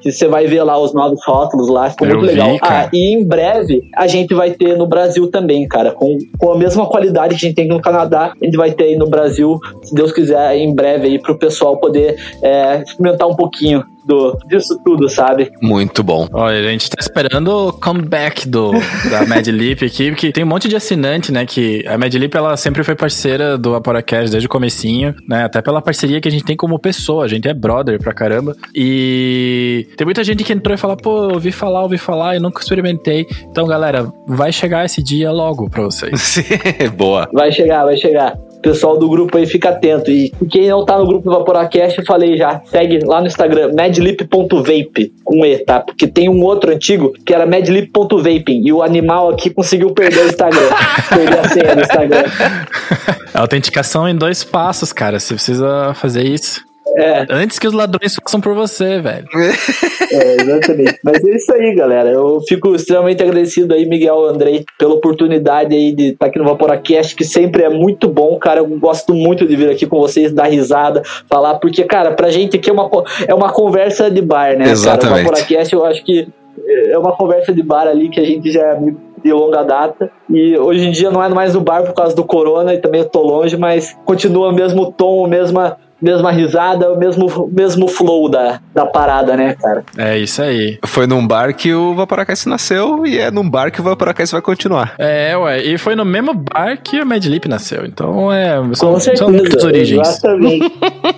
que 0.00 0.10
você 0.10 0.26
vai 0.26 0.46
ver 0.46 0.62
lá 0.62 0.78
os 0.78 0.92
novos 0.92 1.20
rótulos 1.24 1.68
lá, 1.68 1.90
ficou 1.90 2.08
muito 2.08 2.22
vi, 2.22 2.26
legal. 2.28 2.58
Cara. 2.58 2.84
Ah, 2.86 2.90
e 2.92 3.14
em 3.14 3.24
breve 3.24 3.82
a 3.94 4.06
gente 4.06 4.34
vai 4.34 4.50
ter 4.50 4.76
no 4.76 4.86
Brasil 4.86 5.30
também, 5.30 5.66
cara, 5.68 5.92
com, 5.92 6.18
com 6.38 6.52
a 6.52 6.58
mesma 6.58 6.86
qualidade 6.86 7.36
que 7.36 7.44
a 7.44 7.48
gente 7.48 7.56
tem 7.56 7.68
no 7.68 7.80
Canadá, 7.80 8.32
a 8.40 8.44
gente 8.44 8.56
vai 8.56 8.72
ter 8.72 8.84
aí 8.84 8.96
no 8.96 9.06
Brasil, 9.06 9.58
se 9.82 9.94
Deus 9.94 10.12
quiser, 10.12 10.56
em 10.56 10.74
breve 10.74 11.06
aí 11.06 11.18
pro 11.18 11.38
pessoal 11.38 11.76
poder 11.76 12.16
é, 12.42 12.82
experimentar 12.82 13.28
um 13.28 13.36
pouquinho 13.36 13.84
do, 14.04 14.36
disso 14.46 14.80
tudo, 14.84 15.08
sabe? 15.08 15.50
Muito 15.60 16.02
bom. 16.02 16.28
Olha, 16.32 16.58
a 16.58 16.72
gente 16.72 16.88
tá 16.90 16.96
esperando 17.00 17.48
o 17.48 17.72
comeback 17.72 18.48
do, 18.48 18.72
da 19.10 19.24
Madlib 19.28 19.84
aqui, 19.84 20.10
porque 20.10 20.32
tem 20.32 20.44
um 20.44 20.46
monte 20.46 20.68
de 20.68 20.76
assinante, 20.76 21.32
né, 21.32 21.46
que 21.46 21.86
a 21.86 21.96
Madlib, 21.96 22.34
ela 22.34 22.56
sempre 22.56 22.82
foi 22.82 22.94
parceira 22.94 23.56
do 23.56 23.74
Aporacast 23.74 24.30
desde 24.30 24.46
o 24.46 24.50
comecinho, 24.50 25.14
né, 25.28 25.44
até 25.44 25.62
pela 25.62 25.82
parceria 25.82 26.20
que 26.20 26.28
a 26.28 26.30
gente 26.30 26.44
tem 26.44 26.56
como 26.56 26.78
pessoa, 26.78 27.24
a 27.24 27.28
gente 27.28 27.48
é 27.48 27.54
brother 27.54 27.98
pra 27.98 28.12
caramba, 28.12 28.56
e 28.74 29.86
tem 29.96 30.04
muita 30.04 30.24
gente 30.24 30.44
que 30.44 30.52
entrou 30.52 30.74
e 30.74 30.78
falou, 30.78 30.96
pô, 30.96 31.32
ouvi 31.32 31.52
falar, 31.52 31.82
ouvi 31.82 31.98
falar, 31.98 32.36
eu 32.36 32.40
nunca 32.40 32.60
experimentei, 32.60 33.26
então, 33.50 33.66
galera, 33.66 34.10
vai 34.26 34.52
chegar 34.52 34.84
esse 34.84 35.02
dia 35.02 35.30
logo 35.30 35.68
pra 35.68 35.82
vocês. 35.82 36.44
Boa. 36.96 37.28
Vai 37.32 37.52
chegar, 37.52 37.84
vai 37.84 37.96
chegar 37.96 38.36
pessoal 38.60 38.98
do 38.98 39.08
grupo 39.08 39.36
aí 39.36 39.46
fica 39.46 39.70
atento. 39.70 40.10
E 40.10 40.30
quem 40.50 40.68
não 40.68 40.84
tá 40.84 40.98
no 40.98 41.06
grupo 41.06 41.28
do 41.28 41.36
Vaporacast, 41.36 41.98
eu 41.98 42.04
falei 42.04 42.36
já, 42.36 42.60
segue 42.66 43.00
lá 43.04 43.20
no 43.20 43.26
Instagram, 43.26 43.72
madlip.vape, 43.74 45.12
com 45.24 45.44
E, 45.44 45.58
tá? 45.58 45.80
Porque 45.80 46.06
tem 46.06 46.28
um 46.28 46.42
outro 46.42 46.72
antigo 46.72 47.12
que 47.24 47.34
era 47.34 47.46
madlip.vaping, 47.46 48.62
e 48.66 48.72
o 48.72 48.82
animal 48.82 49.30
aqui 49.30 49.50
conseguiu 49.50 49.90
perder 49.90 50.24
o 50.24 50.28
Instagram. 50.28 50.68
perder 51.08 51.38
a 51.38 51.48
senha 51.48 51.74
do 51.74 51.82
Instagram. 51.82 52.24
É 53.34 53.38
autenticação 53.38 54.08
em 54.08 54.16
dois 54.16 54.44
passos, 54.44 54.92
cara. 54.92 55.18
Você 55.18 55.34
precisa 55.34 55.94
fazer 55.94 56.22
isso. 56.22 56.69
É. 56.96 57.26
Antes 57.30 57.58
que 57.58 57.66
os 57.66 57.72
ladrões 57.72 58.14
façam 58.14 58.40
por 58.40 58.54
você, 58.54 59.00
velho. 59.00 59.26
É, 60.12 60.42
exatamente. 60.42 60.98
Mas 61.04 61.22
é 61.22 61.36
isso 61.36 61.54
aí, 61.54 61.72
galera. 61.72 62.10
Eu 62.10 62.40
fico 62.48 62.74
extremamente 62.74 63.22
agradecido 63.22 63.74
aí, 63.74 63.86
Miguel 63.86 64.24
Andrei, 64.24 64.64
pela 64.76 64.94
oportunidade 64.94 65.72
aí 65.72 65.92
de 65.92 66.08
estar 66.08 66.26
aqui 66.26 66.36
no 66.36 66.44
Vaporacast, 66.46 67.14
que 67.14 67.24
sempre 67.24 67.62
é 67.62 67.68
muito 67.68 68.08
bom, 68.08 68.36
cara. 68.36 68.58
Eu 68.58 68.66
gosto 68.66 69.14
muito 69.14 69.46
de 69.46 69.54
vir 69.54 69.70
aqui 69.70 69.86
com 69.86 70.00
vocês, 70.00 70.32
dar 70.32 70.46
risada, 70.46 71.02
falar, 71.28 71.60
porque, 71.60 71.84
cara, 71.84 72.10
pra 72.10 72.28
gente 72.28 72.56
aqui 72.56 72.68
é 72.68 72.72
uma, 72.72 72.90
é 73.28 73.32
uma 73.32 73.52
conversa 73.52 74.10
de 74.10 74.20
bar, 74.20 74.56
né? 74.58 74.68
Exatamente. 74.68 75.00
Cara, 75.06 75.14
o 75.14 75.24
Vaporacast 75.24 75.72
eu 75.74 75.84
acho 75.84 76.04
que 76.04 76.26
é 76.88 76.98
uma 76.98 77.12
conversa 77.12 77.52
de 77.52 77.62
bar 77.62 77.86
ali 77.86 78.08
que 78.08 78.18
a 78.18 78.24
gente 78.24 78.50
já 78.50 78.62
é 78.62 78.72
amigo 78.72 79.00
de 79.22 79.32
longa 79.32 79.62
data. 79.62 80.10
E 80.28 80.56
hoje 80.58 80.88
em 80.88 80.90
dia 80.90 81.10
não 81.10 81.22
é 81.22 81.28
mais 81.28 81.54
no 81.54 81.60
bar 81.60 81.82
por 81.84 81.94
causa 81.94 82.14
do 82.14 82.24
corona 82.24 82.74
e 82.74 82.78
também 82.78 83.02
eu 83.02 83.08
tô 83.08 83.22
longe, 83.22 83.56
mas 83.56 83.96
continua 84.04 84.48
o 84.48 84.54
mesmo 84.54 84.92
tom, 84.92 85.24
a 85.24 85.28
mesma 85.28 85.76
mesma 86.00 86.30
risada, 86.30 86.92
o 86.92 86.98
mesmo, 86.98 87.48
mesmo 87.52 87.88
flow 87.88 88.28
da, 88.28 88.60
da 88.74 88.86
parada, 88.86 89.36
né, 89.36 89.54
cara? 89.60 89.84
É 89.96 90.18
isso 90.18 90.42
aí. 90.42 90.78
Foi 90.84 91.06
num 91.06 91.26
bar 91.26 91.54
que 91.54 91.72
o 91.72 91.94
Vaporacast 91.94 92.48
nasceu 92.48 93.06
e 93.06 93.18
é 93.18 93.30
num 93.30 93.48
bar 93.48 93.70
que 93.70 93.80
o 93.80 93.84
Vaporacast 93.84 94.32
vai 94.32 94.42
continuar. 94.42 94.94
É, 94.98 95.36
ué, 95.36 95.62
e 95.62 95.78
foi 95.78 95.94
no 95.94 96.04
mesmo 96.04 96.34
bar 96.34 96.78
que 96.82 97.00
o 97.00 97.06
Madlip 97.06 97.48
nasceu. 97.48 97.84
Então, 97.84 98.32
é, 98.32 98.54
são, 98.74 98.92
Com 98.92 99.00
certeza, 99.00 99.24
são 99.24 99.32
muitas 99.32 99.62
origens. 99.64 100.08
Exatamente. 100.08 100.72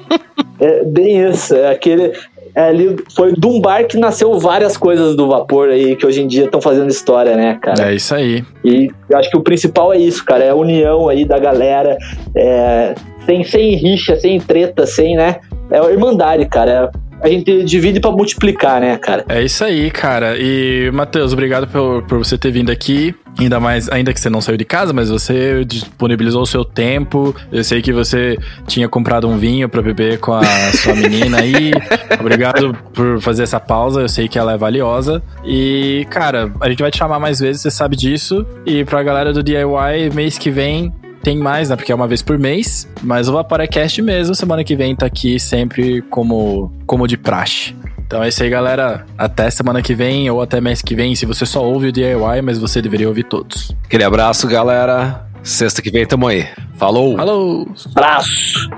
é 0.60 0.84
bem 0.84 1.28
isso, 1.28 1.54
é 1.54 1.70
aquele, 1.70 2.12
é, 2.54 2.64
ali 2.68 2.96
foi 3.14 3.32
de 3.32 3.46
um 3.46 3.60
bar 3.60 3.84
que 3.86 3.96
nasceu 3.96 4.38
várias 4.38 4.76
coisas 4.76 5.16
do 5.16 5.28
vapor 5.28 5.70
aí 5.70 5.96
que 5.96 6.04
hoje 6.04 6.20
em 6.20 6.26
dia 6.26 6.44
estão 6.44 6.60
fazendo 6.60 6.90
história, 6.90 7.34
né, 7.34 7.58
cara? 7.60 7.90
É 7.90 7.94
isso 7.94 8.14
aí. 8.14 8.44
E 8.62 8.90
eu 9.08 9.18
acho 9.18 9.30
que 9.30 9.36
o 9.36 9.42
principal 9.42 9.92
é 9.92 9.98
isso, 9.98 10.22
cara, 10.24 10.44
é 10.44 10.50
a 10.50 10.54
união 10.54 11.08
aí 11.08 11.24
da 11.24 11.38
galera, 11.38 11.96
é, 12.36 12.94
sem, 13.24 13.44
sem 13.44 13.76
rixa, 13.76 14.16
sem 14.16 14.40
treta, 14.40 14.86
sem, 14.86 15.16
né? 15.16 15.36
É 15.70 15.78
a 15.78 15.90
irmandade, 15.90 16.46
cara. 16.46 16.90
A 17.22 17.28
gente 17.28 17.62
divide 17.62 18.00
para 18.00 18.10
multiplicar, 18.10 18.80
né, 18.80 18.98
cara? 18.98 19.24
É 19.28 19.40
isso 19.42 19.62
aí, 19.64 19.92
cara. 19.92 20.36
E, 20.36 20.90
Matheus, 20.92 21.32
obrigado 21.32 21.68
por, 21.68 22.02
por 22.02 22.18
você 22.18 22.36
ter 22.36 22.50
vindo 22.50 22.70
aqui. 22.70 23.14
Ainda 23.38 23.60
mais, 23.60 23.88
ainda 23.88 24.12
que 24.12 24.20
você 24.20 24.28
não 24.28 24.40
saiu 24.40 24.56
de 24.56 24.64
casa, 24.64 24.92
mas 24.92 25.08
você 25.08 25.64
disponibilizou 25.64 26.42
o 26.42 26.46
seu 26.46 26.64
tempo. 26.64 27.34
Eu 27.52 27.62
sei 27.62 27.80
que 27.80 27.92
você 27.92 28.36
tinha 28.66 28.88
comprado 28.88 29.28
um 29.28 29.38
vinho 29.38 29.68
para 29.68 29.80
beber 29.80 30.18
com 30.18 30.32
a 30.32 30.42
sua 30.72 30.96
menina 30.96 31.40
aí. 31.40 31.70
Obrigado 32.18 32.76
por 32.92 33.20
fazer 33.20 33.44
essa 33.44 33.60
pausa. 33.60 34.00
Eu 34.00 34.08
sei 34.08 34.26
que 34.26 34.36
ela 34.36 34.54
é 34.54 34.56
valiosa. 34.56 35.22
E, 35.44 36.04
cara, 36.10 36.52
a 36.60 36.68
gente 36.68 36.82
vai 36.82 36.90
te 36.90 36.98
chamar 36.98 37.20
mais 37.20 37.38
vezes, 37.38 37.62
você 37.62 37.70
sabe 37.70 37.94
disso. 37.94 38.44
E 38.66 38.84
pra 38.84 39.00
galera 39.00 39.32
do 39.32 39.44
DIY, 39.44 40.10
mês 40.12 40.36
que 40.36 40.50
vem 40.50 40.92
tem 41.22 41.38
mais, 41.38 41.70
né? 41.70 41.76
Porque 41.76 41.92
é 41.92 41.94
uma 41.94 42.08
vez 42.08 42.22
por 42.22 42.38
mês. 42.38 42.88
Mas 43.02 43.28
o 43.28 43.32
Vaporecast 43.32 44.00
mesmo, 44.02 44.34
semana 44.34 44.64
que 44.64 44.76
vem 44.76 44.94
tá 44.94 45.06
aqui 45.06 45.38
sempre 45.38 46.02
como, 46.02 46.72
como 46.86 47.06
de 47.06 47.16
praxe. 47.16 47.74
Então 48.06 48.22
é 48.22 48.28
isso 48.28 48.42
aí, 48.42 48.50
galera. 48.50 49.06
Até 49.16 49.48
semana 49.48 49.80
que 49.80 49.94
vem 49.94 50.28
ou 50.28 50.42
até 50.42 50.60
mês 50.60 50.82
que 50.82 50.94
vem, 50.94 51.14
se 51.14 51.24
você 51.24 51.46
só 51.46 51.64
ouve 51.64 51.88
o 51.88 51.92
DIY, 51.92 52.42
mas 52.42 52.58
você 52.58 52.82
deveria 52.82 53.08
ouvir 53.08 53.24
todos. 53.24 53.74
Aquele 53.84 54.04
abraço, 54.04 54.46
galera. 54.46 55.26
Sexta 55.42 55.80
que 55.80 55.90
vem 55.90 56.04
tamo 56.06 56.26
aí. 56.26 56.46
Falou! 56.76 57.16
Falou! 57.16 57.66
Abraço! 57.96 58.68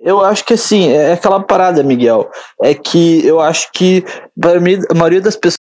Eu 0.00 0.24
acho 0.24 0.44
que 0.44 0.54
assim, 0.54 0.88
é 0.90 1.12
aquela 1.12 1.40
parada, 1.42 1.82
Miguel. 1.82 2.30
É 2.62 2.74
que 2.74 3.24
eu 3.26 3.40
acho 3.40 3.70
que 3.72 4.04
a 4.90 4.94
maioria 4.94 5.20
das 5.20 5.36
pessoas. 5.36 5.58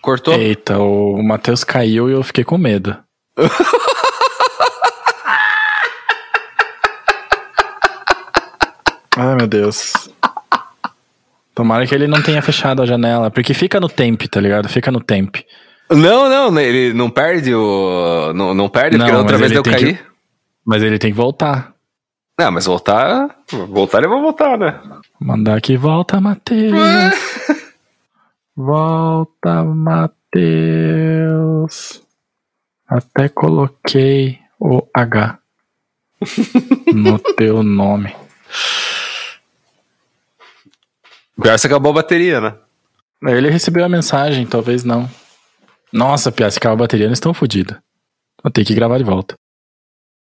Cortou? 0.00 0.34
Eita, 0.34 0.78
o 0.78 1.20
Matheus 1.22 1.64
caiu 1.64 2.08
e 2.08 2.12
eu 2.12 2.22
fiquei 2.22 2.44
com 2.44 2.56
medo. 2.56 2.96
Ai, 9.16 9.34
meu 9.34 9.46
Deus. 9.46 9.92
Tomara 11.54 11.86
que 11.86 11.94
ele 11.94 12.06
não 12.06 12.22
tenha 12.22 12.42
fechado 12.42 12.82
a 12.82 12.86
janela, 12.86 13.30
porque 13.30 13.54
fica 13.54 13.80
no 13.80 13.88
temp, 13.88 14.22
tá 14.30 14.40
ligado? 14.40 14.68
Fica 14.68 14.90
no 14.90 15.00
temp. 15.00 15.36
Não, 15.90 16.28
não, 16.28 16.60
ele 16.60 16.92
não 16.92 17.08
perde 17.08 17.54
o. 17.54 18.32
Não, 18.34 18.52
não 18.52 18.68
perde, 18.68 18.98
porque 18.98 19.10
Não, 19.10 19.18
da 19.18 19.22
outra 19.22 19.38
mas 19.38 19.50
vez 19.50 19.62
tem 19.62 19.72
cair. 19.72 19.96
que- 19.98 20.04
Mas 20.66 20.82
ele 20.82 20.98
tem 20.98 21.10
que 21.12 21.16
voltar. 21.16 21.72
Não, 22.38 22.52
mas 22.52 22.66
voltar. 22.66 23.34
Voltar 23.68 23.98
ele 23.98 24.08
vai 24.08 24.20
voltar, 24.20 24.58
né? 24.58 24.78
Mandar 25.18 25.56
aqui, 25.56 25.76
volta, 25.76 26.20
Matheus. 26.20 26.74
Volta, 28.58 29.62
Matheus. 29.64 30.42
Até 32.88 33.28
coloquei 33.28 34.38
o 34.58 34.80
H 34.94 35.38
no 36.94 37.18
teu 37.18 37.62
nome. 37.62 38.16
Pior 41.40 41.60
que 41.60 41.66
acabou 41.66 41.90
a 41.90 41.96
bateria, 41.96 42.40
né? 42.40 42.54
Ele 43.24 43.50
recebeu 43.50 43.84
a 43.84 43.90
mensagem, 43.90 44.46
talvez 44.46 44.84
não. 44.84 45.06
Nossa, 45.92 46.32
Pia, 46.32 46.50
se 46.50 46.56
acabar 46.58 46.72
a 46.72 46.78
bateria, 46.78 47.04
eles 47.04 47.18
estão 47.18 47.34
fodidos. 47.34 47.76
Vou 48.42 48.50
ter 48.50 48.64
que 48.64 48.74
gravar 48.74 48.96
de 48.96 49.04
volta. 49.04 49.36